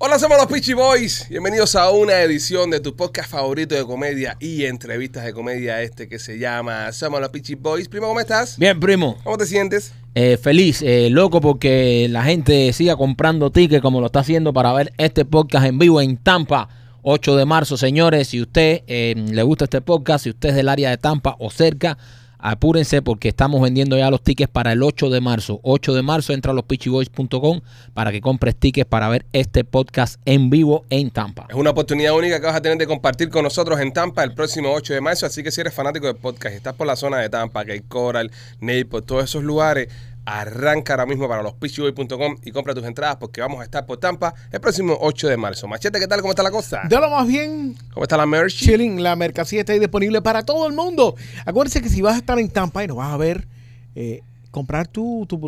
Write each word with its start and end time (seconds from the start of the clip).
Hola, 0.00 0.16
somos 0.20 0.38
los 0.38 0.46
Peachy 0.46 0.74
Boys. 0.74 1.26
Bienvenidos 1.28 1.74
a 1.74 1.90
una 1.90 2.20
edición 2.20 2.70
de 2.70 2.78
tu 2.78 2.94
podcast 2.94 3.28
favorito 3.28 3.74
de 3.74 3.84
comedia 3.84 4.36
y 4.38 4.64
entrevistas 4.64 5.24
de 5.24 5.32
comedia, 5.32 5.82
este 5.82 6.06
que 6.06 6.20
se 6.20 6.38
llama 6.38 6.92
Somos 6.92 7.20
los 7.20 7.30
Peachy 7.30 7.56
Boys. 7.56 7.88
Primo, 7.88 8.06
¿cómo 8.06 8.20
estás? 8.20 8.56
Bien, 8.58 8.78
primo. 8.78 9.18
¿Cómo 9.24 9.36
te 9.36 9.44
sientes? 9.44 9.92
Eh, 10.14 10.36
feliz, 10.40 10.82
eh, 10.82 11.10
loco 11.10 11.40
porque 11.40 12.06
la 12.10 12.22
gente 12.22 12.72
siga 12.72 12.94
comprando 12.94 13.50
tickets 13.50 13.82
como 13.82 13.98
lo 13.98 14.06
está 14.06 14.20
haciendo 14.20 14.52
para 14.52 14.72
ver 14.72 14.92
este 14.98 15.24
podcast 15.24 15.66
en 15.66 15.80
vivo 15.80 16.00
en 16.00 16.16
Tampa. 16.16 16.68
8 17.02 17.34
de 17.34 17.44
marzo, 17.44 17.76
señores, 17.76 18.28
si 18.28 18.40
usted 18.40 18.82
eh, 18.86 19.16
le 19.16 19.42
gusta 19.42 19.64
este 19.64 19.80
podcast, 19.80 20.22
si 20.22 20.30
usted 20.30 20.50
es 20.50 20.54
del 20.54 20.68
área 20.68 20.90
de 20.90 20.98
Tampa 20.98 21.34
o 21.40 21.50
cerca, 21.50 21.98
apúrense 22.38 23.02
porque 23.02 23.28
estamos 23.28 23.60
vendiendo 23.60 23.96
ya 23.96 24.10
los 24.10 24.22
tickets 24.22 24.50
para 24.50 24.72
el 24.72 24.82
8 24.82 25.10
de 25.10 25.20
marzo. 25.20 25.60
8 25.62 25.94
de 25.94 26.02
marzo 26.02 26.32
entra 26.32 26.52
a 26.52 26.54
lospitchyboys.com 26.54 27.60
para 27.94 28.12
que 28.12 28.20
compres 28.20 28.56
tickets 28.56 28.88
para 28.88 29.08
ver 29.08 29.26
este 29.32 29.64
podcast 29.64 30.20
en 30.24 30.50
vivo 30.50 30.84
en 30.90 31.10
Tampa. 31.10 31.46
Es 31.48 31.56
una 31.56 31.70
oportunidad 31.70 32.14
única 32.14 32.40
que 32.40 32.46
vas 32.46 32.56
a 32.56 32.62
tener 32.62 32.78
de 32.78 32.86
compartir 32.86 33.28
con 33.28 33.42
nosotros 33.42 33.80
en 33.80 33.92
Tampa 33.92 34.24
el 34.24 34.34
próximo 34.34 34.72
8 34.72 34.94
de 34.94 35.00
marzo. 35.00 35.26
Así 35.26 35.42
que 35.42 35.50
si 35.50 35.60
eres 35.60 35.74
fanático 35.74 36.06
del 36.06 36.16
podcast 36.16 36.54
y 36.54 36.56
estás 36.56 36.74
por 36.74 36.86
la 36.86 36.96
zona 36.96 37.18
de 37.18 37.28
Tampa, 37.28 37.64
que 37.64 37.72
hay 37.72 37.80
Coral, 37.80 38.30
Naples, 38.60 39.04
todos 39.06 39.24
esos 39.24 39.42
lugares, 39.42 39.88
arranca 40.28 40.92
ahora 40.92 41.06
mismo 41.06 41.26
para 41.26 41.42
lospitchyboys.com 41.42 42.36
y 42.44 42.50
compra 42.50 42.74
tus 42.74 42.84
entradas 42.84 43.16
porque 43.16 43.40
vamos 43.40 43.60
a 43.60 43.64
estar 43.64 43.86
por 43.86 43.96
Tampa 43.96 44.34
el 44.52 44.60
próximo 44.60 44.96
8 45.00 45.28
de 45.28 45.36
marzo. 45.38 45.66
Machete, 45.66 45.98
¿qué 45.98 46.06
tal? 46.06 46.20
¿Cómo 46.20 46.32
está 46.32 46.42
la 46.42 46.50
cosa? 46.50 46.82
De 46.86 47.00
lo 47.00 47.08
más 47.08 47.26
bien, 47.26 47.74
¿Cómo 47.94 48.04
está 48.04 48.18
la 48.18 48.26
merch? 48.26 48.54
chilling, 48.54 49.02
la 49.02 49.16
mercancía 49.16 49.60
está 49.60 49.72
ahí 49.72 49.78
disponible 49.78 50.20
para 50.20 50.44
todo 50.44 50.66
el 50.66 50.74
mundo. 50.74 51.14
Acuérdense 51.46 51.80
que 51.80 51.88
si 51.88 52.02
vas 52.02 52.14
a 52.14 52.18
estar 52.18 52.38
en 52.38 52.50
Tampa 52.50 52.84
y 52.84 52.88
nos 52.88 52.98
vas 52.98 53.12
a 53.12 53.16
ver, 53.16 53.48
eh, 53.94 54.20
comprar 54.50 54.86
tu, 54.86 55.24
tu 55.26 55.38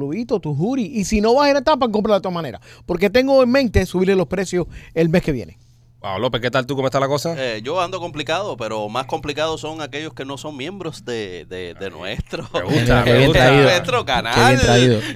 tu 0.41 0.55
jury. 0.55 0.85
Y 0.95 1.05
si 1.05 1.21
no 1.21 1.35
vas 1.35 1.49
a 1.49 1.51
ir 1.51 1.57
a 1.57 1.63
Tampa, 1.63 1.91
cómpralo 1.91 2.15
de 2.15 2.23
todas 2.23 2.35
maneras. 2.35 2.63
Porque 2.87 3.11
tengo 3.11 3.43
en 3.43 3.51
mente 3.51 3.85
subirle 3.85 4.17
los 4.17 4.29
precios 4.29 4.67
el 4.95 5.11
mes 5.11 5.23
que 5.23 5.33
viene. 5.33 5.59
Wow, 6.03 6.19
López, 6.19 6.41
¿qué 6.41 6.51
tal 6.51 6.65
tú? 6.65 6.77
¿Cómo 6.77 6.89
está 6.89 6.99
la 6.99 7.09
cosa? 7.09 7.35
Eh, 7.37 7.61
yo 7.63 7.79
ando 7.79 8.01
complicado, 8.01 8.57
pero 8.57 8.89
más 8.89 9.05
complicados 9.05 9.61
son 9.61 9.83
aquellos 9.83 10.15
que 10.15 10.25
no 10.25 10.39
son 10.39 10.57
miembros 10.57 11.05
de, 11.05 11.45
de, 11.45 11.75
de 11.75 11.91
nuestro, 11.91 12.49
Me 12.55 12.63
gusta, 12.63 13.05
Qué 13.05 13.13
me 13.13 13.27
gusta. 13.27 13.51
nuestro 13.53 14.05
canal. 14.07 14.59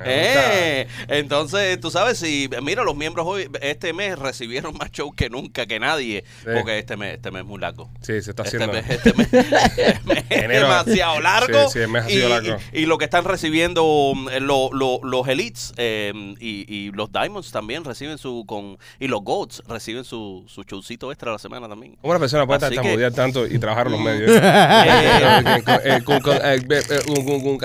Eh, 0.05 0.87
entonces, 1.09 1.81
tú 1.81 1.91
sabes, 1.91 2.19
si 2.19 2.51
mira, 2.63 2.85
los 2.85 2.95
miembros 2.95 3.27
hoy, 3.27 3.49
este 3.63 3.95
mes 3.95 4.19
recibieron 4.19 4.77
más 4.77 4.91
show 4.93 5.11
que 5.15 5.31
nunca, 5.31 5.65
que 5.65 5.81
nadie, 5.81 6.23
Sí. 6.45 6.51
porque 6.55 6.79
este 6.81 6.99
mes, 6.99 7.15
este 7.15 7.31
mes 7.31 7.41
es 7.41 7.49
muy 7.49 7.61
largo. 7.61 7.89
Sí, 8.03 8.21
se 8.21 8.31
está 8.33 8.43
Este 8.43 8.59
haciendo. 8.59 8.75
mes, 8.75 8.91
este 8.91 9.15
mes- 9.15 9.29
este 9.33 10.01
mes 10.05 10.25
es 10.29 10.49
demasiado 10.49 11.19
largo. 11.23 11.63
Sí, 11.71 11.73
sí, 11.73 11.79
el 11.79 11.89
mes 11.89 12.05
ha 12.05 12.11
y, 12.11 12.19
largo. 12.29 12.57
y- 12.75 12.81
y 12.81 12.85
lo 12.87 12.99
que 12.99 13.07
están 13.07 13.25
recibiendo 13.25 14.13
mm, 14.15 14.29
lo- 14.43 14.69
lo- 14.71 15.01
los 15.03 15.27
elites 15.29 15.73
eh, 15.79 16.13
y, 16.41 16.67
y 16.71 16.91
los 16.93 17.11
diamonds 17.11 17.53
también 17.53 17.85
reciben 17.85 18.19
su 18.19 18.45
con 18.47 18.77
y 19.01 19.09
los 19.09 19.23
golds 19.23 19.63
reciben 19.67 20.05
su, 20.05 20.45
su 20.47 20.63
showcito 20.75 21.11
extra 21.13 21.33
la 21.33 21.39
semana 21.39 21.69
también. 21.69 21.97
¿Cómo 22.01 22.11
una 22.13 22.21
persona 22.21 22.47
puede 22.47 22.65
Así 22.67 22.75
tartamudear 22.75 23.11
que- 23.13 23.17
tanto 23.17 23.47
y 23.47 23.59
trabajar 23.59 23.87
en 23.87 23.93
los 23.93 24.01
medios? 24.01 24.31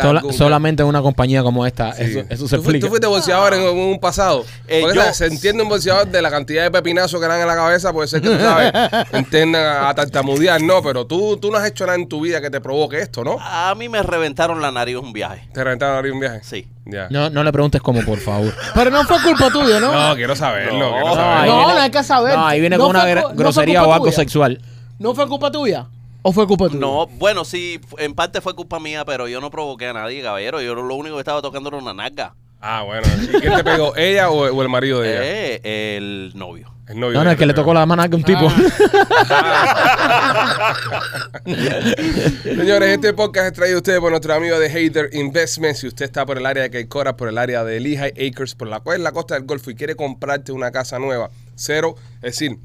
Sola- 0.01 0.21
solamente 0.31 0.83
en 0.83 0.89
una 0.89 1.01
compañía 1.01 1.43
como 1.43 1.65
esta, 1.65 1.93
Sí. 1.93 2.03
eso, 2.03 2.19
eso 2.29 2.47
se 2.47 2.55
¿Tú, 2.55 2.61
explica. 2.61 2.85
tú 2.85 2.89
fuiste 2.89 3.07
bolseador 3.07 3.53
en, 3.53 3.61
un 3.77 3.99
pasado. 3.99 4.45
Eh, 4.67 4.83
yo- 4.93 5.13
se 5.13 5.25
entiende 5.27 5.63
un 5.63 5.69
bolseador 5.69 6.07
de 6.07 6.21
la 6.21 6.29
cantidad 6.29 6.63
de 6.63 6.71
pepinazos 6.71 7.19
que 7.19 7.27
dan 7.27 7.41
en 7.41 7.47
la 7.47 7.55
cabeza, 7.55 7.91
puede 7.93 8.07
ser 8.07 8.21
que 8.21 8.29
tú 8.29 8.37
sabes, 8.39 8.71
entiendan 9.13 9.65
a, 9.65 9.89
a 9.89 9.95
tartamudear, 9.95 10.61
no, 10.61 10.81
pero 10.81 11.05
tú, 11.05 11.37
tú 11.37 11.51
no 11.51 11.57
has 11.57 11.67
hecho 11.67 11.85
nada 11.85 11.97
en 11.97 12.07
tu 12.07 12.21
vida 12.21 12.41
que 12.41 12.49
te 12.49 12.61
provoque 12.61 12.99
esto, 12.99 13.23
¿no? 13.23 13.37
A 13.39 13.73
mí 13.75 13.89
me 13.89 14.01
reventaron 14.03 14.61
la 14.61 14.71
nariz 14.71 14.95
un 14.97 15.13
viaje. 15.13 15.47
Te 15.53 15.63
reventaron 15.63 16.03
ahí 16.05 16.11
un 16.11 16.19
viaje. 16.19 16.41
Sí. 16.43 16.67
Ya. 16.91 17.07
No, 17.09 17.29
no 17.29 17.43
le 17.43 17.51
preguntes 17.51 17.81
cómo, 17.81 18.01
por 18.03 18.17
favor. 18.19 18.53
Pero 18.73 18.89
no 18.91 19.03
fue 19.03 19.17
culpa 19.21 19.49
tuya, 19.49 19.79
¿no? 19.79 19.91
No, 19.91 20.15
quiero 20.15 20.35
saberlo, 20.35 20.77
No. 20.79 20.91
quiero 20.91 21.07
No, 21.09 21.15
saberlo. 21.15 21.55
No, 21.61 21.73
no 21.73 21.79
hay 21.79 21.91
que 21.91 22.03
saber. 22.03 22.35
No, 22.37 22.47
ahí 22.47 22.59
viene 22.59 22.77
No 22.77 22.87
con 22.87 22.95
una 22.95 23.05
grosería 23.33 23.83
o 23.83 23.93
algo 23.93 24.11
sexual. 24.11 24.61
¿No 24.97 25.13
fue 25.15 25.27
culpa 25.27 25.51
tuya? 25.51 25.87
¿O 26.21 26.33
fue 26.33 26.45
culpa 26.47 26.67
tuya? 26.67 26.79
No, 26.79 27.07
bueno, 27.07 27.45
sí, 27.45 27.79
en 27.97 28.13
parte 28.13 28.41
fue 28.41 28.53
culpa 28.53 28.79
mía, 28.79 29.05
pero 29.05 29.27
yo 29.27 29.39
no 29.39 29.49
provoqué 29.49 29.87
a 29.87 29.93
nadie, 29.93 30.21
caballero. 30.21 30.61
Yo 30.61 30.75
lo 30.75 30.95
único 30.95 31.15
que 31.15 31.21
estaba 31.21 31.41
tocando 31.41 31.69
era 31.69 31.77
una 31.77 31.93
naga. 31.93 32.33
Ah, 32.61 32.83
bueno. 32.85 33.07
¿Y 33.23 33.39
quién 33.39 33.55
te 33.55 33.63
pegó? 33.63 33.95
¿Ella 33.95 34.29
o, 34.29 34.39
o 34.53 34.61
el 34.61 34.67
marido 34.67 34.99
de 34.99 35.11
ella? 35.11 35.21
Eh, 35.23 35.95
el 35.97 36.31
novio. 36.35 36.73
El 36.89 36.99
novio. 36.99 37.17
No, 37.19 37.23
no, 37.23 37.31
es 37.31 37.37
que 37.37 37.45
le 37.45 37.53
tocó 37.53 37.71
la 37.71 37.85
mano 37.85 38.01
a 38.01 38.07
un 38.07 38.23
tipo. 38.23 38.49
Señores, 42.43 42.89
este 42.89 43.13
podcast 43.13 43.47
es 43.47 43.53
traído 43.53 43.75
a 43.75 43.77
ustedes 43.77 43.99
por 43.99 44.09
nuestro 44.09 44.33
amigo 44.33 44.57
de 44.57 44.71
Hater 44.71 45.11
Investments. 45.13 45.81
Si 45.81 45.87
usted 45.87 46.05
está 46.05 46.25
por 46.25 46.39
el 46.39 46.47
área 46.47 46.63
de 46.63 46.71
Caicora, 46.71 47.15
por 47.15 47.29
el 47.29 47.37
área 47.37 47.63
de 47.63 47.79
Lehigh 47.79 48.29
Acres, 48.29 48.55
por 48.55 48.67
la 48.67 48.79
cual 48.79 48.97
es 48.97 49.03
la 49.03 49.11
costa 49.11 49.35
del 49.35 49.43
Golfo 49.43 49.69
y 49.69 49.75
quiere 49.75 49.95
comprarte 49.95 50.51
una 50.51 50.71
casa 50.71 50.97
nueva, 50.97 51.29
cero, 51.53 51.93
es 52.23 52.39
decir, 52.39 52.57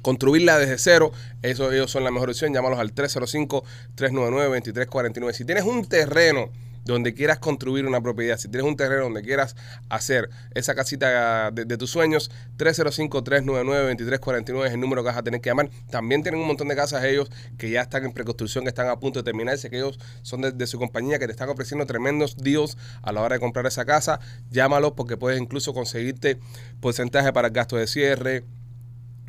construirla 0.00 0.56
desde 0.56 0.78
cero, 0.78 1.10
eso, 1.42 1.72
ellos 1.72 1.90
son 1.90 2.04
la 2.04 2.12
mejor 2.12 2.30
opción. 2.30 2.54
Llámalos 2.54 2.78
al 2.78 2.94
305-399-2349. 2.94 5.32
Si 5.32 5.44
tienes 5.44 5.64
un 5.64 5.88
terreno 5.88 6.50
donde 6.84 7.14
quieras 7.14 7.38
construir 7.38 7.86
una 7.86 8.00
propiedad, 8.00 8.36
si 8.36 8.48
tienes 8.48 8.68
un 8.68 8.76
terreno 8.76 9.04
donde 9.04 9.22
quieras 9.22 9.56
hacer 9.88 10.28
esa 10.54 10.74
casita 10.74 11.50
de, 11.50 11.76
tus 11.76 11.90
sueños, 11.90 12.30
305-399-2349 12.58 14.66
es 14.66 14.72
el 14.72 14.80
número 14.80 15.02
que 15.02 15.08
vas 15.08 15.16
a 15.16 15.22
tener 15.22 15.40
que 15.40 15.50
llamar. 15.50 15.70
También 15.90 16.22
tienen 16.22 16.40
un 16.40 16.46
montón 16.46 16.68
de 16.68 16.76
casas 16.76 17.02
ellos 17.04 17.30
que 17.58 17.70
ya 17.70 17.82
están 17.82 18.04
en 18.04 18.12
preconstrucción, 18.12 18.64
que 18.64 18.68
están 18.68 18.88
a 18.88 18.98
punto 18.98 19.20
de 19.20 19.24
terminarse, 19.24 19.70
que 19.70 19.76
ellos 19.76 19.98
son 20.22 20.42
de, 20.42 20.52
de 20.52 20.66
su 20.66 20.78
compañía, 20.78 21.18
que 21.18 21.26
te 21.26 21.32
están 21.32 21.48
ofreciendo 21.48 21.86
tremendos 21.86 22.36
deals 22.36 22.76
a 23.02 23.12
la 23.12 23.22
hora 23.22 23.36
de 23.36 23.40
comprar 23.40 23.66
esa 23.66 23.84
casa. 23.84 24.20
Llámalos 24.50 24.92
porque 24.92 25.16
puedes 25.16 25.40
incluso 25.40 25.74
conseguirte 25.74 26.38
porcentaje 26.80 27.32
para 27.32 27.48
el 27.48 27.54
gasto 27.54 27.76
de 27.76 27.86
cierre, 27.86 28.44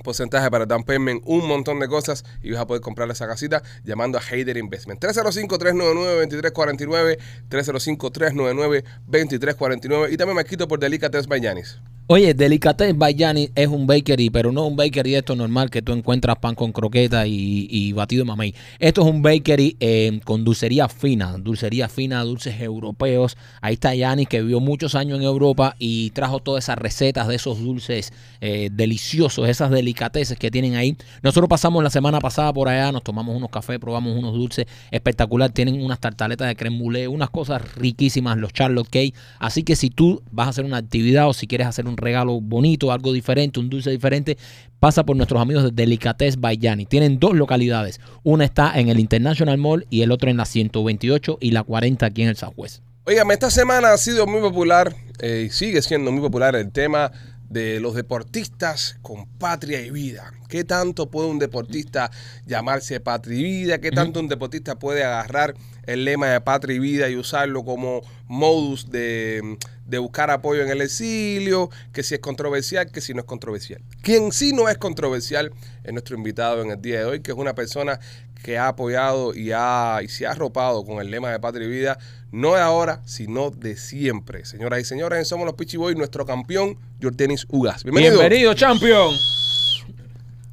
porcentaje 0.05 0.49
para 0.49 0.63
el 0.63 0.69
payment, 0.85 1.21
un 1.25 1.45
montón 1.45 1.81
de 1.81 1.89
cosas 1.89 2.23
y 2.41 2.51
vas 2.51 2.61
a 2.61 2.67
poder 2.67 2.81
comprar 2.81 3.11
esa 3.11 3.27
casita 3.27 3.61
llamando 3.83 4.17
a 4.17 4.21
Hayder 4.21 4.55
Investment. 4.55 5.03
305-399-2349, 5.03 7.17
305-399-2349 7.49 10.13
y 10.13 10.17
también 10.17 10.37
me 10.37 10.45
quito 10.45 10.69
por 10.69 10.79
Delicates 10.79 11.27
by 11.27 11.41
Yanis. 11.41 11.81
Oye, 12.07 12.35
Delicatessen 12.35 12.99
by 12.99 13.15
Gianni 13.15 13.49
es 13.55 13.67
un 13.67 13.87
bakery, 13.87 14.29
pero 14.29 14.51
no 14.51 14.67
un 14.67 14.75
bakery 14.75 15.15
esto 15.15 15.35
normal 15.35 15.71
que 15.71 15.81
tú 15.81 15.91
encuentras 15.91 16.37
pan 16.37 16.53
con 16.53 16.71
croqueta 16.71 17.25
y, 17.25 17.91
batido 17.93 18.23
de 18.23 18.27
mamey. 18.27 18.53
Esto 18.77 19.01
es 19.01 19.07
un 19.07 19.23
bakery 19.23 19.75
eh, 19.79 20.19
con 20.23 20.43
dulcería 20.43 20.87
fina, 20.87 21.35
dulcería 21.39 21.89
fina, 21.89 22.23
dulces 22.23 22.61
europeos. 22.61 23.35
Ahí 23.59 23.73
está 23.73 23.95
Gianni 23.95 24.27
que 24.27 24.41
vivió 24.41 24.59
muchos 24.59 24.93
años 24.93 25.17
en 25.17 25.25
Europa 25.25 25.75
y 25.79 26.11
trajo 26.11 26.41
todas 26.41 26.65
esas 26.65 26.77
recetas 26.77 27.27
de 27.27 27.37
esos 27.37 27.59
dulces 27.59 28.13
eh, 28.39 28.69
deliciosos, 28.71 29.49
esas 29.49 29.71
delicateces 29.95 30.37
que 30.37 30.51
tienen 30.51 30.75
ahí. 30.75 30.97
Nosotros 31.23 31.49
pasamos 31.49 31.81
la 31.83 31.89
semana 31.89 32.19
pasada 32.19 32.51
por 32.51 32.67
allá, 32.67 32.91
nos 32.91 33.03
tomamos 33.03 33.35
unos 33.35 33.49
cafés, 33.49 33.79
probamos 33.79 34.15
unos 34.15 34.33
dulces 34.33 34.65
espectacular. 34.91 35.51
Tienen 35.51 35.81
unas 35.81 35.99
tartaletas 35.99 36.47
de 36.47 36.55
creme 36.55 36.77
brûlée, 36.77 37.07
unas 37.07 37.29
cosas 37.29 37.61
riquísimas, 37.75 38.37
los 38.37 38.51
Charlotte 38.51 38.89
Cake. 38.89 39.13
Así 39.39 39.63
que 39.63 39.75
si 39.75 39.89
tú 39.89 40.21
vas 40.31 40.47
a 40.47 40.49
hacer 40.49 40.65
una 40.65 40.77
actividad 40.77 41.29
o 41.29 41.33
si 41.33 41.47
quieres 41.47 41.67
hacer 41.67 41.87
un 41.87 41.97
regalo 41.97 42.41
bonito, 42.41 42.91
algo 42.91 43.13
diferente, 43.13 43.59
un 43.59 43.69
dulce 43.69 43.89
diferente, 43.89 44.37
pasa 44.79 45.05
por 45.05 45.15
nuestros 45.15 45.41
amigos 45.41 45.63
de 45.63 45.71
Delicatessen 45.71 46.41
by 46.41 46.57
Gianni. 46.57 46.85
Tienen 46.85 47.19
dos 47.19 47.33
localidades. 47.33 48.01
Una 48.23 48.43
está 48.43 48.77
en 48.77 48.89
el 48.89 48.99
International 48.99 49.57
Mall 49.57 49.87
y 49.89 50.01
el 50.01 50.11
otro 50.11 50.29
en 50.29 50.37
la 50.37 50.45
128 50.45 51.37
y 51.39 51.51
la 51.51 51.63
40 51.63 52.05
aquí 52.05 52.23
en 52.23 52.29
el 52.29 52.35
Southwest. 52.35 52.83
Óigame, 53.07 53.35
esta 53.35 53.51
semana 53.51 53.93
ha 53.93 53.97
sido 53.97 54.25
muy 54.25 54.41
popular 54.41 54.95
eh, 55.19 55.45
y 55.47 55.49
sigue 55.51 55.81
siendo 55.83 56.11
muy 56.11 56.21
popular 56.21 56.55
el 56.55 56.71
tema 56.71 57.11
de 57.49 57.79
los 57.79 57.95
deportistas 57.95 58.97
con 59.01 59.27
patria 59.37 59.81
y 59.81 59.91
vida. 59.91 60.33
¿Qué 60.49 60.63
tanto 60.63 61.09
puede 61.09 61.29
un 61.29 61.39
deportista 61.39 62.11
llamarse 62.45 62.99
patria 62.99 63.39
y 63.39 63.43
vida? 63.43 63.79
¿Qué 63.79 63.91
tanto 63.91 64.19
un 64.19 64.27
deportista 64.27 64.77
puede 64.77 65.03
agarrar 65.03 65.55
el 65.85 66.05
lema 66.05 66.27
de 66.27 66.41
patria 66.41 66.75
y 66.75 66.79
vida 66.79 67.09
y 67.09 67.15
usarlo 67.15 67.63
como 67.63 68.01
modus 68.27 68.89
de, 68.89 69.57
de 69.85 69.97
buscar 69.97 70.31
apoyo 70.31 70.63
en 70.63 70.69
el 70.69 70.81
exilio? 70.81 71.69
Que 71.93 72.03
si 72.03 72.15
es 72.15 72.19
controversial, 72.19 72.91
que 72.91 73.01
si 73.01 73.13
no 73.13 73.21
es 73.21 73.25
controversial. 73.25 73.81
Quien 74.01 74.31
sí 74.31 74.53
no 74.53 74.69
es 74.69 74.77
controversial 74.77 75.51
es 75.83 75.93
nuestro 75.93 76.15
invitado 76.15 76.61
en 76.61 76.71
el 76.71 76.81
día 76.81 76.99
de 76.99 77.05
hoy, 77.05 77.19
que 77.21 77.31
es 77.31 77.37
una 77.37 77.55
persona 77.55 77.99
que 78.45 78.59
ha 78.59 78.67
apoyado 78.67 79.33
y, 79.33 79.51
ha, 79.53 80.01
y 80.03 80.07
se 80.07 80.27
ha 80.27 80.31
arropado 80.31 80.85
con 80.85 80.99
el 80.99 81.09
lema 81.09 81.31
de 81.31 81.39
patria 81.39 81.65
y 81.65 81.71
vida, 81.71 81.97
no 82.35 82.53
de 82.53 82.59
ahora, 82.59 83.01
sino 83.05 83.49
de 83.49 83.77
siempre. 83.77 84.43
Señoras 84.43 84.81
y 84.81 84.83
señores, 84.83 85.25
Somos 85.27 85.45
los 85.45 85.55
Pichi 85.55 85.77
Boys, 85.77 85.95
nuestro 85.95 86.25
campeón, 86.25 86.77
Jordanis 87.01 87.45
Ugas. 87.49 87.83
Bienvenido. 87.83 88.19
Bienvenido, 88.19 88.53
champion. 88.53 89.15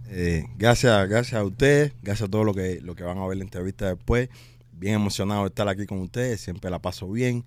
Eh, 0.09 0.45
gracias, 0.57 1.09
gracias 1.09 1.41
a 1.41 1.45
ustedes, 1.45 1.93
gracias 2.01 2.29
a 2.29 2.31
todos 2.31 2.47
los 2.47 2.55
que, 2.55 2.81
lo 2.81 2.95
que 2.95 3.03
van 3.03 3.19
a 3.19 3.27
ver 3.27 3.37
la 3.37 3.43
entrevista 3.43 3.89
después. 3.89 4.29
Bien 4.71 4.95
emocionado 4.95 5.43
de 5.43 5.49
estar 5.49 5.69
aquí 5.69 5.85
con 5.87 5.99
ustedes, 5.99 6.41
siempre 6.41 6.71
la 6.71 6.79
paso 6.79 7.11
bien. 7.11 7.45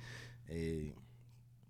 Eh, 0.50 0.94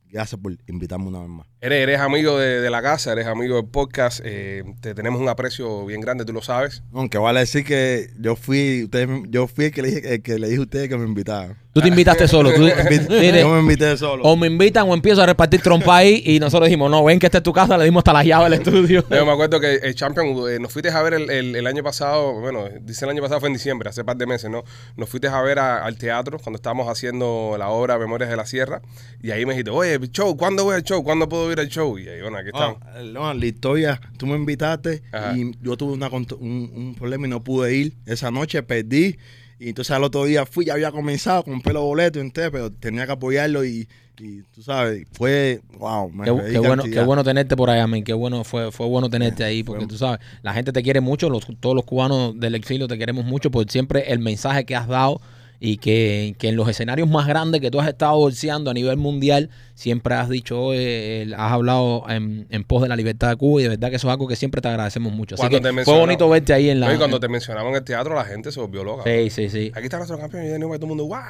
gracias 0.09 0.41
por 0.41 0.57
invitarme 0.65 1.07
una 1.07 1.19
vez 1.19 1.29
más. 1.29 1.47
Eres, 1.65 1.81
eres 1.81 1.99
amigo 1.99 2.37
de, 2.37 2.61
de 2.61 2.69
la 2.69 2.81
casa, 2.83 3.11
eres 3.13 3.25
amigo 3.25 3.55
del 3.55 3.65
podcast. 3.65 4.19
eh, 4.23 4.63
te 4.81 4.93
tenemos 4.93 5.19
un 5.19 5.29
aprecio 5.29 5.83
bien 5.85 5.99
grande, 5.99 6.23
tú 6.23 6.31
lo 6.31 6.43
sabes. 6.43 6.83
Aunque 6.93 7.17
vale 7.17 7.39
decir 7.39 7.65
que 7.65 8.11
yo 8.19 8.35
fui, 8.35 8.83
ustedes, 8.83 9.09
yo 9.29 9.47
fui 9.47 9.65
el 9.65 9.71
que 9.71 9.81
le 9.81 9.87
dije, 9.89 10.13
el 10.15 10.21
que 10.21 10.37
le 10.37 10.47
dije 10.47 10.59
a 10.59 10.63
ustedes 10.63 10.89
que 10.89 10.97
me 10.97 11.05
invitaban. 11.05 11.57
Tú 11.73 11.81
te 11.81 11.89
invitaste 11.89 12.25
solo. 12.29 12.53
Tú, 12.53 12.61
mire, 13.09 13.41
Yo 13.41 13.49
me 13.49 13.59
invité 13.59 13.97
solo. 13.97 14.23
o 14.23 14.37
me 14.37 14.47
invitan 14.47 14.87
o 14.89 14.93
empiezo 14.93 15.21
a 15.21 15.25
repartir 15.25 15.61
trompa 15.61 15.97
ahí 15.97 16.21
y 16.25 16.39
nosotros 16.39 16.67
dijimos, 16.69 16.89
no, 16.89 17.03
ven 17.03 17.19
que 17.19 17.25
esta 17.25 17.39
es 17.39 17.43
tu 17.43 17.51
casa, 17.51 17.77
le 17.77 17.83
dimos 17.83 17.99
hasta 18.01 18.13
la 18.13 18.23
llave 18.23 18.45
al 18.45 18.53
estudio. 18.53 19.03
Yo 19.09 19.25
me 19.25 19.31
acuerdo 19.33 19.59
que 19.59 19.75
el 19.83 19.93
Champion, 19.95 20.27
eh, 20.49 20.57
nos 20.59 20.71
fuiste 20.71 20.89
a 20.89 21.01
ver 21.01 21.15
el, 21.15 21.29
el- 21.29 21.55
el 21.55 21.67
año 21.67 21.83
pasado, 21.83 22.39
bueno, 22.39 22.69
dice 22.81 23.03
el 23.05 23.11
año 23.11 23.21
pasado 23.21 23.41
fue 23.41 23.49
en 23.49 23.53
diciembre, 23.55 23.89
hace 23.89 24.05
par 24.05 24.15
de 24.15 24.25
meses, 24.25 24.49
¿no? 24.49 24.63
Nos 24.95 25.09
fuiste 25.09 25.27
a 25.27 25.41
ver 25.41 25.59
a- 25.59 25.83
al 25.83 25.97
teatro 25.97 26.37
cuando 26.39 26.55
estábamos 26.57 26.87
haciendo 26.87 27.55
la 27.59 27.67
obra 27.69 27.97
Memorias 27.97 28.29
de 28.29 28.37
la 28.37 28.45
Sierra 28.45 28.81
y 29.21 29.31
ahí 29.31 29.45
me 29.45 29.51
dijiste, 29.53 29.71
oye, 29.71 29.99
show, 30.11 30.37
¿cuándo 30.37 30.63
voy 30.63 30.75
al 30.75 30.83
show? 30.83 31.03
¿Cuándo 31.03 31.27
puedo 31.27 31.51
ir 31.51 31.54
al 31.59 31.69
show? 31.69 31.97
Y 31.97 32.07
ahí, 32.07 32.21
bueno, 32.21 32.37
aquí 32.37 32.49
Ah, 32.53 32.75
estamos. 32.81 33.13
no, 33.13 33.33
la 33.33 33.45
historia, 33.45 34.01
tú 34.17 34.27
me 34.27 34.35
invitaste 34.35 35.03
Ajá. 35.11 35.35
y 35.37 35.51
yo 35.61 35.75
tuve 35.77 35.93
una, 35.93 36.07
un, 36.09 36.25
un 36.39 36.95
problema 36.97 37.27
y 37.27 37.29
no 37.29 37.43
pude 37.43 37.75
ir. 37.75 37.93
Esa 38.05 38.31
noche 38.31 38.61
perdí 38.63 39.17
y 39.59 39.69
entonces 39.69 39.91
al 39.95 40.03
otro 40.03 40.25
día 40.25 40.45
fui, 40.45 40.65
ya 40.65 40.73
había 40.73 40.91
comenzado, 40.91 41.43
compré 41.43 41.73
los 41.73 41.83
boletos, 41.83 42.21
entonces, 42.21 42.51
pero 42.51 42.69
tenía 42.71 43.05
que 43.05 43.13
apoyarlo 43.13 43.63
y, 43.63 43.87
y 44.19 44.41
tú 44.53 44.61
sabes, 44.61 45.07
fue, 45.13 45.61
wow, 45.79 46.09
me 46.11 46.25
Qué, 46.25 46.51
qué 46.51 46.59
bueno, 46.59 46.83
cantidad. 46.83 47.01
qué 47.01 47.05
bueno 47.05 47.23
tenerte 47.23 47.55
por 47.55 47.69
allá, 47.69 47.87
men. 47.87 48.03
Qué 48.03 48.11
bueno 48.13 48.43
fue, 48.43 48.71
fue 48.73 48.85
bueno 48.87 49.09
tenerte 49.09 49.43
ahí, 49.45 49.63
porque 49.63 49.87
tú 49.87 49.97
sabes, 49.97 50.19
la 50.41 50.53
gente 50.53 50.73
te 50.73 50.83
quiere 50.83 50.99
mucho, 50.99 51.29
los, 51.29 51.47
todos 51.61 51.73
los 51.75 51.85
cubanos 51.85 52.37
del 52.37 52.55
exilio 52.55 52.87
te 52.87 52.97
queremos 52.97 53.23
mucho 53.25 53.49
por 53.49 53.69
siempre 53.71 54.11
el 54.11 54.19
mensaje 54.19 54.65
que 54.65 54.75
has 54.75 54.87
dado 54.89 55.21
y 55.59 55.77
que, 55.77 56.35
que 56.37 56.49
en 56.49 56.55
los 56.55 56.67
escenarios 56.67 57.09
más 57.09 57.27
grandes 57.27 57.61
que 57.61 57.71
tú 57.71 57.79
has 57.79 57.87
estado 57.87 58.17
bolseando 58.17 58.71
a 58.71 58.73
nivel 58.73 58.97
mundial, 58.97 59.49
siempre 59.73 60.15
has 60.15 60.29
dicho, 60.29 60.73
eh, 60.73 61.31
has 61.37 61.51
hablado 61.51 62.05
en, 62.09 62.47
en 62.49 62.63
pos 62.63 62.81
de 62.81 62.89
la 62.89 62.95
libertad 62.95 63.29
de 63.29 63.35
Cuba 63.35 63.61
y 63.61 63.63
de 63.63 63.69
verdad 63.69 63.89
que 63.89 63.95
eso 63.95 64.07
es 64.07 64.11
algo 64.11 64.27
que 64.27 64.35
siempre 64.35 64.61
te 64.61 64.67
agradecemos 64.67 65.13
mucho. 65.13 65.35
Así 65.35 65.41
Cuando 65.41 65.61
que 65.61 65.75
te 65.75 65.83
fue 65.85 65.97
bonito 65.97 66.29
verte 66.29 66.53
ahí 66.53 66.69
en 66.69 66.79
la... 66.79 66.87
Oye, 66.87 66.97
cuando 66.97 67.19
te 67.19 67.27
mencionaban 67.27 67.69
en 67.71 67.77
el 67.77 67.83
teatro, 67.83 68.15
la 68.15 68.25
gente 68.25 68.51
se 68.51 68.59
volvió 68.59 68.83
loca. 68.83 69.03
Sí, 69.03 69.29
sí, 69.29 69.49
sí. 69.49 69.71
Aquí 69.75 69.85
está 69.85 69.97
nuestro 69.97 70.17
campeón 70.17 70.45
y 70.45 70.47
de 70.47 70.59
nuevo 70.59 70.75
todo 70.75 70.85
el 70.85 70.89
mundo, 70.89 71.03
¡guau! 71.05 71.21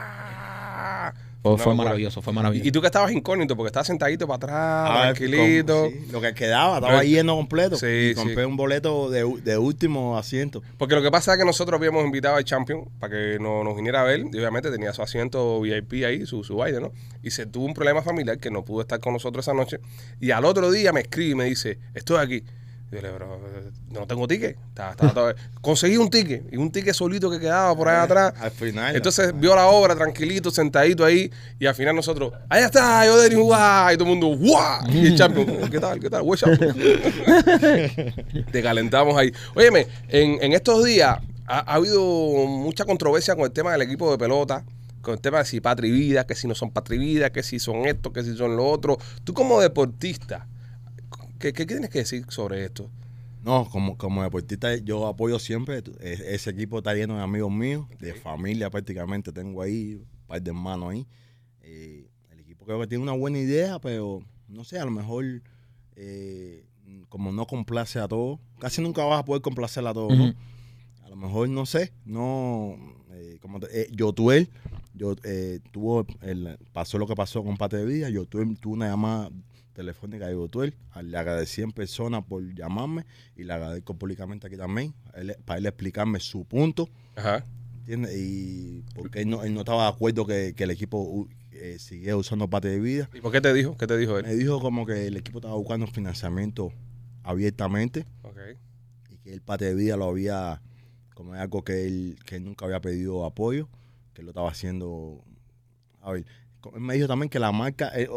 Fue, 1.45 1.53
Una 1.53 1.63
fue 1.63 1.75
maravilloso, 1.75 2.21
fue 2.23 2.33
maravilloso. 2.33 2.67
y 2.67 2.71
tú 2.71 2.81
que 2.81 2.87
estabas 2.87 3.11
incógnito, 3.11 3.55
porque 3.55 3.67
estabas 3.67 3.85
sentadito 3.85 4.25
para 4.25 4.37
atrás, 4.37 4.89
Ah, 4.89 5.01
tranquilito. 5.13 5.83
con- 5.83 5.91
sí, 5.91 6.07
lo 6.11 6.19
que 6.19 6.33
quedaba, 6.33 6.77
estaba 6.77 6.99
Pero- 6.99 7.03
lleno 7.07 7.35
completo. 7.35 7.75
Sí, 7.77 7.85
y 8.11 8.15
compré 8.15 8.35
sí. 8.35 8.41
un 8.41 8.57
boleto 8.57 9.11
de, 9.11 9.23
de 9.43 9.57
último 9.59 10.17
asiento. 10.17 10.63
Porque 10.79 10.95
lo 10.95 11.03
que 11.03 11.11
pasa 11.11 11.33
es 11.33 11.37
que 11.39 11.45
nosotros 11.45 11.77
habíamos 11.77 12.03
invitado 12.03 12.35
al 12.35 12.43
Champion 12.45 12.89
para 12.99 13.13
que 13.15 13.37
no- 13.39 13.63
nos 13.63 13.75
viniera 13.75 14.01
a 14.01 14.03
ver. 14.05 14.21
Y 14.21 14.37
obviamente 14.39 14.71
tenía 14.71 14.91
su 14.93 15.03
asiento 15.03 15.61
VIP 15.61 16.03
ahí, 16.03 16.25
su, 16.25 16.43
su 16.43 16.55
baile, 16.55 16.79
¿no? 16.81 16.91
Y 17.21 17.29
se 17.29 17.45
tuvo 17.45 17.65
un 17.65 17.75
problema 17.75 18.01
familiar 18.01 18.39
que 18.39 18.49
no 18.49 18.65
pudo 18.65 18.81
estar 18.81 18.99
con 18.99 19.13
nosotros 19.13 19.45
esa 19.45 19.53
noche. 19.53 19.79
Y 20.19 20.31
al 20.31 20.45
otro 20.45 20.71
día 20.71 20.91
me 20.93 21.01
escribe 21.01 21.29
y 21.31 21.35
me 21.35 21.45
dice, 21.45 21.77
estoy 21.93 22.17
aquí. 22.17 22.43
Y 22.91 22.95
yo 22.95 23.01
le 23.01 23.09
pero 23.09 23.35
eh, 23.35 23.71
no 23.91 24.05
tengo 24.05 24.27
ticket. 24.27 24.57
Todo- 24.95 25.33
Conseguí 25.59 25.97
un 25.97 26.09
ticket. 26.09 26.45
Y 26.53 26.57
un 26.57 26.71
ticket 26.71 26.93
solito 26.93 27.29
que 27.31 27.39
quedaba 27.39 27.75
por 27.75 27.87
allá 27.89 28.03
atrás. 28.03 28.33
Al 28.39 28.51
final. 28.51 28.95
Entonces 28.95 29.33
vio 29.37 29.55
la 29.55 29.65
obra 29.67 29.95
tranquilito, 29.95 30.51
sentadito 30.51 31.03
ahí, 31.03 31.31
y 31.59 31.65
al 31.65 31.73
final 31.75 31.95
nosotros, 31.95 32.31
allá 32.47 32.65
está, 32.67 33.05
yo 33.05 33.17
de 33.17 33.27
y 33.27 33.97
todo 33.97 34.09
el 34.11 34.19
mundo, 34.19 34.27
guau, 34.37 34.87
y 34.91 35.07
el 35.07 35.17
champion, 35.17 35.69
¿qué 35.69 35.79
tal? 35.79 35.99
¿Qué 35.99 36.09
tal? 36.09 36.23
Te 38.51 38.61
calentamos 38.63 39.17
ahí. 39.17 39.31
Óyeme, 39.55 39.87
en, 40.09 40.37
en 40.43 40.53
estos 40.53 40.83
días 40.85 41.17
ha, 41.47 41.59
ha 41.59 41.75
habido 41.75 42.01
mucha 42.01 42.85
controversia 42.85 43.35
con 43.35 43.45
el 43.45 43.51
tema 43.51 43.71
del 43.71 43.81
equipo 43.81 44.11
de 44.11 44.17
pelota, 44.17 44.63
con 45.01 45.15
el 45.15 45.19
tema 45.21 45.39
de 45.39 45.45
si 45.45 45.59
patria 45.61 45.89
y 45.89 45.91
vida, 45.91 46.25
que 46.25 46.35
si 46.35 46.47
no 46.47 46.55
son 46.55 46.71
patria 46.71 46.95
y 46.97 46.99
vida, 46.99 47.29
que 47.31 47.43
si 47.43 47.59
son 47.59 47.85
esto, 47.85 48.11
que 48.13 48.23
si 48.23 48.35
son 48.35 48.55
lo 48.55 48.65
otro. 48.67 48.97
Tú 49.23 49.33
como 49.33 49.59
deportista, 49.61 50.47
¿qué, 51.39 51.53
qué 51.53 51.65
tienes 51.65 51.89
que 51.89 51.99
decir 51.99 52.25
sobre 52.29 52.65
esto? 52.65 52.89
No, 53.43 53.69
como, 53.69 53.95
como 53.97 54.23
deportista 54.23 54.75
yo 54.77 55.05
apoyo 55.07 55.37
siempre. 55.39 55.83
e- 55.99 56.33
Ese 56.35 56.49
equipo 56.49 56.79
está 56.79 56.93
lleno 56.95 57.15
de 57.17 57.21
amigos 57.23 57.51
míos, 57.51 57.85
de 57.99 58.13
familia 58.15 58.69
prácticamente. 58.69 59.31
Tengo 59.31 59.61
ahí 59.61 59.95
un 59.95 60.05
par 60.27 60.41
de 60.41 60.49
hermanos 60.49 60.91
ahí. 60.91 61.05
Eh, 61.61 62.09
el 62.31 62.39
equipo 62.39 62.65
creo 62.65 62.79
que 62.79 62.87
tiene 62.87 63.03
una 63.03 63.11
buena 63.13 63.37
idea, 63.37 63.79
pero 63.79 64.23
no 64.47 64.63
sé, 64.63 64.79
a 64.79 64.85
lo 64.85 64.91
mejor 64.91 65.41
eh, 65.95 66.65
como 67.09 67.31
no 67.31 67.45
complace 67.45 67.99
a 67.99 68.07
todos, 68.07 68.39
casi 68.59 68.81
nunca 68.81 69.03
vas 69.05 69.19
a 69.19 69.25
poder 69.25 69.41
complacer 69.41 69.85
a 69.85 69.93
todos. 69.93 70.33
A 71.03 71.09
lo 71.09 71.15
mejor, 71.15 71.47
no 71.49 71.65
sé, 71.67 71.93
no... 72.05 72.77
eh, 73.11 73.37
como 73.41 73.59
te- 73.59 73.81
eh, 73.83 73.87
Yotuel, 73.91 74.49
yo, 74.95 75.15
eh, 75.23 75.59
tuvo 75.71 76.05
el, 76.21 76.57
pasó 76.73 76.97
lo 76.97 77.05
que 77.05 77.15
pasó 77.15 77.43
con 77.43 77.57
Pate 77.57 77.77
de 77.77 77.85
Vida, 77.85 78.09
yo 78.09 78.25
tuve, 78.25 78.55
tuve 78.55 78.73
una 78.73 78.87
llamada 78.89 79.29
telefónica 79.75 80.25
de 80.27 80.33
Yotuel, 80.33 80.73
le 81.03 81.17
agradecí 81.17 81.61
en 81.61 81.71
persona 81.71 82.21
por 82.25 82.41
llamarme 82.55 83.05
y 83.35 83.43
le 83.43 83.53
agradezco 83.53 83.93
públicamente 83.95 84.47
aquí 84.47 84.57
también, 84.57 84.93
él- 85.13 85.35
para 85.45 85.59
él 85.59 85.65
explicarme 85.67 86.19
su 86.19 86.45
punto, 86.45 86.89
Ajá. 87.15 87.45
¿entiendes? 87.79 88.15
Y 88.17 88.83
porque 88.95 89.21
él 89.21 89.29
no, 89.29 89.43
él 89.43 89.53
no 89.53 89.59
estaba 89.59 89.83
de 89.83 89.89
acuerdo 89.89 90.25
que, 90.25 90.53
que 90.55 90.63
el 90.63 90.71
equipo 90.71 91.27
eh, 91.51 91.77
siguiera 91.79 92.17
usando 92.17 92.49
Pate 92.49 92.69
de 92.69 92.79
Vida. 92.79 93.09
¿Y 93.13 93.21
por 93.21 93.31
qué 93.31 93.41
te 93.41 93.53
dijo? 93.53 93.77
¿Qué 93.77 93.85
te 93.85 93.97
dijo 93.97 94.17
él? 94.17 94.25
Me 94.25 94.33
dijo 94.35 94.59
como 94.59 94.85
que 94.85 95.07
el 95.07 95.17
equipo 95.17 95.37
estaba 95.39 95.55
buscando 95.55 95.85
financiamiento 95.87 96.71
abiertamente 97.23 98.05
Ok. 98.23 98.37
y 99.09 99.17
que 99.17 99.33
el 99.33 99.41
Pate 99.41 99.65
de 99.65 99.75
Vida 99.75 99.97
lo 99.97 100.05
había, 100.05 100.61
como 101.13 101.35
es 101.35 101.41
algo 101.41 101.63
que 101.63 101.85
él, 101.85 102.17
que 102.25 102.37
él 102.37 102.45
nunca 102.45 102.65
había 102.65 102.79
pedido 102.81 103.25
apoyo, 103.25 103.67
que 104.13 104.21
él 104.21 104.25
lo 104.25 104.31
estaba 104.31 104.49
haciendo. 104.49 105.23
A 106.01 106.11
ver, 106.11 106.25
él 106.73 106.81
me 106.81 106.93
dijo 106.95 107.07
también 107.07 107.29
que 107.29 107.39
la 107.39 107.51
marca, 107.51 107.91
eh, 107.95 108.07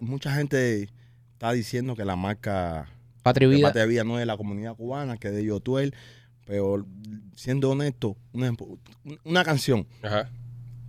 mucha 0.00 0.34
gente 0.34 0.88
está 1.42 1.52
diciendo 1.52 1.96
que 1.96 2.04
la 2.04 2.14
marca 2.14 2.86
Patria 3.24 3.48
vida. 3.48 3.66
Pate 3.68 3.80
de 3.80 3.86
Vida 3.88 4.04
no 4.04 4.14
es 4.14 4.20
de 4.20 4.26
la 4.26 4.36
comunidad 4.36 4.76
cubana, 4.76 5.16
que 5.16 5.26
es 5.28 5.34
de 5.34 5.44
Yotuel, 5.44 5.92
pero 6.46 6.86
siendo 7.34 7.70
honesto, 7.70 8.16
un 8.32 8.42
ejemplo, 8.44 8.68
una 9.24 9.42
canción, 9.44 9.86
Ajá. 10.02 10.30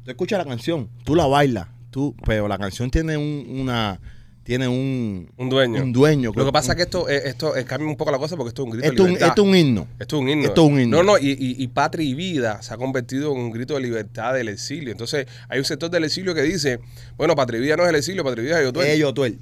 tú 0.03 0.11
escuchas 0.11 0.37
la 0.37 0.45
canción, 0.45 0.89
tú 1.05 1.15
la 1.15 1.25
bailas, 1.25 1.69
tú, 1.89 2.15
pero 2.23 2.47
la 2.47 2.59
canción 2.59 2.91
tiene 2.91 3.17
un, 3.17 3.47
una, 3.61 3.99
tiene 4.43 4.67
un, 4.67 5.27
Un 5.37 5.49
dueño. 5.49 5.81
un 5.83 5.91
dueño. 5.93 6.31
Lo 6.35 6.45
que 6.45 6.51
pasa 6.51 6.73
es 6.73 6.75
que 6.77 6.83
esto, 6.83 7.09
eh, 7.09 7.21
esto 7.25 7.55
eh, 7.55 7.65
cambia 7.65 7.87
un 7.89 7.95
poco 7.97 8.11
la 8.11 8.19
cosa 8.19 8.35
porque 8.37 8.49
esto 8.49 8.61
es 8.61 8.65
un 8.65 8.71
grito 8.73 8.87
esto, 8.89 9.03
de 9.05 9.09
es 9.09 9.13
un- 9.13 9.13
libertad. 9.15 9.29
esto 9.29 9.41
es 9.41 9.47
un 9.47 9.55
himno. 9.55 9.87
Esto 9.99 10.15
es 10.17 10.21
un 10.21 10.29
himno. 10.29 10.45
Esto 10.47 10.65
es 10.65 10.71
un 10.71 10.79
himno. 10.81 10.97
No, 10.97 11.03
no, 11.03 11.17
y, 11.17 11.29
y, 11.31 11.63
y 11.63 11.67
patria 11.69 12.07
y 12.07 12.13
vida 12.13 12.61
se 12.61 12.73
ha 12.73 12.77
convertido 12.77 13.31
en 13.31 13.39
un 13.39 13.49
grito 13.51 13.73
de 13.73 13.81
libertad 13.81 14.33
del 14.35 14.49
exilio. 14.49 14.91
Entonces, 14.91 15.25
hay 15.49 15.57
un 15.59 15.65
sector 15.65 15.89
del 15.89 16.03
exilio 16.03 16.35
que 16.35 16.41
dice, 16.43 16.79
bueno, 17.17 17.35
patria 17.35 17.59
y 17.59 17.63
vida 17.63 17.75
no 17.75 17.83
es 17.83 17.89
el 17.89 17.95
exilio, 17.95 18.23
patria 18.23 18.43
y 18.43 18.45
vida 18.45 18.61
es 18.61 18.71
yo 18.73 18.81
Es 18.83 18.99
Yotuel. 18.99 19.39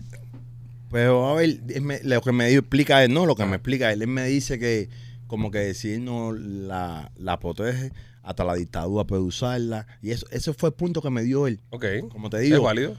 Pero 0.92 1.28
a 1.30 1.36
ver, 1.36 1.62
él 1.70 1.82
me- 1.82 2.02
lo 2.04 2.22
que 2.22 2.32
me 2.32 2.50
explica 2.54 3.04
él, 3.04 3.14
no, 3.14 3.26
lo 3.26 3.36
que 3.36 3.46
me 3.46 3.56
explica 3.56 3.92
él, 3.92 4.02
él 4.02 4.08
me 4.08 4.26
dice 4.26 4.60
que 4.60 4.90
como 5.28 5.50
que 5.52 5.70
él 5.72 6.04
no 6.04 6.34
la, 6.34 7.12
la 7.16 7.40
protege, 7.40 7.92
hasta 8.24 8.44
la 8.44 8.56
dictadura 8.56 9.06
puede 9.06 9.22
usarla. 9.22 9.88
Y 10.02 10.12
eso, 10.12 10.26
ese 10.32 10.54
fue 10.54 10.70
el 10.70 10.76
punto 10.76 11.02
que 11.02 11.10
me 11.10 11.24
dio 11.24 11.48
él. 11.48 11.62
Ok. 11.70 11.86
Como 12.10 12.30
te 12.30 12.38
¿Es 12.38 12.44
digo, 12.44 12.64
válido? 12.64 12.98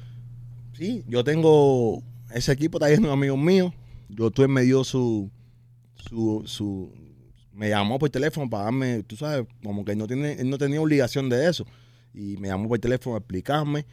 sí, 0.76 1.04
yo 1.06 1.22
tengo 1.22 2.02
ese 2.34 2.52
equipo 2.52 2.78
está 2.78 2.88
lleno 2.88 3.08
de 3.08 3.12
amigos 3.12 3.38
míos. 3.38 3.72
Yotuel 4.08 4.48
me 4.48 4.62
dio 4.62 4.84
su, 4.84 5.30
su, 5.96 6.42
su, 6.46 6.90
me 7.52 7.68
llamó 7.68 7.98
por 7.98 8.08
teléfono 8.10 8.48
para 8.48 8.64
darme, 8.64 9.02
tú 9.02 9.16
sabes, 9.16 9.46
como 9.62 9.84
que 9.84 9.92
él 9.92 9.98
no 9.98 10.06
tiene, 10.06 10.32
él 10.34 10.48
no 10.48 10.56
tenía 10.58 10.80
obligación 10.80 11.28
de 11.28 11.48
eso. 11.48 11.66
Y 12.14 12.36
me 12.38 12.48
llamó 12.48 12.68
por 12.68 12.78
teléfono 12.78 13.16
a 13.16 13.18
explicarme 13.18 13.80
él 13.80 13.86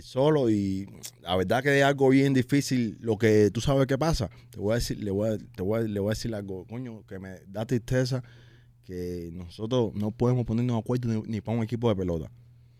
solo 0.00 0.48
y 0.48 0.88
la 1.20 1.36
verdad 1.36 1.62
que 1.62 1.78
es 1.78 1.84
algo 1.84 2.08
bien 2.08 2.32
difícil 2.32 2.96
lo 3.00 3.18
que 3.18 3.50
tú 3.50 3.60
sabes 3.60 3.86
que 3.86 3.98
pasa. 3.98 4.30
Te 4.50 4.58
voy 4.58 4.72
a 4.72 4.74
decir, 4.76 5.02
le 5.04 5.10
voy 5.10 5.28
a, 5.30 5.36
te 5.38 5.62
voy 5.62 5.80
a- 5.80 5.82
le 5.82 6.00
voy 6.00 6.08
a 6.08 6.14
decir 6.14 6.34
algo, 6.34 6.64
coño, 6.66 7.04
que 7.06 7.18
me 7.18 7.40
da 7.48 7.66
tristeza 7.66 8.22
que 8.84 9.30
nosotros 9.32 9.92
no 9.94 10.10
podemos 10.10 10.44
ponernos 10.46 10.76
de 10.76 10.80
acuerdo 10.80 11.08
ni, 11.08 11.22
ni 11.26 11.40
para 11.40 11.58
un 11.58 11.64
equipo 11.64 11.88
de 11.88 11.96
pelota. 11.96 12.30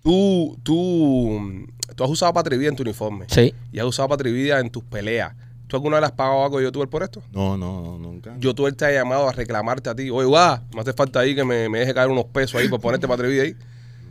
Tú, 0.03 0.59
tú, 0.65 1.67
tú 1.95 2.05
has 2.05 2.11
usado 2.11 2.33
patria 2.33 2.57
y 2.57 2.59
vida 2.59 2.71
en 2.71 2.77
tu 2.77 2.83
uniforme. 2.83 3.27
Sí. 3.29 3.55
Y 3.73 3.79
has 3.79 3.87
usado 3.87 4.09
patria 4.09 4.31
y 4.31 4.35
vida 4.35 4.59
en 4.61 4.71
tus 4.71 4.83
peleas. 4.83 5.35
¿Tú 5.69 5.77
alguna 5.77 6.01
vez 6.01 6.07
has 6.07 6.13
pagado 6.13 6.45
algo 6.45 6.59
a 6.59 6.63
YouTuber 6.63 6.89
por 6.89 7.03
esto? 7.03 7.23
No, 7.33 7.57
no, 7.57 7.81
no, 7.83 7.99
nunca. 7.99 8.37
YouTuber 8.39 8.75
te 8.75 8.85
ha 8.85 8.93
llamado 8.93 9.29
a 9.29 9.33
reclamarte 9.33 9.89
a 9.89 9.95
ti. 9.95 10.11
Oye, 10.11 10.27
guau, 10.27 10.59
me 10.75 10.81
hace 10.81 10.93
falta 10.93 11.21
ahí 11.21 11.35
que 11.35 11.45
me, 11.45 11.69
me 11.69 11.79
deje 11.79 11.95
caer 11.95 12.11
unos 12.11 12.25
pesos 12.27 12.61
ahí 12.61 12.69
por 12.69 12.81
ponerte 12.81 13.07
patria 13.07 13.29
y 13.31 13.33
vida 13.33 13.43
ahí. 13.45 13.57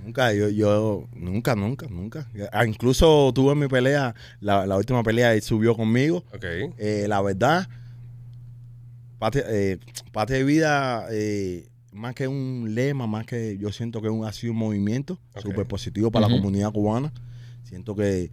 Nunca, 0.03 0.33
yo, 0.33 0.49
yo, 0.49 1.07
nunca, 1.15 1.55
nunca, 1.55 1.87
nunca. 1.89 2.27
Ah, 2.51 2.65
incluso 2.65 3.31
tuve 3.33 3.55
mi 3.55 3.67
pelea, 3.67 4.15
la, 4.39 4.65
la 4.65 4.77
última 4.77 5.03
pelea, 5.03 5.33
él 5.33 5.41
subió 5.41 5.75
conmigo. 5.75 6.23
Eh, 6.77 7.05
la 7.07 7.21
verdad, 7.21 7.67
Patria, 9.19 9.43
eh, 9.47 9.77
de 10.27 10.43
Vida, 10.43 11.05
eh, 11.11 11.67
más 11.91 12.15
que 12.15 12.27
un 12.27 12.73
lema, 12.73 13.05
más 13.05 13.25
que 13.25 13.57
yo 13.57 13.71
siento 13.71 14.01
que 14.01 14.09
un, 14.09 14.25
ha 14.25 14.33
sido 14.33 14.53
un 14.53 14.59
movimiento 14.59 15.19
súper 15.41 15.67
positivo 15.67 16.09
para 16.11 16.27
la 16.27 16.33
comunidad 16.39 16.71
cubana. 16.71 17.13
Siento 17.63 17.95
que, 17.95 18.31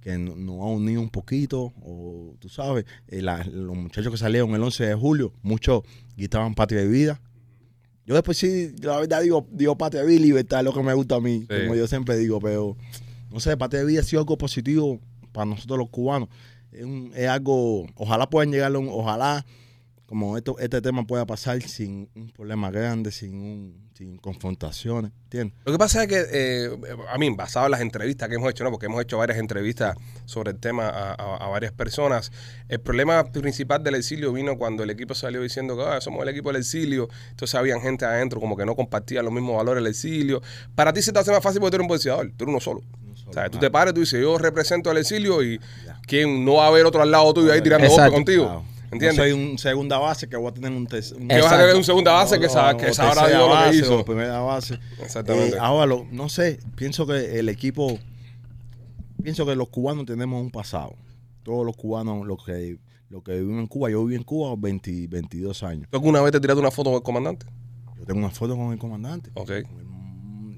que 0.00 0.16
no- 0.18 0.36
nos 0.36 0.60
ha 0.60 0.66
unido 0.66 1.00
un 1.00 1.10
poquito, 1.10 1.72
o 1.82 2.34
tú 2.38 2.48
sabes, 2.48 2.84
eh, 3.08 3.20
la- 3.22 3.42
los 3.44 3.76
muchachos 3.76 4.12
que 4.12 4.18
salieron 4.18 4.54
el 4.54 4.62
11 4.62 4.84
de 4.86 4.94
julio, 4.94 5.32
muchos 5.42 5.82
gritaban 6.16 6.54
Patria 6.54 6.80
de 6.82 6.88
Vida. 6.88 7.20
Yo 8.10 8.14
después 8.16 8.38
sí, 8.38 8.72
la 8.82 8.98
verdad 8.98 9.22
digo, 9.22 9.46
digo 9.52 9.78
Patria 9.78 10.02
de 10.02 10.08
Vida 10.08 10.18
y 10.20 10.24
libertad 10.24 10.58
es 10.58 10.64
lo 10.64 10.72
que 10.74 10.82
me 10.82 10.92
gusta 10.94 11.14
a 11.14 11.20
mí, 11.20 11.42
Sí. 11.42 11.46
como 11.62 11.76
yo 11.76 11.86
siempre 11.86 12.16
digo, 12.16 12.40
pero 12.40 12.76
no 13.30 13.38
sé, 13.38 13.56
Patria 13.56 13.82
de 13.82 13.86
Vida 13.86 14.00
ha 14.00 14.02
sido 14.02 14.18
algo 14.18 14.36
positivo 14.36 14.98
para 15.30 15.44
nosotros 15.46 15.78
los 15.78 15.90
cubanos. 15.90 16.28
es, 16.72 16.84
un- 16.84 17.12
es 17.14 17.28
algo, 17.28 17.86
ojalá 17.94 18.28
puedan 18.28 18.50
llegar, 18.50 18.72
ojalá 18.74 19.46
como 20.06 20.36
esto, 20.36 20.56
este 20.58 20.82
tema 20.82 21.06
pueda 21.06 21.24
pasar 21.24 21.62
sin 21.62 22.08
un 22.16 22.30
problema 22.30 22.68
grande, 22.72 23.12
sin, 23.12 23.34
un, 23.36 23.89
sin 24.00 24.16
confrontaciones, 24.16 25.12
¿entiendes? 25.24 25.54
Lo 25.66 25.72
que 25.72 25.78
pasa 25.78 26.02
es 26.04 26.08
que, 26.08 26.24
eh, 26.32 26.70
a 27.12 27.18
mí, 27.18 27.28
basado 27.36 27.66
en 27.66 27.72
las 27.72 27.82
entrevistas 27.82 28.30
que 28.30 28.36
hemos 28.36 28.48
hecho, 28.50 28.64
¿no? 28.64 28.70
porque 28.70 28.86
hemos 28.86 29.02
hecho 29.02 29.18
varias 29.18 29.36
entrevistas 29.38 29.94
sobre 30.24 30.52
el 30.52 30.58
tema 30.58 30.88
a, 30.88 31.10
a- 31.12 31.36
a 31.36 31.48
varias 31.48 31.72
personas, 31.72 32.32
el 32.70 32.80
problema 32.80 33.22
principal 33.30 33.84
del 33.84 33.96
exilio 33.96 34.32
vino 34.32 34.56
cuando 34.56 34.84
el 34.84 34.88
equipo 34.90 35.14
salió 35.14 35.42
diciendo 35.42 35.76
que 35.76 35.82
"Ah, 35.82 36.00
somos 36.00 36.22
el 36.22 36.30
equipo 36.30 36.48
del 36.50 36.62
exilio, 36.62 37.10
entonces 37.28 37.54
habían 37.56 37.82
gente 37.82 38.06
adentro 38.06 38.40
como 38.40 38.56
que 38.56 38.64
no 38.64 38.74
compartía 38.74 39.22
los 39.22 39.34
mismos 39.34 39.54
valores 39.58 39.84
del 39.84 39.90
exilio. 39.90 40.40
Para 40.74 40.94
ti 40.94 41.02
se 41.02 41.12
te 41.12 41.18
hace 41.18 41.30
más 41.30 41.42
fácil 41.42 41.60
porque 41.60 41.72
tú 41.72 41.76
eres 41.76 41.84
un 41.84 41.88
boxeador, 41.88 42.26
tú 42.38 42.44
eres 42.44 42.52
uno 42.52 42.60
solo. 42.60 42.80
O 43.28 43.32
sea, 43.34 43.50
tú 43.50 43.58
te 43.58 43.70
pares, 43.70 43.92
tú 43.92 44.00
dices, 44.00 44.18
yo 44.18 44.38
represento 44.38 44.88
al 44.90 44.96
exilio 44.96 45.42
y. 45.42 45.60
¿quién 46.06 46.42
no 46.44 46.54
va 46.54 46.64
a 46.64 46.68
haber 46.68 46.86
otro 46.86 47.02
al 47.02 47.10
lado 47.10 47.34
tuyo 47.34 47.52
ahí 47.52 47.60
tirando 47.60 47.86
golpes 48.04 48.14
contigo? 48.14 48.44
Claro. 48.46 48.64
¿Entiendes? 48.92 49.16
No 49.18 49.22
soy 49.24 49.32
un 49.32 49.58
segunda 49.58 49.98
base 49.98 50.28
que 50.28 50.36
voy 50.36 50.48
a 50.50 50.54
tener 50.54 50.70
un... 50.72 50.78
un 50.78 50.86
que 50.86 51.40
vas 51.40 51.52
a 51.52 51.58
tener 51.58 51.76
un 51.76 51.84
segunda 51.84 52.12
base 52.12 52.40
que, 52.40 52.48
sa- 52.48 52.76
que 52.76 52.92
sabrá 52.92 53.28
Dios 53.28 53.38
lo 53.40 53.46
que 53.48 53.52
base, 53.54 53.76
hizo. 53.78 53.98
o 54.00 54.04
primera 54.04 54.40
base. 54.40 54.78
Exactamente. 55.00 55.56
Eh, 55.56 55.60
ahora, 55.60 55.86
lo- 55.86 56.06
no 56.10 56.28
sé, 56.28 56.58
pienso 56.76 57.06
que 57.06 57.38
el 57.38 57.48
equipo, 57.48 57.98
pienso 59.22 59.46
que 59.46 59.54
los 59.54 59.68
cubanos 59.68 60.06
tenemos 60.06 60.40
un 60.42 60.50
pasado. 60.50 60.94
Todos 61.42 61.64
los 61.64 61.76
cubanos, 61.76 62.26
los 62.26 62.44
que, 62.44 62.78
los 63.08 63.22
que 63.22 63.40
viven 63.40 63.58
en 63.60 63.66
Cuba, 63.66 63.90
yo 63.90 64.04
viví 64.04 64.16
en 64.16 64.24
Cuba 64.24 64.54
20, 64.58 65.06
22 65.08 65.62
años. 65.62 65.88
¿Tú 65.90 65.96
alguna 65.96 66.20
vez 66.20 66.32
te 66.32 66.40
tiraste 66.40 66.60
una 66.60 66.70
foto 66.70 66.90
con 66.90 66.96
el 66.98 67.02
comandante? 67.02 67.46
Yo 67.98 68.04
tengo 68.04 68.18
una 68.20 68.30
foto 68.30 68.56
con 68.56 68.72
el 68.72 68.78
comandante. 68.78 69.30
Ok. 69.34 69.50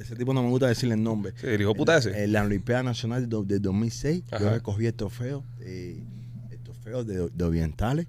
Ese 0.01 0.17
tipo 0.17 0.35
no 0.35 0.43
me 0.43 0.49
gusta 0.49 0.67
decirle 0.67 0.95
el 0.97 1.03
nombre. 1.03 1.33
Sí, 1.37 1.47
el 1.47 1.61
hijo 1.61 1.75
puta 1.75 1.97
ese. 1.99 2.25
En 2.25 2.33
la 2.33 2.43
Olimpiada 2.43 2.83
Nacional 2.83 3.29
de, 3.29 3.43
de 3.45 3.59
2006, 3.61 4.25
Ajá. 4.33 4.43
yo 4.43 4.51
recogí 4.51 4.87
el 4.87 4.95
trofeo, 4.95 5.45
eh, 5.61 6.03
trofeo 6.83 7.05
de, 7.05 7.29
de 7.33 7.45
Orientales 7.45 8.07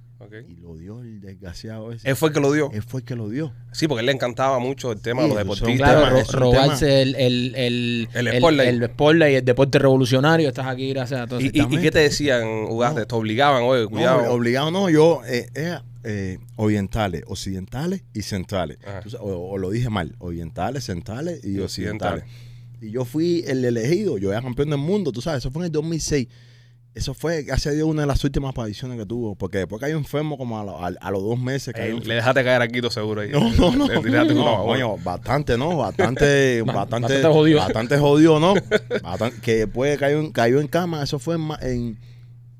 y 0.49 0.55
lo 0.55 0.77
dio 0.77 1.01
el 1.01 1.19
desgraciado 1.19 1.91
ese. 1.91 2.09
Él 2.09 2.15
fue 2.15 2.29
el 2.29 2.33
que 2.35 2.39
lo 2.39 2.51
dio. 2.53 2.71
Él 2.71 2.81
fue 2.81 3.01
el 3.01 3.05
que 3.05 3.15
lo 3.15 3.27
dio. 3.29 3.51
Sí, 3.73 3.87
porque 3.89 3.99
a 3.99 4.01
él 4.01 4.05
le 4.05 4.11
encantaba 4.13 4.57
mucho 4.59 4.91
el 4.93 5.01
tema 5.01 5.23
Sí, 5.23 5.27
de 5.29 5.35
los 5.35 5.37
deportistas. 5.43 5.77
Claro, 5.77 6.09
ro- 6.15 6.39
robarse 6.39 7.01
el, 7.01 7.15
el, 7.15 7.55
el, 7.55 8.07
El 8.13 8.27
el 8.29 8.83
spotlight 8.89 9.33
y 9.33 9.35
el 9.35 9.45
deporte 9.45 9.79
revolucionario. 9.79 10.47
Estás 10.47 10.67
aquí 10.67 10.89
gracias 10.93 11.19
a 11.21 11.27
todos. 11.27 11.43
¿Y, 11.43 11.47
y, 11.53 11.61
y 11.61 11.77
qué 11.77 11.91
te 11.91 11.99
decían, 11.99 12.47
Ugarte? 12.69 13.01
No. 13.01 13.05
¿Te 13.07 13.15
obligaban? 13.15 13.63
Oye, 13.63 13.83
No, 13.83 13.89
cuidado. 13.89 14.31
obligado 14.33 14.71
no, 14.71 14.89
yo 14.89 15.21
eh, 15.27 15.49
era 15.53 15.83
eh, 16.05 16.37
orientales, 16.55 17.23
occidentales 17.27 18.03
y 18.13 18.21
centrales. 18.21 18.77
O, 19.19 19.29
o 19.51 19.57
lo 19.57 19.69
dije 19.71 19.89
mal, 19.89 20.15
orientales, 20.19 20.85
centrales 20.85 21.43
y, 21.43 21.57
Y 21.57 21.59
occidentales. 21.59 22.23
occidentales. 22.23 22.53
Y 22.81 22.91
yo 22.91 23.03
fui 23.05 23.43
el 23.47 23.63
elegido, 23.65 24.17
yo 24.17 24.31
era 24.31 24.41
campeón 24.41 24.69
del 24.69 24.79
mundo, 24.79 25.11
tú 25.11 25.21
sabes, 25.21 25.39
eso 25.39 25.51
fue 25.51 25.61
en 25.63 25.65
el 25.67 25.71
2006. 25.73 26.27
Eso 26.95 27.15
fue, 27.15 27.45
a 27.51 27.55
Dios, 27.55 27.87
una 27.87 28.01
de 28.03 28.07
las 28.07 28.23
últimas 28.23 28.51
apariciones 28.51 28.99
que 28.99 29.05
tuvo. 29.05 29.33
Porque 29.35 29.57
después 29.59 29.79
cayó 29.81 29.97
enfermo 29.97 30.37
como 30.37 30.59
a, 30.59 30.63
lo- 30.63 30.79
a- 30.85 30.91
a 30.99 31.11
los 31.11 31.23
dos 31.23 31.39
meses. 31.39 31.73
cayó 31.73 31.85
enfermo. 31.87 32.07
le 32.07 32.15
dejaste 32.15 32.43
caer 32.43 32.61
aquí 32.61 32.81
todo 32.81 32.91
seguro 32.91 33.21
ahí. 33.21 33.29
No, 33.31 33.51
no, 33.53 33.75
no. 33.75 33.87
Le 33.87 34.33
No, 34.35 34.63
coño, 34.65 34.97
bastante, 34.97 35.57
¿no? 35.57 35.75
Bastante, 35.77 36.61
Ba- 36.65 36.73
bastante, 36.73 37.07
bastante 37.13 37.27
jodido. 37.27 37.59
Bastante 37.59 37.97
jodido, 37.97 38.39
¿no? 38.39 38.53
Que 39.41 39.55
después 39.65 39.97
cayó 39.97 40.19
en, 40.19 40.31
cayó 40.31 40.59
en 40.61 40.67
cama, 40.67 41.01
eso 41.01 41.17
fue 41.17 41.35
en, 41.35 41.41
ma- 41.41 41.59
en- 41.63 41.97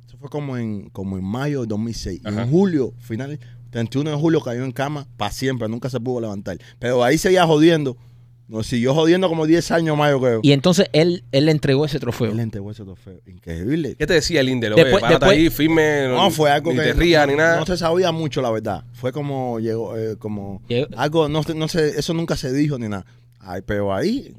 eso 0.07 0.17
fue 0.17 0.29
como 0.29 0.57
en, 0.57 0.89
como 0.89 1.17
en 1.17 1.23
mayo 1.23 1.61
de 1.61 1.67
2006. 1.67 2.21
Y 2.23 2.27
en 2.27 2.49
julio, 2.49 2.93
final, 2.99 3.39
31 3.69 4.09
de 4.11 4.15
julio 4.17 4.41
cayó 4.41 4.63
en 4.65 4.71
cama 4.71 5.05
para 5.15 5.31
siempre, 5.31 5.69
nunca 5.69 5.91
se 5.91 5.99
pudo 5.99 6.21
levantar. 6.21 6.57
Pero 6.79 7.03
ahí 7.03 7.19
seguía 7.19 7.45
jodiendo. 7.45 7.97
Nos 8.47 8.67
siguió 8.67 8.93
jodiendo 8.93 9.29
como 9.29 9.45
10 9.45 9.71
años 9.71 9.97
más, 9.97 10.11
yo 10.11 10.19
creo. 10.19 10.39
Y 10.43 10.51
entonces 10.51 10.87
él, 10.93 11.23
él 11.31 11.45
le 11.45 11.51
entregó 11.51 11.85
ese 11.85 11.99
trofeo. 11.99 12.31
Él 12.31 12.39
entregó 12.41 12.71
ese 12.71 12.83
trofeo. 12.83 13.19
Increíble. 13.25 13.95
¿Qué 13.97 14.05
te 14.05 14.13
decía 14.15 14.41
el 14.41 14.49
Indel? 14.49 14.75
Después- 14.75 15.03
después- 15.07 15.31
ahí, 15.31 15.49
firme. 15.49 16.07
No, 16.09 16.29
fue 16.29 16.51
algo 16.51 16.71
ni 16.71 16.77
que 16.77 16.83
te 16.83 16.93
rías 16.93 17.25
no, 17.25 17.31
ni 17.31 17.37
nada. 17.37 17.57
no 17.57 17.65
se 17.65 17.77
sabía 17.77 18.11
mucho, 18.11 18.41
la 18.41 18.51
verdad. 18.51 18.83
Fue 18.93 19.11
como 19.13 19.59
llegó, 19.59 19.97
eh, 19.97 20.17
como 20.17 20.61
Llegó- 20.67 20.87
algo, 20.97 21.29
no, 21.29 21.41
sé- 21.43 21.55
no 21.55 21.67
sé, 21.67 21.97
eso 21.97 22.13
nunca 22.13 22.35
se 22.35 22.51
dijo 22.51 22.77
ni 22.77 22.89
nada. 22.89 23.05
Ay, 23.39 23.61
pero 23.65 23.93
ahí, 23.93 24.33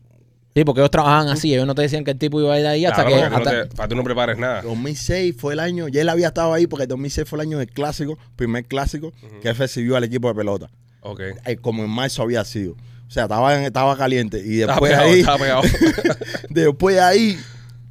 Sí, 0.57 0.65
porque 0.65 0.83
ellos 0.83 0.91
trabajaban 0.93 1.27
así. 1.31 1.53
Ellos 1.53 1.67
no 1.67 1.75
te 1.75 1.83
decían 1.83 2.05
que 2.05 2.13
el 2.13 2.19
tipo 2.19 2.41
iba 2.41 2.55
a 2.55 2.61
ir 2.61 2.67
ahí 2.67 2.85
hasta 2.85 3.05
Claro, 3.05 3.17
que. 3.17 3.25
tú 3.25 3.31
no 3.31 3.37
hasta- 3.39 3.51
te- 3.69 3.75
para 3.75 3.89
que 3.89 3.91
tú 3.93 3.97
no 3.97 4.05
prepares 4.05 4.39
nada. 4.39 4.63
2006 4.63 5.35
fue 5.37 5.55
el 5.55 5.59
año, 5.59 5.89
ya 5.89 6.03
él 6.03 6.09
había 6.09 6.29
estado 6.29 6.53
ahí 6.55 6.69
porque 6.69 6.85
el 6.85 6.89
2006 6.89 7.29
fue 7.29 7.39
el 7.39 7.41
año 7.49 7.59
del 7.59 7.69
clásico, 7.69 8.17
primer 8.37 8.65
clásico, 8.67 9.13
que 9.43 9.49
él 9.49 9.57
recibió 9.57 9.97
al 9.97 10.05
equipo 10.05 10.29
de 10.29 10.35
pelota. 10.37 10.71
Ok. 11.01 11.21
Eh, 11.45 11.57
Como 11.57 11.83
en 11.83 11.91
marzo 11.91 12.23
había 12.23 12.45
sido. 12.45 12.77
O 13.15 13.17
sea, 13.17 13.23
estaba, 13.25 13.57
en- 13.57 13.63
estaba 13.65 13.97
caliente. 13.97 14.43
Y 14.45 14.63
Estaba 14.63 14.73
después 14.81 14.91
pegado, 14.91 15.09
ahí, 15.13 15.21
estaba 15.21 15.39
pegado. 15.39 15.63
después 16.51 16.99
ahí, 16.99 17.39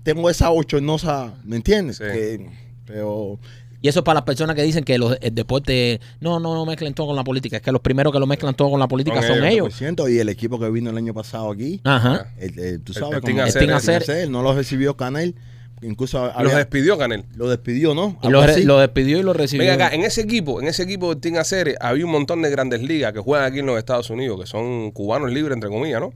tengo 0.04 0.30
esa 0.30 0.50
bochornosa, 0.50 1.34
¿me 1.46 1.56
entiendes? 1.56 1.96
Sí. 1.96 2.04
Que- 2.04 2.50
pero 2.86 3.40
Y 3.82 3.88
eso 3.88 4.00
es 4.00 4.04
para 4.04 4.16
las 4.16 4.24
personas 4.26 4.54
que 4.54 4.64
dicen 4.64 4.84
que 4.84 4.98
los, 4.98 5.18
el 5.22 5.34
deporte. 5.34 6.02
No, 6.20 6.42
no, 6.42 6.56
no 6.56 6.66
mezclen 6.66 6.94
todo 6.94 7.08
con 7.08 7.16
la 7.16 7.24
política. 7.24 7.56
Es 7.56 7.62
que 7.64 7.72
los 7.72 7.80
primeros 7.80 8.12
que 8.12 8.20
lo 8.20 8.28
mezclan 8.28 8.54
todo 8.54 8.70
con 8.72 8.82
la 8.82 8.88
política 8.90 9.22
Son 9.22 9.38
son 9.38 9.46
ellos, 9.46 9.82
ellos. 9.82 9.96
100%, 9.98 10.14
y 10.14 10.20
el 10.20 10.28
equipo 10.28 10.60
que 10.60 10.70
vino 10.70 10.90
el 10.90 10.98
año 10.98 11.14
pasado 11.14 11.50
aquí, 11.52 11.80
Ajá. 11.86 12.28
el- 12.38 12.60
el- 12.60 12.82
tú 12.82 12.92
El- 12.92 13.00
sabes, 13.00 13.24
el 13.24 13.30
El 13.32 13.40
Acer, 13.40 13.54
Team 13.62 13.70
el- 13.70 13.76
Acer. 13.78 14.02
Acer, 14.02 14.30
no 14.30 14.42
lo 14.44 14.54
recibió 14.54 14.98
Canel, 14.98 15.36
incluso 15.84 16.26
Los 16.26 16.36
había- 16.36 16.58
despidió 16.58 16.98
Canel. 16.98 17.26
lo 17.36 17.50
despidió, 17.50 17.94
¿no? 17.94 18.18
Y 18.24 18.28
Algo 18.28 18.42
lo, 18.42 18.46
re- 18.48 18.52
así. 18.54 18.64
lo 18.64 18.80
despidió 18.80 19.20
y 19.20 19.24
lo 19.24 19.34
recibió. 19.34 19.68
Venga 19.70 19.86
acá, 19.88 19.96
en 19.96 20.04
ese 20.04 20.22
equipo, 20.22 20.62
en 20.62 20.68
ese 20.68 20.84
equipo 20.84 21.10
del 21.10 21.20
Team 21.22 21.38
Aceres, 21.38 21.76
había 21.80 22.06
un 22.06 22.12
montón 22.12 22.42
de 22.42 22.50
grandes 22.50 22.82
ligas 22.82 23.14
que 23.14 23.20
juegan 23.20 23.46
aquí 23.48 23.60
en 23.60 23.66
los 23.66 23.78
Estados 23.78 24.10
Unidos, 24.10 24.40
que 24.40 24.46
son 24.48 24.92
cubanos 24.92 25.32
libres, 25.32 25.54
entre 25.56 25.70
comillas, 25.70 26.02
¿no? 26.02 26.14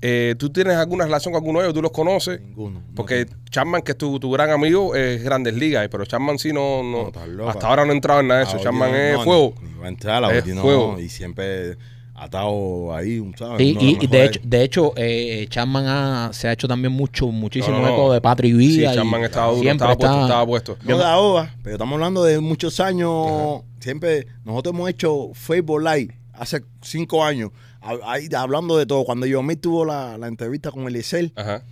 Eh, 0.00 0.36
¿Tú 0.38 0.50
tienes 0.50 0.76
alguna 0.76 1.06
relación 1.06 1.32
con 1.32 1.40
alguno 1.42 1.58
de 1.58 1.64
ellos? 1.66 1.74
¿Tú 1.74 1.82
los 1.82 1.90
conoces? 1.90 2.40
Ninguno. 2.40 2.78
no 2.80 2.94
Porque. 2.94 3.26
Chapman, 3.50 3.82
que 3.82 3.92
es 3.92 3.98
tu, 3.98 4.20
tu 4.20 4.30
gran 4.30 4.50
amigo, 4.50 4.94
es 4.94 5.24
Grandes 5.24 5.54
Ligas, 5.54 5.88
pero 5.90 6.04
Chapman 6.04 6.38
sí 6.38 6.52
no, 6.52 6.84
no, 6.84 7.02
No, 7.02 7.06
estás 7.08 7.26
loco. 7.28 7.50
hasta 7.50 7.66
ahora 7.66 7.84
no 7.84 7.90
ha 7.90 7.94
entrado 7.94 8.20
en 8.20 8.28
nada 8.28 8.40
de 8.40 8.46
eso. 8.46 8.58
Ah, 8.60 8.62
Chapman 8.62 8.90
oye, 8.92 9.10
es 9.12 9.16
no, 9.18 9.24
fuego. 9.24 9.54
Ni, 9.60 9.68
ni 9.70 9.78
va 9.80 9.86
a 9.86 9.88
entrar, 9.88 10.22
la 10.22 10.32
Es 10.36 10.46
no, 10.46 10.62
fuego. 10.62 11.00
y 11.00 11.08
siempre 11.08 11.76
atado 12.20 12.94
ahí, 12.94 13.22
¿sabes? 13.36 13.58
Sí, 13.58 13.98
y, 14.00 14.06
de 14.06 14.24
hecho, 14.24 14.40
de 14.42 14.62
hecho 14.64 14.92
eh, 14.96 15.46
Chapman 15.48 15.84
ha- 15.86 16.30
se 16.32 16.48
ha 16.48 16.52
hecho 16.52 16.66
también 16.68 16.92
mucho, 16.92 17.28
muchísimo 17.28 17.76
No, 17.76 17.82
no, 17.82 17.88
no. 17.88 17.94
eco 17.94 18.12
de 18.12 18.20
Patria 18.20 18.48
y 18.50 18.52
Sí, 18.52 18.78
Vida. 18.78 18.92
y 18.92 18.96
Chapman 18.96 19.24
estaba 19.24 19.46
duro, 19.52 19.60
siempre 19.62 19.92
estaba 19.92 19.96
puesto, 19.96 20.14
está- 20.14 20.24
estaba 20.26 20.46
puesto. 20.46 20.76
No 20.84 20.98
de 20.98 21.04
ahora, 21.04 21.56
pero 21.62 21.76
estamos 21.76 21.94
hablando 21.94 22.24
de 22.24 22.40
muchos 22.40 22.80
años. 22.80 23.62
Siempre 23.80 24.26
nosotros 24.44 24.74
hemos 24.74 24.90
hecho 24.90 25.30
Facebook 25.34 25.80
Live 25.82 26.14
hace 26.32 26.62
cinco 26.82 27.24
años, 27.24 27.50
ahí 28.04 28.28
hablando 28.36 28.76
de 28.76 28.86
todo. 28.86 29.04
Cuando 29.04 29.26
Yomir 29.26 29.60
tuvo 29.60 29.84
la, 29.84 30.18
la 30.18 30.26
entrevista 30.28 30.70
con 30.70 30.86
Eliezer, 30.86 31.32
Ajá. 31.36 31.62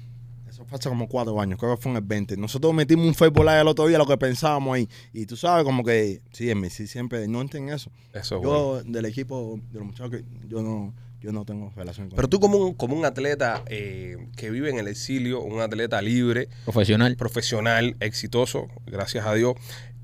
Eso 0.56 0.64
fue 0.64 0.78
hace 0.78 0.88
como 0.88 1.06
cuatro 1.06 1.38
años, 1.38 1.58
creo 1.58 1.76
que 1.76 1.82
fue 1.82 1.92
en 1.92 1.98
el 1.98 2.02
20. 2.02 2.38
Nosotros 2.38 2.72
metimos 2.72 3.06
un 3.06 3.14
Facebook 3.14 3.44
Live 3.44 3.60
el 3.60 3.68
otro 3.68 3.86
día, 3.86 3.98
lo 3.98 4.06
que 4.06 4.16
pensábamos 4.16 4.74
ahí. 4.74 4.88
Y 5.12 5.26
tú 5.26 5.36
sabes, 5.36 5.64
como 5.64 5.84
que, 5.84 6.22
sí, 6.32 6.50
en 6.50 6.60
mí 6.62 6.70
sí 6.70 6.86
siempre, 6.86 7.28
no 7.28 7.42
entienden 7.42 7.74
eso. 7.74 7.90
Eso 8.14 8.36
es 8.36 8.42
Yo, 8.42 8.68
bueno. 8.70 8.90
del 8.90 9.04
equipo, 9.04 9.60
de 9.70 9.78
los 9.78 9.86
muchachos, 9.86 10.22
yo 10.48 10.62
no, 10.62 10.94
yo 11.20 11.32
no 11.32 11.44
tengo 11.44 11.70
relación 11.76 12.08
con 12.08 12.16
Pero 12.16 12.28
tú 12.28 12.40
como 12.40 12.56
un, 12.56 12.74
como 12.74 12.96
un 12.96 13.04
atleta 13.04 13.64
eh, 13.66 14.16
que 14.34 14.50
vive 14.50 14.70
en 14.70 14.78
el 14.78 14.88
exilio, 14.88 15.42
un 15.42 15.60
atleta 15.60 16.00
libre, 16.00 16.48
profesional. 16.64 17.16
profesional, 17.16 17.96
exitoso, 18.00 18.68
gracias 18.86 19.26
a 19.26 19.34
Dios. 19.34 19.56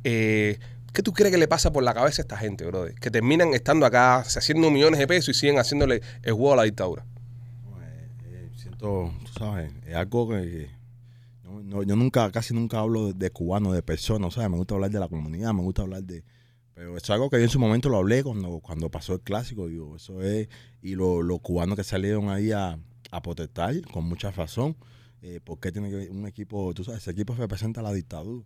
Eh, 0.04 0.58
¿Qué 0.92 1.02
tú 1.02 1.14
crees 1.14 1.32
que 1.32 1.38
le 1.38 1.48
pasa 1.48 1.72
por 1.72 1.82
la 1.82 1.94
cabeza 1.94 2.20
a 2.20 2.24
esta 2.24 2.36
gente, 2.36 2.66
brother? 2.66 2.94
Que 2.96 3.10
terminan 3.10 3.54
estando 3.54 3.86
acá, 3.86 4.22
se 4.24 4.38
haciendo 4.38 4.70
millones 4.70 5.00
de 5.00 5.06
pesos 5.06 5.34
y 5.34 5.40
siguen 5.40 5.58
haciéndole 5.58 6.02
el 6.22 6.34
juego 6.34 6.52
a 6.52 6.56
la 6.56 6.62
dictadura. 6.64 7.06
Eh, 7.80 8.08
eh, 8.26 8.50
siento, 8.54 9.10
es 9.86 9.94
algo 9.94 10.28
que, 10.28 10.70
no, 11.44 11.62
no, 11.62 11.82
yo 11.82 11.96
nunca, 11.96 12.30
casi 12.32 12.54
nunca 12.54 12.80
hablo 12.80 13.08
de, 13.08 13.14
de 13.14 13.30
cubanos, 13.30 13.74
de 13.74 13.82
personas, 13.82 14.34
¿sabes? 14.34 14.50
Me 14.50 14.56
gusta 14.58 14.74
hablar 14.74 14.90
de 14.90 15.00
la 15.00 15.08
comunidad, 15.08 15.52
me 15.54 15.62
gusta 15.62 15.82
hablar 15.82 16.04
de... 16.04 16.24
Pero 16.74 16.96
es 16.96 17.10
algo 17.10 17.30
que 17.30 17.38
yo 17.38 17.44
en 17.44 17.50
su 17.50 17.60
momento 17.60 17.88
lo 17.90 17.98
hablé 17.98 18.22
cuando, 18.24 18.60
cuando 18.60 18.90
pasó 18.90 19.14
el 19.14 19.20
clásico, 19.22 19.68
digo, 19.68 19.96
eso 19.96 20.22
es... 20.22 20.48
Y 20.82 20.94
lo- 20.96 21.22
los 21.22 21.40
cubanos 21.40 21.76
que 21.76 21.84
salieron 21.84 22.30
ahí 22.30 22.52
a, 22.52 22.78
a 23.10 23.22
protestar, 23.22 23.80
con 23.92 24.04
mucha 24.06 24.30
razón, 24.32 24.76
eh, 25.22 25.40
porque 25.44 25.72
tiene 25.72 25.90
que 25.90 26.10
un 26.10 26.26
equipo, 26.26 26.72
tú 26.74 26.84
sabes, 26.84 27.02
ese 27.02 27.12
equipo 27.12 27.34
representa 27.34 27.82
la 27.82 27.92
dictadura. 27.92 28.44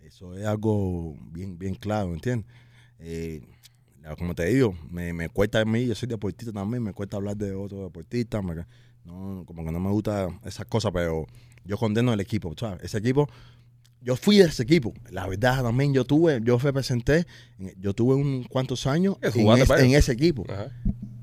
Eso 0.00 0.34
es 0.34 0.46
algo 0.46 1.16
bien, 1.32 1.58
bien 1.58 1.74
claro, 1.74 2.14
¿entiendes? 2.14 2.46
Eh, 2.98 3.42
como 4.18 4.34
te 4.34 4.46
digo, 4.46 4.74
me, 4.90 5.12
me 5.12 5.28
cuesta 5.28 5.60
a 5.60 5.64
mí, 5.64 5.86
yo 5.86 5.94
soy 5.94 6.08
deportista 6.08 6.52
también, 6.52 6.82
me 6.82 6.94
cuesta 6.94 7.16
hablar 7.18 7.36
de 7.36 7.54
otros 7.54 7.82
deportistas, 7.82 8.42
no, 9.08 9.44
como 9.46 9.64
que 9.64 9.72
no 9.72 9.80
me 9.80 9.90
gusta 9.90 10.28
esas 10.44 10.66
cosas, 10.66 10.92
pero 10.92 11.26
yo 11.64 11.76
condeno 11.78 12.12
el 12.12 12.20
equipo, 12.20 12.52
¿sabes? 12.58 12.82
Ese 12.84 12.98
equipo, 12.98 13.28
yo 14.00 14.14
fui 14.16 14.38
de 14.38 14.44
ese 14.44 14.62
equipo, 14.62 14.92
la 15.10 15.26
verdad 15.26 15.62
también 15.62 15.92
yo 15.92 16.04
tuve, 16.04 16.40
yo 16.44 16.58
representé, 16.58 17.26
yo 17.78 17.94
tuve 17.94 18.14
un 18.14 18.44
cuantos 18.44 18.86
años 18.86 19.16
en, 19.22 19.46
es- 19.62 19.70
en 19.84 19.90
ese 19.94 20.12
equipo, 20.12 20.44
Ajá. 20.48 20.70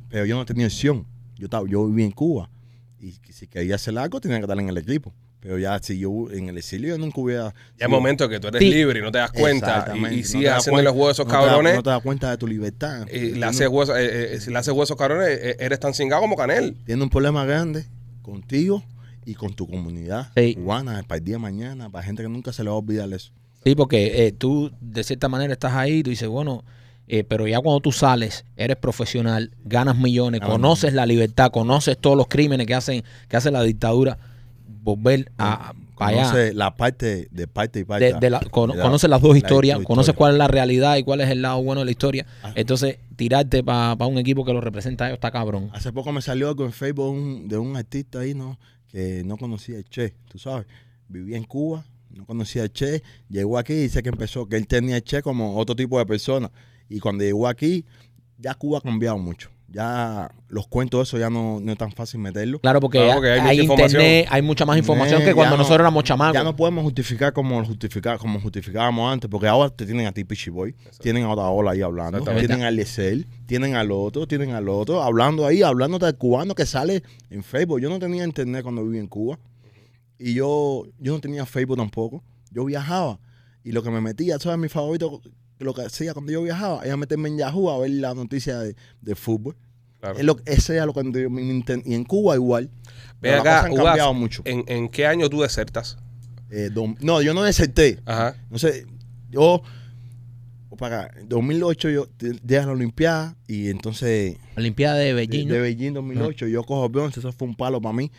pero 0.09 0.25
yo 0.25 0.35
no 0.35 0.45
tenía 0.45 0.65
opción, 0.67 1.05
yo, 1.37 1.45
estaba, 1.45 1.67
yo 1.69 1.87
vivía 1.87 2.05
en 2.05 2.11
Cuba. 2.11 2.49
Y 2.99 3.11
si 3.31 3.47
quería 3.47 3.75
hacer 3.75 3.97
algo 3.99 4.19
tenía 4.19 4.37
que 4.37 4.43
estar 4.45 4.59
en 4.59 4.67
el 4.69 4.77
equipo, 4.77 5.13
pero 5.45 5.59
ya 5.59 5.77
si 5.79 5.99
yo 5.99 6.09
en 6.31 6.49
el 6.49 6.57
exilio 6.57 6.95
yo 6.95 6.97
nunca 6.97 7.21
hubiera... 7.21 7.53
Ya 7.77 7.85
es 7.85 7.89
momento 7.89 8.27
que 8.27 8.39
tú 8.39 8.47
eres 8.47 8.59
Sí. 8.59 8.71
libre 8.71 8.97
y 8.97 9.01
no 9.03 9.11
te 9.11 9.19
das 9.19 9.31
cuenta 9.31 9.91
y, 9.93 9.97
y 9.97 10.01
No 10.01 10.07
sigues 10.25 10.49
haciendo 10.51 10.81
los 10.81 10.93
cuenta- 10.93 11.07
a 11.07 11.11
esos 11.11 11.25
no 11.27 11.31
te 11.31 11.37
cabrones. 11.37 11.75
no 11.75 11.83
te 11.83 11.89
das 11.91 12.01
cuenta 12.01 12.31
de 12.31 12.37
tu 12.37 12.47
libertad. 12.47 13.07
y 13.13 13.31
le 13.35 13.45
haces 13.45 13.67
huesos, 13.67 13.95
eh, 13.95 14.33
eh, 14.35 14.39
si 14.41 14.49
le 14.49 14.57
haces 14.57 14.73
huesos 14.73 14.97
cabrones, 14.97 15.27
eh, 15.29 15.55
eres 15.59 15.79
tan 15.79 15.93
cingado 15.93 16.21
como 16.23 16.35
Canel. 16.35 16.75
tiene 16.85 17.03
un 17.03 17.09
problema 17.11 17.45
grande 17.45 17.85
contigo 18.23 18.83
y 19.23 19.35
con 19.35 19.53
tu 19.53 19.67
comunidad 19.67 20.31
Sí. 20.35 20.55
cubana 20.55 21.03
para 21.03 21.19
el 21.19 21.23
día 21.25 21.35
de 21.35 21.39
mañana, 21.39 21.89
para 21.91 22.03
gente 22.03 22.23
que 22.23 22.29
nunca 22.29 22.51
se 22.51 22.63
le 22.63 22.69
va 22.71 22.75
a 22.75 22.79
olvidar 22.79 23.11
eso. 23.13 23.31
Sí, 23.63 23.75
porque 23.75 24.25
eh, 24.27 24.31
tú 24.31 24.71
de 24.81 25.03
cierta 25.03 25.27
manera 25.29 25.53
estás 25.53 25.73
ahí, 25.73 26.01
tú 26.03 26.09
dices, 26.09 26.27
bueno, 26.27 26.63
eh, 27.07 27.23
pero 27.23 27.47
ya 27.47 27.59
cuando 27.59 27.81
tú 27.81 27.91
sales, 27.91 28.45
eres 28.57 28.77
profesional, 28.77 29.51
ganas 29.63 29.95
millones, 29.97 30.41
conoces 30.41 30.93
la 30.93 31.05
libertad, 31.05 31.51
conoces 31.51 31.97
todos 31.99 32.17
los 32.17 32.27
crímenes 32.27 32.65
que 32.65 32.73
hacen, 32.73 33.03
que 33.27 33.37
hace 33.37 33.51
la 33.51 33.61
dictadura, 33.61 34.17
volver 34.85 35.31
a, 35.39 35.73
allá. 35.97 36.21
Conoce 36.23 36.53
la 36.53 36.75
parte 36.77 37.27
de 37.31 37.47
parte 37.47 37.79
y 37.79 37.83
parte. 37.85 38.13
de- 38.13 38.19
de 38.19 38.29
la- 38.29 38.39
cono- 38.39 38.73
de 38.73 38.77
la- 38.77 38.85
conoces 38.85 39.09
las 39.09 39.19
dos 39.21 39.35
historias, 39.35 39.75
historia. 39.79 39.87
conoces 39.87 40.13
cuál 40.13 40.33
es 40.33 40.37
la 40.37 40.47
realidad 40.47 40.95
y 40.97 41.03
cuál 41.03 41.21
es 41.21 41.29
el 41.29 41.41
lado 41.41 41.61
bueno 41.63 41.81
de 41.81 41.85
la 41.85 41.91
historia. 41.91 42.25
Ah. 42.43 42.53
Entonces, 42.55 42.99
tirarte 43.15 43.63
para 43.63 44.05
un 44.05 44.17
equipo 44.19 44.45
que 44.45 44.53
lo 44.53 44.61
representa 44.61 45.05
a 45.05 45.07
ellos 45.07 45.15
está 45.17 45.31
cabrón. 45.31 45.69
Hace 45.73 45.91
poco 45.91 46.11
me 46.11 46.21
salió 46.21 46.47
algo 46.49 46.63
en 46.65 46.71
Facebook 46.71 47.09
un- 47.11 47.47
de 47.47 47.57
un 47.57 47.75
artista 47.75 48.19
ahí, 48.19 48.33
¿no? 48.35 48.59
Que 48.87 49.23
no 49.25 49.37
conocía 49.37 49.77
el 49.77 49.85
Che, 49.85 50.13
tú 50.29 50.37
sabes. 50.37 50.67
Vivía 51.07 51.37
en 51.37 51.43
Cuba, 51.45 51.83
no 52.11 52.25
conocía 52.25 52.63
el 52.63 52.71
Che. 52.71 53.01
Llegó 53.27 53.57
aquí 53.57 53.73
y 53.73 53.77
dice 53.83 54.03
que 54.03 54.09
empezó, 54.09 54.47
que 54.47 54.55
él 54.57 54.67
tenía 54.67 54.97
el 54.97 55.03
Che 55.03 55.21
como 55.23 55.57
otro 55.57 55.75
tipo 55.75 55.97
de 55.97 56.05
persona. 56.05 56.51
Y 56.89 56.99
cuando 56.99 57.23
llegó 57.23 57.47
aquí, 57.47 57.83
ya 58.37 58.53
Cuba 58.53 58.77
ha 58.77 58.81
cambiado 58.81 59.17
mucho. 59.17 59.49
Ya 59.67 60.31
los 60.47 60.67
cuentos, 60.67 61.07
eso 61.07 61.17
ya 61.17 61.29
no, 61.29 61.59
no 61.59 61.71
es 61.71 61.77
tan 61.77 61.91
fácil 61.91 62.19
meterlo. 62.19 62.59
Claro, 62.59 62.79
porque, 62.79 62.99
Claro, 62.99 63.15
porque 63.15 63.31
hay 63.31 63.59
internet, 63.61 64.27
hay 64.29 64.41
mucha 64.41 64.65
más 64.65 64.77
información 64.77 65.21
Eh, 65.21 65.25
que 65.25 65.33
cuando 65.33 65.55
no- 65.55 65.63
nosotros 65.63 65.81
éramos 65.81 66.03
chamacos. 66.03 66.33
Ya 66.35 66.43
no 66.43 66.55
podemos 66.55 66.83
justificar 66.83 67.33
como 67.33 67.63
justificar, 67.65 68.17
como 68.19 68.39
justificábamos 68.39 69.11
antes, 69.11 69.29
porque 69.29 69.47
ahora 69.47 69.69
te 69.71 69.85
tienen 69.85 70.05
a 70.07 70.11
ti 70.11 70.23
Pichi 70.23 70.49
Boy, 70.51 70.75
tienen 71.01 71.23
a 71.23 71.31
Otaola 71.31 71.71
ahí 71.71 71.81
hablando, 71.81 72.19
tienen 72.21 72.61
a 72.63 72.71
Liesel, 72.71 73.27
tienen 73.47 73.75
al 73.75 73.91
otro, 73.91 74.27
tienen 74.27 74.51
al 74.51 74.69
otro, 74.69 75.01
hablando 75.01 75.45
ahí, 75.45 75.61
hablando 75.63 75.97
del 75.99 76.15
cubano 76.15 76.53
que 76.55 76.65
sale 76.65 77.03
en 77.29 77.43
Facebook. 77.43 77.81
Yo 77.81 77.89
no 77.89 77.99
tenía 77.99 78.23
internet 78.23 78.63
cuando 78.63 78.83
viví 78.85 78.99
en 78.99 79.07
Cuba 79.07 79.39
y 80.17 80.35
yo, 80.35 80.83
yo 80.99 81.13
no 81.13 81.19
tenía 81.19 81.45
Facebook 81.45 81.77
tampoco. 81.77 82.23
Yo 82.51 82.63
viajaba 82.65 83.19
y 83.63 83.71
lo 83.71 83.81
que 83.83 83.89
me 83.89 83.99
metía, 83.99 84.37
¿sabes? 84.39 84.59
Mi 84.59 84.69
favorito, 84.69 85.21
lo 85.59 85.73
que 85.73 85.81
hacía 85.83 86.13
cuando 86.13 86.31
yo 86.31 86.41
viajaba, 86.43 86.83
era 86.85 86.97
meterme 86.97 87.29
en 87.29 87.37
Yahoo 87.37 87.69
a 87.69 87.79
ver 87.79 87.91
la 87.91 88.13
noticia 88.13 88.59
de, 88.59 88.75
de 89.01 89.15
fútbol. 89.15 89.55
Claro. 89.99 90.17
Es 90.19 90.25
lo- 90.25 90.39
ese 90.45 90.75
era 90.75 90.85
lo 90.85 90.93
que 90.93 91.01
yo- 91.03 91.29
mi- 91.29 91.41
mi 91.43 91.61
inten- 91.61 91.83
y 91.85 91.93
en 91.95 92.03
Cuba 92.03 92.35
igual. 92.35 92.69
Las 93.21 93.39
acá, 93.39 93.63
han 93.65 93.75
cambiado 93.75 94.13
mucho. 94.13 94.41
¿en, 94.45 94.63
en 94.67 94.89
qué 94.89 95.07
año 95.07 95.29
tú 95.29 95.41
desertas? 95.41 95.97
Eh, 96.51 96.69
no, 97.01 97.21
yo 97.21 97.33
no 97.33 97.41
deserté. 97.43 97.99
Ajá. 98.05 98.35
No 98.51 98.59
sé, 98.59 98.85
yo, 99.31 99.63
para 100.77 101.09
2008 101.27 101.89
yo 101.89 102.07
llegué 102.19 102.57
a 102.59 102.65
la 102.65 102.73
Olimpiada 102.73 103.35
y 103.47 103.69
entonces 103.69 104.35
Olimpiada 104.57 104.97
de 104.97 105.05
de, 105.05 105.13
Beijing. 105.13 105.47
de 105.47 105.55
¿no? 105.57 105.61
Beijing 105.61 105.93
2008 105.93 106.47
yo 106.47 106.63
cojo 106.63 106.89
bronce, 106.89 107.19
eso 107.21 107.31
fue 107.31 107.47
un 107.47 107.55
palo 107.55 107.79
para 107.81 107.95
mí. 107.95 108.11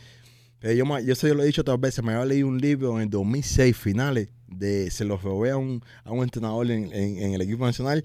Pero 0.59 0.73
yo, 0.73 0.87
me- 0.87 1.05
yo 1.05 1.13
eso 1.13 1.29
yo 1.29 1.35
lo 1.35 1.43
he 1.43 1.47
dicho 1.47 1.61
otras 1.61 1.79
veces, 1.79 2.03
me 2.03 2.15
había 2.15 2.25
leído 2.25 2.49
un 2.49 2.59
libro 2.59 2.97
en 2.97 3.03
el 3.05 3.11
2006, 3.11 3.77
finales, 3.77 4.29
de 4.49 4.91
se 4.91 5.05
los 5.05 5.23
robé 5.23 5.51
a 5.51 5.57
un, 5.57 5.83
a 6.05 6.13
un 6.13 6.23
entrenador 6.23 6.71
en, 6.71 6.93
en- 6.93 7.19
en 7.19 7.35
el 7.35 7.41
equipo 7.43 7.65
nacional, 7.67 8.05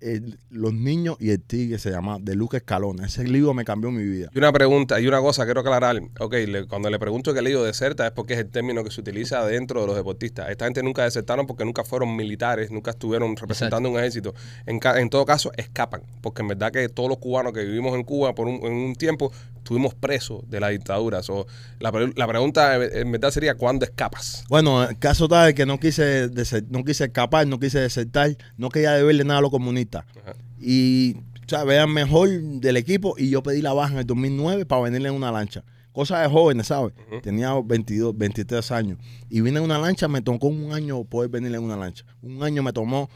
el- 0.00 0.38
Los 0.50 0.72
niños 0.72 1.16
y 1.20 1.30
el 1.30 1.40
tigre 1.40 1.78
se 1.78 1.90
llama, 1.90 2.18
de 2.20 2.34
Lucas 2.34 2.60
Escalona. 2.60 3.06
Ese 3.06 3.24
libro 3.24 3.54
me 3.54 3.64
cambió 3.64 3.90
mi 3.90 4.04
vida. 4.04 4.28
Y 4.34 4.38
una 4.38 4.52
pregunta, 4.52 5.00
y 5.00 5.06
una 5.06 5.20
cosa 5.20 5.44
quiero 5.44 5.60
aclarar. 5.60 6.00
Ok, 6.20 6.34
le- 6.46 6.66
cuando 6.66 6.90
le 6.90 6.98
pregunto 6.98 7.34
que 7.34 7.42
le 7.42 7.50
digo 7.50 7.64
deserta 7.64 8.06
es 8.06 8.12
porque 8.12 8.34
es 8.34 8.40
el 8.40 8.48
término 8.50 8.84
que 8.84 8.90
se 8.90 9.00
utiliza 9.00 9.44
dentro 9.46 9.80
de 9.80 9.86
los 9.86 9.96
deportistas. 9.96 10.48
Esta 10.50 10.64
gente 10.66 10.82
nunca 10.82 11.04
desertaron 11.04 11.46
porque 11.46 11.64
nunca 11.64 11.84
fueron 11.84 12.14
militares, 12.16 12.70
nunca 12.70 12.92
estuvieron 12.92 13.36
representando 13.36 13.90
un 13.90 13.98
ejército. 13.98 14.34
En, 14.66 14.80
en 14.96 15.10
todo 15.10 15.24
caso, 15.24 15.50
escapan. 15.56 16.02
Porque 16.20 16.42
en 16.42 16.48
verdad 16.48 16.70
que 16.72 16.88
todos 16.88 17.08
los 17.08 17.18
cubanos 17.18 17.52
que 17.52 17.64
vivimos 17.64 17.94
en 17.94 18.04
Cuba 18.04 18.34
por 18.34 18.46
un, 18.46 18.56
en 18.64 18.72
un 18.72 18.94
tiempo 18.94 19.32
estuvimos 19.56 19.94
presos 19.94 20.48
de 20.50 20.60
la 20.60 20.68
dictadura. 20.68 21.22
So, 21.22 21.46
la, 21.80 21.90
pre- 21.90 22.12
la 22.16 22.28
pregunta 22.28 22.76
en 22.76 23.10
verdad 23.12 23.30
sería: 23.30 23.54
¿cuándo 23.54 23.84
escapas? 23.84 24.44
Bueno, 24.48 24.84
el 24.84 24.98
caso 24.98 25.26
tal 25.26 25.48
es 25.48 25.54
que 25.54 25.64
no 25.66 25.78
quise, 25.80 26.28
no 26.68 26.84
quise 26.84 27.04
escapar, 27.04 27.46
no 27.46 27.58
quise 27.58 27.80
desertar, 27.80 28.36
no 28.58 28.68
quería 28.68 28.92
deberle 28.92 29.24
nada 29.24 29.38
a 29.38 29.42
los 29.42 29.50
comunistas. 29.50 29.73
Ajá. 30.22 30.34
Y, 30.60 31.16
o 31.16 31.48
sea, 31.48 31.64
vean 31.64 31.92
mejor 31.92 32.28
del 32.30 32.76
equipo 32.76 33.14
y 33.18 33.30
yo 33.30 33.42
pedí 33.42 33.62
la 33.62 33.72
baja 33.72 33.92
en 33.92 33.98
el 34.00 34.06
2009 34.06 34.66
para 34.66 34.82
venirle 34.82 35.08
en 35.08 35.14
una 35.14 35.30
lancha. 35.30 35.64
Cosa 35.92 36.20
de 36.20 36.28
jóvenes, 36.28 36.66
¿sabes? 36.66 36.92
Tenía 37.22 37.54
22, 37.64 38.18
23 38.18 38.70
años. 38.72 38.98
Y 39.30 39.42
vine 39.42 39.58
en 39.58 39.64
una 39.64 39.78
lancha, 39.78 40.08
me 40.08 40.22
tocó 40.22 40.48
un 40.48 40.72
año 40.72 41.04
poder 41.04 41.30
venirle 41.30 41.58
en 41.58 41.62
una 41.62 41.76
lancha. 41.76 42.04
Un 42.20 42.42
año 42.42 42.64
me 42.64 42.72
tomó 42.72 43.08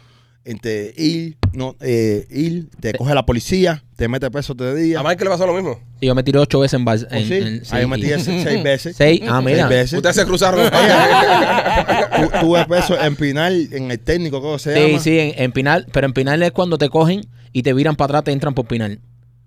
entre 0.44 0.94
ir, 0.96 1.36
no, 1.52 1.76
eh, 1.80 2.26
ir, 2.30 2.68
te 2.80 2.94
coge 2.94 3.14
la 3.14 3.26
policía, 3.26 3.84
te 3.96 4.08
mete 4.08 4.30
preso 4.30 4.54
tres 4.54 4.76
días. 4.76 4.98
¿A 5.04 5.06
Mike 5.06 5.22
le 5.24 5.30
pasó 5.30 5.46
lo 5.46 5.52
mismo? 5.54 5.78
Sí, 6.00 6.06
yo 6.06 6.14
me 6.14 6.22
tiré 6.22 6.38
ocho 6.38 6.60
veces 6.60 6.78
en, 6.78 6.84
Bar- 6.86 7.06
¿Oh, 7.10 7.16
sí? 7.18 7.60
sí. 7.62 7.74
me 7.76 7.86
metí 7.86 8.10
ese- 8.10 8.42
seis 8.42 8.62
veces. 8.62 8.96
Seis, 8.98 9.20
ah, 9.28 9.42
mira. 9.42 9.68
Seis 9.68 9.68
veces. 9.68 9.92
Ustedes 9.94 10.16
se 10.16 10.24
cruzaron. 10.24 10.60
Tu- 10.70 12.40
Tuve 12.40 12.64
preso 12.66 13.00
en 13.00 13.16
Pinal, 13.16 13.68
en 13.72 13.90
el 13.90 13.98
técnico, 13.98 14.40
¿cómo 14.40 14.58
se 14.58 14.74
Sí, 14.74 14.80
llama? 14.92 14.98
sí, 15.02 15.18
en, 15.18 15.32
en 15.36 15.52
Pinal, 15.52 15.86
pero 15.92 16.06
en 16.06 16.12
Pinal 16.12 16.42
es 16.42 16.52
cuando 16.52 16.78
te 16.78 16.88
cogen 16.88 17.20
y 17.52 17.62
te 17.62 17.72
viran 17.72 17.96
para 17.96 18.06
atrás, 18.06 18.24
te 18.24 18.32
entran 18.32 18.54
por 18.54 18.66
Pinal. 18.66 19.00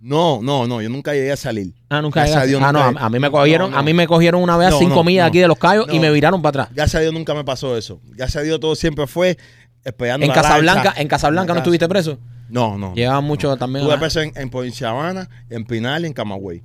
No, 0.04 0.40
no, 0.42 0.66
no, 0.66 0.82
yo 0.82 0.90
nunca 0.90 1.14
llegué 1.14 1.32
a 1.32 1.36
salir. 1.38 1.74
Ah, 1.88 2.02
nunca 2.02 2.22
Gracias 2.22 2.42
a. 2.42 2.46
Dios 2.48 2.60
Ah, 2.64 2.72
no, 2.72 2.80
a, 2.80 2.88
a 2.90 3.10
mí 3.12 3.20
me 3.20 3.30
cogieron, 3.30 3.70
No, 3.70 3.76
no. 3.76 3.80
a 3.80 3.84
mí 3.84 3.94
me 3.94 4.08
cogieron 4.08 4.42
una 4.42 4.58
vez 4.58 4.70
a 4.70 4.72
cinco 4.80 4.96
no, 4.96 5.04
millas 5.04 5.26
no. 5.26 5.28
aquí 5.28 5.40
de 5.40 5.48
los 5.48 5.60
Cayos 5.60 5.86
y 5.92 5.98
No. 5.98 6.02
me 6.02 6.12
viraron 6.12 6.42
para 6.42 6.64
atrás. 6.64 6.76
Gracias 6.76 6.96
a 6.96 7.00
Dios 7.02 7.14
nunca 7.14 7.36
me 7.36 7.44
pasó 7.44 7.78
eso. 7.78 8.02
Gracias 8.08 8.42
a 8.42 8.44
Dios 8.44 8.60
todo 8.60 8.74
siempre 8.76 9.06
fue 9.06 9.38
esperando 9.84 10.26
En 10.26 10.30
la 10.30 10.36
Casablanca, 10.36 10.94
en 10.98 11.08
Casablanca 11.08 11.54
no 11.54 11.60
estuviste 11.60 11.88
preso. 11.90 12.20
No, 12.50 12.78
no. 12.78 12.94
Llegaban 12.94 13.24
mucho 13.24 13.56
también. 13.58 13.84
Estuve 13.86 13.98
preso 14.00 14.22
en, 14.22 14.34
en 14.36 14.50
Provincia 14.50 14.90
Habana, 14.90 15.30
en 15.50 15.64
Pinal 15.66 16.04
y 16.04 16.08
en 16.08 16.14
Camagüey. 16.14 16.64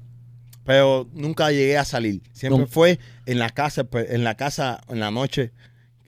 Pero 0.64 1.09
nunca 1.12 1.50
llegué 1.52 1.79
a 1.79 1.85
salir. 1.85 2.22
Siempre 2.33 2.62
No. 2.62 2.66
fue 2.66 2.98
en 3.26 3.38
la 3.38 3.50
casa, 3.50 3.85
espe- 3.85 4.07
en 4.11 4.24
la 4.24 4.35
casa, 4.35 4.81
en 4.88 4.98
la 4.98 5.11
noche, 5.12 5.52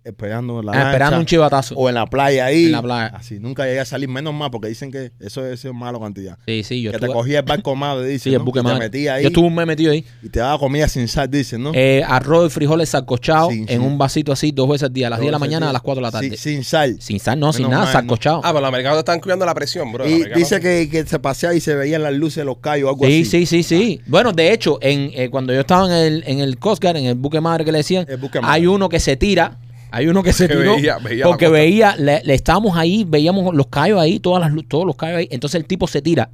esperando 0.09 0.63
la 0.63 0.73
Ah, 0.73 0.77
esperando 0.87 1.11
lancha, 1.13 1.19
un 1.21 1.27
chivatazo. 1.27 1.75
O 1.77 1.89
en 1.89 1.95
la 1.95 2.07
playa 2.07 2.47
ahí. 2.47 2.67
En 2.67 2.73
la 2.73 2.83
playa. 2.83 3.07
Así, 3.15 3.39
nunca 3.39 3.65
llegué 3.65 3.81
a 3.81 3.85
salir. 3.85 4.09
Menos 4.09 4.35
mal, 4.35 4.51
porque 4.51 4.69
dicen 4.69 4.91
que 4.91 5.13
eso 5.21 5.45
es, 5.47 5.55
eso 5.61 5.69
es 5.69 5.75
malo 5.75 6.01
cantidad. 6.01 6.39
Sí, 6.47 6.63
sí, 6.63 6.83
yo 6.83 6.91
que 6.93 6.99
te 6.99 7.07
estuve, 7.07 7.19
cogía 7.19 7.39
el 7.41 7.45
barco 7.45 7.75
madre, 7.77 8.07
dicen, 8.09 8.21
sí, 8.21 8.35
el 8.35 8.39
¿no? 8.39 8.45
buque 8.45 8.61
Y 8.61 8.63
te 8.63 8.69
madre. 8.69 8.79
metía 8.81 9.15
ahí 9.15 9.23
Yo 9.23 9.29
estuve 9.29 9.47
un 9.47 9.55
mes 9.55 9.67
metido 9.67 9.93
ahí. 9.93 10.05
y 10.23 10.29
te 10.29 10.41
daba 10.41 10.59
comida 10.59 10.89
sin 10.89 11.09
sal, 11.09 11.31
dicen, 11.31 11.63
¿no? 11.63 11.73
Eh, 11.75 12.03
arroz 12.07 12.47
y 12.47 12.51
frijoles 12.51 12.89
salcochados 12.89 13.53
Sí, 13.53 13.61
en 13.61 13.69
sí. 13.69 13.77
un 13.77 13.99
vasito 13.99 14.33
así 14.33 14.51
dos 14.53 14.69
veces 14.69 14.85
al 14.85 14.93
día, 14.93 15.07
a 15.07 15.11
las 15.11 15.21
10 15.21 15.29
de 15.29 15.33
la 15.33 15.39
mañana, 15.39 15.71
a 15.71 15.73
las 15.73 15.83
4 15.83 16.01
de 16.01 16.03
la 16.03 16.11
tarde. 16.11 16.31
Sí, 16.31 16.37
sin 16.37 16.65
sal. 16.65 16.97
Sin 17.01 17.21
sal, 17.21 17.39
no, 17.39 17.53
sin 17.53 17.63
Menos 17.67 17.73
nada, 17.73 17.85
mal, 17.85 17.93
salcochado. 17.93 18.39
ah, 18.39 18.49
pero 18.49 18.61
los 18.61 18.69
americanos 18.69 18.99
están 18.99 19.21
cuidando 19.21 19.45
la 19.47 19.55
presión, 19.55 19.93
bro. 19.93 20.09
Y 20.09 20.25
dice 20.35 20.61
que, 20.61 20.89
que 20.91 21.05
se 21.07 21.19
paseaba 21.19 21.55
y 21.55 21.61
se 21.61 21.75
veían 21.75 22.03
las 22.03 22.15
luces 22.15 22.37
de 22.37 22.45
los 22.45 22.59
callos, 22.59 22.89
algo 22.89 23.05
Sí, 23.07 23.23
así. 23.23 23.47
sí, 23.47 23.47
sí, 23.47 23.63
sí. 23.63 24.01
Bueno, 24.07 24.33
de 24.33 24.53
hecho, 24.53 24.79
en, 24.81 25.11
eh, 25.15 25.29
cuando 25.31 25.53
yo 25.53 25.61
estaba 25.61 25.87
en 25.87 25.93
el, 25.93 26.25
en 26.27 26.41
el 26.41 26.59
Coast 26.59 26.83
Guard, 26.83 26.97
en 26.97 27.05
el 27.07 27.15
buque 27.15 27.41
madre 27.41 27.65
que 27.65 27.73
le 27.73 27.79
decían, 27.79 28.07
hay 28.43 28.67
uno 28.67 28.89
que 28.89 29.01
se 29.01 29.17
tira, 29.17 29.59
hay 29.91 30.07
uno 30.09 30.23
que 30.23 30.33
se 30.33 30.49
tiró, 30.49 30.75
veía- 30.77 30.99
veía 30.99 31.25
la 31.25 31.31
porque 31.31 31.49
veía, 31.49 31.97
le, 31.97 32.23
le 32.25 32.35
estábamos 32.35 32.77
ahí, 32.77 33.05
veíamos 33.09 33.55
los 33.55 33.67
callos 33.69 33.99
ahí, 34.01 34.19
todas 34.21 34.41
las, 34.41 34.65
todos 34.69 34.85
los 34.87 34.97
callos 34.97 35.19
ahí. 35.19 35.29
Entonces 35.31 35.61
el 35.61 35.67
tipo 35.67 35.87
se 35.87 36.03
tira. 36.03 36.31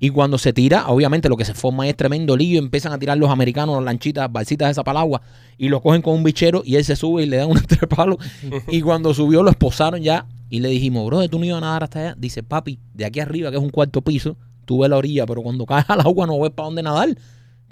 Y 0.00 0.10
cuando 0.10 0.36
se 0.38 0.52
tira, 0.52 0.88
obviamente 0.88 1.28
lo 1.28 1.36
que 1.36 1.44
se 1.44 1.54
forma 1.54 1.88
es 1.88 1.96
tremendo 1.96 2.36
lío. 2.36 2.58
Empiezan 2.58 2.92
a 2.92 2.98
tirar 2.98 3.16
los 3.16 3.30
americanos, 3.30 3.76
las 3.76 3.84
lanchitas, 3.84 4.30
balsitas 4.30 4.66
de 4.68 4.72
esa 4.72 4.84
palagua, 4.84 5.22
y 5.56 5.68
lo 5.68 5.80
cogen 5.80 6.02
con 6.02 6.14
un 6.14 6.24
bichero 6.24 6.62
y 6.64 6.74
él 6.76 6.84
se 6.84 6.96
sube 6.96 7.22
y 7.22 7.26
le 7.26 7.36
dan 7.38 7.48
un 7.50 7.60
tres 7.62 7.82
palos. 7.88 8.16
y 8.68 8.80
cuando 8.82 9.14
subió 9.14 9.42
lo 9.42 9.50
esposaron 9.50 10.02
ya 10.02 10.26
y 10.50 10.60
le 10.60 10.68
dijimos, 10.68 11.06
bro, 11.06 11.26
tú 11.28 11.38
no 11.38 11.44
ibas 11.46 11.58
a 11.58 11.60
nadar 11.62 11.84
hasta 11.84 12.00
allá. 12.00 12.14
Dice, 12.18 12.42
papi, 12.42 12.78
de 12.92 13.04
aquí 13.06 13.20
arriba, 13.20 13.50
que 13.50 13.56
es 13.56 13.62
un 13.62 13.70
cuarto 13.70 14.02
piso, 14.02 14.36
tú 14.66 14.80
ves 14.80 14.90
la 14.90 14.96
orilla, 14.96 15.24
pero 15.26 15.42
cuando 15.42 15.64
caes 15.64 15.84
al 15.88 16.00
agua 16.00 16.26
no 16.26 16.38
ves 16.40 16.50
para 16.50 16.66
dónde 16.66 16.82
nadar. 16.82 17.08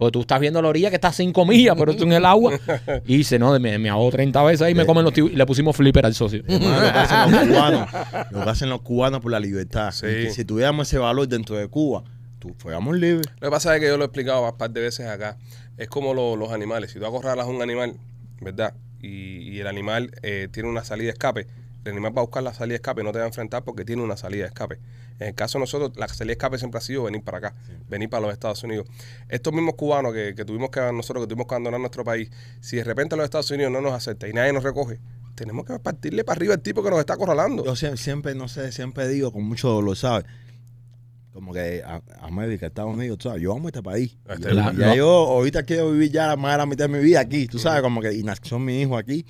Porque 0.03 0.13
tú 0.13 0.21
estás 0.23 0.41
viendo 0.41 0.61
la 0.63 0.69
orilla 0.69 0.91
que 0.91 0.97
está 0.97 1.09
a 1.09 1.13
5 1.13 1.47
millas, 1.47 1.75
pero 1.79 1.95
tú 1.97 2.05
en 2.05 2.13
el 2.13 2.25
agua. 2.25 2.59
Y 3.07 3.17
dice, 3.19 3.39
no, 3.39 3.59
me, 3.59 3.79
me 3.79 3.89
ahogó 3.89 4.11
30 4.11 4.43
veces 4.43 4.63
ahí 4.63 4.75
me 4.75 4.85
comen 4.87 5.05
los 5.05 5.13
tiburones. 5.13 5.35
Y 5.35 5.39
le 5.39 5.47
pusimos 5.47 5.77
flipper 5.77 6.05
al 6.07 6.15
socio. 6.15 6.43
Hermano, 6.47 6.81
lo 6.81 6.93
que 6.93 6.99
hacen 6.99 7.21
los 7.31 7.41
cubanos, 7.49 7.89
lo 8.33 8.45
que 8.45 8.51
hacen 8.51 8.69
los 8.71 8.81
cubanos 8.83 9.21
por 9.21 9.31
la 9.33 9.41
libertad. 9.41 9.91
Sí. 9.93 10.07
Que 10.07 10.31
si 10.31 10.45
tuviéramos 10.45 10.89
ese 10.89 10.99
valor 10.99 11.29
dentro 11.29 11.57
de 11.57 11.69
Cuba, 11.69 12.03
tú 12.39 12.55
fuéramos 12.59 12.97
libres. 12.99 13.27
Lo 13.41 13.47
que 13.49 13.51
pasa 13.51 13.75
es 13.75 13.81
que 13.81 13.87
yo 13.89 13.97
lo 13.97 14.05
he 14.05 14.07
explicado 14.07 14.49
un 14.49 14.57
par 14.57 14.71
de 14.71 14.81
veces 14.81 15.07
acá. 15.07 15.37
Es 15.79 15.89
como 15.89 16.15
lo- 16.15 16.37
los 16.37 16.53
animales. 16.53 16.91
Si 16.91 16.99
tú 16.99 17.07
acorralas 17.07 17.47
a 17.47 17.49
un 17.49 17.63
animal, 17.63 17.95
¿verdad? 18.41 18.75
Y, 19.01 19.39
y 19.51 19.61
el 19.61 19.67
animal 19.67 20.11
eh, 20.23 20.49
tiene 20.53 20.69
una 20.69 20.85
salida 20.85 21.07
de 21.07 21.13
escape, 21.13 21.47
el 21.85 21.93
animal 21.93 22.17
va 22.17 22.21
a 22.21 22.25
buscar 22.25 22.43
la 22.43 22.55
salida 22.55 22.73
de 22.73 22.77
escape, 22.77 23.03
no 23.03 23.13
te 23.13 23.19
va 23.19 23.25
a 23.25 23.29
enfrentar 23.29 23.65
porque 23.65 23.85
tiene 23.85 24.03
una 24.03 24.17
salida 24.17 24.43
de 24.43 24.49
escape. 24.49 24.79
En 25.19 25.29
el 25.29 25.35
caso 25.35 25.59
de 25.59 25.61
nosotros, 25.61 25.93
la 25.97 26.09
salida 26.09 26.27
de 26.29 26.33
escape 26.33 26.59
siempre 26.59 26.79
ha 26.79 26.81
sido 26.81 27.05
venir 27.05 27.23
para 27.23 27.39
acá, 27.39 27.55
venir 27.89 28.09
para 28.09 28.23
los 28.23 28.33
Estados 28.33 28.63
Unidos. 28.65 28.87
Estos 29.29 29.53
mismos 29.53 29.75
cubanos 29.75 30.13
que, 30.13 30.35
que 30.35 30.45
tuvimos 30.45 30.71
que 30.71 30.81
nosotros 30.93 31.25
que 31.25 31.29
tuvimos 31.29 31.47
que 31.47 31.55
abandonar 31.55 31.81
nuestro 31.81 32.05
país, 32.05 32.31
si 32.61 32.77
de 32.77 32.85
repente 32.85 33.17
los 33.17 33.25
Estados 33.25 33.51
Unidos 33.51 33.71
no 33.73 33.81
nos 33.81 33.93
acepta 33.93 34.29
y 34.29 34.33
nadie 34.33 34.53
nos 34.53 34.63
recoge, 34.65 34.99
tenemos 35.35 35.65
que 35.65 35.79
partirle 35.79 36.25
para 36.25 36.37
arriba 36.39 36.55
al 36.55 36.61
tipo 36.61 36.83
que 36.83 36.91
nos 36.91 36.99
está 37.01 37.15
acorralando. 37.15 37.65
Yo 37.65 37.73
sie- 37.75 37.97
siempre, 37.97 38.35
no 38.35 38.49
sé, 38.49 38.71
siempre 38.73 39.09
digo 39.09 39.33
con 39.33 39.45
mucho 39.45 39.69
dolor, 39.69 39.97
¿sabes? 39.97 40.25
Como 41.33 41.55
que 41.55 41.83
a- 41.83 42.03
América, 42.21 42.67
Estados 42.67 42.93
Unidos, 42.95 43.17
tú 43.19 43.29
sabes, 43.29 43.43
yo 43.43 43.53
amo 43.55 43.69
este 43.69 43.83
país. 43.83 44.17
Este 44.29 44.53
Y 44.53 44.55
yo- 44.55 44.73
ya 44.73 44.73
no. 44.89 44.95
yo 44.95 45.09
ahorita 45.09 45.63
quiero 45.63 45.91
vivir 45.91 46.11
ya 46.13 46.37
más 46.37 46.53
de 46.53 46.59
la 46.59 46.67
mitad 46.67 46.85
de 46.91 46.99
mi 46.99 47.03
vida 47.03 47.21
aquí, 47.21 47.47
tú 47.47 47.59
sabes, 47.59 47.81
como 47.81 48.03
que 48.03 48.13
y 48.13 48.23
nació 48.23 48.59
mi 48.59 48.83
hijo 48.83 48.99
aquí. 48.99 49.25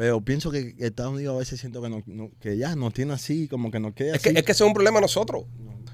Pero 0.00 0.18
pienso 0.22 0.50
que 0.50 0.74
Estados 0.78 1.12
Unidos 1.12 1.34
a 1.36 1.38
veces 1.40 1.60
siento 1.60 1.82
que, 1.82 1.90
no, 1.90 2.02
no- 2.06 2.30
que 2.40 2.56
ya 2.56 2.74
nos 2.74 2.94
tiene 2.94 3.12
así, 3.12 3.48
como 3.48 3.70
que 3.70 3.78
nos 3.78 3.92
queda 3.92 4.14
Es 4.16 4.22
que, 4.22 4.30
así. 4.30 4.38
es 4.38 4.44
que 4.44 4.52
ese 4.52 4.64
es 4.64 4.66
un 4.66 4.72
problema 4.72 4.96
de 4.96 5.02
nosotros. 5.02 5.42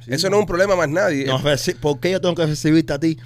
Sí. 0.05 0.13
Eso 0.15 0.31
no 0.31 0.37
es 0.37 0.41
un 0.43 0.47
problema 0.47 0.77
más 0.77 0.89
nadie. 0.89 1.27
¿Por 1.81 1.99
qué 1.99 2.13
yo 2.13 2.21
tengo 2.21 2.37
que 2.37 2.47
recibirte 2.47 2.93
a 2.93 3.01
ti, 3.01 3.19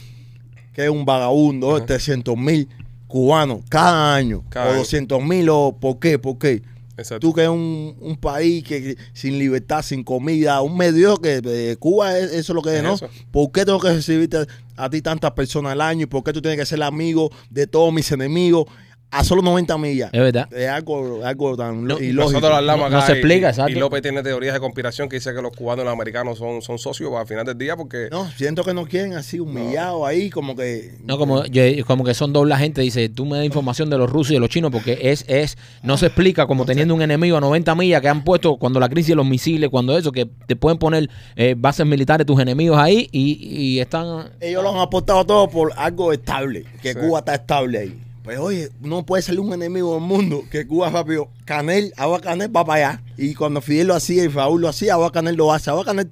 que 0.72 0.84
es 0.84 0.88
un 0.90 1.04
vagabundo, 1.04 1.78
de 1.78 1.84
300 1.84 2.34
mil 2.34 2.66
cubanos 3.08 3.60
cada 3.68 4.14
año? 4.14 4.42
Cada 4.48 4.68
o 4.68 4.70
año. 4.70 4.78
200 4.78 5.22
mil, 5.22 5.50
o 5.50 5.76
¿por 5.78 5.98
qué? 5.98 6.18
¿Por 6.18 6.38
qué? 6.38 6.62
Exacto. 6.96 7.26
Tú 7.28 7.34
que 7.34 7.42
es 7.42 7.48
un, 7.50 7.96
un 8.00 8.16
país 8.16 8.64
que, 8.64 8.82
que 8.82 8.96
sin 9.12 9.38
libertad, 9.38 9.82
sin 9.82 10.02
comida, 10.02 10.62
un 10.62 10.78
medio 10.78 11.18
que 11.18 11.42
eh, 11.44 11.76
Cuba 11.78 12.16
es, 12.18 12.32
eso 12.32 12.52
es 12.52 12.54
lo 12.54 12.62
que 12.62 12.70
es, 12.70 12.76
Es 12.76 12.82
¿no? 12.82 12.94
eso. 12.94 13.08
¿Por 13.30 13.52
qué 13.52 13.66
tengo 13.66 13.80
que 13.80 13.92
recibirte 13.92 14.38
a, 14.38 14.46
a 14.76 14.88
ti 14.88 15.02
tantas 15.02 15.32
personas 15.32 15.72
al 15.72 15.82
año? 15.82 16.04
¿Y 16.04 16.06
por 16.06 16.24
qué 16.24 16.32
tú 16.32 16.40
tienes 16.40 16.58
que 16.58 16.64
ser 16.64 16.82
amigo 16.82 17.30
de 17.50 17.66
todos 17.66 17.92
mis 17.92 18.10
enemigos 18.12 18.64
a 19.10 19.24
solo 19.24 19.42
90 19.42 19.76
millas? 19.78 20.10
Es 20.12 20.20
verdad. 20.20 20.48
Es 20.52 20.68
algo, 20.68 21.20
algo 21.24 21.56
tan 21.56 21.84
No, 21.84 21.98
ilógico. 21.98 22.22
Nosotros 22.32 22.50
lo 22.50 22.56
hablamos 22.56 22.84
No- 22.84 22.90
no 22.90 22.96
acá 22.98 23.06
se 23.06 23.12
y- 23.12 23.16
explica, 23.16 23.46
y, 23.46 23.50
exacto. 23.50 23.72
y 23.72 23.74
López 23.74 24.02
tiene 24.02 24.22
teorías 24.22 24.54
de 24.54 24.60
conspiración 24.60 25.08
que 25.08 25.16
dice 25.16 25.34
que 25.34 25.42
los 25.42 25.52
cubanos 25.56 25.82
y 25.82 25.86
los 25.86 25.92
americanos 25.92 26.38
son, 26.38 26.62
son 26.62 26.78
socios 26.78 27.12
al 27.14 27.26
final 27.26 27.44
del 27.44 27.58
día 27.58 27.76
porque 27.76 28.08
No, 28.10 28.30
siento 28.36 28.62
que 28.64 28.72
no 28.74 28.86
quieren 28.86 29.14
así 29.14 29.40
humillados 29.40 30.06
ahí, 30.06 30.30
como 30.30 30.54
que... 30.54 30.94
No, 31.04 31.18
como, 31.18 31.44
yo- 31.46 31.62
como 31.86 32.04
que 32.04 32.14
son 32.14 32.32
doble 32.32 32.54
gente, 32.56 32.80
dice, 32.82 33.08
tú 33.08 33.26
me 33.26 33.36
das 33.38 33.46
información 33.46 33.90
de 33.90 33.98
los 33.98 34.08
rusos 34.10 34.30
y 34.30 34.34
de 34.34 34.40
los 34.40 34.48
chinos 34.48 34.70
porque 34.70 34.98
es, 35.02 35.24
es, 35.28 35.56
no 35.82 35.96
se 35.96 36.06
explica 36.06 36.46
como 36.46 36.64
teniendo 36.64 36.94
un 36.94 37.02
enemigo 37.02 37.36
a 37.36 37.40
90 37.40 37.74
millas 37.74 38.00
que 38.00 38.08
han 38.08 38.22
puesto 38.24 38.56
cuando 38.56 38.78
la 38.80 38.88
crisis 38.88 39.08
de 39.10 39.16
los 39.16 39.26
misiles, 39.26 39.70
cuando 39.70 39.96
eso, 39.98 40.12
que 40.12 40.28
te 40.46 40.56
pueden 40.56 40.78
poner 40.78 41.10
eh, 41.36 41.54
bases 41.58 41.86
militares 41.86 42.26
tus 42.26 42.38
enemigos 42.40 42.78
ahí 42.78 43.08
y, 43.12 43.38
y 43.40 43.80
están... 43.80 44.30
Ellos 44.40 44.62
lo 44.62 44.70
han 44.70 44.78
aportado 44.78 45.24
todo 45.24 45.48
por 45.48 45.72
algo 45.76 46.12
estable, 46.12 46.64
que 46.82 46.92
Sí. 46.92 46.98
Cuba 47.00 47.20
está 47.20 47.34
estable 47.34 47.78
ahí. 47.78 48.00
Pues 48.30 48.38
oye, 48.38 48.68
no 48.80 49.04
puede 49.04 49.22
salir 49.24 49.40
un 49.40 49.52
enemigo 49.52 49.92
del 49.94 50.02
mundo, 50.04 50.44
que 50.52 50.64
Cuba 50.64 50.88
rápido, 50.88 51.28
Canel, 51.46 51.92
Agua 51.96 52.20
Canel 52.20 52.54
va 52.54 52.64
para 52.64 52.90
allá. 52.92 53.02
Y 53.16 53.34
cuando 53.34 53.60
Fidel 53.60 53.88
lo 53.88 53.94
hacía 53.96 54.22
y 54.22 54.28
Raúl 54.28 54.60
lo 54.60 54.68
hacía, 54.68 54.92
Agua 54.92 55.10
Canel 55.10 55.34
lo 55.34 55.52
hace. 55.52 55.68
Agua 55.68 55.84
Canel, 55.84 56.06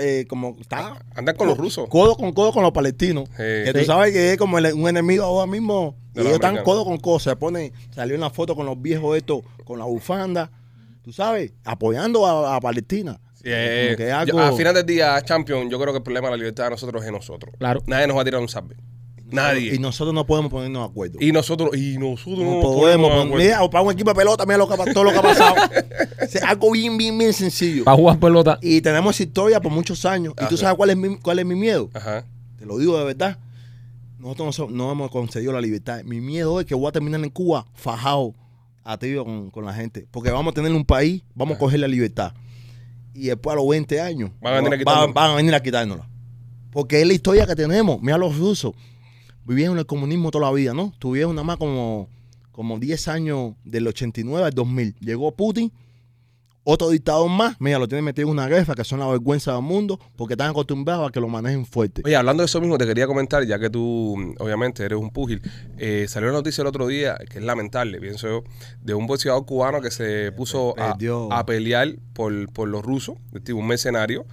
eh, 0.00 0.24
como 0.28 0.56
está 0.60 0.98
andan 1.14 1.36
con 1.36 1.46
los 1.46 1.56
rusos. 1.56 1.88
codo 1.88 2.16
con 2.16 2.32
codo 2.32 2.52
con 2.52 2.64
los 2.64 2.72
palestinos. 2.72 3.28
Sí. 3.36 3.36
que 3.36 3.70
tú 3.74 3.78
Sí. 3.78 3.84
sabes 3.84 4.12
que 4.12 4.32
es 4.32 4.38
como 4.38 4.58
el- 4.58 4.72
un 4.74 4.88
enemigo 4.88 5.22
ahora 5.22 5.46
mismo. 5.46 5.94
Y 6.16 6.20
ellos 6.22 6.32
están 6.32 6.64
codo 6.64 6.84
con 6.84 6.98
codo. 6.98 7.20
Se 7.20 7.36
pone, 7.36 7.72
salió 7.94 8.16
en 8.16 8.22
la 8.22 8.30
foto 8.30 8.56
con 8.56 8.66
los 8.66 8.82
viejos 8.82 9.16
estos, 9.16 9.42
con 9.64 9.78
la 9.78 9.84
bufanda, 9.84 10.50
tú 11.04 11.12
sabes, 11.12 11.52
apoyando 11.64 12.26
a, 12.26 12.56
a 12.56 12.60
Palestina. 12.60 13.20
Que 13.40 13.96
yo- 13.98 14.16
algo- 14.16 14.40
al 14.40 14.54
final 14.56 14.74
del 14.74 14.86
día, 14.86 15.22
Champion, 15.22 15.70
yo 15.70 15.78
creo 15.78 15.92
que 15.92 15.98
el 15.98 16.02
problema 16.02 16.26
de 16.26 16.32
la 16.32 16.36
libertad 16.38 16.64
de 16.64 16.70
nosotros 16.70 17.04
es 17.04 17.12
nosotros. 17.12 17.54
Claro. 17.56 17.82
Nadie 17.86 18.08
nos 18.08 18.16
va 18.16 18.22
a 18.22 18.24
tirar 18.24 18.40
un 18.40 18.48
salve. 18.48 18.74
Nadie. 19.32 19.74
Y 19.74 19.78
nosotros 19.78 20.14
no 20.14 20.26
podemos 20.26 20.50
ponernos 20.50 20.82
de 20.84 20.90
acuerdo. 20.90 21.18
Y 21.20 21.32
nosotros, 21.32 21.76
y 21.76 21.98
nosotros 21.98 22.38
no, 22.38 22.44
No 22.44 22.54
nos 22.54 22.64
podemos. 22.64 23.10
acuerdo. 23.12 23.36
Mira, 23.36 23.70
para 23.70 23.82
un 23.82 23.92
equipo 23.92 24.10
de 24.10 24.16
pelota, 24.16 24.44
mira 24.46 24.58
lo 24.58 24.68
que, 24.68 24.92
todo 24.92 25.04
lo 25.04 25.10
que 25.12 25.18
ha 25.18 25.22
pasado. 25.22 25.54
Es 26.20 26.42
algo 26.42 26.70
bien, 26.70 26.96
bien, 26.96 27.18
bien 27.18 27.32
sencillo. 27.32 27.84
Para 27.84 27.96
jugar 27.96 28.18
pelota. 28.18 28.58
Y 28.62 28.80
tenemos 28.80 29.14
esa 29.16 29.24
historia 29.24 29.60
por 29.60 29.72
muchos 29.72 30.04
años. 30.06 30.34
Y 30.40 30.46
tú 30.48 30.56
sabes 30.56 30.76
cuál 30.76 30.90
es 30.90 30.96
mi, 30.96 31.16
cuál 31.18 31.38
es 31.40 31.44
mi 31.46 31.54
miedo. 31.56 31.90
Ajá. 31.92 32.24
Te 32.58 32.64
lo 32.64 32.78
digo 32.78 32.96
de 32.98 33.04
verdad. 33.04 33.38
Nosotros 34.18 34.46
no, 34.46 34.52
so- 34.52 34.70
no 34.70 34.92
hemos 34.92 35.10
concedido 35.10 35.52
la 35.52 35.60
libertad. 35.60 36.02
Mi 36.04 36.20
miedo 36.20 36.60
es 36.60 36.66
que 36.66 36.74
voy 36.76 36.86
a 36.88 36.92
terminar 36.92 37.20
en 37.22 37.30
Cuba 37.30 37.66
fajado 37.74 38.34
a 38.84 38.96
tiro 38.98 39.24
con, 39.24 39.50
con 39.50 39.64
la 39.64 39.74
gente. 39.74 40.06
Porque 40.10 40.30
vamos 40.30 40.52
a 40.52 40.54
tener 40.54 40.72
un 40.72 40.84
país, 40.84 41.22
vamos 41.34 41.56
a 41.56 41.58
coger 41.58 41.80
la 41.80 41.88
libertad. 41.88 42.32
Y 43.14 43.26
después 43.26 43.52
a 43.52 43.56
los 43.56 43.68
20 43.68 44.00
años 44.00 44.30
Van 44.40 44.54
a 44.54 44.60
venir 44.60 44.88
a 44.88 44.90
va- 44.92 45.06
van 45.08 45.30
a 45.32 45.34
venir 45.34 45.54
a 45.54 45.60
quitárnosla. 45.62 46.08
Porque 46.70 47.00
es 47.02 47.06
la 47.06 47.12
historia 47.12 47.46
que 47.46 47.54
tenemos. 47.56 48.00
Mira 48.00 48.16
los 48.16 48.38
rusos. 48.38 48.72
Vivieron 49.44 49.78
el 49.78 49.86
comunismo 49.86 50.30
toda 50.30 50.46
la 50.46 50.52
vida, 50.52 50.74
¿no? 50.74 50.92
Tuvieron 50.98 51.34
nada 51.34 51.44
más 51.44 51.56
como, 51.56 52.08
como 52.52 52.78
10 52.78 53.08
años 53.08 53.54
del 53.64 53.86
89 53.88 54.46
al 54.46 54.52
2000. 54.52 54.96
Llegó 55.00 55.34
Putin, 55.34 55.72
otro 56.64 56.90
dictador 56.90 57.28
más. 57.28 57.56
Mira, 57.60 57.78
lo 57.78 57.88
tienen 57.88 58.04
metido 58.04 58.28
en 58.28 58.32
una 58.32 58.46
guerra 58.46 58.74
que 58.74 58.84
son 58.84 59.00
la 59.00 59.06
vergüenza 59.08 59.52
del 59.52 59.62
mundo 59.62 59.98
porque 60.16 60.34
están 60.34 60.50
acostumbrados 60.50 61.08
a 61.08 61.12
que 61.12 61.20
lo 61.20 61.28
manejen 61.28 61.66
fuerte. 61.66 62.02
Oye, 62.04 62.14
hablando 62.14 62.42
de 62.42 62.46
eso 62.46 62.60
mismo, 62.60 62.78
te 62.78 62.86
quería 62.86 63.06
comentar, 63.06 63.44
ya 63.44 63.58
que 63.58 63.68
tú, 63.68 64.34
obviamente, 64.38 64.84
eres 64.84 64.98
un 64.98 65.10
púgil. 65.10 65.42
eh, 65.78 66.06
salió 66.08 66.28
una 66.28 66.38
noticia 66.38 66.62
el 66.62 66.68
otro 66.68 66.86
día, 66.86 67.16
que 67.28 67.38
es 67.38 67.44
lamentable, 67.44 68.00
pienso 68.00 68.28
yo, 68.28 68.44
de 68.80 68.94
un 68.94 69.06
boxeador 69.06 69.44
cubano 69.44 69.80
que 69.80 69.90
se 69.90 70.30
puso 70.32 70.74
a, 70.78 71.46
pelear 71.46 71.96
por, 72.12 72.52
por 72.52 72.68
los 72.68 72.82
rusos, 72.82 73.16
tipo 73.42 73.58
un 73.58 73.66
mercenario, 73.66 74.24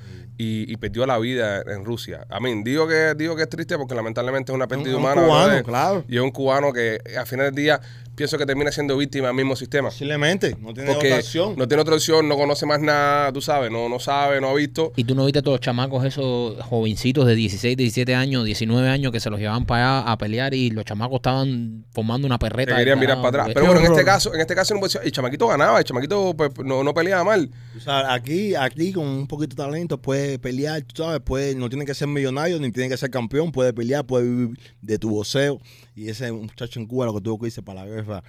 y, 0.42 0.72
y 0.72 0.78
perdió 0.78 1.06
la 1.06 1.20
vida 1.20 1.62
en 1.68 1.84
Rusia. 1.84 2.26
A 2.30 2.40
mí, 2.40 2.64
digo 2.64 2.88
que, 2.88 3.14
digo 3.18 3.36
que 3.36 3.42
es 3.44 3.50
triste 3.50 3.78
porque 3.78 3.94
lamentablemente 3.94 4.54
es 4.54 4.56
una 4.56 4.64
Un, 4.64 4.70
pérdida 4.70 4.96
un 4.96 5.04
humana. 5.04 5.22
cubano, 5.22 5.48
¿verdad? 5.50 5.64
claro. 5.66 6.04
Y 6.08 6.16
es 6.16 6.22
un 6.24 6.32
cubano 6.32 6.72
que 6.72 6.98
al 7.18 7.28
final 7.28 7.48
del 7.48 7.56
día 7.56 7.82
pienso 8.16 8.38
que 8.38 8.46
termina 8.46 8.72
siendo 8.72 8.96
víctima 8.98 9.28
del 9.28 9.36
mismo 9.36 9.56
sistema. 9.58 9.90
Posiblemente, 9.90 10.56
no 10.62 10.74
tiene 10.74 10.92
Porque 10.94 11.08
otra 11.08 11.20
opción. 11.20 11.56
no 11.58 11.68
tiene 11.68 11.82
otra 11.82 11.96
opción, 11.96 12.28
no 12.30 12.38
conoce 12.38 12.66
más 12.66 12.80
nada, 12.80 13.32
tú 13.34 13.42
sabes, 13.42 13.70
no, 13.70 13.90
no 13.90 14.00
sabe, 14.00 14.40
no 14.40 14.48
ha 14.50 14.54
visto. 14.54 14.94
Y 14.96 15.04
tú 15.04 15.14
no 15.14 15.26
viste 15.26 15.42
todos 15.42 15.56
los 15.56 15.62
chamacos, 15.62 16.06
esos 16.06 16.56
jovencitos 16.64 17.26
de 17.28 17.36
16, 17.36 17.76
17 17.76 18.16
años, 18.16 18.46
19 18.46 18.88
años 18.88 19.12
que 19.12 19.20
se 19.20 19.30
los 19.30 19.40
llevaban 19.42 19.66
para 19.66 20.00
allá 20.00 20.12
a 20.12 20.18
pelear 20.18 20.54
y 20.54 20.70
los 20.72 20.86
chamacos 20.86 21.18
estaban 21.18 21.86
formando 21.92 22.26
una 22.28 22.40
perreta. 22.40 22.74
Te 22.74 22.80
querían 22.80 23.00
mirar 23.00 23.18
para 23.18 23.30
atrás. 23.44 23.48
Pero 23.54 23.66
bueno, 23.66 23.82
en 23.82 23.88
este 23.92 24.06
caso, 24.06 24.34
en 24.34 24.40
este 24.42 24.56
caso 24.56 24.74
no 24.74 24.80
puede 24.80 24.92
ser- 24.92 25.02
el 25.06 25.12
chamaquito 25.12 25.48
ganaba, 25.48 25.80
el 25.80 25.84
chamaquito 25.86 26.34
pues, 26.36 26.52
no, 26.64 26.84
no 26.84 26.94
peleaba 26.94 27.24
mal. 27.26 27.50
O 27.80 27.84
sea, 27.84 28.14
aquí, 28.14 28.56
aquí 28.56 28.92
con 28.94 29.06
un 29.08 29.28
poquito 29.28 29.56
de 29.56 29.64
talento 29.64 30.02
puede 30.02 30.38
pelear, 30.40 30.82
tú 30.84 31.04
sabes, 31.04 31.22
puede, 31.22 31.56
no 31.56 31.70
tiene 31.70 31.86
que 31.86 31.94
ser 31.94 32.08
millonario 32.08 32.60
ni 32.60 32.72
tiene 32.72 32.90
que 32.90 32.98
ser 32.98 33.10
campeón, 33.10 33.52
puede 33.52 33.74
pelear, 33.74 34.06
puede 34.06 34.26
vivir 34.26 34.60
de 34.82 35.00
tu 35.00 35.10
boxeo. 35.10 35.60
Y 35.96 36.10
ese 36.10 36.32
muchacho 36.32 36.80
en 36.80 36.86
Cuba 36.88 37.06
lo 37.06 37.14
que 37.14 37.22
tuvo 37.22 37.40
que 37.40 37.48
irse 37.48 37.62
para 37.62 37.84
la 37.86 37.88
guerra. 37.90 38.24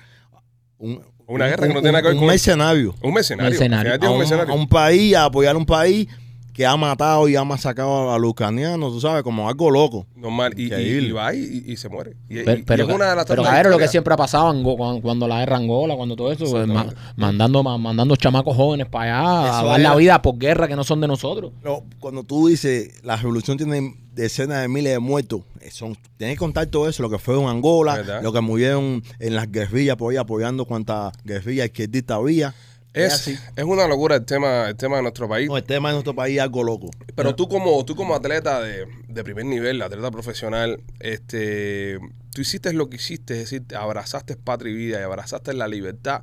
Un, 0.79 1.03
Una 1.27 1.47
guerra 1.47 1.67
que 1.69 1.75
no 1.75 1.81
tiene 1.81 1.93
nada 1.93 2.03
que 2.03 2.09
ver 2.09 2.15
un 2.15 2.21
con- 2.21 2.29
mercenario. 2.29 2.95
Un 3.03 3.13
mercenario. 3.13 3.51
Mercenario. 3.51 3.93
A 3.93 3.97
un 3.99 4.13
un, 4.13 4.19
mercenario. 4.19 4.53
a 4.53 4.57
un 4.57 4.69
país, 4.69 5.15
a 5.15 5.25
apoyar 5.27 5.57
un 5.57 5.67
país 5.67 6.09
que 6.53 6.67
ha 6.67 6.77
matado 6.77 7.29
y 7.29 7.37
ha 7.37 7.45
masacrado 7.45 8.13
a 8.13 8.19
los 8.19 8.31
ucranianos, 8.31 8.93
tú 8.93 9.01
sabes, 9.01 9.23
como 9.23 9.49
algo 9.49 9.71
loco. 9.71 10.07
Normal. 10.17 10.53
Y, 10.57 10.73
y, 10.75 10.75
y 10.99 11.13
va 11.13 11.35
y, 11.35 11.65
y 11.67 11.77
se 11.77 11.89
muere. 11.89 12.17
Y, 12.29 12.41
y- 12.41 12.45
Pero, 12.45 12.59
y 12.61 12.63
pero, 12.65 12.89
es 12.89 12.95
una 12.95 13.11
de 13.11 13.17
las 13.17 13.25
pero 13.27 13.71
lo 13.71 13.79
que 13.79 13.89
siempre 13.89 14.15
ha 14.15 14.17
pasado 14.17 14.53
en 14.53 14.63
cuando, 14.63 15.01
cuando 15.03 15.29
la 15.29 15.41
guerra 15.41 15.57
Angola, 15.57 15.95
cuando 15.97 16.17
todo 16.17 16.33
eso, 16.33 16.45
pues, 16.51 16.67
ma- 16.67 16.87
mandando, 17.17 17.63
ma- 17.63 17.79
mandando 17.79 18.17
chamacos 18.17 18.57
jóvenes 18.57 18.87
para 18.89 19.21
allá 19.21 19.59
a 19.61 19.65
dar 19.65 19.81
era- 19.81 19.91
la 19.91 19.97
vida 19.97 20.23
por 20.23 20.39
guerra 20.39 20.67
que 20.69 20.77
no 20.77 20.85
son 20.85 21.01
de 21.01 21.09
nosotros. 21.09 21.53
No, 21.63 21.85
cuando 21.99 22.25
tú 22.25 22.49
dices 22.49 23.03
la 23.05 23.17
revolución 23.17 23.57
tiene 23.57 23.95
decenas 24.15 24.61
de 24.63 24.69
miles 24.69 24.93
de 24.93 24.99
muertos, 24.99 25.43
eh, 25.61 25.71
son, 25.71 25.97
tienes 26.17 26.35
que 26.37 26.39
contar 26.41 26.67
todo 26.67 26.89
eso, 26.89 27.03
lo 27.03 27.09
que 27.11 27.19
fue 27.19 27.41
en 27.41 27.47
Angola, 27.49 27.97
¿Verdad? 27.97 28.23
lo 28.23 28.33
que 28.33 28.41
murieron 28.41 29.03
en 29.19 29.35
las 29.37 29.51
guerrillas 29.51 29.97
por 29.97 30.11
ahí 30.13 30.17
apoyando 30.19 30.65
cuantas 30.65 31.13
guerrillas 31.25 31.67
izquierdistas 31.67 32.17
había. 32.19 32.55
Es, 32.93 33.29
es 33.29 33.65
una 33.65 33.87
locura 33.87 34.17
el 34.17 34.25
tema, 34.25 34.69
el 34.69 34.77
tema 34.77 34.97
de 34.97 35.03
nuestro 35.03 35.29
país. 35.29 35.49
No, 35.49 35.57
el 35.57 35.65
tema 35.65 35.91
de 35.91 35.95
nuestro 35.95 36.15
país 36.15 36.37
es 36.37 36.43
algo 36.43 36.65
loco. 36.65 36.91
Pero 37.15 37.37
tú 37.37 37.49
como, 37.49 37.85
tú 37.85 37.95
como 37.95 38.15
atleta 38.15 38.61
de, 38.61 38.87
de 39.09 39.25
primer 39.25 39.45
nivel, 39.45 39.81
atleta 39.81 40.11
profesional, 40.11 40.83
este, 40.99 42.01
tú 42.35 42.41
hiciste 42.41 42.73
lo 42.73 42.91
que 42.91 42.97
hiciste, 42.97 43.35
es 43.35 43.51
decir, 43.51 43.65
abrazaste 43.77 44.37
patria 44.37 44.73
y 44.73 44.77
vida 44.77 45.01
y 45.01 45.03
abrazaste 45.05 45.55
la 45.55 45.69
libertad 45.69 46.23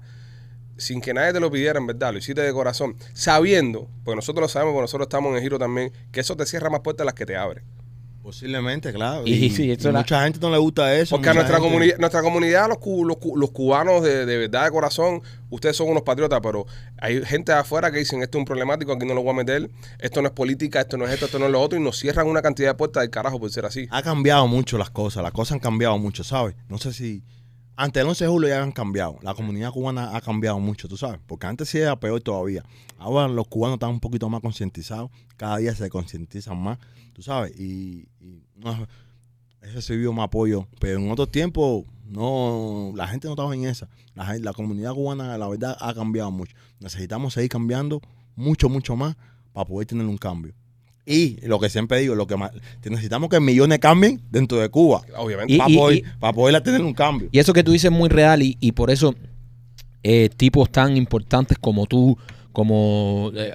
sin 0.77 1.01
que 1.01 1.13
nadie 1.13 1.33
te 1.33 1.39
lo 1.39 1.51
pidiera, 1.51 1.79
en 1.79 1.87
verdad, 1.87 2.13
lo 2.13 2.19
hiciste 2.19 2.41
de 2.41 2.53
corazón, 2.53 2.95
sabiendo, 3.13 3.89
porque 4.03 4.15
nosotros 4.15 4.41
lo 4.41 4.47
sabemos, 4.47 4.73
porque 4.73 4.83
nosotros 4.83 5.07
estamos 5.07 5.31
en 5.31 5.37
el 5.37 5.41
giro 5.41 5.59
también, 5.59 5.91
que 6.11 6.19
eso 6.19 6.35
te 6.37 6.45
cierra 6.45 6.69
más 6.69 6.81
puertas 6.81 7.03
de 7.03 7.05
las 7.05 7.13
que 7.15 7.25
te 7.25 7.35
abre. 7.35 7.63
Posiblemente, 8.27 8.91
claro. 8.91 9.23
Y 9.25 9.45
Y, 9.45 9.49
sí, 9.51 9.63
y 9.71 9.77
la- 9.77 9.99
mucha 9.99 10.21
gente 10.23 10.37
no 10.41 10.49
le 10.51 10.57
gusta 10.57 10.93
eso. 10.93 11.15
Porque 11.15 11.29
a 11.29 11.33
nuestra 11.33 11.55
gente- 11.55 11.69
comunidad, 11.71 11.97
nuestra 11.97 12.21
comunidad, 12.21 12.67
los, 12.67 12.77
cu- 12.79 13.05
los, 13.05 13.15
cu- 13.19 13.37
los 13.37 13.51
cubanos 13.51 14.03
de, 14.03 14.25
de 14.25 14.37
verdad 14.37 14.65
de 14.65 14.71
corazón, 14.71 15.21
ustedes 15.49 15.77
son 15.77 15.87
unos 15.87 16.03
patriotas, 16.03 16.41
pero 16.43 16.65
hay 16.97 17.23
gente 17.23 17.53
de 17.53 17.59
afuera 17.59 17.89
que 17.89 17.99
dicen 17.99 18.21
esto 18.21 18.37
es 18.37 18.41
un 18.41 18.45
problemático, 18.45 18.91
aquí 18.91 19.05
no 19.05 19.13
lo 19.13 19.23
voy 19.23 19.31
a 19.31 19.35
meter, 19.35 19.69
esto 19.99 20.21
no 20.21 20.27
es 20.27 20.33
política, 20.33 20.81
esto 20.81 20.97
no 20.97 21.05
es 21.05 21.11
esto, 21.13 21.27
esto 21.27 21.39
no 21.39 21.45
es 21.45 21.51
lo 21.53 21.61
otro, 21.61 21.79
y 21.79 21.81
nos 21.81 21.97
cierran 21.99 22.27
una 22.27 22.41
cantidad 22.41 22.71
de 22.71 22.73
puertas 22.75 22.99
del 23.03 23.11
carajo 23.11 23.39
por 23.39 23.49
ser 23.49 23.65
así. 23.65 23.87
Ha 23.91 24.03
cambiado 24.03 24.45
mucho 24.45 24.77
las 24.77 24.89
cosas, 24.89 25.23
las 25.23 25.31
cosas 25.31 25.53
han 25.53 25.59
cambiado 25.59 25.97
mucho, 25.97 26.25
¿sabes? 26.25 26.53
No 26.67 26.77
sé 26.79 26.91
si... 26.91 27.23
Antes 27.79 28.01
del 28.01 28.09
11 28.09 28.23
de 28.23 28.29
julio 28.31 28.49
ya 28.49 28.63
han 28.63 28.71
cambiado. 28.71 29.19
La 29.21 29.35
comunidad 29.35 29.71
cubana 29.71 30.17
ha 30.17 30.21
cambiado 30.21 30.59
mucho, 30.59 30.87
tú 30.87 30.97
sabes. 30.97 31.19
Porque 31.27 31.45
antes 31.45 31.69
sí 31.69 31.77
era 31.77 31.99
peor 31.99 32.19
todavía. 32.21 32.65
Ahora 32.97 33.27
los 33.27 33.47
cubanos 33.47 33.75
están 33.75 33.91
un 33.91 33.99
poquito 33.99 34.27
más 34.29 34.41
concientizados. 34.41 35.11
Cada 35.35 35.57
día 35.57 35.75
se 35.75 35.87
concientizan 35.87 36.57
más, 36.57 36.79
tú 37.13 37.21
sabes. 37.21 37.51
Y, 37.59 38.09
y 38.19 38.41
no, 38.55 38.87
he 39.61 39.67
recibido 39.67 40.11
más 40.11 40.25
apoyo. 40.25 40.67
Pero 40.79 40.97
en 40.97 41.11
otros 41.11 41.29
tiempos, 41.29 41.85
no, 42.03 42.93
la 42.95 43.07
gente 43.07 43.27
no 43.27 43.33
estaba 43.33 43.53
en 43.53 43.65
esa. 43.65 43.87
La, 44.15 44.35
la 44.39 44.53
comunidad 44.53 44.95
cubana, 44.95 45.37
la 45.37 45.47
verdad, 45.47 45.77
ha 45.79 45.93
cambiado 45.93 46.31
mucho. 46.31 46.55
Necesitamos 46.79 47.35
seguir 47.35 47.51
cambiando 47.51 48.01
mucho, 48.35 48.69
mucho 48.69 48.95
más 48.95 49.15
para 49.53 49.67
poder 49.67 49.85
tener 49.85 50.07
un 50.07 50.17
cambio. 50.17 50.55
Y 51.09 51.37
lo 51.47 51.57
que 51.57 51.69
siempre 51.69 51.99
digo, 52.01 52.15
lo 52.15 52.27
que 52.27 52.35
más, 52.35 52.51
necesitamos 52.83 53.29
que 53.29 53.39
millones 53.39 53.79
cambien 53.79 54.21
dentro 54.29 54.57
de 54.59 54.67
Cuba. 54.67 55.03
Obviamente. 55.15 55.53
Y- 55.53 55.57
para, 55.57 55.73
poder, 55.73 56.03
para 56.19 56.33
poder 56.33 56.61
tener 56.61 56.81
un 56.81 56.93
cambio. 56.93 57.29
Y 57.31 57.39
eso 57.39 57.53
que 57.53 57.63
tú 57.63 57.71
dices 57.71 57.89
es 57.91 57.97
muy 57.97 58.09
real 58.09 58.43
y, 58.43 58.57
y 58.59 58.73
por 58.73 58.91
eso 58.91 59.15
eh, 60.03 60.29
tipos 60.35 60.69
tan 60.69 60.97
importantes 60.97 61.57
como 61.57 61.85
tú, 61.85 62.17
como 62.51 63.31
eh, 63.35 63.51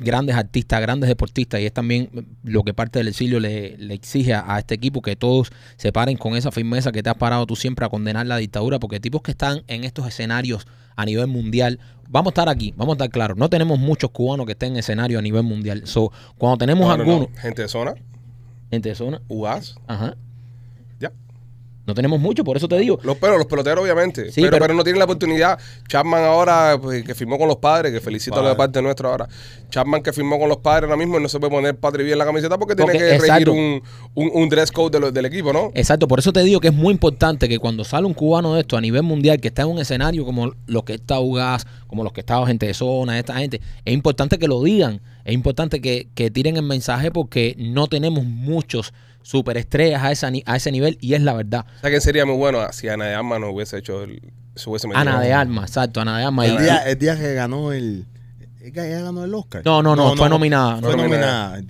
grandes 0.00 0.34
artistas, 0.34 0.80
grandes 0.80 1.08
deportistas, 1.08 1.60
y 1.60 1.66
es 1.66 1.72
también 1.72 2.08
lo 2.42 2.64
que 2.64 2.74
parte 2.74 2.98
del 2.98 3.06
exilio 3.08 3.38
le, 3.38 3.76
le 3.78 3.94
exige 3.94 4.34
a, 4.34 4.54
a 4.54 4.58
este 4.58 4.74
equipo 4.74 5.00
que 5.00 5.14
todos 5.14 5.50
se 5.76 5.92
paren 5.92 6.16
con 6.16 6.34
esa 6.34 6.50
firmeza 6.50 6.90
que 6.90 7.02
te 7.04 7.10
has 7.10 7.16
parado 7.16 7.46
tú 7.46 7.54
siempre 7.54 7.86
a 7.86 7.88
condenar 7.88 8.26
la 8.26 8.36
dictadura, 8.38 8.80
porque 8.80 8.98
tipos 8.98 9.22
que 9.22 9.30
están 9.30 9.62
en 9.68 9.84
estos 9.84 10.08
escenarios 10.08 10.66
a 10.96 11.04
nivel 11.04 11.26
mundial, 11.28 11.78
vamos 12.08 12.30
a 12.30 12.32
estar 12.32 12.48
aquí, 12.48 12.72
vamos 12.76 12.94
a 12.94 12.96
estar 12.96 13.10
claros, 13.10 13.36
no 13.36 13.48
tenemos 13.50 13.78
muchos 13.78 14.10
cubanos 14.10 14.46
que 14.46 14.52
estén 14.52 14.72
en 14.72 14.78
escenario 14.78 15.18
a 15.18 15.22
nivel 15.22 15.42
mundial. 15.42 15.82
So, 15.86 16.10
cuando 16.38 16.58
tenemos 16.58 16.88
No, 16.88 16.96
no, 16.96 17.04
no. 17.04 17.12
algunos, 17.12 17.38
Gente 17.40 17.62
de 17.62 17.68
zona, 17.68 17.94
gente 18.70 18.88
de 18.88 18.94
zona, 18.94 19.20
UAS, 19.28 19.76
ajá. 19.86 20.16
No 21.86 21.94
tenemos 21.94 22.18
mucho, 22.20 22.42
por 22.42 22.56
eso 22.56 22.66
te 22.66 22.76
digo. 22.78 22.98
Los, 23.02 23.16
pero 23.18 23.38
los 23.38 23.46
peloteros, 23.46 23.82
obviamente. 23.84 24.32
Sí, 24.32 24.40
pero, 24.40 24.50
pero- 24.52 24.62
pero 24.64 24.74
no 24.74 24.82
tienen 24.84 24.98
la 24.98 25.04
oportunidad. 25.04 25.58
Chapman 25.88 26.24
ahora, 26.24 26.78
pues, 26.82 27.04
que 27.04 27.14
firmó 27.14 27.38
con 27.38 27.46
los 27.48 27.58
padres, 27.58 27.92
que 27.92 28.00
felicito 28.00 28.36
Padre. 28.36 28.50
de 28.50 28.56
parte 28.56 28.82
nuestra 28.82 29.08
ahora. 29.08 29.28
Chapman 29.70 30.02
que 30.02 30.12
firmó 30.12 30.38
con 30.38 30.48
los 30.48 30.58
padres 30.58 30.84
ahora 30.90 30.96
mismo 30.96 31.18
y 31.18 31.22
no 31.22 31.28
se 31.28 31.38
puede 31.38 31.50
poner 31.52 31.76
Patri 31.76 32.02
bien 32.02 32.14
en 32.14 32.18
la 32.18 32.24
camiseta 32.24 32.58
porque, 32.58 32.74
Porque- 32.76 32.98
tiene 32.98 33.12
que 33.12 33.18
regir 33.18 33.50
un, 33.50 33.82
un, 34.14 34.30
un 34.34 34.48
dress 34.48 34.72
code 34.72 34.98
de 35.00 35.12
del 35.12 35.24
equipo, 35.26 35.52
¿no? 35.52 35.70
Exacto, 35.74 36.08
por 36.08 36.18
eso 36.18 36.32
te 36.32 36.42
digo 36.42 36.58
que 36.60 36.68
es 36.68 36.74
muy 36.74 36.92
importante 36.92 37.48
que 37.48 37.58
cuando 37.58 37.84
sale 37.84 38.06
un 38.06 38.14
cubano 38.14 38.54
de 38.54 38.60
esto 38.62 38.76
a 38.76 38.80
nivel 38.80 39.02
mundial, 39.04 39.40
que 39.40 39.48
está 39.48 39.62
en 39.62 39.68
un 39.68 39.78
escenario 39.78 40.24
como 40.24 40.52
los 40.66 40.82
que 40.84 40.94
está 40.94 41.20
Ugas, 41.20 41.66
como 41.86 42.02
los 42.02 42.12
que 42.12 42.20
está 42.20 42.44
gente 42.46 42.66
de 42.66 42.74
zona, 42.74 43.18
esta 43.18 43.34
gente, 43.34 43.60
es 43.84 43.94
importante 43.94 44.38
que 44.38 44.48
lo 44.48 44.62
digan, 44.62 45.00
es 45.24 45.34
importante 45.34 45.80
que, 45.80 46.08
que 46.14 46.30
tiren 46.30 46.56
el 46.56 46.62
mensaje 46.64 47.10
porque 47.10 47.54
no 47.58 47.86
tenemos 47.86 48.24
muchos 48.24 48.92
superestrellas 49.26 50.04
a, 50.04 50.12
esa, 50.12 50.30
a 50.46 50.56
ese 50.56 50.70
nivel 50.70 50.98
y 51.00 51.14
es 51.14 51.20
la 51.20 51.32
verdad. 51.32 51.66
O 51.78 51.80
sea, 51.80 51.90
que 51.90 52.00
sería 52.00 52.24
muy 52.24 52.36
bueno 52.36 52.60
si 52.72 52.88
Ana 52.88 53.06
de 53.06 53.14
Armas 53.16 53.40
no 53.40 53.50
hubiese 53.50 53.76
hecho 53.78 54.04
el, 54.04 54.22
se 54.54 54.70
hubiese. 54.70 54.86
Ana 54.94 55.20
de 55.20 55.32
Armas, 55.32 55.70
exacto, 55.70 56.00
Ana 56.00 56.16
de 56.18 56.24
Armas. 56.24 56.46
El 56.46 56.58
día, 56.58 56.76
el 56.88 56.98
día 56.98 57.16
que 57.16 57.34
ganó 57.34 57.72
el. 57.72 58.06
¿Es 58.60 58.72
que 58.72 58.86
ella 58.86 59.00
ganó 59.00 59.24
el 59.24 59.34
Oscar? 59.34 59.62
No, 59.64 59.82
no, 59.82 59.94
no, 59.96 60.16
fue 60.16 60.28
nominada. 60.28 60.78
Fue 60.80 60.96
No 60.96 61.02
nominada. 61.02 61.60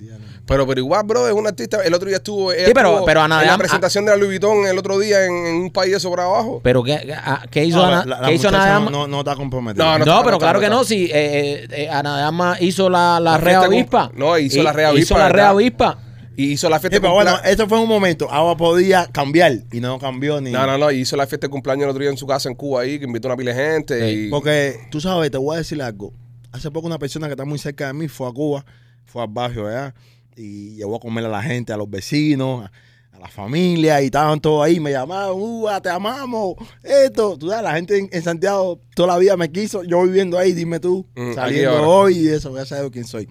Pero, 0.45 0.65
pero 0.65 0.79
igual, 0.79 1.03
bro, 1.05 1.27
es 1.27 1.33
un 1.33 1.45
artista. 1.45 1.81
El 1.83 1.93
otro 1.93 2.07
día 2.07 2.17
estuvo. 2.17 2.51
Sí, 2.51 2.57
pero- 2.73 2.89
estuvo 2.91 3.05
pero 3.05 3.21
Ana 3.21 3.37
de 3.37 3.41
en 3.41 3.47
la 3.47 3.53
Armas- 3.55 3.57
presentación 3.67 4.05
de 4.05 4.11
la 4.11 4.17
Louis 4.17 4.39
Vuitton 4.39 4.65
el 4.65 4.77
otro 4.77 4.97
día 4.97 5.25
en, 5.25 5.33
en 5.45 5.55
un 5.55 5.71
país 5.71 5.91
de 5.93 5.99
sobre 5.99 6.21
abajo. 6.21 6.61
Pero 6.63 6.83
¿qué, 6.83 7.13
a- 7.21 7.43
qué 7.51 7.65
hizo 7.65 7.77
No, 7.79 7.85
Ana, 7.85 8.05
la- 8.05 8.21
la 8.21 8.27
¿qué 8.27 8.35
hizo 8.35 8.47
Ana 8.49 8.65
de 8.65 8.71
Armas? 8.71 8.91
no, 8.91 8.99
no, 8.99 9.07
no 9.07 9.19
está 9.19 9.35
comprometida. 9.35 9.83
No, 9.83 9.97
No, 9.97 10.03
está, 10.05 10.23
pero 10.23 10.35
está, 10.37 10.45
claro 10.45 10.59
no 10.59 10.63
que 10.63 10.69
no, 10.69 10.83
si 10.85 11.05
eh, 11.13 11.67
eh, 11.69 11.89
Ana 11.89 12.17
de 12.17 12.23
Armas 12.23 12.61
hizo 12.61 12.89
la, 12.89 13.19
la, 13.19 13.31
La 13.31 13.37
rea 13.39 13.59
avispa. 13.61 14.11
no, 14.15 14.37
hizo 14.37 14.61
la 14.63 14.71
rea 14.73 14.89
Hizo 14.93 15.15
avispa, 15.15 15.17
la 15.19 15.29
rea 15.29 15.49
avispa. 15.49 15.97
Y 16.37 16.51
hizo 16.51 16.69
la 16.69 16.79
fiesta 16.79 16.95
Sí, 16.97 17.01
pero 17.01 17.09
de 17.13 17.15
bueno, 17.15 17.31
cumpleaños. 17.31 17.59
eso 17.59 17.67
fue 17.67 17.79
un 17.79 17.89
momento. 17.89 18.31
Agua 18.31 18.55
podía 18.55 19.07
cambiar 19.07 19.53
y 19.71 19.79
no 19.81 19.97
cambió 19.99 20.39
ni. 20.39 20.51
No, 20.51 20.65
no, 20.67 20.77
no. 20.77 20.91
y 20.91 20.99
Hizo 21.01 21.17
la 21.17 21.25
fiesta 21.27 21.47
de 21.47 21.51
cumpleaños 21.51 21.83
el 21.85 21.89
otro 21.89 22.01
día 22.01 22.11
en 22.11 22.17
su 22.17 22.27
casa 22.27 22.47
en 22.47 22.55
Cuba 22.55 22.81
ahí, 22.81 22.99
que 22.99 23.05
invitó 23.05 23.27
a 23.27 23.31
una 23.33 23.37
pila 23.37 23.53
de 23.53 23.61
gente. 23.71 23.99
Sí, 24.13 24.27
y- 24.27 24.29
Porque 24.29 24.79
tú 24.91 25.01
sabes, 25.01 25.29
te 25.31 25.37
voy 25.37 25.55
a 25.55 25.57
decir 25.57 25.81
algo. 25.81 26.13
Hace 26.51 26.71
poco 26.71 26.87
una 26.87 26.99
persona 26.99 27.27
que 27.27 27.33
está 27.33 27.43
muy 27.43 27.57
cerca 27.59 27.87
de 27.87 27.93
mí 27.93 28.07
fue 28.07 28.27
a 28.29 28.31
Cuba, 28.31 28.63
fue 29.05 29.21
al 29.23 29.27
barrio, 29.29 29.63
¿verdad? 29.63 29.93
Y 30.35 30.75
llevó 30.75 30.95
a 30.95 30.99
comer 30.99 31.25
a 31.25 31.29
la 31.29 31.41
gente, 31.41 31.73
a 31.73 31.77
los 31.77 31.89
vecinos, 31.89 32.65
a, 32.65 32.71
a 33.17 33.19
la 33.19 33.27
familia, 33.27 33.99
y 34.01 34.05
estaban 34.05 34.39
todos 34.39 34.63
ahí, 34.63 34.79
me 34.79 34.91
llamaban, 34.91 35.31
¡Uva, 35.33 35.81
te 35.81 35.89
amamos! 35.89 36.53
Esto, 36.83 37.35
tú 37.37 37.49
sabes, 37.49 37.63
la 37.63 37.73
gente 37.73 37.97
en, 37.97 38.09
en 38.11 38.21
Santiago 38.21 38.79
toda 38.95 39.07
la 39.13 39.17
vida 39.17 39.35
me 39.35 39.51
quiso, 39.51 39.83
yo 39.83 40.03
viviendo 40.03 40.37
ahí, 40.37 40.53
dime 40.53 40.79
tú, 40.79 41.03
Mm, 41.15 41.33
saliendo 41.33 41.89
hoy 41.89 42.19
y 42.19 42.27
eso, 42.29 42.55
ya 42.55 42.65
sabes 42.65 42.91
quién 42.91 43.05
soy. 43.05 43.27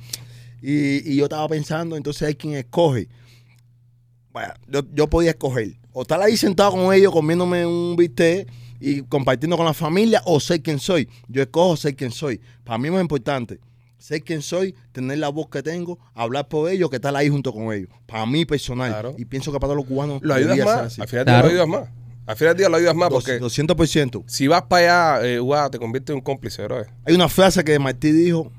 Y, 0.69 1.13
y 1.13 1.17
yo 1.17 1.25
estaba 1.27 1.47
pensando, 1.49 1.97
entonces 1.97 2.27
hay 2.27 2.35
quien 2.35 2.55
escoge. 2.55 3.09
Bueno, 4.33 4.53
yo, 4.67 4.81
yo 4.93 5.07
podía 5.07 5.31
escoger. 5.31 5.77
O 5.93 6.03
estar 6.03 6.21
ahí 6.21 6.37
sentado 6.37 6.73
con 6.73 6.93
ellos 6.93 7.13
comiéndome 7.13 7.65
un 7.65 7.95
bistec 7.97 8.49
y 8.81 9.03
compartiendo 9.03 9.57
con 9.57 9.65
la 9.65 9.73
familia 9.75 10.21
o 10.25 10.41
ser 10.41 10.61
quien 10.63 10.81
soy. 10.81 11.09
Yo 11.29 11.41
escojo 11.43 11.77
ser 11.77 11.95
quien 11.95 12.11
soy. 12.11 12.41
Para 12.65 12.79
mí 12.79 12.89
es 12.89 12.93
más 12.95 13.01
importante 13.01 13.61
ser 13.99 14.23
quien 14.23 14.43
soy, 14.43 14.75
tener 14.93 15.19
la 15.19 15.29
voz 15.31 15.49
que 15.49 15.63
tengo, 15.63 15.99
hablar 16.15 16.49
por 16.49 16.71
ellos, 16.71 16.91
que 16.91 16.97
estar 16.97 17.15
ahí 17.17 17.29
junto 17.29 17.53
con 17.53 17.73
ellos. 17.73 17.89
Para 18.07 18.27
mí 18.27 18.45
personal. 18.45 18.91
Claro. 18.91 19.15
Y 19.19 19.25
pienso 19.25 19.53
que 19.53 19.59
para 19.59 19.69
todos 19.73 19.77
los 19.79 19.87
cubanos 19.87 20.21
lo 20.23 20.35
ayudas 20.35 20.59
más. 20.59 20.79
así. 20.79 21.01
Al 21.01 21.09
final 21.09 21.25
Claro. 21.25 21.47
lo 21.47 21.51
ayudas 21.53 21.69
más. 21.69 21.89
Al 22.27 22.37
final 22.37 22.55
del 22.55 22.59
día 22.59 22.69
lo 22.69 22.77
ayudas 22.77 22.95
más 22.97 23.09
porque 23.09 23.41
200%. 23.41 24.25
si 24.27 24.49
vas 24.49 24.63
para 24.63 25.17
allá, 25.19 25.27
eh, 25.29 25.39
guau, 25.39 25.71
te 25.71 25.79
conviertes 25.79 26.11
en 26.13 26.17
un 26.17 26.23
cómplice, 26.23 26.63
bro. 26.65 26.85
Hay 27.05 27.15
una 27.15 27.29
frase 27.29 27.63
que 27.65 27.79
Martí 27.79 28.11
dijo, 28.11 28.51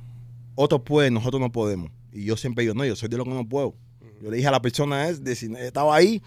otros 0.56 0.82
pueden, 0.82 1.14
nosotros 1.14 1.40
no 1.42 1.52
podemos. 1.52 1.92
Y 2.18 2.26
yo 2.26 2.36
siempre 2.38 2.64
digo, 2.64 2.74
no, 2.74 2.84
yo 2.86 2.96
soy 2.96 3.10
de 3.10 3.18
lo 3.18 3.24
que 3.24 3.30
no 3.32 3.48
puedo. 3.48 3.76
Yo 4.22 4.32
le 4.32 4.38
dije 4.38 4.48
a 4.48 4.52
la 4.52 4.62
persona, 4.62 5.08
es, 5.10 5.24
de, 5.24 5.36
si 5.36 5.54
estaba 5.56 5.96
ahí, 5.96 6.22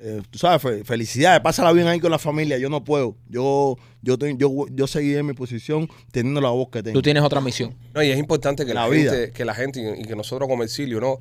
eh, 0.00 0.22
tú 0.30 0.38
sabes, 0.38 0.62
fe- 0.62 0.84
felicidades, 0.84 1.40
pásala 1.40 1.72
bien 1.72 1.86
ahí 1.86 2.00
con 2.00 2.10
la 2.10 2.18
familia, 2.18 2.56
yo 2.58 2.68
no 2.70 2.82
puedo. 2.84 3.16
Yo 3.28 3.76
yo 4.02 4.18
ten- 4.18 4.38
yo, 4.38 4.50
yo 4.70 4.86
seguiré 4.86 5.18
en 5.18 5.26
mi 5.26 5.32
posición 5.34 5.88
teniendo 6.12 6.40
la 6.40 6.50
voz 6.50 6.68
que 6.70 6.82
tengo. 6.82 6.94
Tú 6.98 7.02
tienes 7.02 7.22
otra 7.22 7.40
misión. 7.40 7.74
No, 7.94 8.02
y 8.02 8.10
es 8.10 8.18
importante 8.18 8.64
que 8.64 8.72
la, 8.74 8.82
La 8.82 8.88
vida. 8.88 9.12
gente, 9.12 9.32
que 9.32 9.44
la 9.44 9.54
gente 9.54 9.96
y 9.98 10.04
que 10.04 10.16
nosotros 10.16 10.48
como 10.48 10.62
exilio, 10.62 11.00
¿no? 11.00 11.18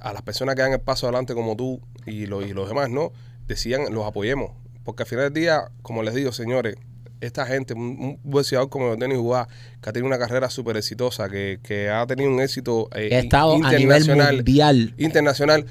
A 0.00 0.12
las 0.12 0.22
personas 0.22 0.54
que 0.54 0.62
dan 0.62 0.72
el 0.72 0.80
paso 0.80 1.06
adelante 1.06 1.34
como 1.34 1.56
tú 1.56 1.80
y, 2.06 2.26
lo- 2.26 2.40
y 2.46 2.52
los 2.52 2.68
demás, 2.68 2.88
¿no? 2.90 3.12
Decían, 3.46 3.92
los 3.92 4.06
apoyemos. 4.06 4.52
Porque 4.84 5.02
al 5.02 5.08
final 5.08 5.24
del 5.32 5.42
día, 5.42 5.60
como 5.82 6.02
les 6.02 6.14
digo, 6.14 6.32
señores, 6.32 6.76
esta 7.20 7.46
gente, 7.46 7.74
un, 7.74 7.82
un 7.82 8.20
boxeador 8.22 8.68
como 8.68 8.96
Denis 8.96 9.18
Jugá, 9.18 9.48
que 9.82 9.90
ha 9.90 9.92
tenido 9.92 10.06
una 10.06 10.18
carrera 10.18 10.50
súper 10.50 10.76
exitosa, 10.76 11.28
que, 11.28 11.58
que 11.62 11.88
ha 11.90 12.06
tenido 12.06 12.30
un 12.30 12.40
éxito 12.40 12.88
eh, 12.94 13.08
estado 13.12 13.54
a 13.64 13.72
nivel 13.72 14.04
mundial. 14.06 14.94
internacional, 14.98 15.66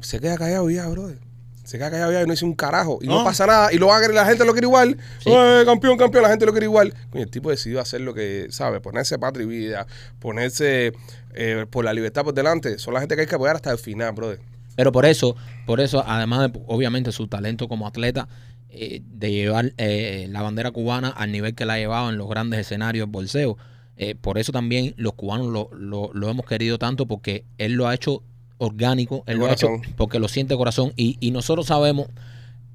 se 0.00 0.20
queda 0.20 0.36
callado 0.36 0.68
ya, 0.70 0.86
brother. 0.88 1.18
Se 1.64 1.76
queda 1.76 1.90
callado 1.90 2.12
ya 2.12 2.22
y 2.22 2.24
no 2.24 2.30
dice 2.32 2.46
un 2.46 2.54
carajo. 2.54 2.98
Y 3.02 3.06
no, 3.08 3.18
No. 3.18 3.24
pasa 3.24 3.46
nada. 3.46 3.70
Y 3.74 3.76
lo 3.76 3.88
va 3.88 3.98
a 3.98 4.00
querer, 4.00 4.14
la 4.14 4.24
gente 4.24 4.42
lo 4.46 4.52
quiere 4.52 4.66
igual. 4.66 4.96
Sí. 5.18 5.28
Eh, 5.30 5.62
campeón, 5.66 5.98
campeón, 5.98 6.22
la 6.22 6.30
gente 6.30 6.46
lo 6.46 6.52
quiere 6.52 6.64
igual. 6.64 6.94
Coño, 7.10 7.24
el 7.24 7.30
tipo 7.30 7.50
decidió 7.50 7.78
hacer 7.80 8.00
lo 8.00 8.14
que 8.14 8.46
sabe, 8.48 8.80
ponerse 8.80 9.18
patria 9.18 9.44
y 9.44 9.48
vida, 9.48 9.86
ponerse 10.18 10.92
eh, 11.34 11.66
por 11.68 11.84
la 11.84 11.92
libertad 11.92 12.24
por 12.24 12.32
delante. 12.32 12.78
Son 12.78 12.94
la 12.94 13.00
gente 13.00 13.14
que 13.16 13.22
hay 13.22 13.26
que 13.26 13.34
apoyar 13.34 13.56
hasta 13.56 13.70
el 13.70 13.76
final, 13.78 14.12
brother. 14.12 14.40
Pero 14.76 14.92
por 14.92 15.04
eso, 15.04 15.36
por 15.66 15.80
eso, 15.80 16.02
además 16.06 16.52
de 16.52 16.60
obviamente 16.68 17.12
su 17.12 17.26
talento 17.26 17.68
como 17.68 17.86
atleta, 17.86 18.28
eh, 18.70 19.00
de 19.04 19.32
llevar 19.32 19.72
eh, 19.78 20.26
la 20.30 20.42
bandera 20.42 20.70
cubana 20.70 21.08
al 21.08 21.32
nivel 21.32 21.54
que 21.54 21.64
la 21.64 21.74
ha 21.74 21.78
llevado 21.78 22.10
en 22.10 22.18
los 22.18 22.28
grandes 22.28 22.60
escenarios 22.60 23.06
del 23.06 23.12
bolseo, 23.12 23.56
eh, 23.96 24.14
por 24.14 24.38
eso 24.38 24.52
también 24.52 24.94
los 24.96 25.14
cubanos 25.14 25.48
lo, 25.48 25.70
lo- 25.72 26.10
lo 26.12 26.28
hemos 26.30 26.46
querido 26.46 26.78
tanto 26.78 27.06
porque 27.06 27.44
él 27.58 27.72
lo 27.72 27.88
ha 27.88 27.94
hecho 27.94 28.22
orgánico, 28.58 29.24
él 29.26 29.38
lo 29.38 29.46
ha 29.46 29.52
hecho 29.54 29.66
porque 29.96 30.18
lo 30.18 30.28
siente 30.28 30.56
corazón. 30.56 30.92
Y, 30.96 31.16
y 31.20 31.30
nosotros 31.30 31.66
sabemos, 31.66 32.08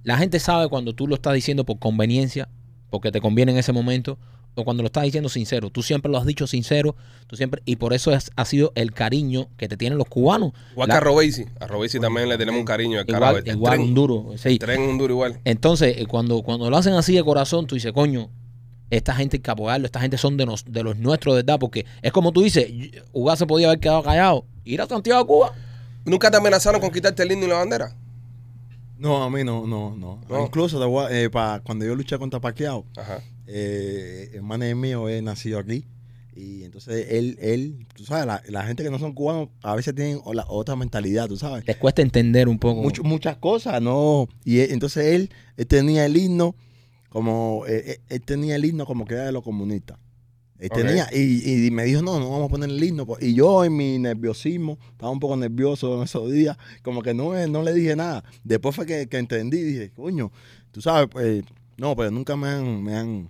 la 0.03 0.17
gente 0.17 0.39
sabe 0.39 0.67
cuando 0.69 0.93
tú 0.93 1.07
lo 1.07 1.15
estás 1.15 1.33
diciendo 1.33 1.63
por 1.65 1.79
conveniencia, 1.79 2.47
porque 2.89 3.11
te 3.11 3.21
conviene 3.21 3.51
en 3.53 3.57
ese 3.57 3.71
momento, 3.73 4.17
cuando 4.55 4.83
lo 4.83 4.87
estás 4.87 5.03
diciendo 5.03 5.29
sincero. 5.29 5.69
Tú 5.71 5.81
siempre 5.81 6.11
lo 6.11 6.17
has 6.19 6.25
dicho 6.25 6.45
sincero, 6.45 6.95
tú 7.27 7.35
siempre, 7.35 7.61
y 7.65 7.77
por 7.77 7.93
eso 7.93 8.11
es- 8.13 8.29
ha 8.35 8.45
sido 8.45 8.71
el 8.75 8.91
cariño 8.93 9.47
que 9.57 9.67
te 9.67 9.77
tienen 9.77 9.97
los 9.97 10.07
cubanos. 10.07 10.51
Igual 10.73 10.87
La- 10.89 10.93
que 10.93 10.97
a 10.97 11.01
Robesi. 11.01 11.45
A 11.59 11.65
Robesi 11.67 11.99
también 11.99 12.29
le 12.29 12.37
tenemos 12.37 12.59
un 12.59 12.65
cariño. 12.65 12.99
El 12.99 13.09
igual, 13.09 13.37
El 13.45 13.55
igual 13.55 13.73
tren. 13.77 13.87
un 13.87 13.93
duro. 13.95 14.25
sí. 14.37 14.59
Tren 14.59 14.81
un 14.81 14.97
duro 14.97 15.13
igual. 15.13 15.39
Entonces, 15.45 15.95
eh, 15.97 16.05
cuando, 16.05 16.41
cuando 16.43 16.69
lo 16.69 16.77
hacen 16.77 16.93
así 16.93 17.13
de 17.15 17.23
corazón, 17.23 17.65
tú 17.65 17.75
dices, 17.75 17.91
coño, 17.93 18.29
esta 18.89 19.15
gente 19.15 19.37
hay 19.37 19.41
que 19.41 19.49
apoyarlo, 19.49 19.87
esta 19.87 19.99
gente 19.99 20.17
son 20.19 20.37
de, 20.37 20.45
nos, 20.45 20.65
de 20.71 20.83
los 20.83 20.97
nuestros, 20.97 21.33
de 21.35 21.41
verdad, 21.41 21.57
porque 21.59 21.85
es 22.03 22.11
como 22.11 22.31
tú 22.31 22.41
dices, 22.43 22.67
Uga 23.11 23.35
se 23.35 23.47
podía 23.47 23.67
haber 23.67 23.79
quedado 23.79 24.03
callado, 24.03 24.45
ir 24.65 24.81
a 24.81 24.85
Santiago 24.87 25.21
de 25.21 25.25
Cuba. 25.27 25.53
¿Nunca 26.05 26.29
te 26.29 26.37
amenazaron 26.37 26.79
con 26.79 26.91
quitarte 26.91 27.23
el 27.23 27.31
himno 27.31 27.45
y 27.45 27.49
la 27.49 27.55
bandera? 27.57 27.95
No, 28.99 29.23
a 29.23 29.29
mí 29.29 29.43
no, 29.43 29.65
no, 29.65 29.95
no. 29.97 30.19
No. 30.29 30.45
Incluso 30.45 30.81
a- 30.99 31.11
eh, 31.11 31.29
pa- 31.29 31.59
cuando 31.63 31.85
yo 31.85 31.95
luché 31.95 32.17
contra 32.19 32.39
Paquiao, 32.39 32.85
Ajá. 32.95 33.19
Eh, 33.47 34.31
el 34.33 34.41
manager 34.43 34.75
mío 34.75 35.09
es 35.09 35.21
nacido 35.23 35.59
aquí. 35.59 35.85
Y 36.35 36.63
entonces 36.63 37.07
él, 37.11 37.37
él, 37.39 37.85
tú 37.95 38.05
sabes, 38.05 38.25
la, 38.25 38.41
la 38.49 38.63
gente 38.65 38.83
que 38.83 38.89
no 38.89 38.97
son 38.97 39.13
cubanos 39.13 39.49
a 39.61 39.75
veces 39.75 39.93
tienen 39.93 40.19
la- 40.33 40.45
otra 40.47 40.75
mentalidad, 40.75 41.27
tú 41.27 41.37
sabes. 41.37 41.63
Les 41.67 41.77
cuesta 41.77 42.01
entender 42.01 42.47
un 42.49 42.57
poco. 42.57 42.81
Mucho- 42.81 43.03
muchas 43.03 43.37
cosas, 43.37 43.79
¿no? 43.81 44.27
Y 44.43 44.59
él- 44.59 44.71
entonces 44.71 45.05
él, 45.13 45.29
él 45.57 45.67
tenía 45.67 46.05
el 46.07 46.17
himno 46.17 46.55
como, 47.09 47.65
eh, 47.67 47.83
eh, 47.85 47.99
él 48.09 48.21
tenía 48.23 48.55
el 48.55 48.65
himno 48.65 48.87
como 48.87 49.05
que 49.05 49.13
era 49.13 49.25
de 49.25 49.31
los 49.31 49.43
comunistas. 49.43 49.99
Él 50.57 50.69
tenía, 50.87 51.07
y, 51.13 51.65
y 51.67 51.71
me 51.71 51.83
dijo, 51.83 52.01
no, 52.01 52.19
no 52.19 52.29
vamos 52.31 52.45
a 52.47 52.49
poner 52.49 52.69
el 52.69 52.81
himno. 52.83 53.05
Y 53.19 53.35
yo 53.35 53.63
en 53.65 53.75
mi 53.75 53.99
nerviosismo, 53.99 54.79
estaba 54.91 55.11
un 55.11 55.19
poco 55.19 55.35
nervioso 55.35 55.97
en 55.97 56.03
esos 56.03 56.31
días, 56.31 56.57
como 56.81 57.03
que 57.03 57.13
no, 57.13 57.33
no 57.47 57.61
le 57.61 57.73
dije 57.73 57.95
nada. 57.95 58.23
Después 58.43 58.75
fue 58.75 58.85
que, 58.87 59.07
que 59.07 59.17
entendí, 59.17 59.61
dije, 59.61 59.91
coño, 59.91 60.31
tú 60.71 60.81
sabes, 60.81 61.09
pues, 61.11 61.43
no, 61.77 61.95
pero 61.95 62.11
nunca 62.11 62.35
me 62.35 62.49
han, 62.49 62.83
me 62.83 62.95
han, 62.95 63.29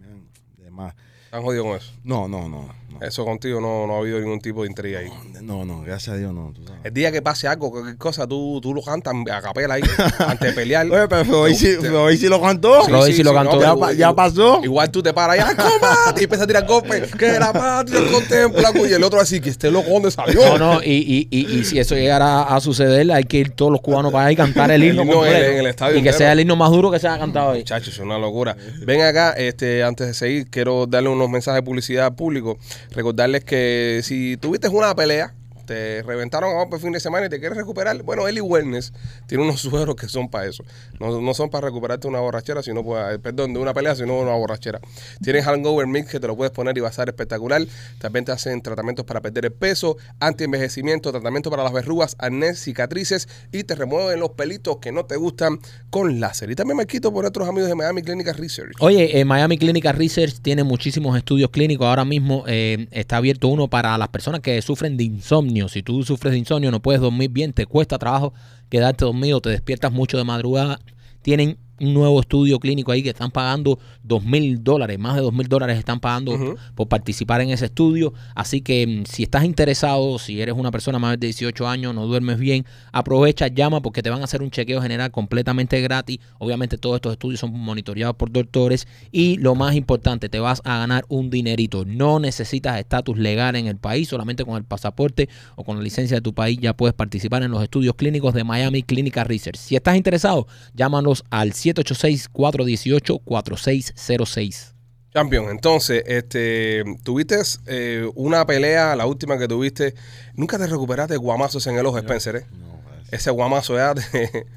me 0.00 0.06
han- 0.06 0.28
de 0.58 0.70
más. 0.70 0.94
¿Están 1.26 1.42
jodido 1.42 1.64
con 1.64 1.76
eso? 1.76 1.92
No, 2.04 2.28
no, 2.28 2.48
no, 2.48 2.68
no. 3.00 3.06
Eso 3.06 3.24
contigo 3.24 3.60
no, 3.60 3.86
no 3.86 3.96
ha 3.96 3.98
habido 3.98 4.20
ningún 4.20 4.40
tipo 4.40 4.62
de 4.62 4.68
intriga 4.68 5.00
ahí. 5.00 5.08
No, 5.42 5.64
no, 5.64 5.82
gracias 5.82 6.14
a 6.14 6.18
Dios 6.18 6.32
no. 6.32 6.52
Tú 6.54 6.64
sabes. 6.66 6.80
El 6.84 6.92
día 6.94 7.12
que 7.12 7.20
pase 7.22 7.48
algo, 7.48 7.70
cualquier 7.70 7.96
cosa, 7.96 8.26
tú, 8.26 8.60
tú 8.62 8.72
lo 8.74 8.82
cantas 8.82 9.14
a 9.32 9.42
capela 9.42 9.74
ahí, 9.74 9.82
antes 10.26 10.48
de 10.50 10.52
pelear. 10.54 10.86
Oye, 10.86 11.08
pero 11.08 11.40
hoy 11.42 11.54
sí, 11.54 12.28
lo 12.28 12.40
cantó. 12.40 12.84
Sí, 12.84 12.92
sí, 13.06 13.12
sí 13.14 13.22
lo 13.22 13.34
cantó. 13.34 13.60
no, 13.60 13.92
ya, 13.92 14.12
pasó. 14.14 14.60
Igual 14.64 14.90
tú 14.90 15.02
te 15.02 15.12
paras 15.12 15.38
allá, 15.38 15.56
¡combate! 15.56 16.20
Y 16.20 16.24
empiezas 16.24 16.44
a 16.44 16.46
tirar 16.46 16.66
golpes. 16.66 17.14
Que 17.14 17.38
la 17.38 17.52
patria 17.52 18.00
contempla. 18.10 18.72
Y 18.88 18.92
el 18.92 19.02
otro 19.02 19.20
así, 19.20 19.40
que 19.40 19.50
este 19.50 19.70
loco, 19.70 19.90
¿dónde 19.90 20.10
salió? 20.10 20.40
No, 20.56 20.74
no, 20.74 20.82
y, 20.82 20.90
y, 20.90 21.28
y, 21.30 21.58
y 21.58 21.64
si 21.64 21.78
eso 21.78 21.94
llegara 21.94 22.42
a 22.42 22.60
suceder, 22.60 23.10
hay 23.12 23.24
que 23.24 23.38
ir 23.38 23.50
todos 23.50 23.72
los 23.72 23.80
cubanos 23.80 24.12
para 24.12 24.26
allá 24.26 24.32
y 24.32 24.36
cantar 24.36 24.70
el 24.70 24.82
himno, 24.84 25.02
El 25.02 25.08
himno 25.08 25.18
completo. 25.20 25.50
en 25.50 25.58
el 25.58 25.66
estadio 25.66 25.92
y 25.92 26.02
que 26.02 26.08
entero. 26.10 26.18
sea 26.18 26.32
el 26.32 26.40
himno 26.40 26.56
más 26.56 26.70
duro 26.70 26.90
que 26.90 26.98
se 26.98 27.08
haya 27.08 27.18
cantado 27.18 27.52
ahí. 27.52 27.60
Muchachos, 27.60 27.94
es 27.94 27.98
una 28.00 28.18
locura. 28.18 28.56
Ven 28.84 29.02
acá, 29.02 29.32
este, 29.32 29.82
antes 29.82 30.06
de 30.06 30.14
seguir, 30.14 30.50
quiero 30.50 30.86
darle 30.86 31.08
unos 31.08 31.28
mensajes 31.28 31.58
de 31.60 31.62
publicidad 31.62 32.06
al 32.06 32.14
público. 32.14 32.58
Recordarles 32.90 33.44
que 33.44 34.00
si 34.02 34.36
tuviste 34.36 34.68
una 34.68 34.94
pelea 34.94 35.34
te 35.64 36.02
reventaron 36.02 36.56
a 36.56 36.74
el 36.74 36.80
fin 36.80 36.92
de 36.92 37.00
semana 37.00 37.26
y 37.26 37.28
te 37.28 37.38
quieres 37.38 37.56
recuperar. 37.56 38.02
Bueno, 38.02 38.26
Eli 38.28 38.40
Wellness 38.40 38.92
tiene 39.26 39.44
unos 39.44 39.60
sueros 39.62 39.96
que 39.96 40.08
son 40.08 40.28
para 40.28 40.46
eso. 40.46 40.64
No, 41.00 41.20
no 41.20 41.34
son 41.34 41.50
para 41.50 41.66
recuperarte 41.68 42.06
una 42.08 42.20
borrachera, 42.20 42.62
sino 42.62 42.84
para, 42.84 43.18
perdón, 43.18 43.54
de 43.54 43.60
una 43.60 43.74
pelea, 43.74 43.94
sino 43.94 44.18
una 44.18 44.32
borrachera. 44.32 44.80
Tienes 45.22 45.44
Hangover 45.44 45.86
Mix 45.86 46.10
que 46.10 46.20
te 46.20 46.26
lo 46.26 46.36
puedes 46.36 46.52
poner 46.52 46.76
y 46.76 46.80
va 46.80 46.88
a 46.88 46.92
ser 46.92 47.08
espectacular. 47.08 47.62
También 47.98 48.24
te 48.24 48.32
hacen 48.32 48.60
tratamientos 48.62 49.04
para 49.04 49.20
perder 49.20 49.46
el 49.46 49.52
peso, 49.52 49.96
anti-envejecimiento, 50.20 51.10
tratamiento 51.10 51.50
para 51.50 51.62
las 51.62 51.72
verrugas, 51.72 52.16
acné, 52.18 52.54
cicatrices 52.54 53.28
y 53.52 53.64
te 53.64 53.74
remueven 53.74 54.20
los 54.20 54.30
pelitos 54.30 54.78
que 54.78 54.92
no 54.92 55.04
te 55.04 55.16
gustan 55.16 55.58
con 55.90 56.20
láser. 56.20 56.50
Y 56.50 56.54
también 56.54 56.76
me 56.76 56.86
quito 56.86 57.12
por 57.12 57.24
otros 57.24 57.48
amigos 57.48 57.68
de 57.68 57.74
Miami 57.74 58.02
Clinical 58.02 58.34
Research. 58.34 58.72
Oye, 58.80 59.18
eh, 59.18 59.24
Miami 59.24 59.58
Clinical 59.58 59.96
Research 59.96 60.40
tiene 60.40 60.64
muchísimos 60.64 61.16
estudios 61.16 61.50
clínicos. 61.50 61.86
Ahora 61.86 62.04
mismo 62.04 62.44
eh, 62.46 62.86
está 62.90 63.18
abierto 63.18 63.48
uno 63.48 63.68
para 63.68 63.96
las 63.98 64.08
personas 64.08 64.40
que 64.40 64.60
sufren 64.62 64.96
de 64.96 65.04
insomnio. 65.04 65.53
Si 65.68 65.82
tú 65.82 66.02
sufres 66.02 66.32
de 66.32 66.38
insomnio, 66.38 66.70
no 66.70 66.82
puedes 66.82 67.00
dormir 67.00 67.30
bien, 67.30 67.52
te 67.52 67.66
cuesta 67.66 67.98
trabajo 67.98 68.34
quedarte 68.68 69.04
dormido, 69.04 69.40
te 69.40 69.50
despiertas 69.50 69.92
mucho 69.92 70.18
de 70.18 70.24
madrugada. 70.24 70.80
Tienen 71.22 71.58
un 71.84 71.94
nuevo 71.94 72.20
estudio 72.20 72.58
clínico 72.58 72.92
ahí 72.92 73.02
que 73.02 73.10
están 73.10 73.30
pagando 73.30 73.78
dos 74.02 74.24
mil 74.24 74.62
dólares, 74.62 74.98
más 74.98 75.16
de 75.16 75.22
dos 75.22 75.32
mil 75.32 75.48
dólares 75.48 75.78
están 75.78 76.00
pagando 76.00 76.56
por 76.74 76.88
participar 76.88 77.40
en 77.40 77.50
ese 77.50 77.66
estudio. 77.66 78.12
Así 78.34 78.60
que 78.60 78.86
mm, 78.86 79.04
si 79.06 79.24
estás 79.24 79.44
interesado, 79.44 80.18
si 80.18 80.40
eres 80.40 80.54
una 80.56 80.70
persona 80.70 80.98
más 80.98 81.18
de 81.18 81.26
18 81.26 81.68
años, 81.68 81.94
no 81.94 82.06
duermes 82.06 82.38
bien, 82.38 82.64
aprovecha, 82.92 83.48
llama 83.48 83.80
porque 83.80 84.02
te 84.02 84.10
van 84.10 84.20
a 84.20 84.24
hacer 84.24 84.42
un 84.42 84.50
chequeo 84.50 84.80
general 84.80 85.10
completamente 85.10 85.80
gratis. 85.80 86.18
Obviamente 86.38 86.78
todos 86.78 86.96
estos 86.96 87.12
estudios 87.12 87.40
son 87.40 87.52
monitoreados 87.52 88.16
por 88.16 88.30
doctores 88.30 88.86
y 89.12 89.36
lo 89.36 89.54
más 89.54 89.74
importante, 89.74 90.28
te 90.28 90.40
vas 90.40 90.60
a 90.64 90.78
ganar 90.78 91.04
un 91.08 91.30
dinerito. 91.30 91.84
No 91.84 92.18
necesitas 92.18 92.78
estatus 92.78 93.18
legal 93.18 93.56
en 93.56 93.66
el 93.66 93.76
país, 93.76 94.08
solamente 94.08 94.44
con 94.44 94.56
el 94.56 94.64
pasaporte 94.64 95.28
o 95.56 95.64
con 95.64 95.76
la 95.76 95.82
licencia 95.82 96.16
de 96.16 96.20
tu 96.20 96.34
país 96.34 96.58
ya 96.60 96.74
puedes 96.76 96.94
participar 96.94 97.42
en 97.42 97.50
los 97.50 97.62
estudios 97.62 97.94
clínicos 97.94 98.34
de 98.34 98.44
Miami 98.44 98.82
Clinical 98.82 99.26
Research. 99.26 99.56
Si 99.56 99.76
estás 99.76 99.96
interesado, 99.96 100.46
llámanos 100.74 101.24
al 101.30 101.52
786-418-4606. 101.74 104.72
Champion, 105.12 105.48
entonces, 105.50 106.02
este, 106.06 106.82
tuviste 107.04 107.36
eh, 107.66 108.08
una 108.16 108.44
pelea, 108.46 108.96
la 108.96 109.06
última 109.06 109.38
que 109.38 109.46
tuviste. 109.46 109.94
Nunca 110.34 110.58
te 110.58 110.66
recuperaste 110.66 111.14
de 111.14 111.18
guamazos 111.18 111.64
en 111.68 111.76
el 111.76 111.86
ojo, 111.86 111.98
Spencer, 111.98 112.36
¿eh? 112.36 112.46
No. 112.58 112.80
Ese 113.12 113.30
guamazo 113.30 113.76
ya 113.76 113.94
te- 113.94 114.46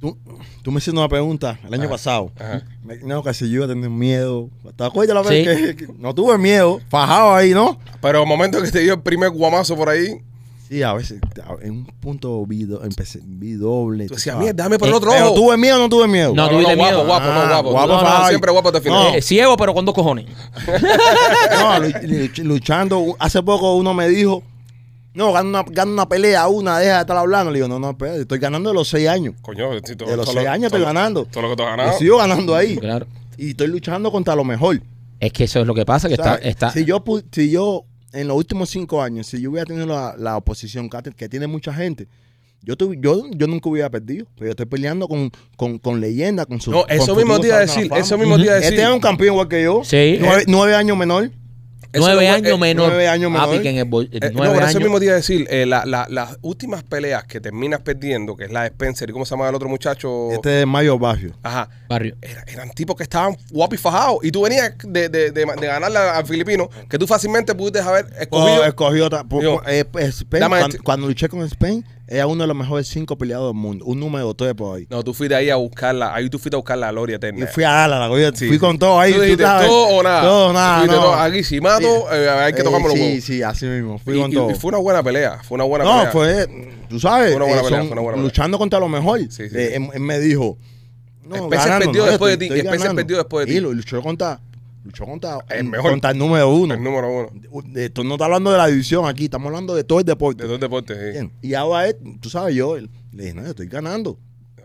Tú, 0.00 0.18
tú 0.62 0.72
me 0.72 0.78
hiciste 0.78 0.98
una 0.98 1.08
pregunta 1.08 1.60
el 1.64 1.74
año 1.74 1.82
Ajá, 1.84 1.90
pasado. 1.92 2.32
ajá. 2.36 2.62
Me- 2.82 2.96
No, 3.04 3.22
que 3.22 3.32
si 3.34 3.48
yo 3.48 3.56
iba 3.56 3.66
a 3.66 3.68
tener 3.68 3.88
miedo. 3.90 4.48
¿Te 4.74 4.82
acuerdas 4.84 5.14
la 5.14 5.22
Sí. 5.24 5.44
vez 5.44 5.76
que, 5.76 5.86
que 5.86 5.92
no 5.96 6.12
tuve 6.14 6.38
miedo? 6.38 6.80
Fajado 6.88 7.34
ahí, 7.34 7.50
¿no? 7.52 7.78
Pero 8.00 8.22
el 8.22 8.26
momento 8.28 8.60
que 8.62 8.70
te 8.72 8.80
dio 8.80 8.94
el 8.94 9.02
primer 9.02 9.30
guamazo 9.30 9.76
por 9.76 9.90
ahí, 9.90 10.22
Sí, 10.72 10.82
a 10.82 10.94
veces 10.94 11.20
a- 11.46 11.62
en 11.62 11.70
un 11.72 11.84
punto 12.00 12.46
vi, 12.46 12.64
do- 12.64 12.82
empecé, 12.82 13.20
vi 13.22 13.52
doble. 13.52 14.06
tú 14.06 14.14
decías, 14.14 14.32
sabes. 14.32 14.46
mierda, 14.46 14.62
dame 14.62 14.78
por 14.78 14.88
el 14.88 14.94
Eh, 14.94 14.96
otro 14.96 15.10
Pero 15.10 15.26
ojo. 15.26 15.34
tuve 15.34 15.56
miedo 15.58 15.76
o 15.76 15.78
no 15.80 15.88
tuve 15.90 16.08
miedo. 16.08 16.32
No, 16.34 16.44
no, 16.44 16.48
tuviste 16.48 16.74
guapo, 16.76 16.90
miedo. 16.90 17.06
guapo, 17.06 17.26
no, 17.26 17.32
Ah, 17.32 17.48
guapo. 17.48 17.70
guapo, 17.72 17.88
No, 17.88 18.02
no, 18.02 18.08
ay. 18.08 18.28
siempre 18.30 18.50
guapo 18.52 18.72
te 18.72 18.80
final. 18.80 19.10
No. 19.12 19.14
Eh, 19.14 19.20
ciego, 19.20 19.54
pero 19.58 19.74
con 19.74 19.84
dos 19.84 19.94
cojones. 19.94 20.24
No, 21.58 21.78
lu- 21.78 21.88
luch- 21.88 22.42
luchando. 22.42 23.16
Hace 23.18 23.42
poco 23.42 23.74
uno 23.76 23.92
me 23.94 24.08
dijo, 24.08 24.42
no, 25.14 25.30
gana 25.32 25.48
una, 25.48 25.62
gana 25.68 25.92
una 25.92 26.08
pelea, 26.08 26.48
una, 26.48 26.78
deja 26.78 26.94
de 26.94 27.00
estar 27.02 27.16
hablando. 27.18 27.50
Le 27.52 27.58
digo, 27.58 27.68
no, 27.68 27.78
no, 27.78 27.90
espérate, 27.90 28.22
estoy 28.22 28.38
ganando 28.38 28.70
de 28.70 28.74
los 28.74 28.88
seis 28.88 29.08
años. 29.08 29.34
Coño, 29.42 29.70
si 29.84 29.94
De 29.94 30.16
los 30.16 30.24
todo 30.24 30.32
seis 30.32 30.44
lo- 30.46 30.50
años 30.50 30.70
todo 30.70 30.78
estoy 30.78 30.80
lo- 30.80 30.86
ganando. 30.86 31.24
Todo 31.26 31.42
lo 31.42 31.50
que 31.50 31.56
tú 31.56 31.62
has 31.64 31.98
sigo 31.98 32.16
ganando 32.16 32.54
ahí. 32.56 32.76
Claro. 32.78 33.06
Y 33.36 33.50
estoy 33.50 33.66
luchando 33.68 34.10
contra 34.10 34.34
lo 34.34 34.44
mejor. 34.44 34.80
Es 35.20 35.32
que 35.32 35.44
eso 35.44 35.60
es 35.60 35.66
lo 35.66 35.74
que 35.74 35.84
pasa, 35.84 36.08
que 36.08 36.14
O 36.14 36.16
sea, 36.16 36.34
está, 36.36 36.48
está 36.48 36.70
Si 36.72 36.84
yo, 36.84 37.04
pu- 37.04 37.22
si 37.30 37.50
yo, 37.50 37.84
en 38.12 38.28
los 38.28 38.36
últimos 38.36 38.68
cinco 38.70 39.02
años, 39.02 39.26
si 39.26 39.40
yo 39.40 39.50
hubiera 39.50 39.66
tenido 39.66 39.86
la, 39.86 40.14
la 40.18 40.36
oposición 40.36 40.88
que, 40.90 40.98
que 41.16 41.28
tiene 41.28 41.46
mucha 41.46 41.72
gente, 41.72 42.08
yo, 42.62 42.76
tuve- 42.76 42.98
yo, 43.00 43.24
yo 43.32 43.46
nunca 43.46 43.68
hubiera 43.68 43.90
perdido. 43.90 44.26
Pero 44.34 44.46
yo 44.46 44.50
estoy 44.50 44.66
peleando 44.66 45.08
con, 45.08 45.30
con, 45.56 45.78
con 45.78 46.00
leyenda, 46.00 46.46
con 46.46 46.60
su 46.60 46.70
No, 46.70 46.86
eso 46.88 47.14
mismo 47.16 47.40
te 47.40 47.48
iba 47.48 47.56
a 47.56 47.60
decir, 47.60 47.90
eso 47.96 48.16
mismo 48.18 48.36
te 48.36 48.42
iba 48.44 48.52
a 48.52 48.56
decir. 48.56 48.72
Este 48.74 48.82
es 48.82 48.88
un 48.94 49.00
campeón 49.00 49.32
igual 49.34 49.48
que 49.48 49.62
yo. 49.64 49.82
Sí. 49.84 50.18
Nueve, 50.20 50.44
nueve 50.46 50.74
años 50.74 50.96
menor. 50.96 51.30
Nueve 51.94 52.28
años 52.28 52.52
eh, 52.52 52.58
menor. 52.58 52.88
nueve 52.88 53.08
años 53.08 53.32
Papi, 53.32 53.48
menor. 53.48 53.62
que 53.62 53.70
en 53.70 53.76
el 53.78 53.84
bol- 53.84 54.08
Eh, 54.12 54.18
nueve 54.32 54.48
no, 54.48 54.54
por 54.54 54.62
eso 54.62 54.64
años. 54.78 54.80
mismo 54.82 54.98
te 54.98 55.04
iba 55.06 55.12
a 55.14 55.16
decir, 55.16 55.46
eh, 55.50 55.66
la- 55.66 55.84
la- 55.84 56.06
las 56.08 56.38
últimas 56.42 56.82
peleas 56.82 57.24
que 57.24 57.40
terminas 57.40 57.80
perdiendo, 57.80 58.36
que 58.36 58.44
es 58.44 58.50
la 58.50 58.62
de 58.62 58.68
Spencer 58.68 59.10
y 59.10 59.12
cómo 59.12 59.24
se 59.26 59.30
llama 59.34 59.48
el 59.48 59.54
otro 59.54 59.68
muchacho. 59.68 60.30
Este 60.32 60.60
es 60.62 60.66
Mayo 60.66 60.98
Barrio. 60.98 61.32
Ajá. 61.42 61.68
Barrio. 61.88 62.16
Era- 62.22 62.44
eran 62.46 62.70
tipos 62.70 62.96
que 62.96 63.02
estaban 63.02 63.36
guapos 63.50 63.78
y 63.78 63.82
fajados. 63.82 64.18
Y 64.22 64.30
tú 64.30 64.42
venías 64.42 64.72
de, 64.82 65.08
de, 65.08 65.30
de, 65.30 65.44
de 65.44 65.66
ganarle 65.66 65.98
al 65.98 66.26
filipino, 66.26 66.68
que 66.88 66.98
tú 66.98 67.06
fácilmente 67.06 67.54
pudiste 67.54 67.80
haber 67.80 68.06
escogido. 68.18 68.62
Oh, 68.62 68.64
escogió 68.64 69.06
otra. 69.06 69.24
por- 69.24 69.42
eh, 69.68 69.84
pues, 69.84 70.16
Spain, 70.18 70.44
cuando, 70.48 70.66
este. 70.68 70.78
cuando 70.78 71.06
luché 71.08 71.28
con 71.28 71.42
Spain, 71.42 71.84
era 72.08 72.26
uno 72.26 72.42
de 72.42 72.46
los 72.48 72.56
mejores 72.56 72.88
cinco 72.88 73.16
peleadores 73.16 73.54
del 73.54 73.60
mundo. 73.62 73.84
Un 73.86 73.98
número 74.00 74.34
tres 74.34 74.54
por 74.54 74.76
ahí. 74.76 74.86
No, 74.90 75.02
tú 75.02 75.14
fuiste 75.14 75.34
ahí 75.34 75.48
a 75.50 75.56
buscarla. 75.56 76.14
Ahí 76.14 76.28
tú 76.28 76.38
fuiste 76.38 76.56
a 76.56 76.58
buscar 76.58 76.76
la 76.76 76.90
gloria 76.90 77.14
Y 77.14 77.16
eterna. 77.16 77.46
fui 77.46 77.64
a 77.64 77.70
darla, 77.70 77.98
la 77.98 78.08
cogí- 78.08 78.32
Sí, 78.36 78.46
fui 78.48 78.56
sí. 78.56 78.60
con 78.60 78.78
todo 78.78 79.00
ahí. 79.00 79.12
Tú 79.12 79.18
tú 79.18 79.22
dijiste 79.24 79.44
sabes. 79.44 79.68
todo 79.68 79.86
o 79.88 80.02
nada. 80.02 80.22
Todo, 80.22 80.52
nada. 80.52 80.78
Fuiste 80.78 80.96
no. 80.96 81.02
todo. 81.02 81.14
Aquí, 81.14 81.42
si 81.44 81.60
mato, 81.60 82.12
eh, 82.12 82.28
hay 82.28 82.52
que 82.52 82.62
tocarme 82.62 82.88
los 82.88 82.94
Sí, 82.96 83.00
huevos. 83.02 83.24
sí, 83.24 83.42
así 83.42 83.66
mismo. 83.66 83.98
Fui 83.98 84.16
Y, 84.16 84.20
con 84.20 84.30
y- 84.30 84.34
todo. 84.34 84.50
y 84.50 84.54
fue 84.54 84.68
una 84.68 84.78
buena 84.78 85.02
pelea. 85.02 85.38
Fue 85.42 85.54
una 85.54 85.64
buena 85.64 85.84
no, 85.84 85.90
pelea. 86.10 86.10
fue, 86.10 86.76
tú 86.90 87.00
sabes, 87.00 87.28
Fue 87.28 87.36
una 87.36 87.44
buena 87.46 87.60
eh, 87.60 87.64
pelea, 87.64 87.78
son 87.80 87.86
fue 87.88 87.92
una 87.92 88.02
buena 88.02 88.16
pelea. 88.16 88.24
luchando 88.28 88.58
contra 88.58 88.78
lo 88.80 88.88
mejor. 88.88 89.20
Sí, 89.20 89.28
sí. 89.30 89.42
Eh, 89.54 89.76
él, 89.76 89.88
él 89.94 90.00
me 90.00 90.18
dijo, 90.18 90.58
no, 91.24 91.48
ganando, 91.48 91.86
perdió 91.86 92.04
no, 92.04 92.10
después 92.10 92.38
de 92.38 92.48
ti, 92.48 92.62
ganando. 92.62 92.94
perdió 92.96 93.16
después 93.16 93.46
de 93.46 93.52
ti. 93.52 93.58
Y 93.58 93.60
lo- 93.60 93.72
luchó 93.72 94.02
contra, 94.02 94.40
luchó 94.84 95.04
contra, 95.04 95.38
El 95.48 95.64
mejor. 95.64 95.90
contra 95.92 96.10
el 96.10 96.18
número 96.18 96.48
uno. 96.54 96.74
El 96.74 96.82
número 96.82 97.28
uno 97.50 97.62
De- 97.68 97.86
Esto 97.86 98.04
no 98.04 98.14
está 98.14 98.24
hablando 98.26 98.50
de 98.50 98.58
la 98.58 98.66
división 98.66 99.06
aquí, 99.06 99.24
estamos 99.24 99.46
hablando 99.46 99.74
de 99.74 99.84
todo 99.84 100.00
el 100.00 100.04
deporte. 100.04 100.42
de 100.44 100.48
dos 100.48 100.60
deportes. 100.60 100.96
Sí. 100.98 101.10
Bien. 101.12 101.32
Y 101.42 101.54
ahora 101.54 101.88
es, 101.88 101.96
tú 102.20 102.28
sabes, 102.30 102.54
yo 102.54 102.76
le 102.76 102.88
dije, 103.12 103.34
no, 103.34 103.42
yo 103.42 103.50
estoy 103.50 103.68
ganando. 103.68 104.18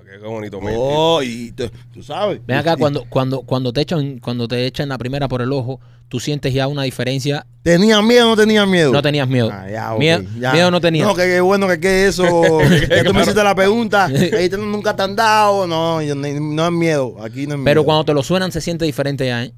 Qué, 0.10 0.26
bonito. 0.26 0.60
Oh, 0.64 1.22
y 1.22 1.52
tú, 1.52 1.70
tú 1.94 2.02
sabes. 2.02 2.40
Ven 2.48 2.58
acá, 2.58 2.76
Y- 2.76 2.80
cuando, 2.80 3.04
cuando, 3.10 3.42
cuando 3.42 3.74
te 3.74 3.82
echan, 3.82 4.20
cuando 4.20 4.48
te 4.48 4.66
echan 4.66 4.88
la 4.88 4.98
primera 4.98 5.28
por 5.28 5.42
el 5.42 5.52
ojo, 5.52 5.82
tú 6.08 6.22
sientes 6.22 6.54
ya 6.54 6.66
una 6.68 6.84
diferencia. 6.84 7.46
¿Tenía 7.62 8.02
miedo 8.02 8.28
o 8.28 8.30
no 8.30 8.36
tenía 8.38 8.66
miedo? 8.66 8.94
No 8.94 9.02
tenías 9.02 9.28
miedo. 9.28 9.50
Ah, 9.52 9.70
ya, 9.70 9.94
miedo, 10.00 10.24
ya. 10.40 10.54
miedo 10.54 10.72
no 10.72 10.80
tenías. 10.80 11.06
No, 11.06 11.14
que 11.14 11.24
qué 11.24 11.42
bueno 11.42 11.68
que 11.68 11.82
que 11.82 12.08
eso. 12.08 12.24
que 12.90 13.04
tú 13.04 13.14
me 13.14 13.22
hiciste 13.24 13.44
la 13.44 13.54
pregunta. 13.54 14.06
Ahí 14.06 14.48
te- 14.50 14.58
nunca 14.58 14.96
te 14.96 15.04
han 15.04 15.14
dado. 15.14 15.68
No, 15.68 16.02
yo 16.02 16.16
ni- 16.16 16.40
no 16.40 16.66
es 16.66 16.72
miedo. 16.72 17.18
Aquí 17.22 17.46
no 17.46 17.56
es 17.56 17.60
miedo. 17.60 17.66
pero 17.66 17.84
cuando 17.84 18.06
te 18.06 18.14
lo 18.14 18.24
suenan 18.24 18.54
se 18.54 18.62
siente 18.62 18.86
diferente 18.86 19.26
ya, 19.28 19.44
¿eh? 19.44 19.54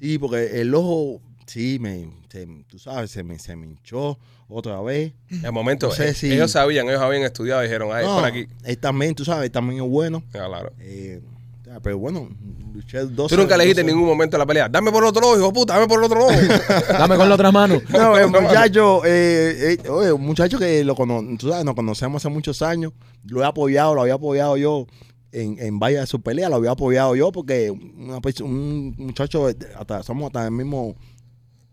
Sí, 0.00 0.18
porque 0.18 0.60
el 0.60 0.74
ojo, 0.74 1.20
sí, 1.46 1.78
me, 1.80 2.08
se- 2.30 2.46
tú 2.68 2.78
sabes, 2.78 3.10
se 3.10 3.22
me, 3.22 3.38
se 3.38 3.54
me 3.56 3.66
hinchó 3.66 4.18
otra 4.48 4.80
vez. 4.80 5.12
En 5.30 5.52
momento, 5.54 5.88
No 5.88 5.92
sé 5.94 6.08
eh, 6.10 6.14
si- 6.14 6.32
ellos 6.32 6.50
sabían, 6.52 6.88
ellos 6.88 7.00
habían 7.00 7.22
estudiado 7.22 7.60
y 7.62 7.66
dijeron, 7.66 7.90
ay, 7.92 8.04
No, 8.06 8.16
por 8.16 8.24
aquí. 8.24 8.46
Él 8.64 8.78
también, 8.78 9.14
tú 9.14 9.24
sabes, 9.24 9.44
él 9.44 9.50
también 9.50 9.82
es 9.84 9.88
bueno. 9.88 10.22
Ya, 10.32 10.46
claro. 10.46 10.72
Eh, 10.80 11.20
pero 11.84 11.98
bueno, 11.98 12.28
luché 12.74 12.98
12. 12.98 13.32
Tú 13.36 13.40
nunca 13.40 13.56
le 13.56 13.62
dijiste 13.62 13.82
en 13.82 13.86
12. 13.86 13.94
ningún 13.94 14.08
momento 14.10 14.36
de 14.36 14.38
la 14.40 14.46
pelea, 14.46 14.68
dame 14.68 14.90
por 14.90 15.04
el 15.04 15.08
otro 15.10 15.24
ojo, 15.28 15.38
hijo 15.38 15.52
puta, 15.52 15.74
dame 15.74 15.86
por 15.86 15.98
el 16.00 16.04
otro 16.06 16.24
ojo. 16.26 16.32
Dame 16.88 17.16
con 17.16 17.28
la 17.28 17.34
otra 17.36 17.52
mano. 17.52 17.80
No, 17.90 18.18
el 18.18 18.26
muchacho, 18.28 19.02
eh, 19.04 19.78
eh, 19.84 19.88
oye, 19.88 20.10
un 20.12 20.22
muchacho 20.26 20.58
que 20.58 20.82
lo 20.82 20.96
cono 20.96 21.22
tú 21.38 21.48
sabes, 21.50 21.64
nos 21.64 21.76
conocemos 21.76 22.20
hace 22.24 22.28
muchos 22.28 22.60
años, 22.62 22.92
lo 23.24 23.42
he 23.42 23.44
apoyado, 23.46 23.94
lo 23.94 24.00
había 24.00 24.14
apoyado 24.14 24.56
yo 24.56 24.86
en, 25.32 25.58
en 25.58 25.78
varias 25.78 26.02
de 26.02 26.06
sus 26.06 26.20
peleas, 26.20 26.50
lo 26.50 26.56
había 26.56 26.72
apoyado 26.72 27.14
yo 27.16 27.30
porque 27.32 27.70
una 27.70 28.20
un 28.42 28.94
muchacho, 28.98 29.46
de- 29.48 29.66
hasta, 29.76 30.02
somos 30.02 30.26
hasta 30.26 30.44
el 30.44 30.50
mismo 30.52 30.96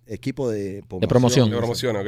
equipo 0.05 0.49
de 0.49 0.83
promoción. 1.09 1.49
de 1.49 1.57
promoción, 1.57 1.95
¿ok? 1.95 2.07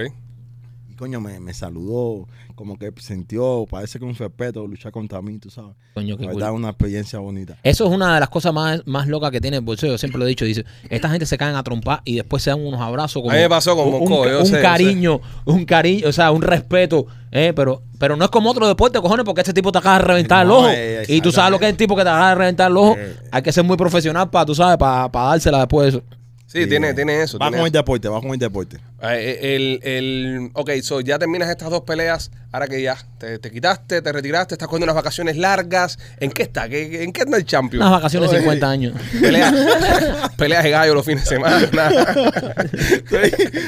Coño, 1.00 1.22
me, 1.22 1.40
me 1.40 1.54
saludó, 1.54 2.28
como 2.56 2.78
que 2.78 2.92
sintió, 3.00 3.66
parece 3.70 3.98
que 4.00 4.06
un 4.06 4.14
respeto 4.16 4.68
luchar 4.68 4.92
contra 4.92 5.22
mí, 5.22 5.38
tú 5.40 5.50
sabes. 5.50 5.72
Coño, 5.94 6.18
qué 6.18 6.26
La 6.26 6.32
cool. 6.32 6.42
verdad, 6.42 6.54
una 6.54 6.70
experiencia 6.70 7.20
bonita. 7.20 7.56
Eso 7.64 7.86
es 7.88 7.92
una 7.92 8.14
de 8.14 8.20
las 8.20 8.28
cosas 8.28 8.54
más, 8.54 8.82
más 8.86 9.08
locas 9.08 9.32
que 9.32 9.40
tiene 9.40 9.58
el 9.58 9.64
boxeo. 9.64 9.92
Yo 9.92 9.98
siempre 9.98 10.20
lo 10.20 10.26
he 10.26 10.28
dicho. 10.28 10.44
Dice, 10.44 10.66
esta 10.90 11.10
gente 11.10 11.26
se 11.26 11.38
caen 11.38 11.56
a 11.56 11.64
trompar 11.64 12.02
y 12.04 12.16
después 12.18 12.44
se 12.44 12.50
dan 12.50 12.60
unos 12.66 12.82
abrazos. 12.82 13.22
Como 13.22 13.32
A 13.32 13.36
mí 13.36 13.40
me 13.42 13.50
pasó 13.50 13.76
con 13.78 13.88
un, 13.88 13.92
Moscú, 14.00 14.14
un- 14.24 14.28
yo 14.30 14.40
un 14.42 14.46
sé, 14.46 14.58
yo 14.58 14.62
cariño, 14.62 15.22
un 15.46 15.64
cariño, 15.66 16.10
o 16.10 16.12
sea, 16.12 16.32
un 16.32 16.42
respeto. 16.42 17.08
eh, 17.32 17.54
pero, 17.56 17.82
pero 17.98 18.16
no 18.18 18.26
es 18.26 18.32
como 18.32 18.50
otro 18.52 18.68
deporte, 18.68 19.00
cojones, 19.00 19.24
porque 19.24 19.42
este 19.42 19.54
tipo 19.54 19.72
te 19.72 19.78
acaba 19.78 20.00
de 20.00 20.04
reventar 20.06 20.42
el 20.42 20.48
No, 20.50 20.58
ojo. 20.60 20.70
eh, 20.70 21.06
y 21.08 21.22
tú 21.22 21.32
sabes 21.32 21.52
lo 21.52 21.60
que 21.60 21.66
es 21.66 21.72
el 21.72 21.78
tipo 21.78 21.96
que 21.96 22.04
te 22.04 22.10
acaba 22.10 22.30
de 22.30 22.36
reventar 22.36 22.70
el 22.72 22.76
ojo. 22.78 22.96
Eh. 22.98 23.16
Hay 23.32 23.42
que 23.42 23.52
ser 23.54 23.64
muy 23.64 23.78
profesional 23.78 24.30
para, 24.30 24.46
tú 24.46 24.54
sabes, 24.56 24.78
para, 24.78 25.10
para 25.12 25.30
dársela 25.30 25.60
después 25.60 25.94
de 25.94 26.00
eso. 26.00 26.08
Sí, 26.52 26.66
tiene, 26.66 26.96
tiene 26.96 27.22
eso. 27.22 27.38
Va 27.38 27.46
tiene 27.46 27.58
con 27.58 27.68
el 27.68 27.72
eso. 27.72 27.78
deporte, 27.78 28.08
va 28.10 28.20
con 28.22 28.32
el 28.32 28.40
deporte. 28.40 28.78
Eh, 29.04 29.56
El, 29.56 29.80
el, 29.84 30.50
ok, 30.54 30.72
so 30.82 31.00
ya 31.00 31.20
terminas 31.20 31.48
estas 31.48 31.70
dos 31.70 31.82
peleas. 31.82 32.32
Ahora 32.52 32.68
que 32.68 32.82
ya 32.82 32.98
te, 33.20 33.38
te 33.38 33.52
quitaste, 33.52 34.02
te 34.02 34.12
retiraste, 34.12 34.56
estás 34.56 34.68
cogiendo 34.68 34.86
unas 34.86 34.96
vacaciones 34.96 35.38
largas. 35.38 36.00
¿En 36.20 36.32
qué 36.32 36.42
está? 36.42 36.68
¿Qué- 36.68 37.04
¿En 37.04 37.14
qué 37.14 37.22
anda 37.22 37.38
el 37.38 37.46
champion? 37.46 37.84
Unas 37.84 37.92
vacaciones 37.94 38.32
de 38.32 38.38
Oye. 38.38 38.44
50 38.46 38.68
años. 38.70 38.94
Peleas, 39.22 39.54
peleas 40.38 40.64
de 40.64 40.70
gallo 40.72 40.96
los 40.96 41.06
fines 41.06 41.24
de 41.26 41.30
semana. 41.30 41.70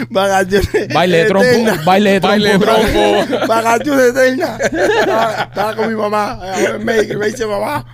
Vacaciones 0.10 0.70
Baile 0.94 1.18
de 1.18 1.26
trompo, 1.26 1.48
eternas. 1.48 1.86
baile 1.86 2.12
de 2.14 2.20
trompo. 2.20 2.38
Baile 2.38 2.50
de 2.50 2.60
trompo. 2.60 3.48
Vacaciones 3.48 4.06
eternas. 4.10 4.60
Estaba, 4.62 5.44
estaba 5.44 5.76
con 5.76 5.88
mi 5.90 5.96
mamá. 5.96 6.32
A 6.42 6.58
ver, 6.58 6.80
me, 6.80 7.04
me 7.16 7.28
dice 7.28 7.46
mamá. 7.46 7.86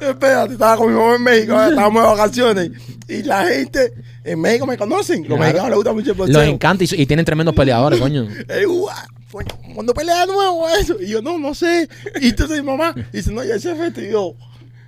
Espérate, 0.00 0.52
estaba 0.54 0.76
con 0.76 0.88
mi 0.92 0.98
mamá 0.98 1.16
en 1.16 1.22
México, 1.22 1.60
estábamos 1.62 2.02
de 2.02 2.08
vacaciones. 2.08 2.70
Y 3.08 3.22
la 3.22 3.44
gente 3.46 3.92
en 4.24 4.40
México 4.40 4.66
me 4.66 4.76
conocen. 4.76 5.18
Los 5.20 5.26
Claro. 5.28 5.40
mexicanos 5.40 5.68
les 5.68 5.76
gusta 5.76 5.92
mucho 5.92 6.10
el 6.12 6.18
Los 6.18 6.26
boxeo. 6.28 6.42
encanta 6.42 6.84
y, 6.84 6.88
y 6.92 7.06
tienen 7.06 7.24
tremendos 7.24 7.54
peleadores, 7.54 8.00
coño. 8.00 8.26
Eh, 8.48 8.64
cuando 9.74 9.92
pelea 9.92 10.20
de 10.20 10.32
nuevo 10.32 10.68
eso. 10.80 10.96
Y 11.00 11.08
yo, 11.08 11.20
no, 11.22 11.38
no 11.38 11.54
sé. 11.54 11.88
Y 12.20 12.28
entonces 12.28 12.58
mi 12.60 12.66
mamá 12.66 12.94
dice, 13.12 13.30
no, 13.32 13.44
ya 13.44 13.54
ese 13.56 13.72
efecto. 13.72 14.00
Y 14.00 14.10
yo, 14.10 14.34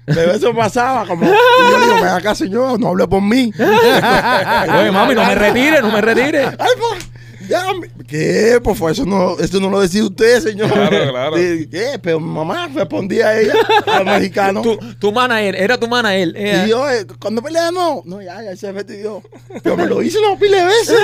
pero 0.06 0.32
eso 0.32 0.54
pasaba 0.54 1.06
como. 1.06 1.24
Y 1.26 1.28
yo 1.28 1.80
digo, 1.80 1.94
ven 1.96 2.06
acá, 2.06 2.34
señor, 2.34 2.80
no 2.80 2.88
hable 2.88 3.06
por 3.06 3.20
mí. 3.22 3.52
Oye, 3.58 4.90
mami, 4.90 5.14
no 5.14 5.24
me 5.24 5.34
retire, 5.34 5.80
no 5.82 5.90
me 5.92 6.00
retire. 6.00 6.44
Ay, 6.46 6.70
ya, 7.48 7.64
¿qué? 8.06 8.60
Por 8.62 8.74
favor, 8.76 8.92
eso 8.92 9.04
no, 9.06 9.38
eso 9.38 9.60
no 9.60 9.70
lo 9.70 9.80
decide 9.80 10.02
usted, 10.04 10.40
señor. 10.42 10.70
Claro, 10.72 11.10
claro. 11.10 11.36
¿Qué? 11.36 11.98
Pero 12.02 12.20
mi 12.20 12.28
mamá 12.32 12.68
respondía 12.74 13.28
a 13.28 13.40
ella, 13.40 13.54
al 13.86 14.04
mexicano. 14.04 14.62
Tu, 14.62 14.78
tu 14.98 15.12
mana 15.12 15.42
él, 15.42 15.54
era 15.54 15.78
tu 15.78 15.88
mana 15.88 16.14
él. 16.16 16.34
Ella- 16.36 16.66
Y 16.66 16.70
yo, 16.70 16.90
eh, 16.90 17.06
cuando 17.20 17.42
pelea, 17.42 17.70
no. 17.70 18.02
No, 18.04 18.20
ya, 18.22 18.42
ya 18.42 18.56
se 18.56 18.72
yo, 19.02 19.22
pero 19.62 19.76
me 19.76 19.86
lo 19.86 20.02
hice 20.02 20.18
una 20.18 20.38
pila 20.38 20.58
de 20.58 20.64
veces. 20.64 20.98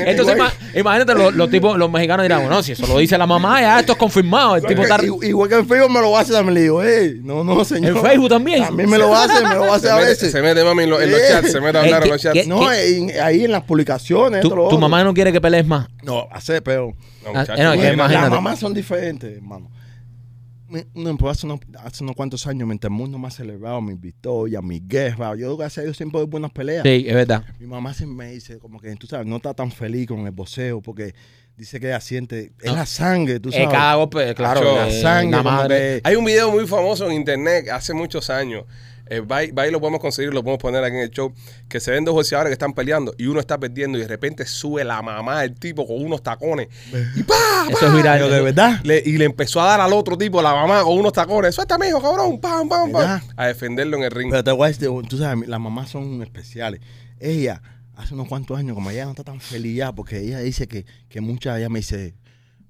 Entonces, 0.00 0.36
ima- 0.36 0.52
imagínate, 0.74 1.14
los, 1.14 1.34
los 1.34 1.50
tipos, 1.50 1.76
los 1.78 1.90
mexicanos 1.90 2.24
dirán, 2.24 2.40
bueno, 2.42 2.62
si 2.62 2.72
eso 2.72 2.86
lo 2.86 2.98
dice 2.98 3.16
la 3.18 3.26
mamá, 3.26 3.60
ya 3.60 3.80
esto 3.80 3.92
es 3.92 3.98
confirmado. 3.98 4.56
El 4.56 4.64
tipo 4.66 4.82
está... 4.82 4.98
Igual- 5.02 5.48
que 5.48 5.54
en 5.56 5.66
Facebook 5.66 5.90
me 5.90 6.00
lo 6.00 6.16
hace 6.16 6.32
también. 6.32 6.54
Le 6.54 6.60
digo, 6.62 6.82
hey, 6.82 7.20
no, 7.22 7.42
no, 7.44 7.64
señor. 7.64 7.96
¿En 7.96 8.02
Facebook 8.02 8.28
también? 8.28 8.62
También 8.64 8.88
me 8.90 8.98
lo 8.98 9.14
hace, 9.14 9.42
me 9.46 9.54
lo 9.54 9.72
hace 9.72 9.86
Se 9.86 9.92
a 9.92 9.96
mete, 9.96 10.08
veces. 10.08 10.32
se 10.32 10.42
mete, 10.42 10.62
mami, 10.64 10.84
en, 10.84 10.90
los- 10.90 11.02
en 11.02 11.10
los 11.10 11.20
Eh. 11.20 11.24
chats, 11.28 11.52
se 11.52 11.60
mete 11.60 11.78
a 11.78 11.80
hablar 11.82 12.02
Eh, 12.02 12.04
en 12.06 12.10
los 12.12 12.20
¿qué- 12.20 12.28
chats. 12.28 12.34
qué- 12.42 12.46
No, 12.46 12.72
en- 12.72 13.20
ahí 13.20 13.44
en 13.44 13.52
las 13.52 13.62
publicaciones. 13.64 14.42
Tu, 14.42 14.48
tu 14.48 14.78
mamá 14.78 15.02
no 15.04 15.12
quiere 15.14 15.32
que 15.32 15.40
más. 15.66 15.88
No, 16.02 16.26
hace, 16.30 16.60
pero. 16.62 16.92
No, 17.24 17.30
Ah, 17.34 17.40
muchacho, 17.40 17.62
no, 17.62 17.70
mira, 17.72 17.88
que 17.88 17.94
imagínate. 17.94 18.22
Las 18.22 18.30
mamás 18.30 18.58
son 18.58 18.74
diferentes, 18.74 19.36
hermano. 19.36 19.70
Me- 20.68 20.86
No, 20.94 21.16
pues 21.16 21.36
hace, 21.38 21.46
unos, 21.46 21.58
hace 21.82 22.04
unos 22.04 22.14
cuantos 22.14 22.46
años, 22.46 22.66
mientras 22.68 22.90
el 22.92 22.96
mundo 22.96 23.18
me 23.18 23.26
ha 23.26 23.30
celebrado 23.32 23.80
mis 23.80 24.00
victorias, 24.00 24.62
mis 24.62 24.86
guerras, 24.86 25.36
yo 25.36 25.56
gracias 25.56 25.78
a 25.78 25.82
Dios 25.82 25.96
siempre 25.96 26.20
doy 26.20 26.28
buenas 26.28 26.52
peleas. 26.52 26.84
Sí, 26.84 27.04
es 27.08 27.14
verdad. 27.14 27.44
Mi 27.58 27.66
mamá 27.66 27.92
siempre 27.92 28.26
me 28.26 28.32
dice, 28.32 28.58
como 28.60 28.78
que 28.78 28.94
tú 28.94 29.06
sabes, 29.08 29.26
no 29.26 29.36
está 29.36 29.52
tan 29.52 29.72
feliz 29.72 30.06
con 30.06 30.20
el 30.26 30.30
boxeo 30.30 30.80
porque 30.80 31.12
dice 31.56 31.80
que 31.80 31.88
ella 31.88 32.00
siente, 32.00 32.52
es 32.62 32.72
la 32.72 32.86
sangre, 32.86 33.40
tú 33.40 33.48
Eh, 33.48 33.52
sabes. 33.54 33.68
cada 33.68 33.96
golpe, 33.96 34.32
claro, 34.36 34.60
Macho, 34.60 34.76
la 34.76 34.88
eh, 34.88 35.02
sangre, 35.02 35.30
la 35.32 35.42
como 35.42 35.50
madre. 35.56 35.76
que- 35.76 36.00
Hay 36.04 36.14
un 36.14 36.24
video 36.24 36.52
muy 36.52 36.66
famoso 36.68 37.04
en 37.10 37.14
internet 37.16 37.68
hace 37.70 37.92
muchos 37.92 38.30
años. 38.30 38.64
Eh, 39.10 39.20
va, 39.20 39.42
y- 39.44 39.50
va 39.50 39.66
y 39.66 39.70
lo 39.72 39.80
podemos 39.80 40.00
conseguir, 40.00 40.32
lo 40.32 40.42
podemos 40.42 40.62
poner 40.62 40.84
aquí 40.84 40.94
en 40.96 41.02
el 41.02 41.10
show. 41.10 41.32
Que 41.68 41.80
se 41.80 41.90
ven 41.90 42.04
dos 42.04 42.14
boxeadores 42.14 42.48
que 42.50 42.52
están 42.54 42.72
peleando 42.72 43.12
y 43.18 43.26
uno 43.26 43.40
está 43.40 43.58
perdiendo 43.58 43.98
y 43.98 44.02
de 44.02 44.06
repente 44.08 44.46
sube 44.46 44.84
la 44.84 45.02
mamá 45.02 45.42
del 45.42 45.54
tipo 45.56 45.86
con 45.86 46.02
unos 46.02 46.22
tacones 46.22 46.68
y 47.16 47.22
¡pa! 47.24 47.34
Eso 47.68 47.88
es 47.88 47.92
viral. 47.94 48.30
De 48.30 48.40
verdad. 48.40 48.80
Le- 48.84 49.02
y 49.04 49.18
le 49.18 49.24
empezó 49.24 49.60
a 49.60 49.66
dar 49.66 49.80
al 49.80 49.92
otro 49.92 50.16
tipo, 50.16 50.40
la 50.40 50.54
mamá, 50.54 50.82
con 50.84 50.96
unos 50.96 51.12
tacones. 51.12 51.54
Suéltame, 51.54 51.88
hijo, 51.88 52.00
cabrón. 52.00 52.40
Pam, 52.40 52.68
pam, 52.68 52.92
pam. 52.92 53.20
A 53.36 53.46
defenderlo 53.48 53.96
en 53.96 54.04
el 54.04 54.10
ring. 54.12 54.30
Pero 54.30 54.44
te 54.44 54.52
voy 54.52 54.64
a 54.64 54.68
decir, 54.68 54.88
tú 55.08 55.18
sabes, 55.18 55.48
las 55.48 55.58
mamás 55.60 55.90
son 55.90 56.22
especiales. 56.22 56.80
Ella, 57.18 57.60
hace 57.96 58.14
unos 58.14 58.28
cuantos 58.28 58.56
años, 58.58 58.74
como 58.74 58.90
ella 58.90 59.04
no 59.04 59.10
está 59.10 59.24
tan 59.24 59.40
feliz 59.40 59.76
ya, 59.76 59.92
porque 59.92 60.20
ella 60.20 60.38
dice 60.38 60.68
que, 60.68 60.86
que 61.08 61.20
muchas, 61.20 61.58
ella 61.58 61.68
me 61.68 61.80
dice, 61.80 62.14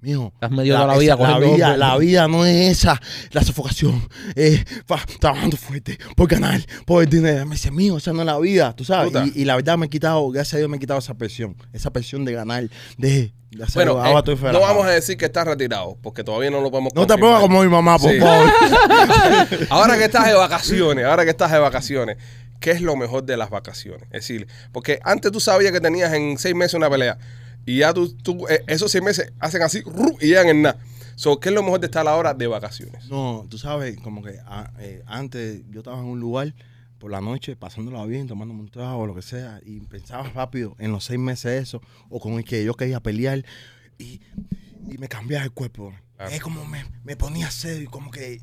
mijo, 0.01 0.33
Has 0.41 0.51
medido 0.51 0.75
toda 0.77 0.87
la 0.93 0.97
vida 0.99 1.13
esa- 1.13 1.17
cogiendo 1.17 1.39
la 1.47 1.53
vida, 1.55 1.65
golpes". 1.67 1.79
la 1.79 1.97
vida 1.97 2.27
no 2.27 2.45
es 2.45 2.71
esa, 2.79 3.01
la 3.31 3.43
sofocación, 3.43 4.09
fa- 4.85 5.05
trabajando 5.19 5.57
fuerte, 5.57 5.97
por 6.15 6.27
ganar, 6.27 6.59
por 6.85 7.03
el 7.03 7.09
dinero. 7.09 7.45
Me 7.45 7.55
dice, 7.55 7.71
mijo, 7.71 7.97
esa 7.97 8.11
no 8.13 8.21
es 8.21 8.25
la 8.25 8.39
vida, 8.39 8.73
tú 8.75 8.83
sabes. 8.83 9.13
Y, 9.35 9.41
y 9.41 9.45
la 9.45 9.55
verdad 9.55 9.77
me 9.77 9.85
he 9.85 9.89
quitado, 9.89 10.27
gracias 10.29 10.55
a 10.55 10.57
Dios 10.57 10.69
me 10.69 10.77
he 10.77 10.79
quitado 10.79 10.99
esa 10.99 11.13
presión, 11.13 11.55
esa 11.73 11.91
presión 11.91 12.25
de 12.25 12.33
ganar, 12.33 12.63
de, 12.97 13.31
de 13.51 13.63
hacer 13.63 13.75
Bueno, 13.85 13.91
ahora 14.03 14.23
eh, 14.31 14.37
no 14.53 14.59
vamos 14.61 14.85
a 14.85 14.89
decir 14.89 15.17
que 15.17 15.25
está 15.25 15.43
retirado, 15.43 15.97
porque 16.01 16.23
todavía 16.23 16.49
no 16.49 16.61
lo 16.61 16.71
podemos 16.71 16.93
No 16.95 17.05
te 17.05 17.17
pongas 17.17 17.41
como 17.41 17.61
mi 17.63 17.69
mamá, 17.69 17.97
por 17.99 18.11
Sí. 18.11 18.19
favor. 18.19 18.49
Ahora 19.69 19.97
que 19.97 20.05
estás 20.05 20.25
de 20.27 20.33
vacaciones, 20.33 21.05
ahora 21.05 21.23
que 21.23 21.29
estás 21.31 21.51
de 21.51 21.59
vacaciones, 21.59 22.17
¿qué 22.59 22.71
es 22.71 22.81
lo 22.81 22.95
mejor 22.95 23.23
de 23.23 23.37
las 23.37 23.49
vacaciones? 23.49 24.03
Es 24.11 24.21
decir, 24.21 24.47
porque 24.71 24.99
antes 25.03 25.31
tú 25.31 25.39
sabías 25.39 25.71
que 25.71 25.81
tenías 25.81 26.13
en 26.13 26.37
seis 26.37 26.55
meses 26.55 26.73
una 26.75 26.89
pelea 26.89 27.17
y 27.65 27.79
ya 27.79 27.93
tú, 27.93 28.13
tú, 28.13 28.47
eh, 28.47 28.63
esos 28.67 28.91
seis 28.91 29.03
meses 29.03 29.31
hacen 29.39 29.61
así 29.61 29.81
¡ru! 29.81 30.17
y 30.19 30.27
llegan 30.27 30.47
en 30.49 30.61
nada. 30.63 30.79
So, 31.15 31.39
¿Qué 31.39 31.49
es 31.49 31.55
lo 31.55 31.61
mejor 31.61 31.79
de 31.79 31.85
estar 31.87 32.07
ahora 32.07 32.33
de 32.33 32.47
vacaciones? 32.47 33.07
No, 33.09 33.45
tú 33.49 33.57
sabes, 33.57 33.97
como 33.99 34.23
que 34.23 34.39
ah, 34.45 34.71
eh, 34.79 35.03
antes 35.05 35.61
yo 35.69 35.79
estaba 35.81 35.99
en 35.99 36.05
un 36.05 36.19
lugar 36.19 36.53
por 36.97 37.11
la 37.11 37.21
noche, 37.21 37.55
pasándola 37.55 38.05
bien, 38.05 38.27
tomando 38.27 38.53
un 38.53 38.69
trago 38.69 38.99
o 39.03 39.07
lo 39.07 39.13
que 39.15 39.21
sea, 39.21 39.59
y 39.65 39.79
pensaba 39.81 40.23
rápido 40.29 40.75
en 40.79 40.91
los 40.91 41.03
seis 41.03 41.19
meses 41.19 41.61
eso, 41.61 41.81
o 42.09 42.19
con 42.19 42.33
el 42.33 42.43
que 42.45 42.63
yo 42.63 42.73
quería 42.75 42.99
pelear, 42.99 43.43
y, 43.97 44.21
y 44.89 44.97
me 44.97 45.07
cambiaba 45.07 45.43
el 45.43 45.51
cuerpo. 45.51 45.93
Claro. 46.15 46.31
Es 46.31 46.41
como 46.41 46.65
me, 46.65 46.85
me 47.03 47.15
ponía 47.15 47.49
serio, 47.51 47.83
y 47.83 47.87
como 47.87 48.09
que 48.11 48.41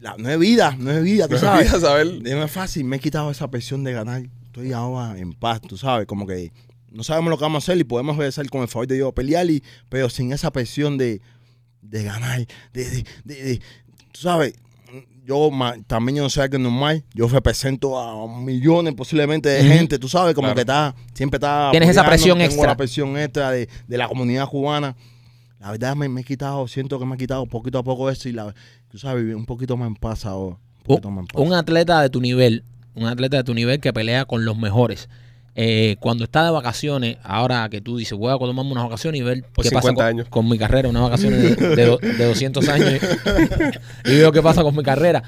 la, 0.00 0.16
no 0.16 0.28
es 0.28 0.38
vida, 0.38 0.76
no 0.78 0.90
es 0.90 1.02
vida, 1.02 1.26
tú 1.28 1.34
Me 1.34 1.40
sabes. 1.40 1.72
olvidas 1.72 1.80
saber. 1.82 2.06
No 2.22 2.44
es 2.44 2.50
fácil, 2.50 2.84
me 2.84 2.96
he 2.96 3.00
quitado 3.00 3.30
esa 3.30 3.48
presión 3.50 3.84
de 3.84 3.92
ganar. 3.92 4.22
Estoy 4.44 4.72
ahora 4.72 5.16
en 5.18 5.32
paz, 5.32 5.60
tú 5.60 5.76
sabes, 5.76 6.06
como 6.06 6.26
que 6.26 6.52
no 6.92 7.02
sabemos 7.02 7.30
lo 7.30 7.38
que 7.38 7.42
vamos 7.42 7.62
a 7.62 7.64
hacer 7.72 7.78
y 7.80 7.84
podemos 7.84 8.16
regresar 8.16 8.48
con 8.50 8.62
el 8.62 8.68
favor 8.68 8.86
de 8.86 8.96
Dios 8.96 9.12
pelear, 9.12 9.48
y, 9.50 9.62
pero 9.88 10.08
sin 10.10 10.32
esa 10.32 10.50
presión 10.50 10.98
de, 10.98 11.20
de 11.82 12.02
ganar, 12.04 12.46
de, 12.72 12.90
de, 12.90 13.04
de- 13.24 13.42
de- 13.44 13.60
tú 14.12 14.20
sabes, 14.20 14.54
yo 15.24 15.50
también 15.86 16.16
yo 16.16 16.22
no 16.24 16.28
soy 16.30 16.42
alguien 16.42 16.62
normal, 16.64 17.04
yo 17.14 17.28
represento 17.28 17.98
a 17.98 18.26
millones 18.40 18.94
posiblemente 18.94 19.48
de 19.48 19.62
gente, 19.64 19.98
tú 19.98 20.08
sabes, 20.08 20.34
como 20.34 20.46
Claro. 20.48 20.54
que 20.56 20.60
está, 20.62 20.94
siempre 21.14 21.36
está... 21.36 21.68
Tienes 21.70 21.88
esa 21.90 22.04
presión 22.04 22.38
tengo 22.38 22.50
extra. 22.50 22.66
la 22.70 22.76
presión 22.76 23.16
extra 23.16 23.50
de, 23.52 23.68
de 23.86 23.96
la 23.98 24.08
comunidad 24.08 24.48
cubana. 24.48 24.96
La 25.60 25.70
verdad 25.70 25.94
me, 25.94 26.08
me 26.08 26.22
he 26.22 26.24
quitado, 26.24 26.66
siento 26.66 26.98
que 26.98 27.06
me 27.06 27.14
he 27.14 27.18
quitado 27.18 27.46
poquito 27.46 27.78
a 27.78 27.84
poco 27.84 28.10
eso 28.10 28.28
y 28.28 28.32
la, 28.32 28.52
tú 28.90 28.98
sabes, 28.98 29.32
un 29.34 29.46
poquito 29.46 29.76
más 29.76 29.86
en 29.86 29.94
paz 29.94 30.26
ahora. 30.26 30.56
Un 30.78 30.82
poquito 30.82 31.10
más 31.12 31.22
en 31.22 31.26
paz. 31.28 31.40
Un 31.46 31.54
atleta 31.54 32.02
de 32.02 32.10
tu 32.10 32.20
nivel, 32.20 32.64
un 32.96 33.06
atleta 33.06 33.36
de 33.36 33.44
tu 33.44 33.54
nivel 33.54 33.78
que 33.78 33.92
pelea 33.92 34.24
con 34.24 34.44
los 34.44 34.58
mejores. 34.58 35.08
Eh, 35.54 35.96
cuando 36.00 36.24
está 36.24 36.44
de 36.44 36.50
vacaciones, 36.50 37.18
ahora 37.22 37.68
que 37.68 37.80
tú 37.82 37.98
dices, 37.98 38.16
voy 38.16 38.32
a 38.34 38.38
tomarme 38.38 38.72
unas 38.72 38.84
vacaciones 38.84 39.20
y 39.20 39.22
ver 39.24 39.44
Por 39.52 39.64
qué 39.64 39.70
pasa 39.70 39.88
50 39.90 40.30
con, 40.30 40.48
mi 40.48 40.56
carrera, 40.58 40.88
unas 40.88 41.02
vacaciones 41.02 41.58
de, 41.58 41.76
de 41.76 41.84
do- 41.86 41.98
de 41.98 42.24
200 42.24 42.68
años 42.70 43.00
y 44.06 44.16
veo 44.16 44.32
qué 44.32 44.40
pasa 44.42 44.62
con 44.62 44.74
mi 44.74 44.82
carrera. 44.82 45.22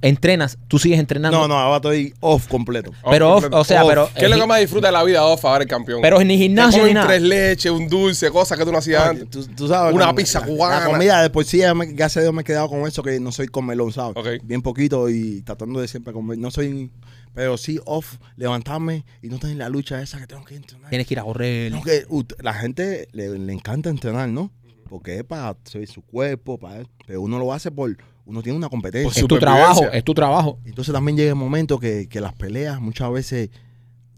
Entrenas, 0.00 0.58
tú 0.68 0.78
sigues 0.78 0.98
entrenando. 0.98 1.38
No, 1.38 1.48
no, 1.48 1.58
ahora 1.58 1.76
estoy 1.76 2.14
off 2.20 2.46
completo. 2.48 2.92
Pero, 3.10 3.28
off, 3.28 3.42
completo. 3.42 3.60
o 3.60 3.64
sea, 3.64 3.82
Off. 3.84 3.88
pero, 3.90 4.10
¿Qué 4.16 4.24
es 4.24 4.30
lo 4.30 4.38
que 4.40 4.46
más 4.46 4.60
disfruta 4.60 4.88
de 4.88 4.92
la 4.92 5.04
vida 5.04 5.24
off 5.24 5.44
ahora 5.44 5.62
el 5.64 5.68
campeón? 5.68 6.00
pero 6.02 6.22
ni 6.22 6.38
gimnasio 6.38 6.86
ni 6.86 6.94
nada. 6.94 7.08
tres 7.08 7.22
leches, 7.22 7.70
un 7.72 7.88
dulce, 7.88 8.30
cosas 8.30 8.58
que 8.58 8.64
tú 8.64 8.72
no 8.72 8.78
hacías 8.78 9.08
antes. 9.08 9.28
Tú, 9.30 9.46
tú 9.54 9.68
sabes, 9.68 9.94
Una 9.94 10.14
pizza 10.14 10.40
la- 10.40 10.46
cubana. 10.46 10.80
La 10.80 10.86
comida 10.86 11.22
de 11.22 11.30
por 11.30 11.44
sí, 11.44 11.58
ya 11.58 11.74
me- 11.74 11.86
gracias 11.86 12.18
a 12.18 12.20
Dios 12.22 12.32
me 12.34 12.42
he 12.42 12.44
quedado 12.44 12.68
con 12.68 12.86
eso 12.86 13.02
que 13.02 13.18
no 13.20 13.32
soy 13.32 13.48
comelón, 13.48 13.92
¿sabes? 13.92 14.16
Bien 14.42 14.62
poquito 14.62 15.08
y 15.10 15.42
tratando 15.42 15.80
de 15.80 15.88
siempre 15.88 16.12
comer. 16.12 16.38
No 16.38 16.50
soy, 16.50 16.90
pero 17.38 17.56
sí 17.56 17.78
off, 17.84 18.16
levantarme 18.34 19.04
y 19.22 19.28
no 19.28 19.38
tener 19.38 19.58
la 19.58 19.68
lucha 19.68 20.02
esa 20.02 20.18
que 20.18 20.26
tengo 20.26 20.44
que 20.44 20.56
entrenar. 20.56 20.88
Tienes 20.90 21.06
que 21.06 21.14
ir 21.14 21.20
a 21.20 21.22
correr. 21.22 21.70
No, 21.70 21.80
que 21.82 22.04
ut- 22.08 22.34
la 22.42 22.52
gente 22.52 23.06
le, 23.12 23.38
le 23.38 23.52
encanta 23.52 23.90
entrenar, 23.90 24.28
¿no? 24.28 24.50
Porque 24.88 25.18
es 25.18 25.22
para 25.24 25.50
hacer 25.50 25.86
su 25.86 26.02
cuerpo, 26.02 26.58
para, 26.58 26.82
pero 27.06 27.22
uno 27.22 27.38
lo 27.38 27.52
hace 27.52 27.70
por, 27.70 27.96
uno 28.26 28.42
tiene 28.42 28.58
una 28.58 28.68
competencia. 28.68 29.04
Por 29.08 29.12
es 29.20 29.20
tu 29.28 29.38
trabajo, 29.38 29.84
es 29.92 30.02
tu 30.02 30.14
trabajo. 30.14 30.58
Entonces 30.64 30.92
también 30.92 31.16
llega 31.16 31.28
el 31.30 31.36
momento 31.36 31.78
que, 31.78 32.08
que 32.08 32.20
las 32.20 32.32
peleas 32.32 32.80
muchas 32.80 33.12
veces 33.12 33.50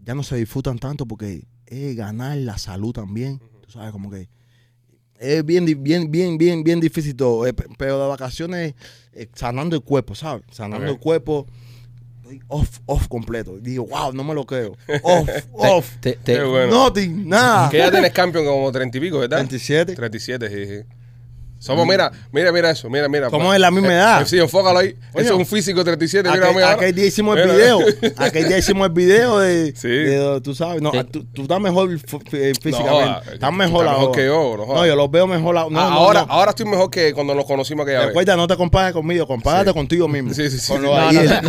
ya 0.03 0.15
no 0.15 0.23
se 0.23 0.37
disfrutan 0.37 0.79
tanto 0.79 1.05
porque 1.05 1.45
es 1.67 1.95
ganar 1.95 2.35
la 2.37 2.57
salud 2.57 2.91
también. 2.91 3.39
Tú 3.61 3.69
sabes, 3.69 3.91
como 3.91 4.09
que 4.09 4.29
es 5.19 5.45
bien, 5.45 5.65
bien, 5.83 6.09
bien, 6.09 6.39
bien, 6.39 6.63
bien 6.63 6.79
difícil 6.79 7.15
todo. 7.15 7.45
Eh, 7.45 7.53
pe- 7.53 7.67
Pero 7.77 8.01
de 8.01 8.07
vacaciones, 8.07 8.73
eh, 9.13 9.27
sanando 9.35 9.75
el 9.75 9.83
cuerpo, 9.83 10.15
¿sabes? 10.15 10.43
Sanando 10.49 10.87
el 10.91 10.97
cuerpo, 10.99 11.45
off, 12.47 12.79
off 12.85 13.07
completo. 13.07 13.57
Digo, 13.59 13.85
wow, 13.87 14.13
no 14.13 14.23
me 14.23 14.33
lo 14.33 14.45
creo. 14.45 14.75
Off, 15.03 15.29
off. 15.53 15.89
Te- 15.99 16.13
te- 16.23 16.35
Qué 16.35 16.43
bueno. 16.43 16.71
Nothing, 16.85 17.27
nada. 17.27 17.69
Que 17.69 17.77
ya 17.79 17.91
tienes 17.91 18.11
campeón 18.11 18.45
como 18.45 18.71
30 18.71 18.97
y 18.97 19.01
pico, 19.01 19.19
¿verdad? 19.19 19.37
27. 19.37 19.95
37, 19.95 20.49
sí, 20.49 20.65
sí. 20.65 20.85
Somos, 21.61 21.85
mira, 21.85 22.11
mira, 22.31 22.51
mira 22.51 22.71
eso, 22.71 22.89
mira, 22.89 23.07
mira. 23.07 23.29
Somos 23.29 23.53
de 23.53 23.59
la 23.59 23.69
misma 23.69 23.89
Eh, 23.93 23.97
edad. 23.97 24.21
eh, 24.23 24.25
Sí, 24.25 24.39
enfócalo 24.39 24.79
ahí. 24.79 24.93
Coño. 25.13 25.23
Eso 25.25 25.33
es 25.35 25.39
un 25.39 25.45
físico 25.45 25.83
37, 25.83 26.27
mira, 26.27 26.43
Aquel, 26.43 26.55
mira. 26.55 26.71
aquel 26.71 26.95
día 26.95 27.05
hicimos 27.05 27.37
el 27.37 27.43
Mira. 27.43 27.55
video. 27.55 27.79
Aquel 28.17 28.47
día 28.47 28.57
hicimos 28.57 28.87
el 28.87 28.93
video 28.93 29.37
de, 29.37 29.71
Sí. 29.75 29.87
de- 29.87 30.41
tú 30.41 30.55
sabes, 30.55 30.81
no, 30.81 30.91
Sí. 30.91 31.03
tú, 31.11 31.23
tú 31.25 31.43
estás 31.43 31.59
mejor 31.61 31.93
f- 31.93 32.17
físicamente. 32.29 32.71
joda, 32.89 33.21
estás 33.31 33.31
mejor 33.31 33.31
estás 33.33 33.53
mejor 33.53 33.87
ahora. 33.87 34.11
que 34.11 34.25
yo, 34.25 34.57
no 34.75 34.85
yo 34.87 34.95
los 34.95 35.11
veo 35.11 35.27
mejor. 35.27 35.53
No, 35.53 35.61
Ah, 35.61 35.69
no, 35.69 35.79
ahora, 35.79 36.25
no. 36.25 36.33
ahora 36.33 36.49
estoy 36.49 36.65
mejor 36.65 36.89
que 36.89 37.13
cuando 37.13 37.35
nos 37.35 37.45
conocimos 37.45 37.83
aquella 37.83 37.99
vez. 37.99 38.07
Recuerda, 38.07 38.35
no 38.35 38.47
te 38.47 38.55
compares 38.57 38.93
conmigo, 38.93 39.27
compárate 39.27 39.69
Sí. 39.69 39.73
contigo 39.75 40.07
mismo. 40.07 40.33
Sí, 40.33 40.49
sí, 40.49 40.57
sí. 40.57 40.71
Con 40.73 40.81
No, 40.81 40.99
no, 40.99 41.09
dice, 41.11 41.39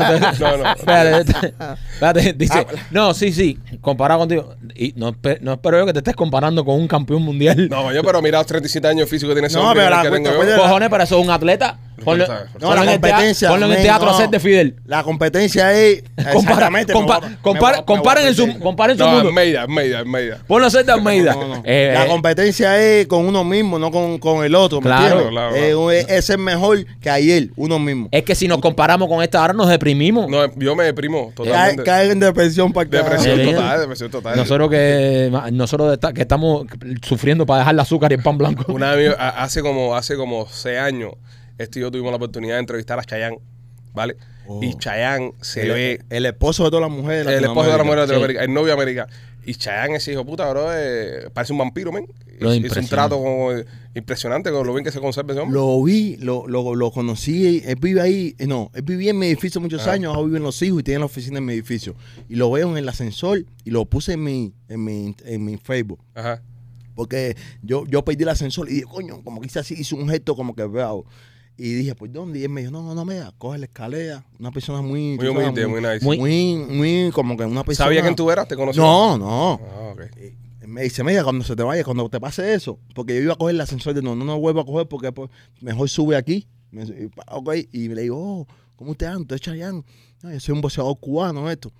Ah, 2.50 2.66
no, 2.90 3.14
sí, 3.14 3.32
sí, 3.32 3.58
comparado 3.80 4.20
contigo. 4.20 4.54
Y 4.74 4.92
no, 4.96 5.12
espe- 5.12 5.38
no 5.40 5.54
espero 5.54 5.78
yo 5.78 5.86
que 5.86 5.92
te 5.92 5.98
estés 6.00 6.16
comparando 6.16 6.64
con 6.64 6.74
un 6.78 6.88
campeón 6.88 7.22
mundial. 7.22 7.68
No, 7.68 7.92
yo, 7.92 8.02
pero 8.02 8.20
mira 8.22 8.38
los 8.38 8.46
37 8.46 8.86
años 8.88 9.08
físicos 9.08 9.30
que 9.30 9.34
tiene 9.36 9.48
ese 9.48 9.56
No, 9.58 9.72
pero 9.74 10.01
que 10.02 10.10
tengo 10.10 10.44
yo. 10.44 10.56
Cojones, 10.56 10.88
pero 10.90 11.04
eso 11.04 11.18
es 11.18 11.24
un 11.24 11.30
atleta. 11.30 11.78
Ponlo, 12.04 12.26
No, 12.26 12.34
ponlo 12.60 12.74
la 12.76 12.82
en 12.82 12.88
el 12.88 13.00
tea- 13.00 13.10
competencia, 13.10 13.48
ponlo 13.48 13.66
en 13.66 13.72
el 13.72 13.82
teatro 13.82 14.08
a 14.08 14.12
hacer 14.14 14.28
de 14.30 14.40
Fidel. 14.40 14.76
La 14.86 15.02
competencia 15.02 15.72
es. 15.78 16.02
Exactamente, 16.16 16.92
comparen 16.92 18.26
en 18.26 18.34
su, 18.34 18.58
comparen 18.58 18.96
su 18.96 19.04
No, 19.04 19.10
mundo. 19.12 19.28
Almeida, 19.28 19.62
Almeida, 19.62 19.98
Almeida. 20.00 20.38
Ponlo 20.46 20.64
a 20.64 20.68
hacer 20.68 20.84
de 20.84 20.92
Almeida. 20.92 21.34
No, 21.34 21.40
no, 21.48 21.56
no. 21.56 21.62
Eh, 21.64 21.90
la 21.94 22.04
eh, 22.04 22.08
competencia 22.08 22.78
es 22.80 23.06
con 23.06 23.26
uno 23.26 23.44
mismo, 23.44 23.78
no 23.78 23.90
con, 23.90 24.18
con 24.18 24.44
el 24.44 24.54
otro. 24.54 24.80
¿me 24.80 24.86
Claro, 24.86 25.04
entiendes? 25.04 25.30
claro, 25.30 25.56
Eh, 25.56 25.70
claro. 25.70 25.90
es, 25.90 26.38
mejor 26.38 26.84
que 27.00 27.10
ayer, 27.10 27.48
uno 27.56 27.78
mismo. 27.78 28.08
es 28.10 28.22
que 28.24 28.34
si 28.34 28.48
nos 28.48 28.58
comparamos 28.58 29.08
con 29.08 29.22
esta, 29.22 29.40
ahora 29.40 29.52
nos 29.54 29.68
deprimimos. 29.68 30.28
No, 30.28 30.52
yo 30.56 30.74
me 30.74 30.84
deprimo 30.84 31.32
totalmente. 31.34 31.82
caer 31.84 32.10
en 32.12 32.20
depresión 32.20 32.72
para 32.72 32.88
Depresión 32.88 33.42
total, 33.44 33.80
depresión 33.80 34.10
total. 34.10 34.36
Nosotros 34.36 34.70
que 34.70 35.30
nosotros 35.52 35.92
está- 35.94 36.12
que 36.12 36.22
estamos 36.22 36.66
sufriendo 37.02 37.46
para 37.46 37.60
dejar 37.60 37.74
el 37.74 37.80
azúcar 37.80 38.10
y 38.12 38.14
el 38.16 38.22
pan 38.22 38.38
blanco. 38.38 38.64
Una 38.72 38.94
vez, 38.94 39.14
a- 39.18 39.42
hace 39.42 39.62
como 39.62 39.94
hace 39.96 40.16
como 40.16 40.46
seis 40.50 40.78
años, 40.78 41.12
este 41.62 41.78
y 41.78 41.82
yo 41.82 41.90
tuvimos 41.90 42.10
la 42.10 42.16
oportunidad 42.16 42.54
de 42.54 42.60
entrevistar 42.60 42.98
a 42.98 43.04
Chayanne, 43.04 43.38
¿vale? 43.92 44.16
Oh. 44.46 44.62
Y 44.62 44.74
Chayanne 44.76 45.32
se 45.40 45.62
el, 45.62 45.68
ve 45.72 46.00
el 46.10 46.26
esposo 46.26 46.64
de 46.64 46.70
todas 46.70 46.88
las 46.88 46.96
mujeres. 46.96 47.26
el 47.26 47.44
esposo 47.44 47.70
de 47.70 47.78
la 47.78 47.84
mujer 47.84 48.00
de 48.00 48.06
Sí. 48.06 48.10
Latinoamérica, 48.12 48.44
el 48.44 48.52
novio 48.52 48.66
de 48.68 48.72
América. 48.72 49.06
Y 49.44 49.54
Chayanne, 49.56 49.96
ese 49.96 50.12
hijo 50.12 50.24
puta, 50.24 50.48
bro, 50.50 50.68
eh, 50.72 51.28
parece 51.32 51.52
un 51.52 51.58
vampiro, 51.58 51.90
men. 51.92 52.06
Es, 52.40 52.76
un 52.76 52.88
trato 52.88 53.18
como, 53.18 53.52
eh, 53.52 53.64
impresionante 53.94 54.50
con 54.50 54.66
lo 54.66 54.72
bien 54.74 54.84
que 54.84 54.90
se 54.90 54.98
conserva 55.00 55.32
ese 55.32 55.40
hombre. 55.42 55.54
Lo 55.60 55.80
vi, 55.84 56.16
lo, 56.16 56.48
lo, 56.48 56.74
lo 56.74 56.90
conocí, 56.90 57.62
él 57.64 57.76
vive 57.80 58.00
ahí, 58.00 58.34
eh, 58.38 58.46
no, 58.48 58.70
él 58.74 58.82
vivía 58.82 59.10
en 59.10 59.18
mi 59.18 59.26
edificio 59.26 59.60
muchos 59.60 59.86
Ah. 59.86 59.92
años, 59.92 60.12
ahora 60.14 60.26
viven 60.26 60.42
los 60.42 60.60
hijos 60.62 60.80
y 60.80 60.82
tiene 60.82 61.00
la 61.00 61.06
oficina 61.06 61.38
en 61.38 61.44
mi 61.44 61.52
edificio. 61.52 61.94
Y 62.28 62.34
lo 62.34 62.50
veo 62.50 62.68
en 62.70 62.78
el 62.78 62.88
ascensor 62.88 63.44
y 63.64 63.70
lo 63.70 63.84
puse 63.84 64.14
en 64.14 64.24
mi, 64.24 64.52
en 64.68 64.84
mi, 64.84 65.14
en 65.24 65.44
mi 65.44 65.56
Facebook. 65.56 66.00
Ajá. 66.14 66.42
Porque 66.96 67.36
yo, 67.62 67.84
yo 67.86 68.04
pedí 68.04 68.22
el 68.24 68.28
ascensor 68.28 68.68
y 68.68 68.74
dije, 68.74 68.86
coño, 68.86 69.22
como 69.22 69.40
que 69.40 69.46
hice 69.46 69.60
así, 69.60 69.74
hice 69.78 69.94
un 69.94 70.08
gesto 70.08 70.34
como 70.36 70.54
que 70.56 70.64
veo. 70.66 71.04
Y 71.56 71.74
dije, 71.74 71.94
¿por 71.94 72.10
dónde? 72.10 72.38
Y 72.40 72.44
él 72.44 72.48
me 72.48 72.60
dijo, 72.62 72.72
no, 72.72 72.82
no, 72.82 72.94
no, 72.94 73.04
mira, 73.04 73.32
coge 73.38 73.58
la 73.58 73.66
escalera. 73.66 74.24
Una 74.38 74.50
persona 74.50 74.80
muy... 74.80 75.16
Muy 75.16 75.26
tú 75.26 75.32
humilde, 75.32 75.66
muy 75.66 75.80
nice. 75.80 76.04
muy- 76.04 76.18
muy, 76.18 76.56
muy, 76.56 77.10
como 77.12 77.36
que 77.36 77.44
una 77.44 77.62
persona... 77.62 77.86
¿Sabía 77.86 78.02
quién 78.02 78.16
tú 78.16 78.30
eras? 78.30 78.48
¿Te 78.48 78.56
conoció? 78.56 78.82
No, 78.82 79.18
no. 79.18 79.60
Ah, 79.62 79.92
ok. 79.92 80.00
Y 80.62 80.66
Me 80.66 80.82
dice, 80.82 81.04
mira, 81.04 81.22
cuando 81.22 81.44
se 81.44 81.54
te 81.54 81.62
vaya, 81.62 81.84
cuando 81.84 82.08
te 82.08 82.18
pase 82.18 82.54
eso, 82.54 82.78
porque 82.94 83.14
yo 83.16 83.20
iba 83.22 83.32
a 83.34 83.36
coger 83.36 83.54
el 83.54 83.60
ascensor 83.60 83.92
de 83.94 84.00
no, 84.02 84.16
no, 84.16 84.24
no 84.24 84.38
vuelvo 84.40 84.60
a 84.60 84.64
coger 84.66 84.88
porque 84.88 85.12
pues, 85.12 85.28
mejor 85.60 85.88
sube 85.90 86.16
aquí. 86.16 86.48
Me 86.70 86.86
dice, 86.86 87.10
ok, 87.28 87.54
y 87.70 87.88
le 87.88 88.02
digo, 88.02 88.16
oh, 88.18 88.46
¿cómo 88.76 88.92
usted 88.92 89.06
anda? 89.06 89.20
¿Usted 89.20 89.34
es 89.36 89.40
Chayanne? 89.42 89.84
No, 90.22 90.32
yo 90.32 90.40
soy 90.40 90.54
un 90.54 90.62
boxeador 90.62 90.98
cubano, 90.98 91.50
esto. 91.50 91.70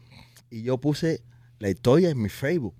Y 0.51 0.63
yo 0.63 0.77
puse 0.79 1.23
la 1.59 1.71
historia 1.71 2.11
en 2.11 2.21
mi 2.21 2.29
Facebook. 2.29 2.75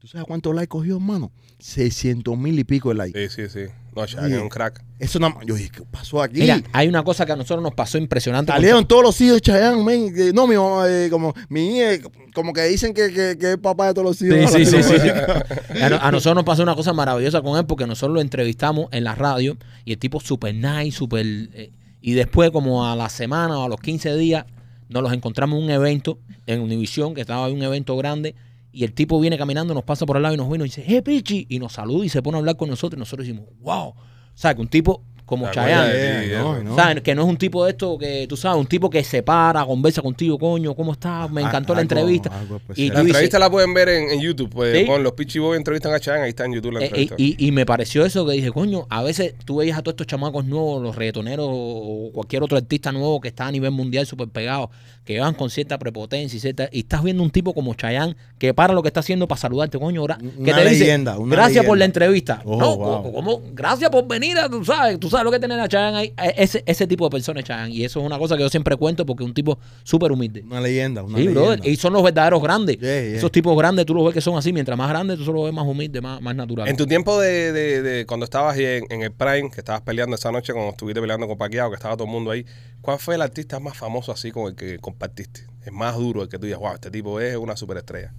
¿Tú 0.00 0.08
sabes 0.08 0.26
cuántos 0.26 0.52
likes 0.54 0.68
cogió, 0.68 0.96
hermano? 0.96 1.30
600 1.60 2.36
mil 2.36 2.58
y 2.58 2.64
pico 2.64 2.88
de 2.88 2.96
likes. 2.96 3.28
Sí, 3.28 3.46
sí, 3.48 3.48
sí. 3.48 3.72
No, 3.94 4.04
es 4.04 4.14
un 4.14 4.48
crack. 4.48 4.82
Eso 4.98 5.18
nada 5.18 5.34
más. 5.34 5.44
Yo 5.46 5.54
dije, 5.54 5.70
¿qué 5.70 5.82
pasó 5.90 6.22
aquí? 6.22 6.40
Mira, 6.40 6.62
hay 6.72 6.88
una 6.88 7.02
cosa 7.04 7.26
que 7.26 7.32
a 7.32 7.36
nosotros 7.36 7.62
nos 7.62 7.74
pasó 7.74 7.98
impresionante. 7.98 8.52
Salieron 8.52 8.86
todos 8.86 9.02
los 9.02 9.20
hijos 9.20 9.34
de 9.36 9.40
Chayanne, 9.42 9.82
men. 9.84 10.34
No, 10.34 10.46
mi 10.46 10.54
mamá, 10.56 10.84
eh, 10.88 11.08
como, 11.10 11.34
mi 11.48 11.76
hija, 11.76 11.92
eh, 11.94 12.02
como 12.34 12.52
que 12.52 12.62
dicen 12.64 12.94
que, 12.94 13.12
que, 13.12 13.36
que 13.38 13.52
es 13.52 13.58
papá 13.58 13.88
de 13.88 13.94
todos 13.94 14.06
los 14.08 14.22
hijos. 14.22 14.50
Sí, 14.52 14.64
sí, 14.64 14.82
sí, 14.82 14.82
sí. 14.82 14.92
Latinoamérica. 14.96 15.46
A, 15.86 15.88
no- 15.90 15.96
a 16.00 16.10
nosotros 16.12 16.36
nos 16.36 16.44
pasó 16.44 16.62
una 16.62 16.74
cosa 16.74 16.92
maravillosa 16.92 17.42
con 17.42 17.58
él 17.58 17.66
porque 17.66 17.86
nosotros 17.86 18.14
lo 18.14 18.20
entrevistamos 18.20 18.86
en 18.92 19.04
la 19.04 19.14
radio 19.14 19.56
y 19.84 19.92
el 19.92 19.98
tipo 19.98 20.20
super 20.20 20.54
nice, 20.54 20.92
super... 20.96 21.24
eh, 21.26 21.72
y 22.00 22.12
después 22.14 22.50
como 22.50 22.86
a 22.90 22.96
la 22.96 23.08
semana 23.08 23.58
o 23.58 23.64
a 23.64 23.68
los 23.68 23.80
15 23.80 24.16
días 24.16 24.44
nos 24.88 25.02
los 25.02 25.12
encontramos 25.12 25.58
en 25.58 25.64
un 25.64 25.70
evento 25.70 26.18
en 26.46 26.60
Univision, 26.60 27.14
que 27.14 27.20
estaba 27.22 27.48
en 27.48 27.56
un 27.56 27.62
evento 27.62 27.96
grande 27.96 28.34
y 28.72 28.84
el 28.84 28.94
tipo 28.94 29.20
viene 29.20 29.36
caminando, 29.36 29.74
nos 29.74 29.84
pasa 29.84 30.06
por 30.06 30.16
al 30.16 30.22
lado 30.22 30.34
y 30.34 30.38
nos 30.38 30.48
ve 30.48 30.56
y 30.58 30.62
dice, 30.62 30.84
¡Eh, 30.86 31.02
Pichi! 31.02 31.46
Y 31.50 31.58
nos 31.58 31.74
saluda 31.74 32.06
y 32.06 32.08
se 32.08 32.22
pone 32.22 32.36
a 32.36 32.40
hablar 32.40 32.56
con 32.56 32.70
nosotros 32.70 32.96
y 32.96 33.00
nosotros 33.00 33.26
decimos, 33.26 33.48
¡Wow! 33.60 33.88
O 33.88 33.96
sea, 34.34 34.54
que 34.54 34.62
un 34.62 34.68
tipo 34.68 35.04
como 35.32 35.50
Chayanne... 35.50 35.90
Eh, 35.94 36.36
no, 36.38 36.58
eh. 36.58 36.62
no. 36.62 36.76
¿Sabes? 36.76 37.00
Que 37.02 37.14
no 37.14 37.22
es 37.22 37.28
un 37.28 37.38
tipo 37.38 37.64
de 37.64 37.70
esto 37.70 37.96
que, 37.96 38.26
tú 38.28 38.36
sabes, 38.36 38.60
un 38.60 38.66
tipo 38.66 38.90
que 38.90 39.02
se 39.02 39.22
para, 39.22 39.64
conversa 39.64 40.02
contigo, 40.02 40.38
coño, 40.38 40.74
¿cómo 40.74 40.92
estás? 40.92 41.30
Me 41.30 41.42
Ah, 41.42 41.46
encantó 41.48 41.72
la 41.74 41.80
algo- 41.80 41.94
entrevista. 41.94 42.30
algo 42.38 42.60
Y. 42.76 42.88
La 42.90 42.96
dices- 43.00 43.06
entrevista 43.06 43.38
la 43.38 43.50
pueden 43.50 43.72
ver 43.72 43.88
en, 43.88 44.10
en 44.10 44.20
YouTube. 44.20 44.50
Pues, 44.50 44.76
Sí. 44.78 44.84
Pon 44.84 45.02
los 45.02 45.12
Pichi 45.12 45.38
Boys 45.38 45.56
entrevistan 45.56 45.94
a 45.94 46.00
Chayanne, 46.00 46.24
ahí 46.24 46.28
está 46.30 46.44
en 46.44 46.52
YouTube 46.52 46.72
la 46.72 46.80
Eh, 46.80 46.84
entrevista. 46.84 47.14
y, 47.16 47.36
y- 47.38 47.46
y 47.48 47.52
me 47.52 47.64
pareció 47.64 48.04
eso 48.04 48.26
que 48.26 48.32
dije, 48.34 48.50
coño, 48.52 48.86
a 48.90 49.02
veces 49.02 49.34
tú 49.46 49.56
veías 49.56 49.78
a 49.78 49.82
todos 49.82 49.94
estos 49.94 50.06
chamacos 50.06 50.44
nuevos, 50.44 50.82
los 50.82 50.94
reggaetoneros 50.94 51.46
o 51.48 52.10
cualquier 52.12 52.42
otro 52.42 52.58
artista 52.58 52.92
nuevo 52.92 53.20
que 53.20 53.28
está 53.28 53.46
a 53.46 53.52
nivel 53.52 53.70
mundial 53.70 54.06
súper 54.06 54.28
pegado, 54.28 54.70
que 55.04 55.18
van 55.18 55.34
con 55.34 55.48
cierta 55.50 55.78
prepotencia 55.78 56.36
y 56.36 56.40
cierta... 56.40 56.68
Y 56.70 56.80
estás 56.80 57.02
viendo 57.02 57.22
un 57.22 57.30
tipo 57.30 57.54
como 57.54 57.74
Chayanne 57.74 58.14
que 58.38 58.52
para 58.54 58.72
lo 58.74 58.82
que 58.82 58.88
está 58.88 59.00
haciendo 59.00 59.26
para 59.26 59.40
saludarte, 59.40 59.78
coño, 59.78 60.04
gra- 60.04 60.18
que 60.18 60.52
te 60.52 60.60
dice, 60.68 60.84
leyenda, 60.84 61.16
gracias 61.26 61.64
por 61.64 61.78
la 61.78 61.84
entrevista. 61.86 62.40
Oh, 62.44 62.56
no, 62.58 62.76
wow. 62.76 63.12
como, 63.12 63.42
gracias 63.52 63.90
por 63.90 64.06
venir, 64.06 64.36
a- 64.38 64.48
tú 64.48 64.64
sabes, 64.64 65.00
tú 65.00 65.08
sabes 65.08 65.21
lo 65.24 65.30
que 65.30 65.38
tener 65.40 65.58
a 65.60 65.68
Chayanne 65.68 65.96
ahí. 65.96 66.14
Ese, 66.36 66.62
ese 66.66 66.86
tipo 66.86 67.04
de 67.04 67.10
personas 67.10 67.42
es 67.42 67.48
Chayanne. 67.48 67.72
Y 67.74 67.84
eso 67.84 68.00
es 68.00 68.06
una 68.06 68.18
cosa 68.18 68.36
que 68.36 68.42
yo 68.42 68.48
siempre 68.48 68.76
cuento 68.76 69.04
porque 69.06 69.24
es 69.24 69.28
un 69.28 69.34
tipo 69.34 69.58
súper 69.84 70.12
humilde. 70.12 70.42
Una 70.46 70.60
leyenda, 70.60 71.02
una 71.02 71.16
Sí, 71.18 71.24
leyenda. 71.24 71.40
brother. 71.40 71.66
Y 71.68 71.76
son 71.76 71.92
los 71.92 72.02
verdaderos 72.02 72.42
grandes. 72.42 72.78
Yeah, 72.78 73.00
yeah. 73.02 73.16
Esos 73.18 73.30
tipos 73.32 73.56
grandes, 73.56 73.86
tú 73.86 73.94
los 73.94 74.04
ves 74.04 74.14
que 74.14 74.20
son 74.20 74.36
así. 74.36 74.52
Mientras 74.52 74.76
más 74.76 74.88
grandes, 74.88 75.18
tú 75.18 75.24
solo 75.24 75.44
ves 75.44 75.52
más 75.54 75.66
humildes, 75.66 76.02
más, 76.02 76.20
más 76.20 76.34
naturales. 76.34 76.70
En 76.70 76.76
tu 76.76 76.86
tiempo 76.86 77.20
de, 77.20 77.52
de- 77.52 77.82
de 77.82 78.06
cuando 78.06 78.24
estabas 78.24 78.56
ahí 78.56 78.64
en, 78.64 78.84
en 78.90 79.02
el 79.02 79.12
Prime, 79.12 79.50
que 79.50 79.60
estabas 79.60 79.82
peleando 79.82 80.16
esa 80.16 80.30
noche, 80.32 80.52
cuando 80.52 80.70
estuviste 80.70 81.00
peleando 81.00 81.26
con 81.28 81.36
Paquiao, 81.38 81.70
que 81.70 81.76
estaba 81.76 81.96
todo 81.96 82.04
el 82.06 82.12
mundo 82.12 82.30
ahí, 82.30 82.44
¿cuál 82.80 82.98
fue 82.98 83.14
el 83.14 83.22
artista 83.22 83.60
más 83.60 83.76
famoso 83.76 84.12
así 84.12 84.30
con 84.30 84.48
el 84.48 84.54
que 84.54 84.78
compartiste? 84.78 85.46
El 85.64 85.72
más 85.72 85.96
duro, 85.96 86.22
el 86.22 86.28
que 86.28 86.38
tú 86.38 86.46
digas, 86.46 86.60
wow, 86.60 86.74
este 86.74 86.90
tipo 86.90 87.20
es 87.20 87.36
una 87.36 87.56
superestrella. 87.56 88.12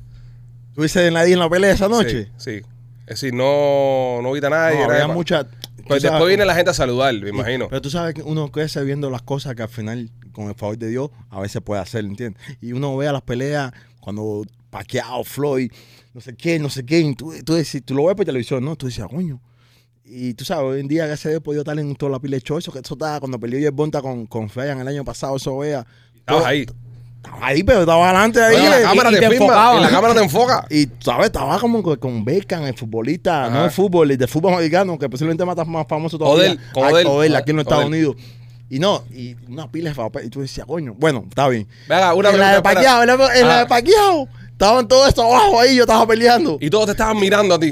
¿Tú 0.74 0.82
dices 0.82 1.12
nadie 1.12 1.34
en 1.34 1.40
la 1.40 1.50
pelea 1.50 1.72
esa 1.74 1.88
noche? 1.88 2.32
Sí, 2.38 2.60
sí. 2.60 2.62
Es 3.06 3.20
decir, 3.20 3.34
no, 3.34 4.22
no 4.24 4.32
viste 4.32 4.48
a 4.48 4.50
nadie. 4.50 4.80
No, 4.88 4.92
había 4.92 5.08
mucha... 5.08 5.46
Pues 5.88 6.02
sabes- 6.02 6.12
después 6.14 6.28
viene 6.30 6.46
la 6.46 6.56
gente 6.56 6.72
a 6.72 6.74
saludar, 6.74 7.14
me 7.16 7.30
imagino. 7.30 7.68
Pero 7.70 7.82
tú 7.82 7.90
sabes 7.90 8.14
que 8.14 8.22
uno 8.22 8.52
crece 8.52 8.84
viendo 8.84 9.10
las 9.10 9.22
cosas 9.22 9.56
que 9.56 9.64
al 9.64 9.70
final, 9.70 10.10
con 10.32 10.48
el 10.50 10.56
favor 10.56 10.78
de 10.78 10.88
Dios, 10.90 11.10
a 11.30 11.40
veces 11.40 11.62
puede 11.62 11.82
hacer, 11.82 12.06
¿entiendes? 12.06 12.42
Y 12.62 12.72
uno 12.74 12.96
ve 12.98 13.08
a 13.08 13.12
las 13.14 13.22
peleas 13.22 13.72
cuando 14.00 14.44
Pacquiao, 14.70 15.24
Floyd, 15.24 15.72
no 16.14 16.22
sé 16.22 16.36
qué, 16.36 16.60
no 16.60 16.70
sé 16.70 16.86
qué, 16.86 17.00
y 17.00 17.16
tú, 17.16 17.34
tú, 17.46 17.54
decís- 17.56 17.84
tú 17.84 17.94
lo 17.96 18.06
ves 18.06 18.16
por 18.16 18.26
televisión, 18.26 18.64
¿no? 18.64 18.76
Tú 18.76 18.88
dices, 18.88 19.04
"Ah, 19.04 19.08
coño. 19.10 19.42
Y 20.06 20.34
tú 20.34 20.44
sabes, 20.46 20.64
hoy 20.66 20.80
en 20.82 20.88
día, 20.88 21.04
a 21.06 21.08
Dios, 21.08 21.26
he 21.26 21.40
podido 21.42 21.62
estar 21.62 21.78
en 21.80 21.96
toda 21.96 22.12
la 22.12 22.20
pila 22.20 22.38
de. 22.38 22.44
Eso 22.58 22.72
que 22.72 22.80
eso 22.80 22.94
estaba 22.94 23.20
cuando 23.20 23.40
peleó 23.40 23.60
Jeff 23.60 23.74
Bonta 23.74 24.02
con, 24.02 24.26
con 24.26 24.50
Feyan 24.50 24.80
el 24.80 24.88
año 24.88 25.04
pasado, 25.06 25.38
eso 25.38 25.58
vea. 25.60 25.86
Estabas 26.16 26.46
ahí. 26.46 26.66
Estaba 27.24 27.48
ahí, 27.48 27.64
pero 27.64 27.80
estaba 27.82 28.10
adelante 28.10 28.44
ahí. 28.44 28.58
La 28.58 28.82
cámara 28.90 29.10
y 29.12 29.14
te, 29.14 29.20
filma, 29.30 29.36
enfocaba. 29.36 29.78
y 29.80 29.82
la 29.82 29.90
cámara 29.90 30.14
te 30.14 30.24
enfoca. 30.24 30.66
Y, 30.70 30.88
¿sabes? 31.00 31.28
Estaba 31.28 31.58
como 31.60 31.82
con, 31.82 31.96
con 31.98 32.26
Beckham, 32.26 32.64
el 32.64 32.74
futbolista, 32.78 33.46
Ajá. 33.46 33.54
no 33.54 33.66
el 33.66 33.72
fútbol, 33.72 34.12
el 34.12 34.18
de 34.18 34.28
fútbol 34.28 34.54
americano, 34.54 35.00
que 35.00 35.08
posiblemente 35.10 35.46
más, 35.46 35.56
más 35.66 35.88
famoso 35.88 36.18
todavía. 36.18 36.58
Odell, 36.76 37.08
Odell. 37.08 37.36
Aquí 37.38 37.52
en 37.52 37.58
los 37.58 37.64
Estados. 37.66 37.86
Unidos. 37.86 38.16
Y 38.70 38.80
no, 38.80 39.04
y 39.12 39.36
una 39.48 39.72
pila 39.72 39.90
de 39.92 39.96
papel. 39.96 40.26
Y 40.26 40.30
tú 40.30 40.42
decías, 40.42 40.66
coño, 40.68 40.96
bueno, 40.98 41.24
está 41.30 41.48
bien. 41.48 41.68
Venga, 41.88 42.14
una 42.14 42.30
en 42.30 42.40
la 42.40 42.56
de. 42.56 42.62
Pacquiao, 42.62 43.02
en 43.04 43.08
la, 43.08 43.14
en 43.14 43.48
la 43.48 43.56
Ah. 43.56 43.60
de 43.60 43.66
Pacquiao, 43.68 44.28
estaban 44.52 44.88
todos 44.88 45.08
estos 45.08 45.24
abajo 45.24 45.60
ahí, 45.60 45.76
yo 45.76 45.84
estaba 45.84 46.06
peleando. 46.08 46.58
Y 46.60 46.70
todos 46.70 46.86
te 46.88 46.92
estaban 46.92 47.18
mirando 47.20 47.56
a 47.56 47.60
ti. 47.60 47.72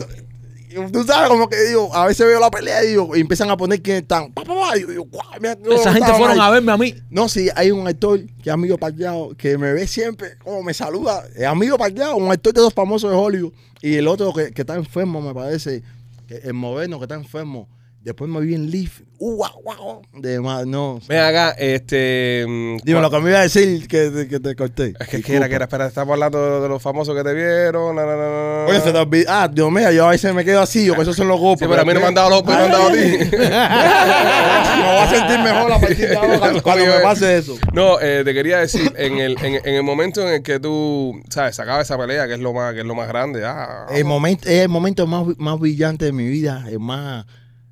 Tú 0.92 1.04
sabes, 1.04 1.30
como 1.30 1.50
que 1.50 1.62
digo, 1.64 1.94
a 1.94 2.06
veces 2.06 2.26
veo 2.26 2.40
la 2.40 2.50
pelea 2.52 2.84
y, 2.84 2.90
digo, 2.90 3.16
y 3.16 3.22
empiezan 3.22 3.50
a 3.50 3.58
poner 3.58 3.82
quién 3.82 3.98
están. 3.98 4.32
Pa, 4.32 4.44
pa, 4.44 4.54
pa, 4.54 4.78
y 4.78 4.82
yo 4.82 4.88
digo, 4.88 5.06
guau, 5.06 5.26
mira, 5.40 5.56
no, 5.56 5.74
Esa 5.74 5.94
gente 5.94 6.12
fueron 6.12 6.32
ahí. 6.32 6.40
a 6.40 6.50
verme 6.50 6.72
a 6.72 6.78
mí. 6.78 6.96
No, 7.10 7.28
sí, 7.30 7.50
hay 7.56 7.72
un 7.72 7.88
actor 7.88 8.20
que 8.20 8.50
es 8.50 8.54
amigo 8.54 8.78
Pacquiao, 8.78 9.36
que 9.36 9.58
me 9.58 9.74
ve 9.74 9.88
siempre, 9.88 10.38
como 10.38 10.64
me 10.64 10.74
saluda. 10.74 11.24
Es 11.36 11.46
amigo 11.46 11.78
Pacquiao, 11.78 12.18
un 12.18 12.32
actor 12.32 12.54
de 12.54 12.62
los 12.62 12.74
famosos 12.74 13.12
de 13.12 13.18
Hollywood. 13.18 13.54
Y 13.82 13.96
el 13.96 14.08
otro 14.08 14.34
que, 14.34 14.52
que 14.52 14.62
está 14.62 14.76
enfermo, 14.76 15.22
me 15.22 15.34
parece, 15.34 15.84
que 16.28 16.36
el 16.36 16.54
moderno 16.54 17.00
que 17.00 17.06
está 17.06 17.16
enfermo. 17.16 17.68
Después 18.04 18.32
me 18.32 18.40
vi 18.42 18.56
en 18.56 18.72
Leaf. 18.72 19.02
Uh, 19.20 19.36
guau, 19.36 19.62
guau. 19.62 20.02
De 20.14 20.40
más, 20.40 20.66
no. 20.66 21.00
Ven 21.08 21.20
acá, 21.20 21.52
este. 21.52 22.44
mm, 22.48 22.78
Dime 22.84 23.00
lo 23.00 23.12
que 23.12 23.20
me 23.20 23.30
iba 23.30 23.38
a 23.38 23.44
decir 23.44 23.88
que, 23.88 24.26
que 24.28 24.40
te 24.40 24.56
corté. 24.56 24.94
Es 25.00 25.08
que, 25.08 25.22
que 25.22 25.36
era, 25.36 25.48
que 25.48 25.54
era, 25.54 25.66
espera, 25.66 25.86
estamos 25.86 26.14
hablando 26.14 26.44
de, 26.56 26.62
de 26.62 26.68
los 26.68 26.82
famosos 26.82 27.16
que 27.16 27.24
te 27.24 27.32
vieron. 27.36 27.96
na, 27.96 28.04
na, 28.04 28.16
na. 28.16 28.66
Oye, 28.68 28.82
se 28.82 28.92
te 28.92 28.98
olvidó. 28.98 29.26
Ah, 29.30 29.48
Dios 29.48 29.72
mío, 29.72 29.92
yo 29.92 30.08
a 30.08 30.10
veces 30.10 30.34
me 30.34 30.44
quedo 30.44 30.62
así, 30.62 30.84
yo 30.84 30.96
que 30.96 31.04
esos 31.04 31.16
son 31.16 31.28
los 31.28 31.40
golpes. 31.40 31.68
Sí, 31.68 31.70
pero 31.70 31.84
a 31.84 31.86
mí 31.86 31.94
no 31.94 32.00
me 32.00 32.08
han 32.08 32.16
dado 32.16 32.32
los 32.32 32.42
golpes, 32.44 32.58
me 32.58 32.64
han 32.64 32.72
dado 32.72 32.88
a 32.88 32.92
ti. 32.92 32.98
me 33.38 34.88
voy 34.88 34.98
a 34.98 35.10
sentir 35.10 35.40
mejor 35.40 35.72
a 35.74 35.80
partir 35.80 36.10
de 36.10 36.16
ahora 36.16 36.40
cuando, 36.40 36.64
cuando 36.64 36.86
me 36.86 37.00
pase 37.04 37.38
eso. 37.38 37.56
No, 37.74 38.00
eh, 38.02 38.24
te 38.26 38.34
quería 38.34 38.58
decir, 38.58 38.92
en 38.98 39.20
el, 39.20 39.38
en, 39.44 39.56
en 39.64 39.76
el 39.76 39.84
momento 39.84 40.22
en 40.28 40.34
el 40.36 40.42
que 40.44 40.60
tú, 40.60 41.22
¿sabes? 41.30 41.56
Sacabas 41.56 41.84
esa 41.88 41.98
pelea, 42.00 42.26
que 42.28 42.34
es 42.34 42.40
lo 42.40 42.52
más, 42.54 42.74
que 42.74 42.80
es 42.80 42.86
lo 42.86 42.96
más 42.96 43.08
grande. 43.08 43.44
Ah, 43.46 43.86
El 43.94 44.06
momento, 44.06 44.50
es 44.50 44.62
el 44.62 44.70
momento 44.70 45.06
más, 45.06 45.26
más 45.38 45.60
brillante 45.60 46.06
de 46.06 46.12
mi 46.12 46.28
vida, 46.28 46.66
el 46.68 46.80
más 46.80 47.26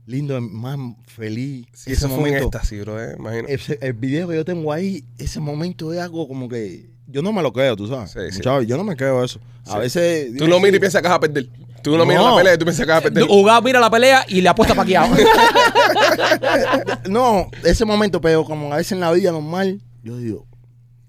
lindo, 0.10 0.40
más 0.42 0.78
feliz. 1.08 1.66
sí, 1.74 1.92
eso 1.92 2.10
fue 2.10 2.30
un 2.32 2.36
éxtasis, 2.36 2.82
bro, 2.82 3.02
eh, 3.02 3.16
imagino. 3.18 3.48
Ese- 3.48 3.78
el 3.82 3.94
video 3.94 4.28
que 4.28 4.36
yo 4.36 4.44
tengo 4.46 4.74
ahí, 4.74 5.04
ese 5.18 5.40
momento 5.40 5.94
es 5.94 6.00
algo 6.00 6.28
como 6.28 6.50
que 6.50 6.90
yo 7.08 7.22
no 7.22 7.32
me 7.34 7.42
lo 7.42 7.52
creo, 7.54 7.76
tú 7.76 7.88
sabes. 7.88 8.12
Sí, 8.12 8.20
sí. 8.32 8.38
Muchachos, 8.38 8.68
yo 8.68 8.78
no 8.78 8.84
me 8.84 8.96
creo 8.96 9.24
eso. 9.24 9.40
A 9.66 9.74
Sí. 9.74 9.78
veces. 9.80 10.38
Tú 10.38 10.48
no 10.48 10.60
miras 10.60 10.76
y 10.76 10.80
piensas 10.80 11.02
que 11.02 11.08
vas 11.08 11.18
a 11.18 11.20
perder. 11.20 11.48
Tú 11.82 11.96
no, 11.98 12.06
miras 12.06 12.22
No. 12.24 12.32
la 12.32 12.38
pelea 12.38 12.54
y 12.56 12.58
tú 12.58 12.66
piensas 12.66 12.86
que 12.86 12.92
vas 12.92 13.00
a 13.00 13.04
perder. 13.04 13.24
Jugado 13.26 13.62
mira 13.62 13.80
la 13.80 13.90
pelea 13.90 14.26
y 14.28 14.42
le 14.42 14.50
apuesta 14.50 14.76
paqueado. 14.76 15.16
No, 17.10 17.50
ese 17.64 17.86
momento, 17.86 18.20
pero 18.22 18.44
como 18.44 18.74
a 18.74 18.78
veces 18.78 18.94
en 18.94 19.00
la 19.00 19.12
vida 19.12 19.32
normal, 19.32 19.82
yo 20.04 20.18
digo, 20.18 20.48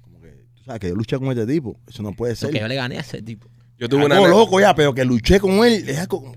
como 0.02 0.20
que, 0.20 0.28
tú 0.54 0.62
sabes, 0.64 0.80
que 0.80 0.88
yo 0.88 0.94
luché 0.94 1.18
con 1.18 1.28
este 1.28 1.46
tipo. 1.46 1.76
Eso 1.88 2.02
no 2.02 2.12
puede 2.12 2.36
ser. 2.36 2.50
que 2.50 2.60
yo 2.60 2.68
le 2.68 2.74
gané 2.76 2.98
a 2.98 3.00
ese 3.00 3.22
tipo. 3.22 3.48
Yo 3.78 3.88
tuve 3.88 4.04
una. 4.04 4.16
Algo 4.16 4.28
loco 4.28 4.60
ya, 4.60 4.74
pero 4.74 4.94
que 4.94 5.04
luché 5.04 5.40
con 5.40 5.52
él 5.64 5.88
es 5.88 5.98
algo. 5.98 6.32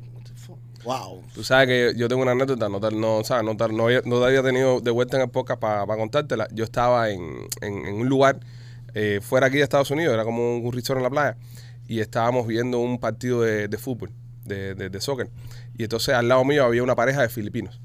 Wow. 0.83 1.23
Tú 1.33 1.43
sabes 1.43 1.67
que 1.67 1.97
yo 1.97 2.07
tengo 2.07 2.21
una 2.21 2.31
anécdota, 2.31 2.67
no, 2.67 2.79
no, 2.79 3.23
¿sabes? 3.23 3.45
no, 3.45 3.53
no, 3.53 3.85
había, 3.85 4.01
no 4.05 4.23
había 4.23 4.43
tenido 4.43 4.81
de 4.81 4.91
vuelta 4.91 5.17
en 5.17 5.23
el 5.23 5.29
podcast 5.29 5.59
para 5.59 5.85
contártela. 5.85 6.47
Yo 6.51 6.63
estaba 6.63 7.09
en, 7.09 7.47
un 7.61 8.09
lugar 8.09 8.39
eh, 8.93 9.19
fuera 9.21 9.47
aquí 9.47 9.57
de 9.57 9.63
Estados 9.63 9.91
Unidos, 9.91 10.13
era 10.13 10.23
como 10.23 10.57
un, 10.57 10.73
resort 10.73 10.97
en 10.97 11.03
la 11.03 11.09
playa, 11.09 11.37
y 11.87 11.99
estábamos 11.99 12.47
viendo 12.47 12.79
un 12.79 12.99
partido 12.99 13.41
de, 13.41 13.77
fútbol, 13.77 14.11
de, 14.43 14.75
de, 14.75 15.01
soccer. 15.01 15.29
Y 15.77 15.83
entonces 15.83 16.13
al 16.13 16.27
lado 16.27 16.43
mío 16.43 16.65
había 16.65 16.83
una 16.83 16.95
pareja 16.95 17.21
de 17.21 17.29
filipinos 17.29 17.79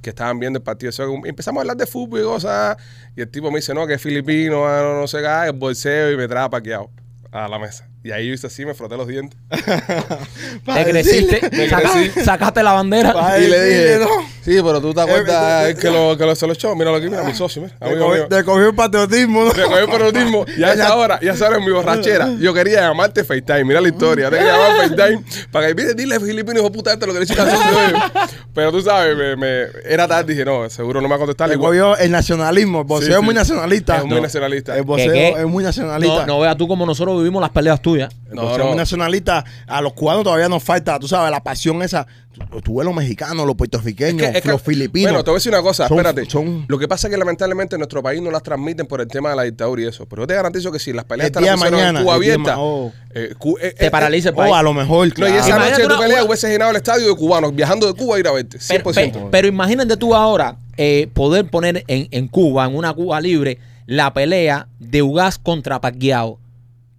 que 0.00 0.10
estaban 0.10 0.40
viendo 0.40 0.58
el 0.58 0.62
partido 0.62 0.88
de 0.88 0.92
soccer. 0.92 1.20
Y 1.24 1.28
empezamos 1.28 1.60
a 1.60 1.62
hablar 1.62 1.76
de 1.76 1.86
fútbol 1.86 2.20
y 2.20 2.24
cosas. 2.24 2.76
Y 3.14 3.20
el 3.20 3.28
tipo 3.28 3.50
me 3.50 3.58
dice, 3.58 3.74
no, 3.74 3.86
que 3.86 3.94
es 3.94 4.02
filipino, 4.02 4.66
ah, 4.66 4.80
no, 4.82 5.00
no 5.00 5.06
sé 5.06 5.18
qué, 5.18 5.46
el 5.46 5.52
bolseo, 5.52 6.10
y 6.10 6.16
me 6.16 6.26
trae 6.26 6.48
paqueado 6.48 6.90
a 7.30 7.46
la 7.48 7.58
mesa. 7.58 7.91
Y 8.04 8.10
ahí 8.10 8.26
yo 8.26 8.34
hice 8.34 8.48
así, 8.48 8.66
me 8.66 8.74
froté 8.74 8.96
los 8.96 9.06
dientes. 9.06 9.38
Te 9.48 10.84
creciste, 10.84 11.40
Me 11.52 11.68
saca- 11.68 11.90
crecí. 11.92 12.20
sacaste 12.24 12.62
la 12.62 12.72
bandera. 12.72 13.12
Pa- 13.12 13.38
y 13.38 13.46
le 13.46 13.64
dije, 13.64 13.78
decirle, 13.80 14.04
no. 14.06 14.10
sí, 14.42 14.56
pero 14.64 14.80
tú 14.80 14.92
te 14.94 15.00
acuerdas 15.02 15.66
Eh, 15.66 15.70
el 15.70 15.76
que 15.78 15.90
lo, 15.90 16.16
que 16.16 16.24
lo 16.26 16.34
se 16.34 16.46
lo 16.46 16.52
echó. 16.52 16.74
Míralo 16.74 16.96
aquí, 16.96 17.08
mira, 17.08 17.22
mi 17.22 17.34
socio, 17.34 17.62
mira, 17.62 17.76
Te 17.78 17.84
amigo 17.84 18.08
mío. 18.08 18.08
cogió, 18.24 18.28
te 18.38 18.44
cogió 18.44 18.68
el 18.70 18.74
patriotismo, 18.74 19.44
¿no? 19.44 19.52
Me 19.54 19.62
cogió 19.62 19.78
el 19.78 19.88
periodismo 19.88 20.44
y 20.56 20.62
a 20.64 20.72
esa 20.72 20.96
hora, 20.96 21.18
y 21.22 21.28
a 21.28 21.32
esa 21.32 21.46
hora 21.48 21.58
en 21.58 21.64
mi 21.64 21.70
borrachera, 21.70 22.28
yo 22.40 22.52
quería 22.54 22.80
llamarte 22.80 23.24
FaceTime. 23.24 23.64
Mira 23.64 23.80
la 23.80 23.88
historia. 23.88 24.30
Te 24.30 24.36
quería 24.38 24.52
llamar 24.52 24.76
FaceTime 24.88 25.24
para 25.50 25.68
que 25.68 25.74
mire, 25.74 25.94
dile 25.94 26.18
filipino, 26.20 26.58
hijo 26.58 26.68
de 26.70 26.74
puta, 26.74 26.92
esto 26.92 27.04
es 27.04 27.06
lo 27.08 27.12
que 27.14 27.18
le 27.20 27.24
hiciste 27.24 27.42
al 27.42 27.50
socio 27.50 27.78
de 27.78 27.86
él". 27.86 27.94
Pero 28.54 28.72
tú 28.72 28.82
sabes, 28.82 29.16
me, 29.16 29.36
me- 29.36 29.66
era 29.86 30.06
tarde. 30.08 30.32
Dije, 30.32 30.44
no, 30.44 30.68
seguro 30.70 31.00
no 31.00 31.08
me 31.08 31.12
va 31.12 31.16
a 31.16 31.18
contestar. 31.20 31.48
Te 31.48 31.54
Igual, 31.54 31.70
cogió 31.70 31.96
el 31.98 32.10
nacionalismo. 32.10 32.80
El 32.80 32.84
boxeo 32.86 33.06
Sí, 33.08 33.12
es 33.12 33.18
sí. 33.18 33.24
muy 33.24 33.34
nacionalista. 33.34 33.98
es 33.98 34.04
muy 34.04 34.20
nacionalista. 34.20 34.76
El 34.76 34.82
boxeo 34.82 35.12
¿Qué, 35.12 35.32
qué? 35.34 35.40
es 35.40 35.46
muy 35.46 35.64
nacionalista. 35.64 36.26
No, 36.26 36.34
no 36.34 36.40
veas 36.40 36.56
tú 36.56 36.66
como 36.68 36.84
nosotros 36.84 37.16
vivimos 37.18 37.40
las 37.40 37.50
peleas 37.50 37.80
tuyas. 37.80 37.91
No, 38.30 38.42
boxeo 38.42 38.58
no. 38.58 38.64
es 38.64 38.68
muy 38.70 38.76
nacionalista. 38.76 39.44
A 39.66 39.80
los 39.80 39.92
cubanos 39.92 40.24
todavía 40.24 40.48
nos 40.48 40.62
falta, 40.62 40.98
tú 40.98 41.08
sabes, 41.08 41.30
la 41.30 41.42
pasión 41.42 41.82
esa. 41.82 42.06
Tú, 42.50 42.62
tú 42.62 42.76
ves 42.78 42.86
los 42.86 42.94
mexicanos, 42.94 43.46
los 43.46 43.54
puertorriqueños, 43.56 44.22
Es 44.22 44.30
que- 44.32 44.38
es 44.38 44.42
que- 44.44 44.48
los 44.50 44.62
filipinos. 44.62 45.10
Bueno, 45.12 45.22
te 45.22 45.30
voy 45.30 45.36
a 45.36 45.38
decir 45.38 45.52
una 45.52 45.60
cosa, 45.60 45.86
Son- 45.86 45.98
espérate. 45.98 46.30
son- 46.30 46.64
Lo 46.66 46.78
que 46.78 46.88
pasa 46.88 47.06
es 47.08 47.10
que 47.12 47.18
lamentablemente 47.18 47.76
en 47.76 47.80
nuestro 47.80 48.02
país 48.02 48.22
no 48.22 48.30
las 48.30 48.42
transmiten 48.42 48.86
por 48.86 49.02
el 49.02 49.08
tema 49.08 49.28
de 49.30 49.36
la 49.36 49.42
dictadura 49.42 49.82
y 49.82 49.86
eso. 49.86 50.06
Pero 50.06 50.22
yo 50.22 50.26
te 50.26 50.34
garantizo 50.34 50.72
que 50.72 50.78
si 50.78 50.94
las 50.94 51.04
peleas 51.04 51.30
pusieron 51.30 51.96
en 51.96 52.02
Cuba 52.02 52.14
abierta, 52.14 52.54
oh. 52.58 52.90
eh, 53.14 53.34
Cu- 53.38 53.58
eh, 53.60 53.74
Te 53.78 53.86
eh, 53.86 53.90
paraliza 53.90 54.30
el 54.30 54.34
Oh, 54.34 54.38
país. 54.38 54.54
a 54.54 54.62
lo 54.62 54.72
mejor, 54.72 55.06
No, 55.18 55.28
y 55.28 55.30
esa 55.32 55.48
Imagínate 55.48 55.70
noche 55.72 55.82
tu 55.82 55.86
una- 55.88 55.98
pelea 55.98 56.16
una- 56.20 56.26
hubiese 56.28 56.48
llenado 56.48 56.70
el 56.70 56.76
estadio 56.78 57.06
de 57.08 57.14
cubanos 57.16 57.54
viajando 57.54 57.86
de 57.86 57.92
Cuba 57.94 58.16
a 58.16 58.18
ir 58.20 58.26
a 58.28 58.32
verte. 58.32 58.58
Pero, 58.66 58.92
100%. 58.92 59.18
pe- 59.24 59.28
pero 59.30 59.48
imagínate 59.48 59.96
tú 59.98 60.14
ahora 60.14 60.56
eh, 60.78 61.10
poder 61.12 61.44
poner 61.50 61.84
en, 61.86 62.08
en 62.10 62.28
Cuba, 62.28 62.64
en 62.64 62.74
una 62.74 62.94
Cuba 62.94 63.20
libre, 63.20 63.58
la 63.84 64.14
pelea 64.14 64.68
de 64.78 65.02
Ugas 65.02 65.38
contra 65.38 65.82
Pacquiao. 65.82 66.38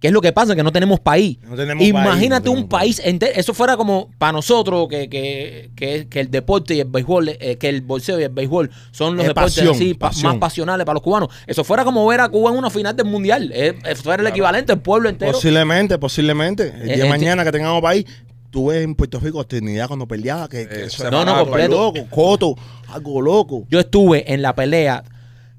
¿Qué 0.04 0.08
es 0.08 0.12
lo 0.12 0.20
que 0.20 0.32
pasa? 0.34 0.54
Que 0.54 0.62
no 0.62 0.70
tenemos 0.70 1.00
país. 1.00 1.38
No 1.48 1.56
tenemos 1.56 1.80
país, 1.80 1.88
Imagínate 1.88 2.50
un 2.50 2.68
país 2.68 3.00
entero. 3.02 3.32
Eso 3.34 3.54
fuera 3.54 3.74
como 3.78 4.10
para 4.18 4.32
nosotros 4.32 4.86
que, 4.86 5.08
que, 5.08 5.70
que, 5.74 6.08
que 6.10 6.20
el 6.20 6.30
deporte 6.30 6.74
y 6.74 6.80
el 6.80 6.88
béisbol, 6.88 7.30
eh, 7.30 7.56
que 7.58 7.70
el 7.70 7.80
boxeo 7.80 8.20
y 8.20 8.24
el 8.24 8.28
béisbol 8.28 8.70
son 8.90 9.16
los 9.16 9.22
Es 9.24 9.28
deportes 9.30 9.54
pasión, 9.54 9.74
así 9.74 9.94
pa- 9.94 10.08
pasión. 10.08 10.32
más 10.32 10.38
pasionales 10.40 10.84
para 10.84 10.92
los 10.96 11.02
cubanos. 11.02 11.30
Eso 11.46 11.64
fuera 11.64 11.84
como 11.84 12.06
ver 12.06 12.20
a 12.20 12.28
Cuba 12.28 12.50
en 12.50 12.58
una 12.58 12.68
final 12.68 12.94
del 12.94 13.06
mundial. 13.06 13.50
Eh, 13.54 13.78
Eso 13.86 14.02
fuera 14.02 14.20
el 14.22 14.26
equivalente 14.26 14.72
al 14.72 14.82
pueblo 14.82 15.08
entero. 15.08 15.32
Posiblemente, 15.32 15.96
posiblemente. 15.96 16.64
El 16.68 16.82
Eh, 16.82 16.84
día 16.84 16.96
de 16.96 17.06
eh, 17.06 17.08
mañana 17.08 17.42
que 17.42 17.52
tengamos 17.52 17.80
país, 17.80 18.04
tú 18.50 18.66
ves 18.66 18.84
en 18.84 18.94
Puerto 18.94 19.18
Rico 19.20 19.42
Trinidad 19.46 19.86
cuando 19.86 20.06
peleaba, 20.06 20.50
que, 20.50 20.68
que 20.68 20.74
Eh, 20.82 20.84
eso 20.84 20.98
se 21.02 21.10
No, 21.10 21.22
era 21.22 21.24
no, 21.24 21.30
algo 21.38 21.44
completo. 21.46 21.70
loco, 21.76 22.06
Coto, 22.10 22.54
algo 22.88 23.22
loco. 23.22 23.64
Yo 23.70 23.80
estuve 23.80 24.30
en 24.34 24.42
la 24.42 24.54
pelea. 24.54 25.02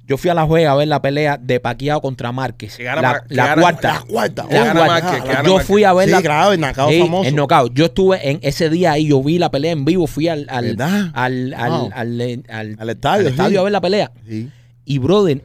Yo 0.08 0.18
fui 0.18 0.30
a 0.30 0.34
la 0.36 0.46
juega 0.46 0.72
a 0.72 0.76
ver 0.76 0.88
la 0.88 1.02
pelea 1.02 1.38
de 1.42 1.60
Pacquiao 1.60 2.00
contra 2.00 2.32
Márquez. 2.32 2.78
La 2.80 3.24
la 3.28 3.56
cuarta. 3.56 3.94
La 3.94 4.02
cuarta. 4.06 4.46
Que 4.48 4.54
gana 4.56 4.86
cuarta. 4.86 5.44
Yo 5.44 5.60
fui 5.60 5.84
a 5.84 5.94
ver 5.94 6.06
Sí, 6.08 6.12
la 6.12 6.22
claro, 6.22 6.52
el 6.54 6.60
knockout 6.60 6.92
Sí, 6.92 7.00
famoso. 7.00 7.28
el 7.30 7.36
knockout. 7.36 7.74
Yo 7.74 7.86
estuve 7.86 8.30
en 8.30 8.40
ese 8.44 8.70
día 8.70 8.92
ahí, 8.92 9.08
yo 9.08 9.24
vi 9.24 9.40
la 9.40 9.50
pelea 9.50 9.72
en 9.72 9.84
vivo, 9.84 10.06
fui 10.06 10.28
al 10.28 10.46
al, 10.50 10.76
¿Verdad? 10.76 11.10
al, 11.14 11.54
al, 11.56 11.72
Wow. 11.72 11.90
al, 11.94 12.44
al- 12.50 12.76
Al 12.80 12.90
estadio, 12.90 13.30
sí. 13.36 13.58
a 13.58 13.62
ver 13.64 13.72
la 13.72 13.82
pelea. 13.82 14.12
Sí. 14.28 14.50
Y 14.86 15.00
brother, 15.00 15.42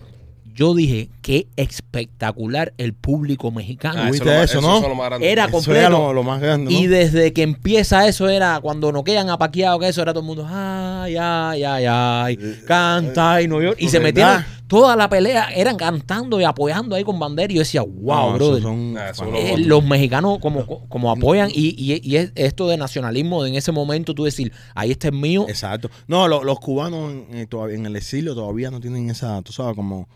yo 0.54 0.74
dije, 0.74 1.08
qué 1.22 1.46
espectacular 1.56 2.72
el 2.78 2.92
público 2.94 3.50
mexicano. 3.50 4.00
Ah, 4.04 4.10
¿Viste 4.10 4.26
más- 4.26 4.50
eso, 4.50 4.60
no? 4.60 4.80
los 4.86 4.96
más. 4.96 5.12
Era 5.20 5.44
Eso 5.44 5.52
completo. 5.52 5.78
era 5.80 5.88
lo, 5.90 6.12
lo 6.12 6.22
más 6.22 6.40
grande, 6.40 6.72
¿no? 6.72 6.78
Y 6.78 6.86
desde 6.86 7.32
que 7.32 7.42
empieza 7.42 8.06
eso 8.06 8.28
era 8.28 8.60
cuando 8.60 8.92
noquean 8.92 9.28
a 9.30 9.38
Paquiao, 9.38 9.78
que 9.78 9.88
eso 9.88 10.02
era 10.02 10.12
todo 10.12 10.20
el 10.22 10.26
mundo, 10.26 10.46
ay, 10.48 11.16
ay, 11.16 11.62
ay, 11.64 11.84
ay, 11.88 12.38
canta 12.66 13.42
y 13.42 13.48
no 13.48 13.60
yo. 13.62 13.72
Y 13.78 13.88
se 13.88 14.00
metieron 14.00 14.44
toda 14.66 14.94
la 14.96 15.08
pelea, 15.08 15.48
eran 15.54 15.76
cantando 15.76 16.40
y 16.40 16.44
apoyando 16.44 16.94
ahí 16.94 17.02
con 17.04 17.18
bandera. 17.18 17.52
Y 17.52 17.56
yo 17.56 17.60
decía, 17.62 17.82
wow, 17.82 18.30
No, 18.30 18.34
brother. 18.34 18.62
son- 18.62 18.96
Ah, 18.98 19.12
Eh, 19.34 19.56
los 19.58 19.84
mexicanos 19.84 20.38
como, 20.40 20.64
como 20.88 21.10
apoyan 21.10 21.50
y, 21.52 21.74
y, 21.76 22.00
y 22.02 22.16
es 22.16 22.32
esto 22.34 22.68
de 22.68 22.76
nacionalismo 22.76 23.44
en 23.46 23.54
ese 23.54 23.72
momento 23.72 24.14
tú 24.14 24.24
decir 24.24 24.52
ahí 24.74 24.90
está 24.92 25.08
el 25.08 25.14
mío 25.14 25.46
Exacto. 25.48 25.90
No, 26.06 26.28
lo- 26.28 26.44
los 26.44 26.60
cubanos 26.60 27.12
en, 27.32 27.46
todavía- 27.48 27.76
en 27.76 27.86
el 27.86 27.96
exilio 27.96 28.34
todavía 28.34 28.70
no 28.70 28.80
tienen 28.80 29.10
esa, 29.10 29.42
tú 29.42 29.52
sabes, 29.52 29.74
como... 29.76 30.08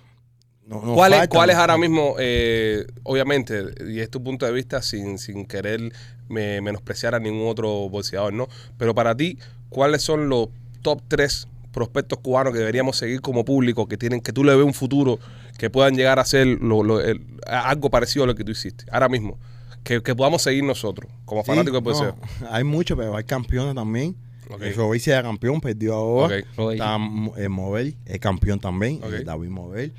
no- 0.67 0.81
nos 0.83 0.95
¿Cuál 0.95 1.12
es, 1.12 1.19
falta, 1.21 1.37
cuál 1.37 1.51
es 1.51 1.57
¿no? 1.57 1.61
ahora 1.62 1.79
mismo, 1.79 2.17
eh, 2.19 2.87
obviamente, 3.03 3.62
y 3.89 4.01
es 4.01 4.11
tu 4.11 4.23
punto 4.23 4.47
de 4.47 4.53
vista 4.53 4.81
sin, 4.83 5.19
sin 5.19 5.45
querer 5.47 5.93
me- 6.29 6.61
menospreciar 6.61 7.15
a 7.15 7.19
ningún 7.21 7.49
otro 7.49 7.89
boxeador, 7.89 8.33
¿no? 8.33 8.49
Pero 8.79 8.95
para 8.95 9.15
ti, 9.17 9.39
¿cuáles 9.69 10.03
son 10.03 10.29
los 10.29 10.49
top 10.83 11.03
3 11.09 11.49
prospectos 11.73 12.19
cubanos 12.21 12.53
que 12.53 12.61
deberíamos 12.61 12.97
seguir 12.97 13.21
como 13.21 13.45
público, 13.45 13.87
que 13.89 13.97
tienen 13.97 14.21
que 14.21 14.33
tú 14.33 14.45
le 14.45 14.55
ves 14.55 14.65
un 14.65 14.75
futuro, 14.75 15.19
que 15.59 15.71
puedan 15.71 15.95
llegar 15.97 16.19
a 16.19 16.25
ser 16.25 16.47
lo- 16.47 16.83
lo- 16.83 17.01
el- 17.01 17.21
a- 17.47 17.69
algo 17.69 17.91
parecido 17.91 18.25
a 18.25 18.27
lo 18.27 18.35
que 18.35 18.45
tú 18.45 18.53
hiciste, 18.53 18.85
ahora 18.91 19.09
mismo? 19.09 19.39
Que, 19.83 20.03
que 20.03 20.15
podamos 20.15 20.41
seguir 20.41 20.65
nosotros, 20.65 21.11
como 21.27 21.43
Sí, 21.43 21.49
fanáticos 21.49 21.83
del 21.85 21.93
no, 21.93 21.99
boxeo. 22.15 22.17
hay 22.51 22.65
muchos, 22.65 22.97
pero 22.97 23.17
hay 23.17 23.25
campeones 23.25 23.75
también. 23.75 24.17
Ok. 24.51 24.62
El 24.62 24.75
Robici 24.75 25.11
era 25.11 25.23
campeón, 25.23 25.61
perdió 25.61 25.95
ahora. 25.95 26.39
Ok. 26.39 26.45
Roy. 26.57 26.75
Está 26.77 26.97
eh, 27.37 27.49
Mobel, 27.49 27.97
es 28.07 28.19
campeón 28.19 28.61
también. 28.61 29.01
Eh, 29.05 29.23
David 29.25 29.49
Mobel. 29.49 29.93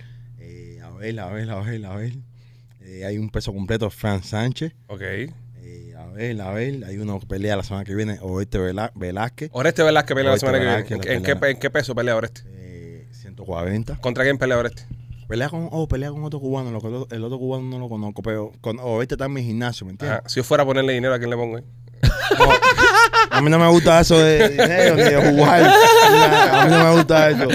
A 0.96 0.98
ver, 0.98 1.20
a 1.20 1.28
ver, 1.28 1.50
a 1.50 1.60
ver, 1.62 1.86
a 1.86 1.96
ver. 1.96 2.14
Eh, 2.82 3.06
hay 3.06 3.18
un 3.18 3.30
peso 3.30 3.52
completo, 3.54 3.90
Fran 3.90 4.24
Sánchez. 4.24 4.74
Ok. 4.88 5.02
Eh, 5.02 5.94
a 5.98 6.06
ver, 6.08 6.40
a 6.42 6.52
ver. 6.52 6.84
Hay 6.86 6.98
una 6.98 7.20
pelea 7.20 7.58
la 7.58 7.64
semana 7.64 7.84
que 7.84 7.94
viene, 7.96 8.20
Velá- 8.20 8.92
Velázquez, 8.96 9.50
Oreste 9.54 9.84
Velázquez 9.84 10.16
pelea 10.16 10.24
la 10.26 10.32
Oreste 10.32 10.46
semana 10.48 10.60
que 10.60 10.66
viene. 10.94 11.14
¿En, 11.16 11.24
qué, 11.24 11.36
pelea. 11.36 11.52
en 11.52 11.60
qué 11.60 11.70
peso 11.70 11.96
pelea 11.96 12.16
Oreste? 12.16 12.42
eh, 12.48 13.08
140. 13.12 13.98
¿Contra 13.98 14.24
quién 14.24 14.38
pelea 14.38 14.58
Oreste? 14.58 14.84
Pelea 15.28 15.50
con, 15.50 15.68
oh, 15.72 15.88
pelea 15.88 16.12
con 16.12 16.24
otro 16.24 16.40
cubano. 16.40 16.70
lo 16.72 16.80
que 16.80 17.16
el 17.16 17.24
otro- 17.24 17.40
cubano 17.40 17.64
no 17.64 17.80
lo 17.80 17.90
conozco, 17.90 18.22
pero 18.22 18.52
con, 18.62 18.78
Oeste 18.80 19.16
está 19.16 19.26
en 19.26 19.34
mi 19.34 19.44
gimnasio, 19.44 19.86
¿me 19.86 19.92
entiendes? 19.94 20.20
Ajá. 20.20 20.30
Si 20.30 20.36
yo 20.38 20.44
fuera 20.44 20.64
a 20.64 20.66
ponerle 20.66 20.94
dinero, 20.94 21.14
¿a 21.14 21.18
quién 21.18 21.30
le 21.32 21.36
pongo 21.36 21.58
ahí? 21.58 21.64
A 23.32 23.42
mí 23.42 23.50
no 23.50 23.60
me 23.60 23.68
gusta 23.68 24.00
eso 24.00 24.18
de 24.18 24.50
dinero 24.50 24.96
ni 24.96 25.02
de 25.04 25.32
jugar. 25.32 25.64
A 25.64 26.66
mí 26.66 26.72
no 26.72 26.84
me 26.86 26.96
gusta 26.98 27.30
eso. 27.32 27.48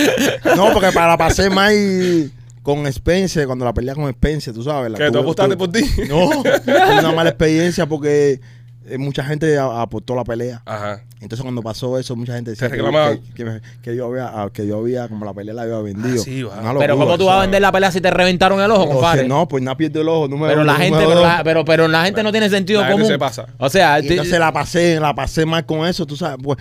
No, 0.56 0.72
porque 0.72 0.90
para 0.92 1.16
pasé 1.16 1.48
más 1.48 1.72
y- 1.72 2.30
con 2.62 2.86
Spencer, 2.86 3.46
cuando 3.46 3.64
la 3.64 3.72
pelea 3.74 3.94
con 3.94 4.08
Spencer, 4.08 4.52
tú 4.54 4.62
sabes. 4.62 4.90
la 4.92 4.98
¿Que 4.98 5.10
tú 5.10 5.18
apostaste 5.18 5.56
por 5.56 5.70
ti? 5.72 5.82
No, 6.08 6.30
fue 6.64 6.98
una 6.98 7.12
mala 7.12 7.30
experiencia 7.30 7.86
porque 7.86 8.40
eh, 8.86 8.98
mucha 8.98 9.22
gente 9.24 9.58
aportó 9.58 10.14
la 10.14 10.24
pelea. 10.24 10.62
Ajá. 10.66 11.02
Entonces 11.20 11.42
cuando 11.42 11.62
pasó 11.62 11.98
eso, 11.98 12.16
mucha 12.16 12.34
gente 12.34 12.50
decía 12.52 12.70
que, 12.70 12.76
que- 12.78 13.20
que 13.34 13.44
me- 13.44 13.60
que 13.82 13.94
yo 13.94 14.06
había, 14.06 14.32
que 14.52 14.66
yo 14.66 14.78
había, 14.78 15.06
como 15.08 15.24
la 15.26 15.34
pelea 15.34 15.54
la 15.54 15.62
había 15.62 15.78
vendido. 15.78 16.16
Ah, 16.20 16.24
sí, 16.24 16.42
va. 16.42 16.52
Una 16.60 16.78
pero 16.78 16.94
locura, 16.94 16.94
cómo 17.06 17.18
tú 17.18 17.26
vas 17.26 17.36
a 17.36 17.40
vender 17.42 17.60
la 17.62 17.70
pelea 17.72 17.90
si 17.92 18.00
te 18.00 18.10
reventaron 18.10 18.60
el 18.60 18.70
ojo 18.70 18.82
O 18.82 18.86
sea, 18.86 18.92
compadre 18.94 19.28
no, 19.28 19.46
pues 19.46 19.62
nada 19.62 19.76
pierde 19.76 20.00
el 20.00 20.08
ojo. 20.08 20.28
número 20.28 20.48
pero 20.50 20.62
uno, 20.62 20.72
la 20.72 20.78
gente 20.78 20.98
pero 20.98 21.20
la, 21.22 21.40
pero, 21.44 21.64
pero 21.64 21.88
la 21.88 22.04
gente 22.04 22.22
no 22.22 22.30
tiene 22.32 22.48
sentido 22.48 22.80
La 22.80 22.86
gente 22.88 23.02
común 23.02 23.12
se 23.12 23.18
pasa. 23.18 23.46
o 23.58 23.68
sea 23.68 24.00
Y 24.00 24.08
entonces 24.08 24.38
la 24.38 24.50
pasé, 24.52 24.98
la 24.98 25.14
pasé 25.14 25.44
mal 25.46 25.64
con 25.66 25.86
eso, 25.86 26.06
tú 26.06 26.16
sabes. 26.16 26.38
Pues, 26.42 26.56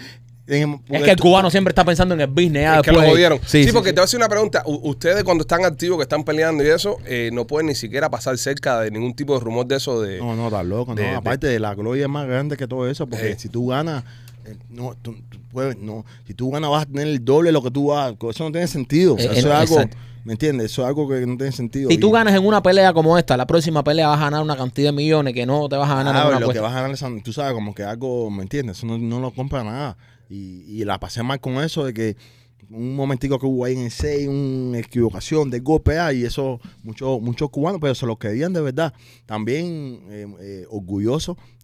en- 0.50 0.82
es 0.90 1.04
que 1.04 1.12
el 1.12 1.20
cubano 1.20 1.50
siempre 1.52 1.72
está 1.72 1.84
pensando 1.86 2.14
en 2.16 2.22
el 2.22 2.28
business 2.28 2.64
ya 2.64 2.76
Es 2.78 2.82
que 2.84 2.92
lo 2.92 3.02
jodieron. 3.02 3.40
Sí, 3.46 3.64
sí, 3.66 3.72
porque 3.72 3.90
sí. 3.90 3.96
te 3.96 4.00
voy 4.00 4.04
a 4.04 4.06
hacer 4.06 4.18
una 4.20 4.30
pregunta. 4.30 4.64
U- 4.66 4.90
ustedes 4.90 5.24
cuando 5.24 5.42
están 5.44 5.64
activos, 5.66 5.98
que 5.98 6.04
están 6.04 6.24
peleando 6.24 6.64
y 6.64 6.68
eso, 6.68 6.98
eh, 7.06 7.30
no 7.34 7.46
pueden 7.46 7.68
ni 7.68 7.76
siquiera 7.76 8.10
pasar 8.10 8.38
cerca 8.38 8.80
de 8.82 8.92
ningún 8.92 9.14
tipo 9.16 9.34
de 9.34 9.40
rumor 9.44 9.66
de 9.68 9.76
eso 9.78 10.02
de... 10.02 10.18
No, 10.20 10.36
no, 10.36 10.48
estás 10.48 10.66
loco, 10.66 10.96
de- 10.96 11.04
no. 11.04 11.10
de- 11.10 11.16
Aparte 11.16 11.48
de 11.48 11.60
la 11.60 11.74
gloria 11.76 12.04
es 12.04 12.10
más 12.10 12.28
grande 12.28 12.58
que 12.58 12.68
todo 12.68 12.90
eso, 12.90 13.08
porque 13.08 13.32
Eh. 13.32 13.36
si 13.40 13.50
tú 13.50 13.68
ganas, 13.68 14.04
eh, 14.46 14.56
no, 14.70 14.96
tú, 15.02 15.16
tú 15.30 15.38
puedes, 15.52 15.78
no, 15.78 16.06
si 16.26 16.34
tú 16.34 16.50
ganas 16.52 16.70
vas 16.70 16.84
a 16.84 16.86
tener 16.86 17.08
el 17.08 17.24
doble 17.24 17.50
de 17.50 17.54
lo 17.54 17.62
que 17.62 17.72
tú 17.72 17.88
vas, 17.88 18.14
eso 18.30 18.44
no 18.44 18.52
tiene 18.52 18.68
sentido. 18.68 19.18
Eso 19.18 19.32
es 19.32 19.46
algo, 19.46 19.76
exacto. 19.76 19.98
¿me 20.26 20.34
entiendes? 20.34 20.72
Eso 20.72 20.82
es 20.82 20.88
algo 20.88 21.08
que 21.08 21.26
no 21.26 21.38
tiene 21.38 21.52
sentido. 21.52 21.90
si 21.90 21.98
tú 21.98 22.12
ganas 22.12 22.36
en 22.36 22.46
una 22.46 22.62
pelea 22.62 22.92
como 22.94 23.18
esta 23.18 23.38
la 23.38 23.48
próxima 23.48 23.84
pelea 23.84 24.08
vas 24.10 24.20
a 24.20 24.26
ganar 24.26 24.42
una 24.44 24.56
cantidad 24.58 24.90
de 24.90 24.92
millones 24.98 25.34
que 25.34 25.46
no 25.46 25.68
te 25.70 25.76
vas 25.78 25.90
a 25.90 25.96
ganar 25.96 26.16
Ah, 26.16 26.22
en 26.24 26.28
una 26.28 26.40
lo 26.40 26.50
que 26.50 26.60
vas 26.60 26.72
a 26.74 26.82
ganar, 26.82 26.92
es, 26.92 27.24
tú 27.24 27.34
sabes, 27.34 27.54
como 27.54 27.74
que 27.74 27.84
algo, 27.84 28.30
¿me 28.30 28.44
entiendes? 28.44 28.78
Eso 28.78 28.86
no, 28.88 28.98
no 28.98 29.20
lo 29.20 29.32
compra 29.32 29.64
nada. 29.64 29.96
Y, 30.30 30.64
y 30.68 30.86
la 30.86 31.00
pasé 31.00 31.24
mal 31.24 31.40
con 31.40 31.56
eso 31.56 31.86
de 31.86 31.94
que 31.94 32.16
un 32.70 32.96
momentico 32.96 33.40
que 33.40 33.46
hubo 33.46 33.66
ahí 33.66 33.74
en 33.74 33.86
el 33.86 33.92
6, 33.92 34.28
una 34.28 34.80
equivocación 34.80 35.50
de 35.50 35.60
golpe 35.60 35.98
ah, 35.98 36.14
y 36.14 36.24
eso 36.24 36.60
muchos 36.84 37.22
muchos 37.22 37.50
cubanos, 37.50 37.80
pero 37.82 37.96
se 37.96 38.06
lo 38.06 38.18
querían 38.18 38.54
de 38.54 38.62
verdad. 38.62 38.94
También 39.26 40.02
eh, 40.10 40.28
eh, 40.40 40.66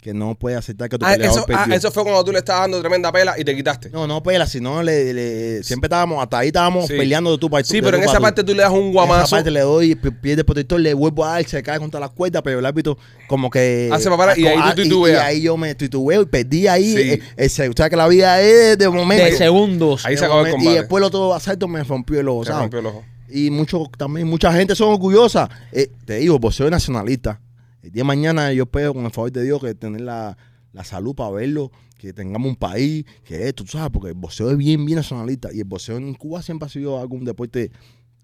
que 0.05 0.13
no 0.13 0.35
puede 0.35 0.55
aceptar 0.55 0.87
que 0.87 0.99
tu 0.99 1.05
Ah, 1.05 1.13
peleador 1.13 1.49
eso, 1.49 1.59
ah, 1.59 1.67
eso 1.73 1.89
fue 1.91 2.03
cuando 2.03 2.23
tú 2.23 2.31
le 2.31 2.37
estabas 2.37 2.61
dando 2.65 2.79
tremenda 2.79 3.11
pela 3.11 3.33
y 3.39 3.43
te 3.43 3.55
quitaste. 3.55 3.89
No, 3.89 4.05
no 4.05 4.21
pela, 4.21 4.45
sino 4.45 4.83
le, 4.83 5.11
le- 5.15 5.63
siempre 5.63 5.87
estábamos, 5.87 6.21
hasta 6.21 6.37
ahí 6.37 6.47
estábamos 6.49 6.85
Sí. 6.85 6.93
peleando 6.95 7.31
de 7.31 7.39
tu 7.39 7.49
para 7.49 7.63
Sí, 7.63 7.81
pero 7.81 7.97
en 7.97 8.03
esa 8.03 8.19
parte 8.19 8.43
tú 8.43 8.53
le 8.53 8.61
das 8.61 8.71
un 8.71 8.93
guamazo. 8.93 9.19
En 9.21 9.25
esa 9.25 9.35
parte 9.37 9.49
le 9.49 9.61
doy 9.61 9.95
pi- 9.95 10.11
pie 10.11 10.35
de 10.35 10.43
protector, 10.43 10.79
le 10.79 10.93
vuelvo 10.93 11.25
a 11.25 11.29
dar, 11.31 11.45
se 11.45 11.63
cae 11.63 11.79
contra 11.79 11.99
las 11.99 12.11
cuerdas, 12.11 12.43
pero 12.43 12.59
el 12.59 12.65
árbitro 12.67 12.99
como 13.27 13.49
que... 13.49 13.89
Hace 13.91 14.05
para 14.05 14.17
parar 14.17 14.37
y 14.37 14.45
ahí 14.45 14.55
tú 14.57 14.61
ah, 14.63 14.73
y- 14.77 14.83
titubeas. 14.83 15.23
Y, 15.23 15.25
ahí 15.25 15.41
yo 15.41 15.57
me 15.57 15.73
titubeo 15.73 16.21
y 16.21 16.25
perdí 16.27 16.67
ahí. 16.67 16.93
Sí. 16.95 17.01
eh, 17.13 17.21
ese- 17.37 17.67
o 17.69 17.73
sea 17.75 17.89
que 17.89 17.95
la 17.95 18.07
vida 18.07 18.39
es 18.43 18.77
de 18.77 18.87
momento. 18.87 19.25
De 19.25 19.31
segundos. 19.35 20.05
Ahí 20.05 20.11
De 20.13 20.19
se 20.19 20.25
acabó 20.25 20.45
el 20.45 20.51
combate. 20.51 20.71
Y 20.71 20.77
después 20.77 21.01
el 21.01 21.05
otro 21.05 21.33
asalto 21.33 21.67
me 21.67 21.83
rompió 21.83 22.19
el 22.19 22.27
ojo, 22.29 22.43
Se 22.43 22.49
¿sabes? 22.51 22.61
rompió 22.61 22.79
el 22.79 22.85
ojo. 22.85 23.03
Y 23.27 23.49
mucho, 23.49 23.89
también 23.97 24.27
mucha 24.27 24.53
gente 24.53 24.75
son 24.75 24.89
orgullosas. 24.89 25.49
Eh, 25.71 25.89
te 26.05 26.17
digo, 26.17 26.37
boxeo 26.37 26.67
es 26.67 26.71
nacionalista. 26.71 27.39
El 27.85 27.91
día 27.91 28.01
de 28.01 28.07
mañana 28.07 28.51
yo 28.51 28.63
espero, 28.63 28.93
con 28.93 29.05
el 29.05 29.11
favor 29.11 29.31
de 29.31 29.43
Dios, 29.43 29.61
que 29.61 29.75
tener 29.75 30.01
la, 30.01 30.35
la 30.73 30.83
salud 30.83 31.13
para 31.13 31.29
verlo, 31.29 31.71
que 31.99 32.13
tengamos 32.13 32.49
un 32.49 32.55
país, 32.55 33.05
que 33.23 33.47
esto, 33.47 33.63
tú 33.63 33.71
sabes, 33.73 33.91
porque 33.91 34.09
el 34.09 34.15
boxeo 34.15 34.49
es 34.49 34.57
bien, 34.57 34.83
bien 34.85 34.97
nacionalista. 34.97 35.49
Y 35.53 35.59
el 35.59 35.65
boxeo 35.65 35.97
en 35.97 36.13
Cuba 36.15 36.41
siempre 36.41 36.65
ha 36.65 36.69
sido 36.69 36.99
algún 36.99 37.23
deporte 37.25 37.71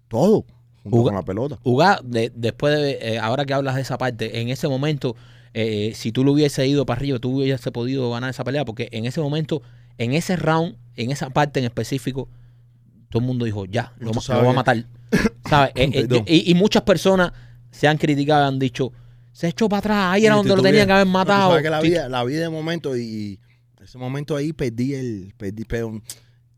todo, 0.08 0.44
junto 0.82 0.98
Uga- 0.98 1.04
con 1.04 1.14
la 1.14 1.22
pelota. 1.22 1.58
Uga, 1.62 2.00
de- 2.02 2.32
después 2.34 2.76
de, 2.76 2.98
eh, 3.14 3.18
ahora 3.20 3.44
que 3.44 3.54
hablas 3.54 3.76
de 3.76 3.82
esa 3.82 3.96
parte, 3.98 4.40
en 4.40 4.48
ese 4.48 4.66
momento, 4.66 5.14
eh, 5.54 5.92
si 5.94 6.10
tú 6.10 6.24
lo 6.24 6.32
hubiese 6.32 6.66
ido 6.66 6.84
para 6.84 6.98
arriba, 6.98 7.18
tú 7.20 7.38
hubiese 7.40 7.70
podido 7.70 8.10
ganar 8.10 8.30
esa 8.30 8.42
pelea, 8.42 8.64
porque 8.64 8.88
en 8.90 9.04
ese 9.06 9.20
momento, 9.20 9.62
en 9.96 10.12
ese 10.12 10.34
round, 10.34 10.76
en 10.96 11.12
esa 11.12 11.30
parte 11.30 11.60
en 11.60 11.66
específico, 11.66 12.28
todo 13.10 13.20
el 13.20 13.26
mundo 13.28 13.44
dijo, 13.44 13.64
ya, 13.66 13.92
lo, 13.98 14.10
lo 14.12 14.44
va 14.44 14.50
a 14.50 14.54
matar. 14.54 14.86
¿Sabes? 15.48 15.72
Eh, 15.76 15.90
eh, 16.10 16.24
y, 16.26 16.50
y 16.50 16.54
muchas 16.54 16.82
personas 16.82 17.32
se 17.70 17.86
han 17.86 17.96
criticado 17.96 18.44
y 18.44 18.48
han 18.48 18.58
dicho, 18.58 18.92
se 19.32 19.48
echó 19.48 19.68
para 19.68 19.78
atrás, 19.80 19.98
ahí 20.12 20.26
era 20.26 20.34
donde 20.36 20.54
lo 20.54 20.62
tenían 20.62 20.86
que 20.86 20.92
haber 20.92 21.06
matado. 21.06 21.56
que 21.62 21.70
la 21.70 21.80
vida 21.80 22.08
de 22.42 22.48
momento 22.50 22.96
y 22.96 23.38
ese 23.82 23.98
momento 23.98 24.36
ahí 24.36 24.52
perdí 24.52 24.94
el, 24.94 25.34
perdí, 25.36 25.64
pero 25.64 26.00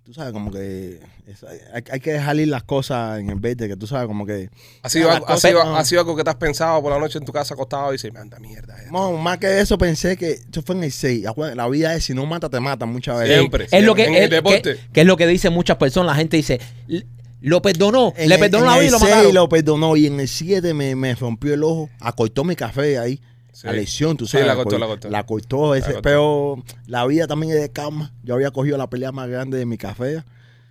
tú 0.03 0.13
sabes 0.13 0.33
como 0.35 0.51
que 0.51 1.01
es- 1.27 1.43
hay, 1.73 1.83
hay 1.91 2.01
que 2.01 2.13
dejar 2.13 2.37
ir 2.37 2.49
las 2.49 2.63
cosas 2.65 3.19
en 3.19 3.31
el 3.31 3.37
verde, 3.41 3.67
que 3.69 3.77
tú 3.77 3.87
sabes 3.87 4.07
como 4.07 4.27
que 4.27 4.51
Ha 4.83 4.91
sido, 4.91 5.11
algo, 5.11 5.27
ha, 5.27 5.39
sido, 5.39 5.65
no- 5.65 5.77
ha 5.77 5.85
sido 5.87 6.03
algo 6.03 6.15
que 6.15 6.23
te 6.25 6.29
has 6.29 6.37
pensado 6.37 6.83
por 6.83 6.93
la 6.93 6.99
noche 6.99 7.19
en 7.19 7.25
tu 7.25 7.33
casa 7.33 7.55
acostado 7.55 7.89
y 7.91 7.93
dices, 7.93 8.13
manda 8.13 8.39
mierda. 8.39 8.77
esto". 8.77 8.93
No, 8.93 9.13
más 9.13 9.39
que 9.39 9.59
eso 9.61 9.79
pensé 9.79 10.19
que 10.19 10.33
eso 10.33 10.63
fue 10.63 10.75
en 10.75 10.85
el 10.85 10.93
6. 10.93 11.27
Acuérdate, 11.27 11.57
La 11.57 11.67
vida 11.69 11.95
es 11.95 12.05
si 12.05 12.13
no 12.13 12.27
mata, 12.27 12.51
te 12.51 12.61
matan 12.61 12.91
muchas 12.91 13.19
veces. 13.21 13.39
Siempre. 13.39 13.67
es 13.71 13.83
lo 13.85 13.95
que, 13.95 14.05
En 14.05 14.15
el 14.15 14.25
es- 14.25 14.31
deporte. 14.31 14.75
que, 14.77 14.81
que 14.93 15.01
es 15.01 15.07
lo 15.07 15.17
que 15.17 15.27
dicen 15.27 15.55
muchas 15.55 15.79
personas. 15.79 16.09
La 16.09 16.17
gente 16.17 16.37
dice, 16.37 16.61
"L- 16.89 17.07
lo 17.49 17.63
perdonó, 17.63 18.13
En 18.17 18.29
le 18.29 18.35
el- 18.37 18.41
perdonó 18.41 18.67
la 18.67 18.75
vida 18.79 18.85
y 18.87 18.91
lo 18.91 18.99
6 18.99 19.11
mataron. 19.11 19.35
lo 19.35 19.49
perdonó 19.49 19.97
y 19.97 20.07
en 20.07 20.21
el 20.21 20.29
7 20.29 20.75
me, 20.75 20.95
me 20.97 21.15
rompió 21.15 21.55
el 21.55 21.63
ojo. 21.65 21.91
Acortó 22.01 22.45
mi 22.45 22.57
café 22.57 22.99
ahí. 22.99 23.21
Sí. 23.53 23.67
La 23.69 23.73
lesión, 23.73 24.17
tú 24.17 24.27
Sí, 24.27 24.33
sabes. 24.33 24.47
la 24.49 24.55
cortó, 24.57 24.71
co- 24.71 24.79
la 24.79 24.87
cortó. 24.87 25.11
La 25.11 25.27
cortó, 25.27 25.75
ese- 25.77 25.87
cortó. 25.93 26.03
Pero 26.03 26.65
la 26.87 27.07
vida 27.07 27.27
también 27.29 27.53
es 27.55 27.61
de 27.61 27.71
calma. 27.71 28.13
Yo 28.25 28.35
había 28.35 28.51
cogido 28.51 28.77
la 28.77 28.89
pelea 28.91 29.13
más 29.13 29.29
grande 29.29 29.59
de 29.59 29.65
mi 29.67 29.79
café. 29.79 30.25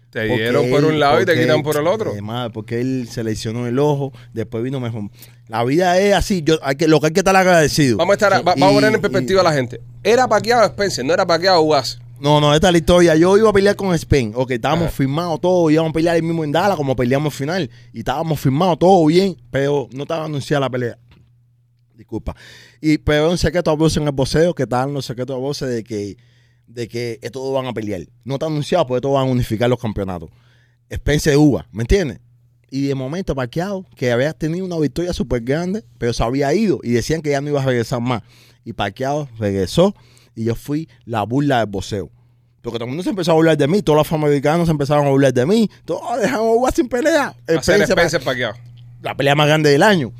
Te 0.09 0.27
porque 0.27 0.43
dieron 0.43 0.69
por 0.69 0.83
un 0.85 0.99
lado 0.99 1.21
y 1.21 1.25
te 1.25 1.39
quitan 1.39 1.63
por 1.63 1.75
el 1.77 1.87
otro. 1.87 2.13
madre, 2.21 2.51
porque 2.53 2.79
él 2.81 3.07
se 3.09 3.23
lesionó 3.23 3.65
el 3.65 3.79
ojo, 3.79 4.11
después 4.33 4.63
vino 4.63 4.79
mejor. 4.79 5.09
La 5.47 5.63
vida 5.63 5.97
es 5.97 6.13
así, 6.13 6.43
yo, 6.43 6.59
hay 6.61 6.75
que, 6.75 6.87
lo 6.87 6.99
que 6.99 7.07
hay 7.07 7.13
que 7.13 7.21
estar 7.21 7.35
agradecido. 7.35 7.97
Vamos 7.97 8.11
a, 8.11 8.15
estar, 8.15 8.31
va- 8.47 8.53
Y- 8.55 8.59
vamos 8.59 8.69
a 8.69 8.73
poner 8.75 8.89
en 8.91 8.99
y- 8.99 9.01
perspectiva 9.01 9.41
a 9.41 9.43
la 9.45 9.53
gente. 9.53 9.81
Era 10.03 10.27
paqueado 10.27 10.65
Spencer, 10.65 11.03
no 11.03 11.13
era 11.13 11.25
paqueado 11.25 11.61
Ugas. 11.61 11.99
No, 12.23 12.39
no, 12.39 12.55
esta 12.55 12.67
es 12.69 12.71
la 12.71 12.77
historia. 12.77 13.15
Yo 13.17 13.37
iba 13.37 13.49
a 13.49 13.53
pelear 13.53 13.75
con 13.75 13.93
Spain. 13.93 14.31
Ok, 14.33 14.51
estábamos 14.51 14.85
Ajá. 14.85 14.95
firmados 14.95 15.41
todos. 15.41 15.69
Íbamos 15.73 15.89
a 15.89 15.93
pelear 15.93 16.15
el 16.15 16.23
mismo 16.23 16.45
en 16.45 16.53
Dallas 16.53 16.77
como 16.77 16.95
peleamos 16.95 17.33
final. 17.33 17.69
Y 17.91 17.99
estábamos 17.99 18.39
firmados 18.39 18.79
todo 18.79 19.05
bien. 19.07 19.35
Pero 19.51 19.89
no 19.91 20.03
estaba 20.03 20.23
anunciada 20.23 20.61
la 20.61 20.69
pelea. 20.69 20.97
Disculpa. 21.93 22.33
Y, 22.79 22.97
pero 22.99 23.29
un 23.29 23.37
secreto 23.37 23.71
a 23.71 23.75
voces 23.75 23.97
en 23.97 24.03
el 24.03 24.13
boxeo 24.13 24.55
que 24.55 24.63
estaban 24.63 24.93
los 24.93 25.05
secretos 25.05 25.35
a 25.35 25.37
voces 25.37 25.67
de 25.67 25.83
que, 25.83 26.15
de 26.65 26.87
que 26.87 27.19
todos 27.29 27.53
van 27.53 27.65
a 27.65 27.73
pelear. 27.73 28.07
No 28.23 28.35
está 28.35 28.45
anunciado, 28.45 28.87
porque 28.87 29.01
todos 29.01 29.15
van 29.15 29.27
a 29.27 29.29
unificar 29.31 29.69
los 29.69 29.81
campeonatos. 29.81 30.29
Spencer 30.89 31.35
Uva, 31.35 31.67
¿me 31.73 31.83
entiendes? 31.83 32.21
Y 32.71 32.87
de 32.87 32.95
momento 32.95 33.35
parqueado, 33.35 33.85
que 33.97 34.13
había 34.13 34.31
tenido 34.31 34.65
una 34.65 34.79
victoria 34.79 35.11
súper 35.11 35.41
grande, 35.41 35.83
pero 35.97 36.13
se 36.13 36.23
había 36.23 36.53
ido 36.53 36.79
y 36.83 36.91
decían 36.91 37.21
que 37.21 37.31
ya 37.31 37.41
no 37.41 37.49
iba 37.49 37.61
a 37.61 37.65
regresar 37.65 37.99
más. 37.99 38.23
Y 38.63 38.71
parqueado 38.71 39.27
regresó 39.37 39.93
y 40.35 40.45
yo 40.45 40.55
fui 40.55 40.87
la 41.05 41.23
burla 41.23 41.59
del 41.59 41.67
boxeo. 41.67 42.09
Porque 42.61 42.77
todo 42.77 42.85
el 42.85 42.89
mundo 42.91 43.03
se 43.03 43.09
empezó 43.09 43.31
a 43.31 43.35
burlar 43.35 43.57
de 43.57 43.67
mí, 43.67 43.81
todos 43.81 43.97
los 43.97 44.07
afroamericanos 44.07 44.67
se 44.67 44.71
empezaron 44.71 45.05
a 45.05 45.09
burlar 45.09 45.33
de 45.33 45.45
mí. 45.45 45.69
Todos 45.83 46.01
"Oh, 46.03 46.17
dejamos 46.17 46.57
Uva 46.57 46.71
sin 46.71 46.87
pelea. 46.87 47.35
Ser 47.45 47.57
Spencer- 47.59 47.89
Spencer 47.89 48.23
paqueado. 48.23 48.53
la 49.01 49.15
pelea 49.17 49.35
más 49.35 49.47
grande 49.47 49.69
del 49.69 49.83
año. 49.83 50.13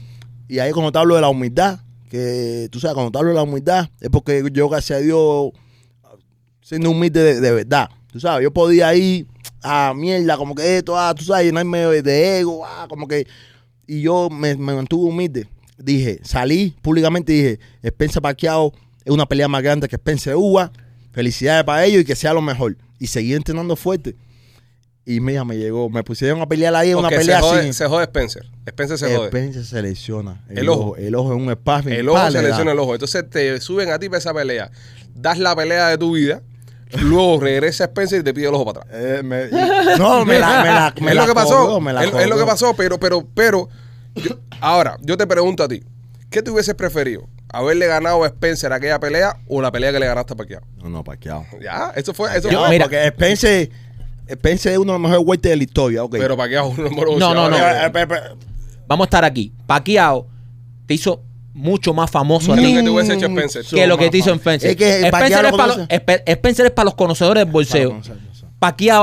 Y 0.49 0.59
ahí 0.59 0.71
cuando 0.73 0.91
te 0.91 0.99
hablo 0.99 1.15
de 1.15 1.21
la 1.21 1.29
humildad, 1.29 1.79
que 2.09 2.67
tú 2.69 2.79
sabes, 2.81 2.95
cuando 2.95 3.11
te 3.11 3.17
hablo 3.17 3.29
de 3.29 3.35
la 3.37 3.43
humildad, 3.43 3.89
es 4.01 4.09
porque 4.09 4.43
yo, 4.51 4.67
gracias 4.67 4.99
a 4.99 5.01
Dios, 5.01 5.51
siendo 6.61 6.91
humilde 6.91 7.23
de, 7.23 7.39
de 7.41 7.51
verdad. 7.51 7.89
Tú 8.11 8.19
sabes, 8.19 8.43
yo 8.43 8.51
podía 8.51 8.93
ir 8.93 9.25
a 9.61 9.93
mierda, 9.95 10.37
como 10.37 10.53
que 10.53 10.77
esto, 10.77 10.99
ah, 10.99 11.13
tú 11.15 11.23
sabes, 11.23 11.45
llenarme 11.45 11.79
de, 11.79 12.39
ego, 12.39 12.65
ah, 12.65 12.85
como 12.89 13.07
que... 13.07 13.25
Y 13.87 14.01
yo 14.01 14.29
me, 14.29 14.55
me 14.55 14.73
mantuve 14.75 15.09
humilde. 15.09 15.47
Dije, 15.77 16.19
salí 16.23 16.75
públicamente 16.81 17.33
y 17.33 17.35
dije, 17.37 17.59
Spencer 17.81 18.21
Pacquiao 18.21 18.73
es 19.05 19.11
una 19.13 19.25
pelea 19.25 19.47
más 19.47 19.61
grande 19.63 19.87
que 19.87 19.95
Spencer 19.95 20.35
Uva. 20.35 20.71
Felicidades 21.11 21.63
para 21.63 21.85
ellos 21.85 22.01
y 22.01 22.05
que 22.05 22.15
sea 22.15 22.33
lo 22.33 22.41
mejor. 22.41 22.75
Y 22.99 23.07
seguí 23.07 23.33
entrenando 23.33 23.75
fuerte. 23.75 24.15
Y 25.05 25.19
mira, 25.19 25.43
me 25.43 25.57
llegó, 25.57 25.89
me 25.89 26.01
pusieron 26.03 26.41
a 26.41 26.47
pelear 26.47 26.73
ahí, 26.75 26.93
una 26.93 27.09
pelea 27.09 27.41
se, 27.41 27.43
jode, 27.43 27.63
sin... 27.63 27.73
se 27.73 27.87
jode 27.87 28.03
Spencer. 28.05 28.45
Spencer 28.65 28.97
se 28.97 29.13
jode. 29.15 29.27
Spencer 29.27 29.65
se 29.65 29.81
lesiona. 29.81 30.43
El, 30.49 30.59
El 30.59 30.69
ojo. 30.69 30.81
ojo. 30.81 30.95
El 30.95 31.13
ojo 31.15 31.33
es 31.33 31.41
un 31.41 31.49
espacio. 31.49 31.91
El 31.91 32.07
ojo 32.07 32.31
se 32.31 32.41
lesiona 32.41 32.71
el 32.71 32.79
ojo. 32.79 32.93
Entonces 32.93 33.29
te 33.29 33.59
suben 33.59 33.89
a 33.91 33.99
ti 33.99 34.07
para 34.07 34.19
esa 34.19 34.33
pelea. 34.33 34.71
Das 35.13 35.37
la 35.39 35.55
pelea 35.55 35.89
de 35.89 35.97
tu 35.97 36.13
vida. 36.13 36.41
Luego 37.01 37.39
regresa 37.41 37.85
Spencer 37.85 38.21
y 38.21 38.23
te 38.23 38.33
pide 38.33 38.47
el 38.47 38.53
ojo 38.53 38.71
para 38.71 38.85
atrás. 38.85 39.23
no, 39.99 40.23
me 40.25 40.39
la, 40.39 40.61
me 40.63 40.69
la, 40.69 40.93
me 41.01 41.09
es 41.09 41.15
la 41.15 41.21
lo 41.23 41.27
que 41.27 41.33
pasó. 41.33 41.57
cobró, 41.65 41.81
me 41.81 41.91
la 41.91 42.03
es, 42.05 42.13
es 42.13 42.27
lo 42.27 42.37
que 42.37 42.45
pasó, 42.45 42.73
pero, 42.75 42.99
pero, 42.99 43.27
pero. 43.33 43.67
yo- 44.15 44.39
ahora, 44.61 44.97
yo 45.01 45.17
te 45.17 45.27
pregunto 45.27 45.63
a 45.63 45.67
ti. 45.67 45.83
¿Qué 46.33 46.41
te 46.41 46.49
hubieses 46.49 46.73
preferido? 46.73 47.29
¿Haberle 47.49 47.85
ganado 47.85 48.23
a 48.23 48.27
Spencer 48.27 48.73
aquella 48.73 48.99
pelea 48.99 49.37
o 49.47 49.61
la 49.61 49.71
pelea 49.71 49.91
que 49.91 49.99
le 49.99 50.07
ganaste 50.07 50.33
a 50.33 50.35
Pacquiao? 50.35 50.61
No, 50.81 50.89
no, 50.89 51.03
Pacquiao. 51.03 51.45
Ya, 51.61 51.93
eso 51.95 52.11
fue. 52.15 52.35
Eso 52.35 52.49
Yo- 52.49 52.61
fue. 52.61 52.69
mira- 52.71 52.85
porque 52.85 53.05
Spencer, 53.05 53.69
Spencer 54.27 54.71
es 54.71 54.77
uno 54.79 54.93
de 54.93 54.99
los 54.99 55.01
mejores 55.09 55.27
welter 55.27 55.51
de 55.51 55.57
la 55.57 55.63
historia. 55.63 56.03
ok. 56.03 56.15
Pero 56.17 56.35
Pacquiao 56.35 56.71
es 56.71 56.77
un 56.79 56.83
número 56.85 57.17
No, 57.19 57.35
no, 57.35 57.49
no. 57.49 57.55
Eh, 57.55 57.61
eh, 57.85 57.91
eh, 57.95 58.07
Vamos 58.87 59.05
a 59.05 59.07
estar 59.07 59.23
aquí. 59.23 59.53
Pacquiao 59.67 60.27
te 60.87 60.95
hizo 60.95 61.21
mucho 61.53 61.93
más 61.93 62.09
famoso 62.09 62.51
a 62.51 62.55
¿Qué 62.55 62.61
es 62.61 62.67
ti 62.67 62.73
lo 62.73 62.79
que 62.79 62.83
te 62.83 62.89
hubiese 62.89 63.13
hecho 63.13 63.25
Spencer? 63.27 63.65
que 63.65 63.87
lo 63.87 63.97
que 63.99 64.09
te 64.09 64.17
hizo 64.17 64.33
Spencer. 64.33 64.71
Es 64.71 64.75
que 64.75 65.01
Spencer, 65.05 65.45
es 65.45 65.51
para 65.51 65.67
los, 65.67 65.77
Spencer 66.25 66.65
es 66.65 66.71
para 66.71 66.85
los 66.85 66.95
conocedores 66.95 67.43
del 67.45 67.53
bolseo. 67.53 68.01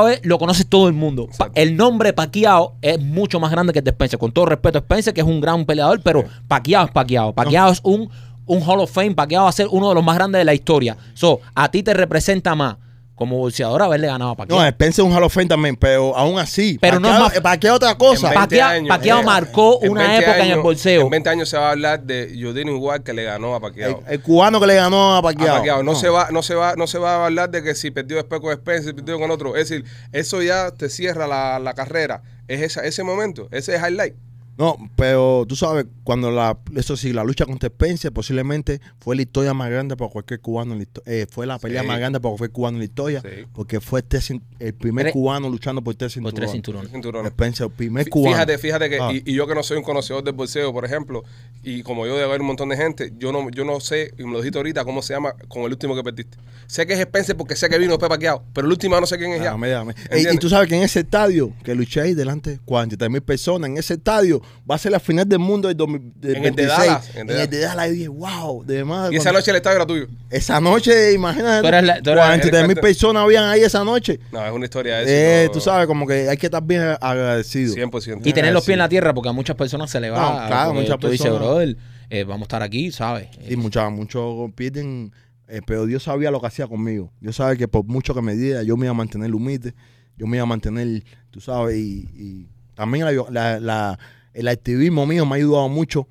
Es- 0.09 0.25
lo 0.25 0.39
conoce 0.39 0.65
todo 0.65 0.89
el 0.89 0.95
mundo. 0.95 1.29
Pa- 1.39 1.51
el 1.55 1.77
nombre 1.77 2.13
Pacquiao 2.13 2.75
es 2.83 3.01
mucho 3.01 3.39
más 3.41 3.51
grande 3.51 3.73
que 3.73 3.79
el 3.81 3.85
de 3.85 3.91
Spencer. 3.91 4.19
Con 4.19 4.33
todo 4.33 4.47
respeto 4.47 4.79
a 4.79 4.81
Spencer, 4.81 5.13
que 5.15 5.21
es 5.21 5.27
un 5.27 5.41
gran 5.41 5.65
peleador, 5.65 6.01
pero 6.03 6.25
Pacquiao 6.49 6.87
es 6.87 6.91
Pacquiao. 6.93 7.33
Pacquiao 7.35 7.71
es 7.73 7.81
un, 7.83 8.09
un 8.47 8.63
Hall 8.63 8.81
of 8.81 8.91
Fame. 8.91 9.13
Pacquiao 9.15 9.45
va 9.45 9.51
a 9.51 9.53
ser 9.53 9.69
uno 9.71 9.89
de 9.91 9.95
los 9.95 10.05
más 10.05 10.17
grandes 10.17 10.39
de 10.41 10.45
la 10.45 10.55
historia. 10.55 10.97
So, 11.15 11.41
a 11.55 11.71
ti 11.71 11.83
te 11.83 11.95
representa 11.95 12.55
más 12.55 12.77
como 13.21 13.37
bolseador 13.37 13.83
haberle 13.83 14.07
ganado 14.07 14.31
a 14.31 14.35
Pacquiao. 14.35 14.59
No, 14.62 14.66
Spencer 14.66 15.05
es 15.05 15.11
un 15.11 15.14
Hall 15.14 15.25
of 15.25 15.35
Fame 15.35 15.45
también, 15.47 15.77
pero 15.77 16.16
aún 16.16 16.39
así. 16.39 16.79
Pero 16.81 16.99
no 16.99 17.12
es 17.12 17.21
más- 17.21 17.39
Pacquiao 17.41 17.77
otra 17.77 17.95
cosa. 17.99 18.29
En 18.29 18.35
Pa- 18.35 18.41
20 18.47 18.57
Pacquiao- 18.57 18.68
años, 18.71 18.89
Pacquiao 18.89 19.21
eh, 19.21 19.25
marcó 19.25 19.79
en 19.83 19.91
una 19.93 20.01
20 20.09 20.25
época 20.25 20.45
en 20.47 20.51
el 20.53 20.61
bolseo. 20.61 21.03
En 21.03 21.11
20 21.11 21.29
años 21.29 21.49
se 21.51 21.59
va 21.59 21.68
a 21.68 21.71
hablar 21.73 22.03
de 22.03 22.35
Jodino 22.41 22.73
igual 22.73 23.03
que 23.03 23.12
le 23.12 23.25
ganó 23.25 23.55
a 23.55 23.61
Pacquiao. 23.61 24.03
El, 24.07 24.14
el 24.14 24.23
cubano 24.23 24.59
que 24.59 24.66
le 24.68 24.77
ganó 24.77 25.14
a 25.14 25.18
a 25.18 25.23
Pacquiao. 25.23 25.57
Pacquiao. 25.57 25.83
No, 25.83 25.95
se 25.95 26.09
va, 26.09 26.29
no 26.31 26.43
se 26.43 26.55
va, 26.55 26.77
no 26.77 26.87
se 26.87 26.97
va 26.99 27.16
a 27.16 27.27
hablar 27.27 27.51
de 27.51 27.62
que 27.62 27.75
si 27.75 27.91
perdió 27.91 28.16
después 28.16 28.41
con 28.41 28.53
Spencer, 28.53 28.87
si 28.87 28.93
perdió 28.95 29.21
con 29.21 29.31
otro. 29.31 29.55
Es 29.55 29.68
decir, 29.68 29.85
eso 30.12 30.41
ya 30.41 30.71
te 30.71 30.89
cierra 30.89 31.27
la, 31.27 31.59
la 31.59 31.75
carrera. 31.75 32.23
Es 32.49 32.62
esa, 32.62 32.81
ese 32.85 33.03
momento, 33.05 33.49
ese 33.53 33.77
es 33.77 33.83
highlight. 33.83 34.14
No, 34.61 34.77
pero 34.95 35.47
tú 35.49 35.57
sabes, 35.57 35.87
cuando 36.05 36.31
la, 36.31 36.59
eso 36.77 36.95
sí, 36.95 37.15
la 37.15 37.25
lucha 37.25 37.47
contra 37.47 37.69
Spencer 37.69 38.13
posiblemente 38.13 38.79
fue 39.01 39.17
la 39.17 39.23
historia 39.23 39.55
más 39.55 39.71
grande 39.71 39.97
para 39.97 40.11
cualquier 40.11 40.41
cubano, 40.41 40.75
en 40.75 40.81
la 40.81 40.85
histo- 40.85 41.03
eh, 41.07 41.27
fue 41.31 41.47
la 41.47 41.59
pelea 41.59 41.81
Sí. 41.81 41.89
más 41.89 41.99
grande 41.99 42.21
para 42.21 42.33
cualquier 42.33 42.51
cubano 42.53 42.77
en 42.77 42.81
la 42.81 42.85
historia, 42.85 43.23
Sí. 43.23 43.47
porque 43.55 43.81
fue 43.81 44.03
tres 44.03 44.31
el 44.59 44.75
primer 44.75 45.05
Tres- 45.07 45.13
cubano 45.15 45.49
luchando 45.49 45.81
por 45.83 45.95
tres 45.95 46.13
Por 46.13 46.13
cinturones. 46.25 46.41
tres 46.41 46.53
cinturones. 46.53 46.93
Cinturones. 46.93 47.31
Spencer, 47.33 47.67
el 47.69 47.73
primer 47.73 48.05
Fí- 48.07 48.11
cubano. 48.11 48.35
Fíjate, 48.37 48.59
fíjate 48.59 48.91
que, 48.91 48.99
Ah. 49.01 49.11
y, 49.15 49.23
y 49.25 49.33
yo 49.35 49.47
que 49.47 49.55
no 49.55 49.63
soy 49.63 49.79
un 49.79 49.83
conocedor 49.83 50.23
del 50.23 50.35
boxeo, 50.35 50.73
por 50.75 50.85
ejemplo, 50.85 51.25
y 51.63 51.83
como 51.83 52.07
yo 52.07 52.13
debe 52.13 52.25
haber 52.27 52.43
un 52.43 52.49
montón 52.49 52.69
de 52.69 52.77
gente, 52.77 53.15
yo 53.19 53.33
no, 53.33 53.49
yo 53.51 53.65
no 53.65 53.81
sé, 53.81 54.13
y 54.19 54.25
me 54.25 54.33
lo 54.33 54.39
dijiste 54.43 54.59
ahorita, 54.59 54.85
cómo 54.85 55.01
se 55.01 55.15
llama 55.15 55.33
con 55.49 55.63
el 55.63 55.71
último 55.73 55.97
que 55.97 56.03
perdiste. 56.03 56.37
Sé 56.67 56.87
que 56.87 56.93
es 56.93 56.99
Spencer 57.01 57.35
porque 57.35 57.57
sé 57.57 57.69
que 57.71 57.79
vino 57.79 57.93
después 57.93 58.11
Pacquiao, 58.11 58.43
pero 58.53 58.67
el 58.67 58.73
último 58.73 59.01
no 59.01 59.07
sé 59.07 59.17
quién 59.17 59.33
es 59.33 59.39
ya. 59.39 59.53
Dame, 59.53 59.71
dame. 59.71 59.93
Ey, 59.97 60.03
¿Entiendes? 60.19 60.35
y 60.35 60.39
tú 60.39 60.49
sabes 60.51 60.69
que 60.69 60.77
en 60.77 60.83
ese 60.83 61.01
estadio, 61.01 61.55
que 61.65 61.75
luché 61.75 62.03
ahí 62.03 62.13
delante 62.15 62.51
de 62.51 62.59
43 62.59 63.11
mil 63.11 63.23
personas, 63.23 63.71
en 63.71 63.79
ese 63.79 63.95
estadio 63.95 64.43
va 64.71 64.75
a 64.75 64.79
ser 64.79 64.93
la 64.93 65.01
final 65.01 65.29
del 65.29 65.39
mundo 65.39 65.69
del 65.69 65.77
2026. 65.77 66.37
En 66.37 66.45
el 66.45 66.55
de 66.57 66.67
Dallas, 66.67 67.17
En 67.17 67.31
el 67.31 67.51
de 67.51 67.59
Dallas. 67.61 67.89
Y 67.89 67.93
dije, 67.93 68.09
wow, 68.09 68.65
de. 68.65 69.09
Y 69.13 69.17
esa 69.17 69.33
noche 69.33 69.51
el 69.51 69.57
estadio 69.57 69.77
era 69.77 69.87
tuyo. 69.87 70.07
Esa 70.31 70.61
noche, 70.61 71.13
imagínate. 71.13 71.63
Tú 71.63 71.69
eres 71.69 71.85
la- 71.85 72.03
tú 72.03 72.11
eres- 72.11 72.25
43 72.25 72.67
mil 72.69 72.77
personas 72.77 73.23
habían 73.25 73.45
ahí 73.45 73.63
esa 73.63 73.85
noche. 73.85 74.21
No, 74.33 74.45
es 74.45 74.53
una 74.53 74.65
historia 74.65 74.97
de 74.99 75.05
Eh, 75.05 75.37
éxito. 75.45 75.53
tú 75.53 75.61
sabes, 75.61 75.87
como 75.87 76.07
que 76.07 76.29
hay 76.29 76.37
que 76.37 76.47
estar 76.47 76.63
bien 76.63 76.83
agradecido. 77.01 77.75
100%. 77.75 78.21
Y 78.29 78.33
tener 78.33 78.53
los 78.53 78.65
pies 78.65 78.75
en 78.75 78.79
la 78.81 78.89
tierra, 78.89 79.13
porque 79.15 79.29
a 79.29 79.33
muchas 79.33 79.57
personas 79.57 79.91
se 79.91 80.01
le 80.01 80.11
va. 80.11 80.21
No, 80.43 80.47
claro, 80.47 80.75
muchas 80.75 80.99
tú 80.99 81.09
dices, 81.09 81.27
personas- 81.27 81.49
brother, 81.49 81.77
eh, 82.11 82.25
vamos 82.25 82.43
a 82.43 82.45
estar 82.45 82.63
aquí, 82.63 82.91
¿sabes? 82.93 83.29
Muchachos, 83.57 83.93
muchos 83.93 84.53
pierden, 84.55 85.13
eh, 85.49 85.61
pero 85.67 85.87
Dios 85.87 86.03
sabía 86.05 86.31
lo 86.31 86.41
que 86.41 86.47
hacía 86.47 86.67
conmigo. 86.67 87.13
Dios 87.21 87.37
sabe 87.37 87.57
que 87.57 87.67
por 87.69 87.85
mucho 87.85 88.15
que 88.15 88.23
me 88.23 88.35
diera, 88.35 88.63
yo 88.63 88.77
me 88.77 88.87
iba 88.87 88.91
a 88.93 88.95
mantener 88.95 89.35
humilde, 89.35 89.75
yo 90.17 90.27
me 90.27 90.37
iba 90.37 90.45
a 90.45 90.47
mantener, 90.47 91.03
tú 91.31 91.41
sabes, 91.41 91.77
y, 91.77 92.09
y 92.15 92.49
también 92.75 93.05
la- 93.05 93.25
la- 93.31 93.61
la- 93.61 93.99
el 94.35 94.49
activismo 94.49 95.07
mío 95.07 95.26
me 95.26 95.33
ha 95.35 95.37
ayudado 95.37 95.68
mucho. 95.68 96.07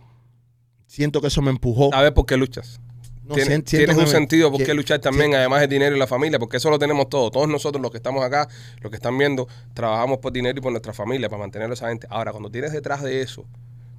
Siento 0.87 1.21
que 1.21 1.27
eso 1.27 1.41
me 1.41 1.51
empujó. 1.51 1.93
A 1.93 2.01
ver 2.01 2.13
por 2.13 2.25
qué 2.25 2.35
luchas. 2.37 2.79
No, 3.23 3.35
Tienes, 3.35 3.61
siento 3.67 3.91
un 3.91 3.97
me- 3.99 4.07
sentido 4.07 4.51
por 4.51 4.63
qué 4.63 4.73
luchar 4.73 4.99
también, 4.99 5.35
además 5.35 5.61
del 5.61 5.69
dinero 5.69 5.95
y 5.95 5.99
la 5.99 6.07
familia, 6.07 6.39
porque 6.39 6.57
eso 6.57 6.71
lo 6.71 6.79
tenemos 6.79 7.09
todos. 7.09 7.31
Todos 7.31 7.47
nosotros, 7.47 7.79
los 7.79 7.91
que 7.91 7.97
estamos 7.97 8.23
acá, 8.23 8.47
los 8.81 8.89
que 8.89 8.95
están 8.95 9.15
viendo, 9.19 9.47
trabajamos 9.75 10.17
por 10.17 10.31
dinero 10.33 10.57
y 10.57 10.61
por 10.61 10.71
nuestra 10.71 10.93
familia, 10.93 11.29
para 11.29 11.39
mantener 11.41 11.69
a 11.69 11.73
esa 11.73 11.89
gente. 11.89 12.07
Ahora, 12.09 12.31
cuando 12.31 12.49
tienes 12.49 12.71
detrás 12.71 13.03
de 13.03 13.21
eso, 13.21 13.45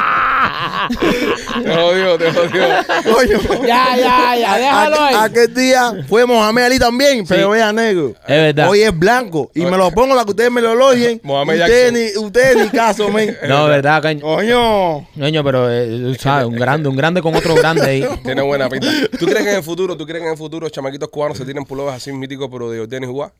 Te 1.62 1.70
odio, 1.70 2.18
te 2.18 2.28
odio. 2.28 2.64
Coño. 3.12 3.66
Ya, 3.66 3.96
ya, 3.96 4.36
ya, 4.36 4.58
déjalo 4.58 5.00
ahí. 5.00 5.14
Aquel 5.18 5.54
día 5.54 6.04
fue 6.08 6.26
Mohamed 6.26 6.62
Ali 6.64 6.78
también, 6.78 7.24
pero 7.26 7.54
era 7.54 7.72
negro. 7.72 8.14
Es 8.26 8.36
verdad. 8.36 8.68
Hoy 8.68 8.82
es 8.82 8.98
blanco. 8.98 9.50
Y 9.54 9.64
me 9.64 9.76
lo 9.76 9.90
pongo 9.90 10.14
para 10.14 10.24
que 10.24 10.30
ustedes 10.30 10.50
me 10.50 10.60
lo 10.60 10.72
elogien. 10.72 11.20
Mohamed 11.24 11.60
ustedes, 11.60 11.92
ni, 11.92 12.24
ustedes 12.24 12.56
ni 12.56 12.68
caso, 12.70 13.08
men. 13.08 13.36
No, 13.48 13.66
verdad, 13.66 14.02
caño. 14.02 14.20
Coño. 14.20 15.08
Coño, 15.18 15.44
pero 15.44 15.70
eh, 15.70 16.16
sabes, 16.18 16.46
un 16.46 16.54
grande, 16.54 16.88
un 16.88 16.96
grande 16.96 17.20
con 17.22 17.34
otro 17.34 17.54
grande 17.54 17.82
ahí. 17.82 18.08
Tiene 18.22 18.42
buena 18.42 18.68
pinta. 18.68 18.88
¿Tú 19.18 19.26
crees 19.26 19.42
que 19.42 19.50
en 19.50 19.56
el 19.56 19.62
futuro, 19.62 19.96
tú 19.96 20.06
crees 20.06 20.20
que 20.20 20.26
en 20.26 20.32
el 20.32 20.38
futuro 20.38 20.68
chamaquitos 20.68 21.08
cubanos 21.08 21.38
se 21.38 21.44
tienen 21.44 21.64
pullovers 21.64 21.96
así 21.96 22.12
míticos 22.12 22.48
pero 22.50 22.70
de 22.70 23.00
y 23.00 23.06
Juá? 23.06 23.32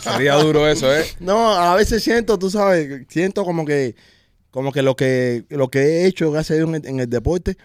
Sería 0.00 0.34
duro 0.34 0.68
eso, 0.68 0.94
¿eh? 0.94 1.04
No, 1.20 1.52
a 1.52 1.74
veces 1.74 2.02
siento, 2.02 2.38
tú 2.38 2.50
sabes, 2.50 3.06
siento 3.08 3.44
como 3.44 3.64
que, 3.64 3.94
como 4.52 4.70
que 4.70 4.82
lo 4.82 4.94
que, 4.94 5.44
lo 5.48 5.68
que 5.68 5.80
he 5.80 6.06
hecho, 6.06 6.30
gracias 6.30 6.52
a 6.52 6.58
Dios, 6.62 6.68
en 6.68 6.74
el, 6.76 6.86
en 6.86 7.00
el 7.00 7.10
deporte, 7.10 7.56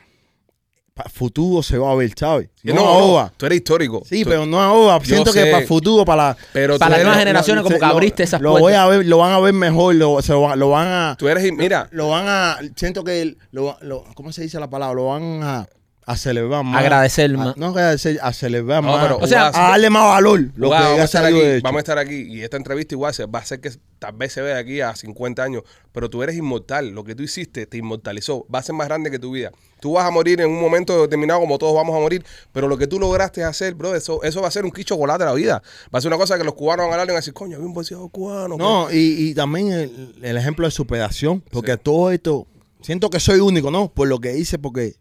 para 0.96 1.10
futuro 1.12 1.62
se 1.62 1.78
va 1.78 1.92
a 1.92 1.96
ver, 1.96 2.12
¿sabes? 2.18 2.50
No, 2.64 2.74
no, 2.74 2.82
ahora. 2.88 3.32
tú 3.38 3.46
eres 3.46 3.58
histórico. 3.58 4.02
Sí, 4.04 4.24
Tú- 4.24 4.32
pero 4.32 4.48
no 4.48 4.60
ahora. 4.60 5.00
Siento 5.06 5.32
que 5.32 5.46
para 5.46 5.60
el 5.60 5.68
futuro, 5.68 6.04
para 6.06 6.36
pero 6.52 6.80
Para 6.80 6.96
las 6.96 7.02
nuevas 7.04 7.20
generaciones, 7.20 7.62
como 7.64 7.76
se- 7.76 7.80
que 7.80 7.86
abriste 7.86 8.24
esas 8.24 8.42
lo 8.42 8.50
voy 8.54 8.62
puertas. 8.62 8.82
a 8.82 8.88
ver, 8.88 9.06
lo 9.06 9.20
van 9.20 9.32
a 9.32 9.40
ver 9.40 9.54
mejor, 9.54 9.94
lo, 9.94 10.20
se 10.24 10.32
lo, 10.32 10.42
van- 10.42 10.58
lo 10.58 10.70
van 10.72 10.88
a, 10.88 11.16
Tú 11.20 11.28
eres, 11.28 11.52
mira, 11.54 11.88
lo 11.92 12.10
van 12.10 12.26
a, 12.28 12.58
siento 12.76 13.04
que, 13.04 13.36
lo, 13.52 13.78
lo- 13.82 14.06
¿cómo 14.16 14.32
se 14.32 14.42
dice 14.42 14.60
la 14.60 14.72
palabra? 14.72 14.96
Lo 14.96 15.06
van 15.10 15.44
a, 15.44 15.68
a 16.08 16.16
celebrar 16.16 16.64
más. 16.64 16.80
Agradecer 16.82 17.32
A- 17.36 17.38
más. 17.38 17.58
no 17.58 17.68
agradecer, 17.68 18.18
a 18.22 18.32
celebrar 18.32 18.82
No, 18.82 18.92
más. 18.94 19.02
pero 19.04 19.18
O 19.20 19.28
sea, 19.28 19.48
a 19.48 19.52
darle 19.72 19.90
más 19.90 20.04
valor. 20.06 20.40
Lo 20.56 20.70
que 20.70 20.74
vamos, 20.76 21.00
a 21.00 21.04
estar 21.04 21.26
aquí, 21.26 21.40
hecho. 21.42 21.62
vamos 21.64 21.80
a 21.80 21.82
estar 21.82 21.98
aquí 21.98 22.16
y 22.34 22.42
esta 22.42 22.56
entrevista 22.58 22.96
igual 22.96 23.14
se 23.14 23.26
va 23.26 23.40
a 23.40 23.42
hacer 23.42 23.60
que 23.60 23.72
tal 24.00 24.14
vez 24.14 24.32
se 24.32 24.42
vea 24.42 24.58
aquí 24.58 24.80
a 24.80 24.96
50 24.96 25.44
años, 25.44 25.64
pero 25.92 26.10
tú 26.10 26.24
eres 26.24 26.36
inmortal. 26.38 26.90
Lo 26.92 27.04
que 27.04 27.14
tú 27.14 27.24
hiciste 27.24 27.66
te 27.66 27.78
inmortalizó. 27.78 28.46
Va 28.54 28.60
a 28.60 28.64
ser 28.64 28.74
más 28.74 28.88
grande 28.88 29.12
que 29.12 29.20
tu 29.20 29.32
vida. 29.32 29.52
Tú 29.82 29.92
vas 29.94 30.06
a 30.06 30.12
morir 30.12 30.40
en 30.42 30.50
un 30.50 30.62
momento 30.62 31.02
determinado, 31.02 31.42
como 31.42 31.58
todos 31.58 31.76
vamos 31.76 31.96
a 31.96 32.00
morir, 32.00 32.24
pero 32.54 32.68
lo 32.70 32.78
que 32.78 32.88
tú 32.88 33.00
lograste 33.00 33.44
hacer, 33.44 33.74
bro, 33.76 33.94
eso, 33.94 34.24
eso 34.24 34.42
va 34.42 34.48
a 34.48 34.52
ser 34.52 34.64
un 34.66 34.72
quicho 34.72 34.96
chocolate 34.96 35.26
de 35.26 35.30
la 35.30 35.36
vida. 35.36 35.62
Va 35.94 36.00
a 36.00 36.02
ser 36.02 36.08
una 36.10 36.18
cosa 36.18 36.38
que 36.38 36.44
los 36.46 36.54
cubanos 36.54 36.86
van 36.86 36.92
a 36.92 36.94
hablar 36.94 37.08
y 37.08 37.10
van 37.10 37.18
a 37.18 37.20
decir, 37.20 37.34
coño, 37.34 37.58
había 37.58 37.68
un 37.68 37.74
boxeador 37.74 38.10
cubano. 38.10 38.56
No, 38.58 38.90
y, 38.90 39.30
y 39.30 39.34
también 39.36 39.72
el, 39.74 40.16
el 40.24 40.38
ejemplo 40.38 40.66
de 40.66 40.72
superación, 40.72 41.42
porque 41.52 41.76
todo 41.78 42.12
esto, 42.12 42.48
siento 42.88 43.10
que 43.10 43.20
soy 43.20 43.42
único, 43.42 43.70
¿no? 43.70 43.92
Por 43.94 44.08
lo 44.08 44.20
que 44.20 44.38
hice, 44.38 44.58
porque 44.58 44.96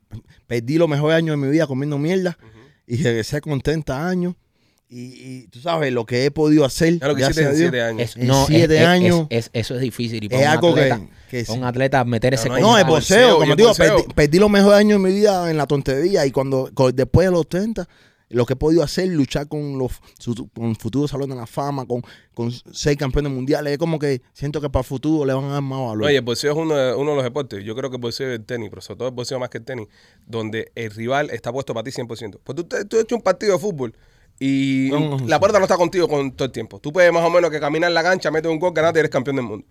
perdí 0.48 0.76
los 0.76 0.88
mejores 0.88 1.16
años 1.16 1.38
de 1.40 1.46
mi 1.46 1.50
vida 1.52 1.68
comiendo 1.68 1.98
mierda 1.98 2.36
y 2.84 2.96
regresé 3.02 3.40
con 3.40 3.60
30 3.60 4.08
años 4.08 4.34
y, 4.88 4.98
y 5.00 5.46
tú 5.48 5.60
sabes 5.60 5.92
lo 5.92 6.04
que 6.04 6.24
he 6.24 6.30
podido 6.32 6.64
hacer. 6.64 6.98
Lo 7.00 7.14
que 7.14 7.24
en 7.24 7.32
Dios. 7.32 7.56
siete 7.56 7.82
años. 7.82 8.00
Es- 8.02 8.16
En 8.16 8.26
no, 8.26 8.42
es- 8.42 8.46
siete 8.48 8.76
es- 8.78 8.86
años. 8.86 9.26
es- 9.30 9.50
eso 9.52 9.74
es 9.76 9.80
difícil. 9.80 10.22
Y 10.24 10.28
para 10.28 10.42
Es 10.42 10.46
un 10.48 10.52
algo 10.54 10.74
que, 10.74 10.80
atleta, 10.92 11.10
que 11.30 11.44
sí. 11.44 11.52
un 11.52 11.64
atleta 11.64 12.04
meter 12.04 12.34
ese 12.34 12.48
No. 12.48 12.58
No, 12.58 12.78
el 12.78 12.84
boxeo, 12.84 13.38
como 13.38 13.54
digo, 13.56 13.72
perdí, 13.74 14.02
perdí 14.14 14.38
los 14.40 14.50
mejores 14.50 14.78
años 14.80 15.00
de 15.02 15.08
mi 15.08 15.14
vida 15.14 15.48
en 15.50 15.56
la 15.56 15.66
tontería 15.66 16.26
y 16.26 16.30
cuando, 16.32 16.70
cu- 16.74 16.92
después 16.92 17.26
de 17.28 17.32
los 17.32 17.48
30, 17.48 17.88
lo 18.28 18.44
que 18.44 18.54
he 18.54 18.56
podido 18.56 18.82
hacer, 18.82 19.08
luchar 19.08 19.48
con 19.48 19.78
los 19.78 19.92
con 20.54 20.74
futuros 20.76 21.10
salones 21.10 21.36
de 21.36 21.40
la 21.40 21.46
fama, 21.46 21.86
con, 21.86 22.02
con 22.34 22.50
seis 22.72 22.96
campeones 22.96 23.32
mundiales, 23.32 23.72
es 23.72 23.78
como 23.78 23.98
que 23.98 24.22
siento 24.32 24.60
que 24.60 24.68
para 24.68 24.82
el 24.82 24.86
futuro 24.86 25.24
le 25.24 25.32
van 25.32 25.44
a 25.44 25.52
dar 25.54 25.62
más 25.62 25.80
valor. 25.80 26.04
Oye, 26.04 26.16
el 26.16 26.22
boxeo 26.22 26.52
es 26.52 26.58
uno 26.58 26.74
de, 26.74 26.94
uno 26.94 27.10
de 27.10 27.16
los 27.16 27.24
deportes. 27.24 27.64
Yo 27.64 27.74
creo 27.76 27.90
que 27.90 27.96
el 27.96 28.02
boxeo 28.02 28.30
y 28.30 28.34
el 28.34 28.44
tenis, 28.44 28.68
pero 28.70 28.82
sobre 28.82 28.98
todo 28.98 29.08
el 29.08 29.14
boxeo 29.14 29.38
más 29.38 29.48
que 29.48 29.58
el 29.58 29.64
tenis, 29.64 29.88
donde 30.26 30.72
el 30.74 30.90
rival 30.90 31.30
está 31.30 31.52
puesto 31.52 31.72
para 31.72 31.84
ti 31.84 31.90
100%. 31.90 32.40
Pues 32.42 32.56
tú, 32.56 32.64
tú 32.64 32.96
has 32.96 33.02
hecho 33.02 33.16
un 33.16 33.22
partido 33.22 33.52
de 33.52 33.58
fútbol 33.58 33.94
y 34.38 34.88
No, 34.90 35.18
no, 35.18 35.26
la 35.26 35.40
puerta 35.40 35.58
no 35.58 35.64
está 35.64 35.76
contigo 35.76 36.08
con 36.08 36.32
todo 36.32 36.46
el 36.46 36.52
tiempo. 36.52 36.78
Tú 36.78 36.92
puedes 36.92 37.12
más 37.12 37.24
o 37.24 37.30
menos 37.30 37.50
que 37.50 37.60
caminar 37.60 37.88
en 37.90 37.94
la 37.94 38.02
cancha, 38.02 38.30
metes 38.30 38.50
un 38.50 38.58
gol, 38.58 38.72
ganaste 38.74 38.98
y 38.98 39.00
eres 39.00 39.10
campeón 39.10 39.36
del 39.36 39.44
mundo. 39.44 39.66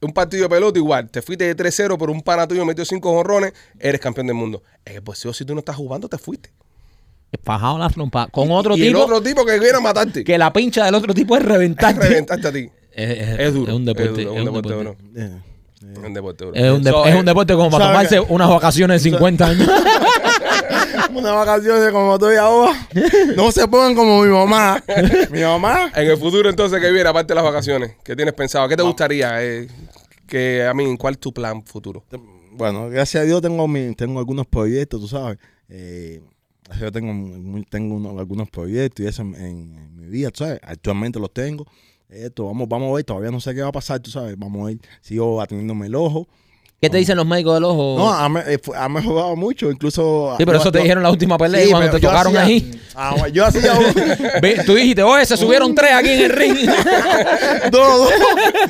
Un 0.00 0.12
partido 0.12 0.44
de 0.44 0.48
pelota 0.48 0.78
igual, 0.78 1.10
te 1.10 1.20
fuiste 1.22 1.52
de 1.52 1.56
3-0, 1.56 1.96
pero 1.98 2.12
un 2.12 2.22
pana 2.22 2.46
tuyo 2.46 2.64
metió 2.64 2.84
5 2.84 3.10
jorrones, 3.10 3.52
eres 3.80 4.00
campeón 4.00 4.28
del 4.28 4.36
mundo. 4.36 4.62
En 4.84 4.94
el 4.94 5.00
boxeo, 5.00 5.32
si 5.32 5.44
tú 5.44 5.54
no 5.54 5.58
estás 5.58 5.76
jugando, 5.76 6.08
te 6.08 6.18
fuiste. 6.18 6.52
Fajado 7.42 7.78
la 7.78 7.88
trompa. 7.90 8.28
Con 8.28 8.50
otro 8.50 8.74
y 8.76 8.80
tipo 8.80 8.88
el 8.90 8.96
otro 8.96 9.20
tipo 9.22 9.44
que 9.44 9.58
quiera 9.58 9.80
matarte. 9.80 10.24
que 10.24 10.38
la 10.38 10.52
pincha 10.52 10.84
del 10.84 10.94
otro 10.94 11.12
tipo 11.14 11.36
es 11.36 11.42
Es 11.42 11.48
reventarte. 11.48 12.00
reventarte 12.08 12.48
a 12.48 12.52
ti. 12.52 12.68
Es, 12.92 13.10
es- 13.10 13.38
Es 13.38 13.54
duro. 13.54 13.70
Es 13.72 13.76
un 13.76 13.84
deporte. 13.84 14.08
es 14.10 14.16
duro, 14.26 14.32
es 14.34 14.38
un 14.38 14.44
deporte. 14.46 14.74
bro. 14.74 14.96
Eh, 15.16 15.38
Es 15.80 15.98
un 16.04 16.14
deporte, 16.14 16.44
bro. 16.46 16.54
Es 16.54 16.70
un, 16.72 16.82
de- 16.82 16.90
So, 16.90 17.04
es 17.06 17.14
eh, 17.14 17.18
un 17.18 17.24
deporte 17.26 17.54
como 17.54 17.70
para 17.70 17.84
¿sabes 17.92 18.08
tomarse 18.10 18.32
unas 18.32 18.48
vacaciones 18.48 19.02
de 19.02 19.10
50 19.10 19.46
años. 19.46 19.68
Unas 21.14 21.32
vacaciones 21.34 21.90
como 21.90 22.14
estoy 22.14 22.36
ahora. 22.36 22.72
No 23.36 23.50
se 23.52 23.66
pongan 23.68 23.94
como 23.94 24.22
mi 24.22 24.28
mamá. 24.30 24.82
Mi 25.30 25.40
mamá. 25.42 25.90
En 25.94 26.10
el 26.10 26.16
futuro, 26.16 26.48
entonces, 26.50 26.80
¿qué 26.80 26.90
viene 26.90 27.08
aparte 27.08 27.32
de 27.32 27.34
las 27.36 27.44
vacaciones? 27.44 27.92
¿Qué 28.04 28.14
tienes 28.14 28.34
pensado? 28.34 28.68
¿Qué 28.68 28.76
te 28.76 28.82
gustaría? 28.82 29.42
eh, 29.42 29.68
que, 30.26 30.64
a 30.66 30.74
mí, 30.74 30.96
¿cuál 30.98 31.14
es 31.14 31.20
tu 31.20 31.32
plan 31.32 31.62
futuro? 31.64 32.04
Bueno, 32.52 32.88
gracias 32.90 33.22
a 33.22 33.26
Dios 33.26 33.40
tengo 33.40 33.66
mi, 33.68 33.94
tengo 33.94 34.18
algunos 34.18 34.46
proyectos, 34.46 35.00
tú 35.00 35.08
sabes. 35.08 35.38
Eh, 35.68 36.20
yo 36.80 36.92
tengo, 36.92 37.12
muy- 37.12 37.64
tengo 37.64 37.94
uno- 37.96 38.18
algunos 38.18 38.48
proyectos 38.50 39.04
y 39.04 39.08
eso 39.08 39.22
en, 39.22 39.34
en- 39.34 39.76
en 39.76 39.96
mi 39.96 40.06
vida, 40.06 40.30
tú 40.30 40.44
sabes. 40.44 40.60
Actualmente 40.62 41.18
los 41.18 41.32
tengo. 41.32 41.66
Esto, 42.08 42.46
vamos, 42.46 42.68
vamos 42.68 42.90
a 42.90 42.94
ver, 42.96 43.04
todavía 43.04 43.30
no 43.30 43.40
sé 43.40 43.54
qué 43.54 43.60
va 43.62 43.68
a 43.68 43.72
pasar, 43.72 44.00
tú 44.00 44.10
sabes. 44.10 44.38
Vamos 44.38 44.62
a 44.62 44.66
ver, 44.66 44.78
sigo 45.02 45.40
atendiéndome 45.40 45.86
el 45.86 45.94
ojo. 45.94 46.26
¿Qué 46.80 46.88
te 46.88 46.96
dicen 46.96 47.16
los 47.16 47.26
médicos 47.26 47.54
del 47.54 47.64
ojo? 47.64 47.96
No, 47.98 48.12
ha, 48.12 48.30
eh, 48.46 48.60
ha 48.76 48.88
mejorado 48.88 49.34
mucho, 49.34 49.68
incluso... 49.68 50.36
sí, 50.38 50.44
pero 50.44 50.58
yo- 50.58 50.60
eso 50.62 50.70
te 50.70 50.78
yo- 50.78 50.82
dijeron 50.84 51.02
la 51.02 51.10
última 51.10 51.36
pelea 51.36 51.64
Sí, 51.64 51.70
cuando 51.72 51.90
te 51.90 52.00
tocaron 52.00 52.36
hacía- 52.36 52.42
ahí. 52.46 52.80
Ah, 52.94 53.26
yo 53.32 53.44
hacía 53.44 53.72
Ve, 54.42 54.62
Tú 54.64 54.74
dijiste, 54.74 55.02
oye, 55.02 55.26
se 55.26 55.36
subieron 55.36 55.74
tres 55.74 55.90
aquí 55.92 56.10
en 56.10 56.20
el 56.20 56.30
ring. 56.30 56.56
todo. 57.72 58.08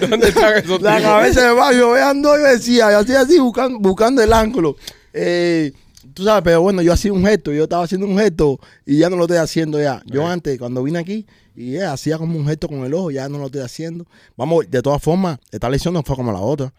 ¿Dónde 0.09 0.28
están 0.28 0.57
esos 0.57 0.80
La 0.80 1.01
cabeza 1.03 1.49
de 1.49 1.53
barrio, 1.55 1.90
vean, 1.92 2.20
no, 2.22 2.34
yo 2.36 2.44
decía, 2.44 2.90
yo 2.92 2.99
hacía 3.01 3.20
así 3.20 3.38
buscando, 3.38 3.78
buscando 3.78 4.22
el 4.22 4.32
ángulo. 4.32 4.76
Eh, 5.12 5.72
tú 6.19 6.25
sabes, 6.25 6.43
pero 6.45 6.61
bueno, 6.61 6.83
yo 6.83 6.93
hacía 6.93 7.12
un 7.12 7.25
gesto, 7.25 7.53
yo 7.53 7.62
estaba 7.64 7.85
haciendo 7.85 8.07
un 8.07 8.19
gesto 8.19 8.59
y 8.85 8.99
ya 8.99 9.09
no 9.09 9.16
lo 9.16 9.23
estoy 9.25 9.39
haciendo 9.39 9.81
ya. 9.81 10.03
Yo 10.07 10.27
antes, 10.27 10.59
cuando 10.59 10.83
vine 10.83 10.99
aquí, 10.99 11.27
y 11.57 11.77
eh, 11.77 11.85
hacía 11.85 12.19
como 12.19 12.39
un 12.39 12.47
gesto 12.47 12.69
con 12.69 12.85
el 12.85 12.93
ojo, 12.95 13.11
ya 13.11 13.29
no 13.29 13.39
lo 13.39 13.47
estoy 13.47 13.62
haciendo. 13.62 14.07
Vamos, 14.37 14.71
de 14.71 14.83
todas 14.83 15.03
formas, 15.03 15.39
esta 15.51 15.69
lesión 15.71 15.95
no 15.95 16.03
fue 16.03 16.14
como 16.16 16.31
la 16.33 16.41
otra. 16.41 16.73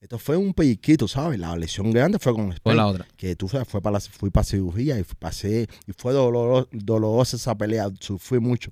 Esto 0.00 0.18
fue 0.18 0.36
un 0.36 0.52
pellizquito, 0.52 1.08
¿sabes? 1.08 1.38
La 1.40 1.56
lesión 1.56 1.90
grande 1.90 2.18
fue 2.18 2.34
con 2.34 2.52
Fue 2.62 2.74
la 2.74 2.86
otra. 2.86 3.06
Que 3.16 3.34
tú 3.36 3.48
sabes, 3.48 3.66
fue 3.66 3.80
para 3.80 3.94
la- 3.94 4.00
fui 4.00 4.28
para 4.28 4.44
cirugía 4.44 4.98
y 4.98 5.04
pasé, 5.18 5.66
y 5.86 5.92
fue 5.96 6.12
doloro- 6.12 6.68
dolorosa 6.72 7.36
esa 7.36 7.54
pelea, 7.56 7.88
sufrí 8.00 8.38
mucho 8.38 8.70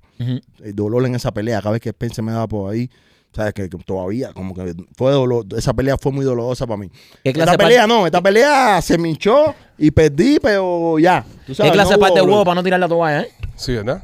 el 0.59 0.75
dolor 0.75 1.05
en 1.07 1.15
esa 1.15 1.33
pelea. 1.33 1.59
Cada 1.59 1.71
vez 1.71 1.81
que 1.81 1.89
Spence 1.89 2.21
me 2.21 2.31
daba 2.31 2.47
por 2.47 2.71
ahí, 2.71 2.87
sabes 3.35 3.53
que, 3.53 3.69
que 3.69 3.77
todavía, 3.79 4.31
como 4.33 4.53
que 4.53 4.73
fue 4.95 5.11
dolor, 5.11 5.45
esa 5.57 5.73
pelea 5.73 5.97
fue 5.97 6.11
muy 6.11 6.23
dolorosa 6.25 6.65
para 6.67 6.77
mí. 6.77 6.89
¿Qué 7.23 7.33
clase 7.33 7.51
Esta 7.51 7.51
de 7.51 7.57
pelea 7.57 7.87
no, 7.87 8.05
esta 8.05 8.21
pelea 8.21 8.81
se 8.81 8.97
me 8.97 9.09
hinchó 9.09 9.53
y 9.77 9.91
perdí, 9.91 10.39
pero 10.41 10.97
ya. 10.99 11.25
tú 11.45 11.53
¿Qué 11.55 11.71
clase 11.71 11.91
no 11.91 11.97
de 11.97 12.01
parte 12.01 12.15
de 12.19 12.21
hubo 12.21 12.31
huevo 12.31 12.45
para 12.45 12.55
no 12.55 12.63
tirar 12.63 12.79
la 12.79 12.87
toalla, 12.87 13.21
eh? 13.21 13.31
Sí, 13.55 13.73
¿verdad? 13.73 14.03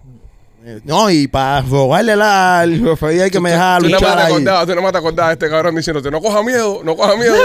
Eh, 0.66 0.82
No, 0.84 1.10
y 1.10 1.28
para 1.28 1.62
robarle 1.62 2.16
la, 2.16 2.60
al 2.60 2.80
referee 2.82 3.24
hay 3.24 3.32
que 3.32 3.40
me 3.40 3.52
Tú 3.52 3.58
más 3.58 3.82
luchar 3.84 4.00
te 4.00 4.08
ahí. 4.24 4.32
acordabas, 4.34 4.66
tú 4.66 4.70
nada 4.72 4.82
más 4.82 4.92
te 4.92 4.98
acordabas 4.98 5.30
de 5.30 5.34
este 5.46 5.50
cabrón 5.50 5.76
diciéndote, 5.76 6.12
no 6.12 6.22
coja 6.22 6.44
miedo, 6.44 6.82
no 6.84 6.96
coja 6.98 7.16
miedo. 7.16 7.36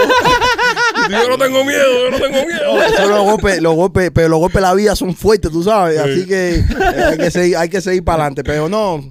Tú, 0.95 1.11
yo 1.11 1.29
no 1.29 1.37
tengo 1.37 1.63
miedo, 1.63 1.83
yo 2.03 2.11
no 2.11 2.17
tengo 2.17 2.45
miedo. 2.47 2.83
Eso 2.83 3.07
los 3.07 3.23
golpes, 3.23 3.61
los 3.61 3.75
golpes, 3.75 4.11
pero 4.13 4.27
los 4.29 4.39
golpes 4.39 4.55
de 4.55 4.61
la 4.61 4.73
vida 4.73 4.95
son 4.95 5.13
fuertes, 5.15 5.51
tú 5.51 5.61
sabes. 5.63 5.99
Así 5.99 6.25
que 6.25 6.55
eh, 6.55 7.03
hay 7.11 7.17
que 7.17 7.31
seguir, 7.31 7.57
hay 7.57 7.69
que 7.69 7.81
seguir 7.81 8.03
para 8.03 8.23
adelante. 8.23 8.43
Pero 8.43 8.67
no, 8.69 9.03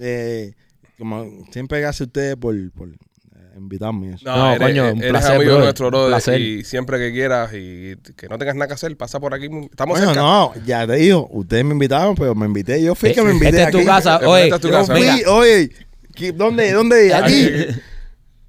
eh, 0.00 0.52
como 1.00 1.26
siempre 1.50 1.80
gracias 1.80 2.02
a 2.02 2.04
ustedes 2.04 2.36
por, 2.36 2.54
por 2.72 2.88
eh, 2.90 2.94
invitarme. 3.56 4.14
Eso. 4.14 4.24
No, 4.24 4.56
coño, 4.58 4.92
un 4.92 4.98
eres 4.98 5.10
placer, 5.10 5.30
amigo 5.32 5.44
brother, 5.50 5.64
nuestro, 5.64 5.86
brother, 5.88 6.08
placer. 6.10 6.40
Y 6.40 6.62
siempre 6.64 6.98
que 6.98 7.12
quieras 7.12 7.50
y 7.54 7.96
que 8.16 8.28
no 8.28 8.38
tengas 8.38 8.54
nada 8.54 8.68
que 8.68 8.74
hacer, 8.74 8.96
pasa 8.96 9.18
por 9.18 9.34
aquí. 9.34 9.46
Estamos 9.70 9.98
Bueno, 9.98 10.06
cerca. 10.12 10.20
no, 10.20 10.52
ya 10.64 10.86
te 10.86 10.94
digo, 10.94 11.28
ustedes 11.32 11.64
me 11.64 11.72
invitaron, 11.72 12.14
pero 12.14 12.34
me 12.36 12.46
invité. 12.46 12.80
Yo 12.82 12.94
fui 12.94 13.08
el 13.08 13.14
que 13.16 13.22
me 13.22 13.30
Eh, 13.30 13.32
invité 13.32 13.48
Esta 13.48 13.64
es 13.64 13.70
tu 13.72 13.84
casa. 13.84 14.20
Eh, 14.22 14.26
Oye, 14.26 14.42
esta 14.44 14.56
es 14.56 14.62
tu 14.62 14.70
casa. 14.70 14.94
fui, 14.94 15.22
oye, 15.26 15.70
¿qué- 16.14 16.32
¿dónde? 16.32 16.70
¿Dónde? 16.72 17.12
Aquí. 17.14 17.48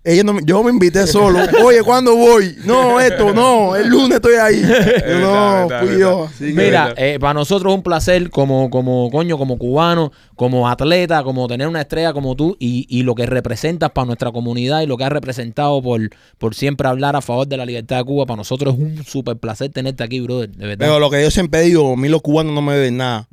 Ellos 0.04 0.26
no 0.26 0.34
me- 0.34 0.42
yo 0.44 0.64
me 0.64 0.72
invité 0.72 1.06
solo. 1.06 1.40
Oye, 1.64 1.84
¿cuándo 1.84 2.16
voy? 2.16 2.56
No, 2.66 3.00
esto, 3.00 3.34
no. 3.34 3.76
El 3.76 3.88
lunes 3.88 4.16
estoy 4.16 4.34
ahí. 4.36 4.62
No, 5.22 5.68
fui 5.80 6.00
yo. 6.00 6.28
Mira, 6.40 6.94
eh, 6.98 7.18
para 7.20 7.34
nosotros 7.36 7.72
es 7.72 7.76
un 7.78 7.84
placer 7.84 8.30
como, 8.32 8.70
como 8.70 9.10
coño, 9.12 9.38
como 9.38 9.58
cubano, 9.60 10.12
como 10.36 10.68
atleta, 10.68 11.24
como 11.24 11.48
tener 11.48 11.68
una 11.68 11.82
estrella 11.82 12.14
como 12.14 12.36
tú 12.36 12.58
y, 12.60 12.88
y 12.90 13.04
lo 13.04 13.14
que 13.14 13.26
representas 13.28 13.92
para 13.92 14.06
nuestra 14.06 14.32
comunidad 14.32 14.82
y 14.82 14.88
lo 14.88 14.98
que 14.98 15.04
has 15.04 15.12
representado 15.12 15.82
por, 15.82 16.02
por 16.40 16.56
siempre 16.56 16.88
hablar 16.88 17.16
a 17.16 17.22
favor 17.22 17.48
de 17.48 17.58
la 17.58 17.66
libertad 17.66 17.98
de 17.98 18.04
Cuba. 18.06 18.26
Para 18.26 18.38
nosotros 18.38 18.74
es 18.76 18.80
un 18.82 19.04
súper 19.06 19.38
placer 19.38 19.70
tenerte 19.72 20.04
aquí, 20.04 20.20
brother, 20.22 20.50
de 20.50 20.66
verdad. 20.66 20.86
Pero 20.88 21.00
lo 21.00 21.10
que 21.12 21.22
yo 21.22 21.30
siempre 21.30 21.62
digo, 21.62 21.94
a 21.94 21.98
mí 21.98 22.10
los 22.10 22.22
cubanos 22.22 22.54
no 22.54 22.62
me 22.64 22.74
deben 22.74 22.98
nada. 22.98 23.28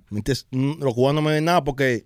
Mm, 0.50 0.82
Los 0.82 0.94
cubanos 0.94 1.22
no 1.22 1.22
me 1.22 1.30
deben 1.32 1.46
nada 1.46 1.64
porque 1.64 2.04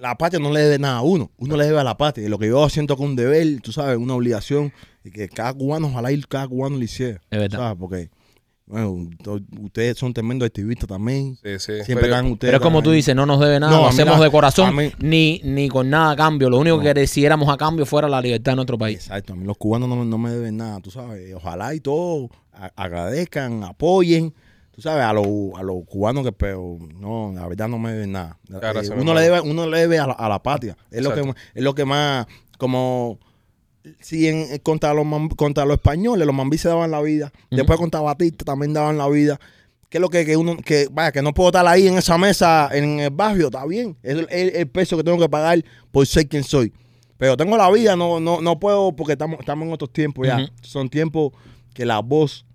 la 0.00 0.16
patria 0.16 0.40
no 0.40 0.50
le 0.52 0.60
debe 0.60 0.78
nada 0.78 0.96
a 0.98 1.02
uno. 1.02 1.30
Uno 1.36 1.56
le 1.56 1.66
debe 1.66 1.78
a 1.78 1.84
la 1.84 1.96
patria. 1.96 2.26
Y 2.26 2.30
lo 2.30 2.38
que 2.38 2.48
yo 2.48 2.68
siento 2.68 2.96
que 2.96 3.02
es 3.04 3.08
un 3.10 3.16
deber, 3.16 3.60
tú 3.60 3.70
sabes, 3.72 3.98
una 3.98 4.14
obligación. 4.14 4.72
Y 5.04 5.10
que 5.10 5.28
cada 5.28 5.52
cubano, 5.54 5.88
ojalá 5.88 6.10
y 6.10 6.20
cada 6.22 6.48
cubano 6.48 6.76
lo 6.76 6.82
hiciera. 6.82 7.20
Es 7.30 7.38
verdad. 7.38 7.58
¿Sabes? 7.58 7.76
Porque, 7.78 8.10
bueno, 8.66 9.08
ustedes 9.60 9.98
son 9.98 10.12
tremendos 10.14 10.46
activistas 10.46 10.88
también. 10.88 11.36
Sí, 11.42 11.58
sí. 11.58 11.72
Siempre 11.84 12.08
Pero- 12.08 12.16
ustedes. 12.22 12.38
Pero 12.38 12.56
es 12.56 12.62
como 12.62 12.82
tú 12.82 12.90
dices, 12.92 13.14
no 13.14 13.26
nos 13.26 13.40
debe 13.40 13.58
nada, 13.60 13.72
No, 13.72 13.82
lo 13.82 13.88
hacemos 13.88 14.14
nada. 14.14 14.24
de 14.24 14.30
corazón, 14.30 14.74
mí- 14.76 14.92
ni, 15.00 15.40
ni 15.44 15.68
con 15.68 15.90
nada 15.90 16.12
a 16.12 16.16
cambio. 16.16 16.48
Lo 16.50 16.58
único 16.58 16.76
No. 16.78 16.82
que 16.82 16.94
quisiéramos 16.94 17.48
a 17.48 17.56
cambio 17.56 17.84
fuera 17.84 18.08
la 18.08 18.20
libertad 18.20 18.52
de 18.52 18.56
nuestro 18.56 18.78
país. 18.78 18.98
Exacto, 19.06 19.32
a 19.32 19.36
mí 19.36 19.44
los 19.44 19.56
cubanos 19.58 19.88
no, 19.88 19.96
me- 19.96 20.04
no 20.06 20.18
me 20.18 20.30
deben 20.30 20.56
nada, 20.56 20.80
tú 20.80 20.90
sabes. 20.90 21.34
Ojalá 21.34 21.74
y 21.74 21.80
todos 21.80 22.30
agradezcan, 22.76 23.64
apoyen, 23.64 24.32
tú 24.80 24.88
sabes, 24.88 25.04
a 25.04 25.12
los, 25.12 25.26
a 25.56 25.62
los 25.62 25.84
cubanos 25.84 26.24
que, 26.24 26.32
pero 26.32 26.78
no, 26.98 27.32
la 27.34 27.46
verdad 27.46 27.68
no 27.68 27.78
me 27.78 27.92
deben 27.92 28.12
nada. 28.12 28.38
Claro, 28.48 28.80
Eh, 28.80 28.84
uno, 29.02 29.12
le 29.14 29.20
debe, 29.20 29.40
uno 29.42 29.66
le 29.66 29.78
debe 29.78 29.98
a 29.98 30.06
la, 30.06 30.12
a 30.14 30.28
la 30.28 30.42
patria. 30.42 30.76
Es 30.90 31.02
lo, 31.02 31.10
que, 31.14 31.34
es 31.54 31.62
lo 31.62 31.74
que 31.74 31.84
más, 31.84 32.26
como, 32.56 33.18
si 34.00 34.28
en, 34.28 34.58
contra, 34.58 34.94
los, 34.94 35.06
contra 35.36 35.64
los 35.66 35.74
españoles, 35.76 36.26
los 36.26 36.34
mambí 36.34 36.56
se 36.58 36.68
daban 36.68 36.90
la 36.90 37.00
vida. 37.02 37.30
Después 37.50 37.78
contra 37.78 38.00
Batista 38.00 38.44
también 38.44 38.72
daban 38.72 38.96
la 38.96 39.08
vida. 39.08 39.38
¿Qué 39.90 39.98
es 39.98 40.02
lo 40.02 40.08
que, 40.08 40.24
que 40.24 40.36
uno, 40.36 40.56
que 40.56 40.88
vaya, 40.90 41.12
que 41.12 41.20
no 41.20 41.34
puedo 41.34 41.48
estar 41.50 41.66
ahí 41.66 41.86
en 41.88 41.98
esa 41.98 42.16
mesa 42.16 42.70
en 42.72 43.00
el 43.00 43.10
barrio? 43.10 43.46
Está 43.46 43.66
bien. 43.66 43.96
Es 44.02 44.12
el, 44.14 44.28
el- 44.30 44.56
el 44.56 44.68
peso 44.68 44.96
que 44.96 45.04
tengo 45.04 45.18
que 45.18 45.28
pagar 45.28 45.62
por 45.90 46.06
ser 46.06 46.26
quien 46.28 46.44
soy. 46.44 46.72
Pero 47.18 47.36
tengo 47.36 47.56
la 47.58 47.70
vida, 47.70 47.96
no, 47.96 48.18
no, 48.18 48.40
no 48.40 48.58
puedo 48.58 48.96
porque 48.96 49.12
estamos, 49.12 49.40
estamos 49.40 49.66
en 49.66 49.74
otros 49.74 49.92
tiempos 49.92 50.26
ya. 50.26 50.36
Son 50.62 50.88
tiempos 50.88 51.32
que 51.74 51.84
la 51.84 51.98
voz 52.00 52.46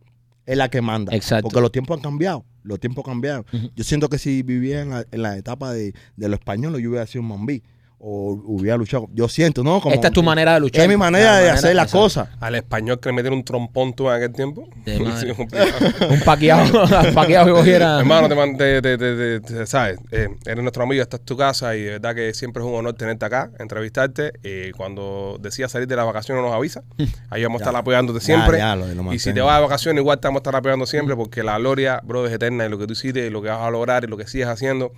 es 0.46 0.58
la 0.58 0.70
que 0.70 0.82
manda. 0.82 1.16
Exacto. 1.16 1.44
Porque 1.44 1.62
los 1.62 1.72
tiempos 1.72 1.98
han 1.98 2.04
cambiado. 2.04 2.46
Los 2.64 2.80
tiempos 2.80 3.04
cambiaron. 3.04 3.46
Ujú. 3.52 3.72
Yo 3.76 3.84
siento 3.84 4.10
que 4.10 4.18
si 4.18 4.44
vivía 4.44 4.82
en 4.82 4.90
la, 4.90 5.06
en 5.12 5.22
la 5.22 5.38
etapa 5.38 5.72
de, 5.74 5.94
de 6.16 6.30
los 6.30 6.40
españoles, 6.40 6.82
yo 6.82 6.90
hubiera 6.90 7.06
sido 7.08 7.22
un 7.22 7.30
mambí. 7.30 7.64
O 8.08 8.40
hubiera 8.46 8.78
luchado. 8.78 9.08
Yo 9.14 9.28
siento, 9.28 9.64
¿no? 9.64 9.82
Como- 9.82 9.96
Esta 9.96 10.08
es 10.10 10.14
tu 10.14 10.22
manera 10.22 10.54
de 10.54 10.60
luchar. 10.60 10.84
Es 10.84 10.88
mi 10.88 10.96
manera 10.96 11.26
La 11.26 11.32
de 11.32 11.38
manera- 11.40 11.54
hacer 11.56 11.76
las 11.76 11.92
cosas. 11.92 12.30
Al 12.40 12.54
español 12.54 13.00
que 13.00 13.10
le 13.10 13.14
metieron 13.14 13.40
un 13.40 13.44
trompón 13.44 13.94
tú 13.96 14.08
en 14.12 14.16
aquel 14.18 14.32
tiempo. 14.34 14.68
Sí, 14.86 15.34
complicado. 15.36 15.72
Un 16.12 16.20
paqueado, 16.22 16.86
paqueado 17.16 17.46
que 17.48 17.52
cogiera. 17.54 18.00
Hermano, 18.00 18.30
te, 18.30 18.80
te- 18.80 18.98
te- 18.98 18.98
te- 18.98 19.40
te- 19.40 19.66
sabes, 19.66 19.98
eh, 20.12 20.28
eres 20.46 20.62
nuestro 20.62 20.84
amigo, 20.84 21.02
esta 21.02 21.18
es 21.18 21.24
tu 21.26 21.36
casa 21.36 21.76
y 21.76 21.82
de 21.82 21.92
verdad 21.94 22.14
que 22.14 22.34
siempre 22.36 22.62
es 22.62 22.70
un 22.70 22.76
honor 22.76 22.94
tenerte 22.94 23.26
acá, 23.26 23.50
entrevistarte. 23.58 24.34
Y 24.44 24.72
cuando 24.74 25.38
decidas 25.42 25.72
salir 25.72 25.88
de 25.88 25.96
las 25.96 26.06
vacaciones 26.06 26.44
nos 26.44 26.54
avisa. 26.54 26.84
Ahí 27.32 27.42
vamos 27.44 27.62
a 27.62 27.64
estar 27.66 27.76
apoyándote 27.76 28.20
siempre. 28.20 28.60
ya, 28.60 28.76
lo- 28.76 28.86
lo 28.86 29.14
y 29.14 29.18
si 29.18 29.34
te 29.34 29.42
vas 29.42 29.56
de 29.58 29.64
vacaciones, 29.64 30.02
igual 30.02 30.20
te 30.20 30.28
vamos 30.28 30.40
a 30.40 30.42
estar 30.42 30.56
apoyando 30.56 30.86
siempre 30.86 31.16
porque 31.16 31.42
la 31.42 31.58
gloria, 31.58 32.02
bro, 32.04 32.28
es 32.28 32.34
eterna 32.34 32.68
y 32.68 32.70
lo 32.70 32.78
que 32.78 32.86
tú 32.86 32.94
hiciste, 32.94 33.26
y 33.26 33.30
lo 33.32 33.42
que 33.42 33.50
vas 33.50 33.62
a 33.62 33.72
lograr 33.72 34.04
y 34.04 34.08
lo 34.08 34.16
que 34.18 34.28
sigues 34.28 34.48
haciendo, 34.48 34.92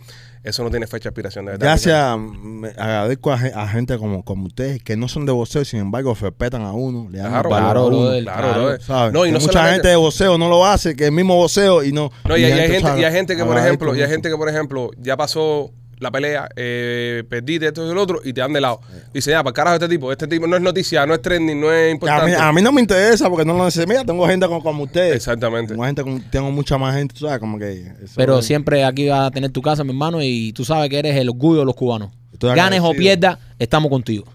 eso 0.43 0.63
no 0.63 0.69
tiene 0.69 0.87
fecha 0.87 1.03
de 1.05 1.09
expiración, 1.09 1.45
de 1.45 1.51
verdad. 1.51 1.65
Gracias, 1.67 2.17
me 2.17 2.69
agradezco 2.69 3.31
a, 3.31 3.37
ge- 3.37 3.51
a 3.55 3.67
gente 3.67 3.97
como, 3.97 4.23
como 4.23 4.45
ustedes 4.47 4.81
que 4.83 4.95
no 4.97 5.07
son 5.07 5.25
de 5.25 5.31
voceo, 5.31 5.63
sin 5.65 5.79
embargo, 5.79 6.15
respetan 6.19 6.61
a 6.63 6.71
uno, 6.73 7.09
le 7.09 7.19
dan 7.19 7.31
Claro, 7.31 7.49
valor 7.49 7.65
claro, 7.71 7.79
a 7.79 7.85
uno. 7.87 7.97
Claro, 8.21 8.23
claro. 8.23 8.59
brother. 8.61 8.81
¿sabes? 8.81 9.13
No, 9.13 9.25
y 9.25 9.31
no 9.31 9.39
mucha 9.39 9.71
gente 9.71 9.87
de 9.89 9.95
voceo 9.95 10.37
no 10.37 10.49
lo 10.49 10.65
hace, 10.65 10.95
que 10.95 11.05
el 11.05 11.11
mismo 11.11 11.35
voceo 11.35 11.83
y 11.83 11.91
no. 11.91 12.11
No, 12.27 12.37
y, 12.37 12.43
hay- 12.43 12.51
hay 12.53 12.71
gente, 12.71 12.99
y 12.99 13.03
hay 13.03 13.11
gente 13.13 13.35
que, 13.35 13.43
por 13.45 13.57
ejemplo, 13.57 13.95
y 13.95 14.01
hay 14.01 14.09
gente 14.09 14.29
que, 14.29 14.35
por 14.37 14.49
ejemplo, 14.49 14.91
ya 14.97 15.17
pasó 15.17 15.71
la 15.99 16.11
pelea, 16.11 16.47
eh, 16.55 17.23
perdiste 17.29 17.67
esto 17.67 17.87
y 17.87 17.91
el 17.91 17.97
otro, 17.97 18.21
y 18.23 18.31
te 18.33 18.41
dan 18.41 18.53
de 18.53 18.61
lado. 18.61 18.79
Dice, 19.13 19.31
ya, 19.31 19.43
para 19.43 19.53
carajo 19.53 19.75
este 19.75 19.87
tipo, 19.89 20.11
este 20.11 20.27
tipo 20.27 20.45
no 20.47 20.55
es 20.55 20.61
noticia, 20.61 21.05
no 21.05 21.13
es 21.13 21.21
trending, 21.21 21.59
no 21.59 21.71
es 21.71 21.83
A 21.83 21.85
mí, 21.85 21.91
importante. 21.91 22.35
a 22.35 22.51
mí 22.53 22.61
no 22.61 22.71
me 22.71 22.81
interesa 22.81 23.29
porque 23.29 23.45
no 23.45 23.53
lo 23.57 23.65
necesito. 23.65 23.87
Mira, 23.87 24.05
tengo 24.05 24.27
gente 24.27 24.45
como, 24.47 24.61
como 24.61 24.83
ustedes. 24.83 25.15
Exactamente. 25.15 25.73
Tengo, 25.73 25.85
gente 25.85 26.03
como- 26.03 26.21
tengo 26.29 26.51
mucha 26.51 26.77
más 26.77 26.95
gente, 26.95 27.13
tú 27.15 27.25
sabes, 27.25 27.39
como 27.39 27.57
que. 27.57 27.71
eso- 28.03 28.13
Pero 28.15 28.41
siempre 28.41 28.83
aquí 28.83 29.07
vas 29.07 29.27
a 29.27 29.31
tener 29.31 29.49
tu 29.51 29.61
casa, 29.61 29.83
mi 29.83 29.89
hermano, 29.91 30.21
y 30.21 30.53
tú 30.53 30.63
sabes 30.65 30.89
que 30.89 30.99
eres 30.99 31.15
el 31.15 31.29
orgullo 31.29 31.59
de 31.61 31.65
los 31.65 31.75
cubanos. 31.75 32.11
Estoy 32.33 32.49
Ganes 32.55 32.79
o 32.81 32.85
agradecido. 32.89 32.99
pierdas, 32.99 33.37
estamos 33.57 33.89
contigo. 33.89 34.25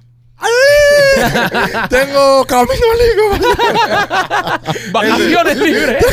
tengo 1.88 2.44
camino 2.46 2.86
libre. 2.98 3.46
Vacaciones 4.92 5.56
libres. 5.56 6.04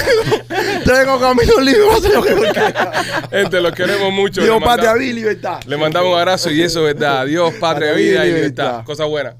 tengo 0.86 1.20
camino 1.20 1.60
libre. 1.60 1.82
lo 2.14 2.22
que. 2.22 2.36
Gente, 3.32 3.62
los 3.62 3.74
queremos 3.74 4.12
mucho. 4.12 4.42
Dios, 4.42 4.62
patria, 4.64 4.94
vida 4.94 5.12
y 5.12 5.14
libertad. 5.14 5.60
Le 5.66 5.78
mandamos 5.78 6.14
un 6.14 6.20
abrazo 6.20 6.52
y 6.52 6.62
eso 6.62 6.88
es 6.88 6.94
verdad. 6.94 7.26
Dios, 7.26 7.54
patria, 7.60 7.94
vida 7.94 8.26
y 8.26 8.34
libertad. 8.34 8.84
Cosa 8.84 9.06
buena. 9.06 9.36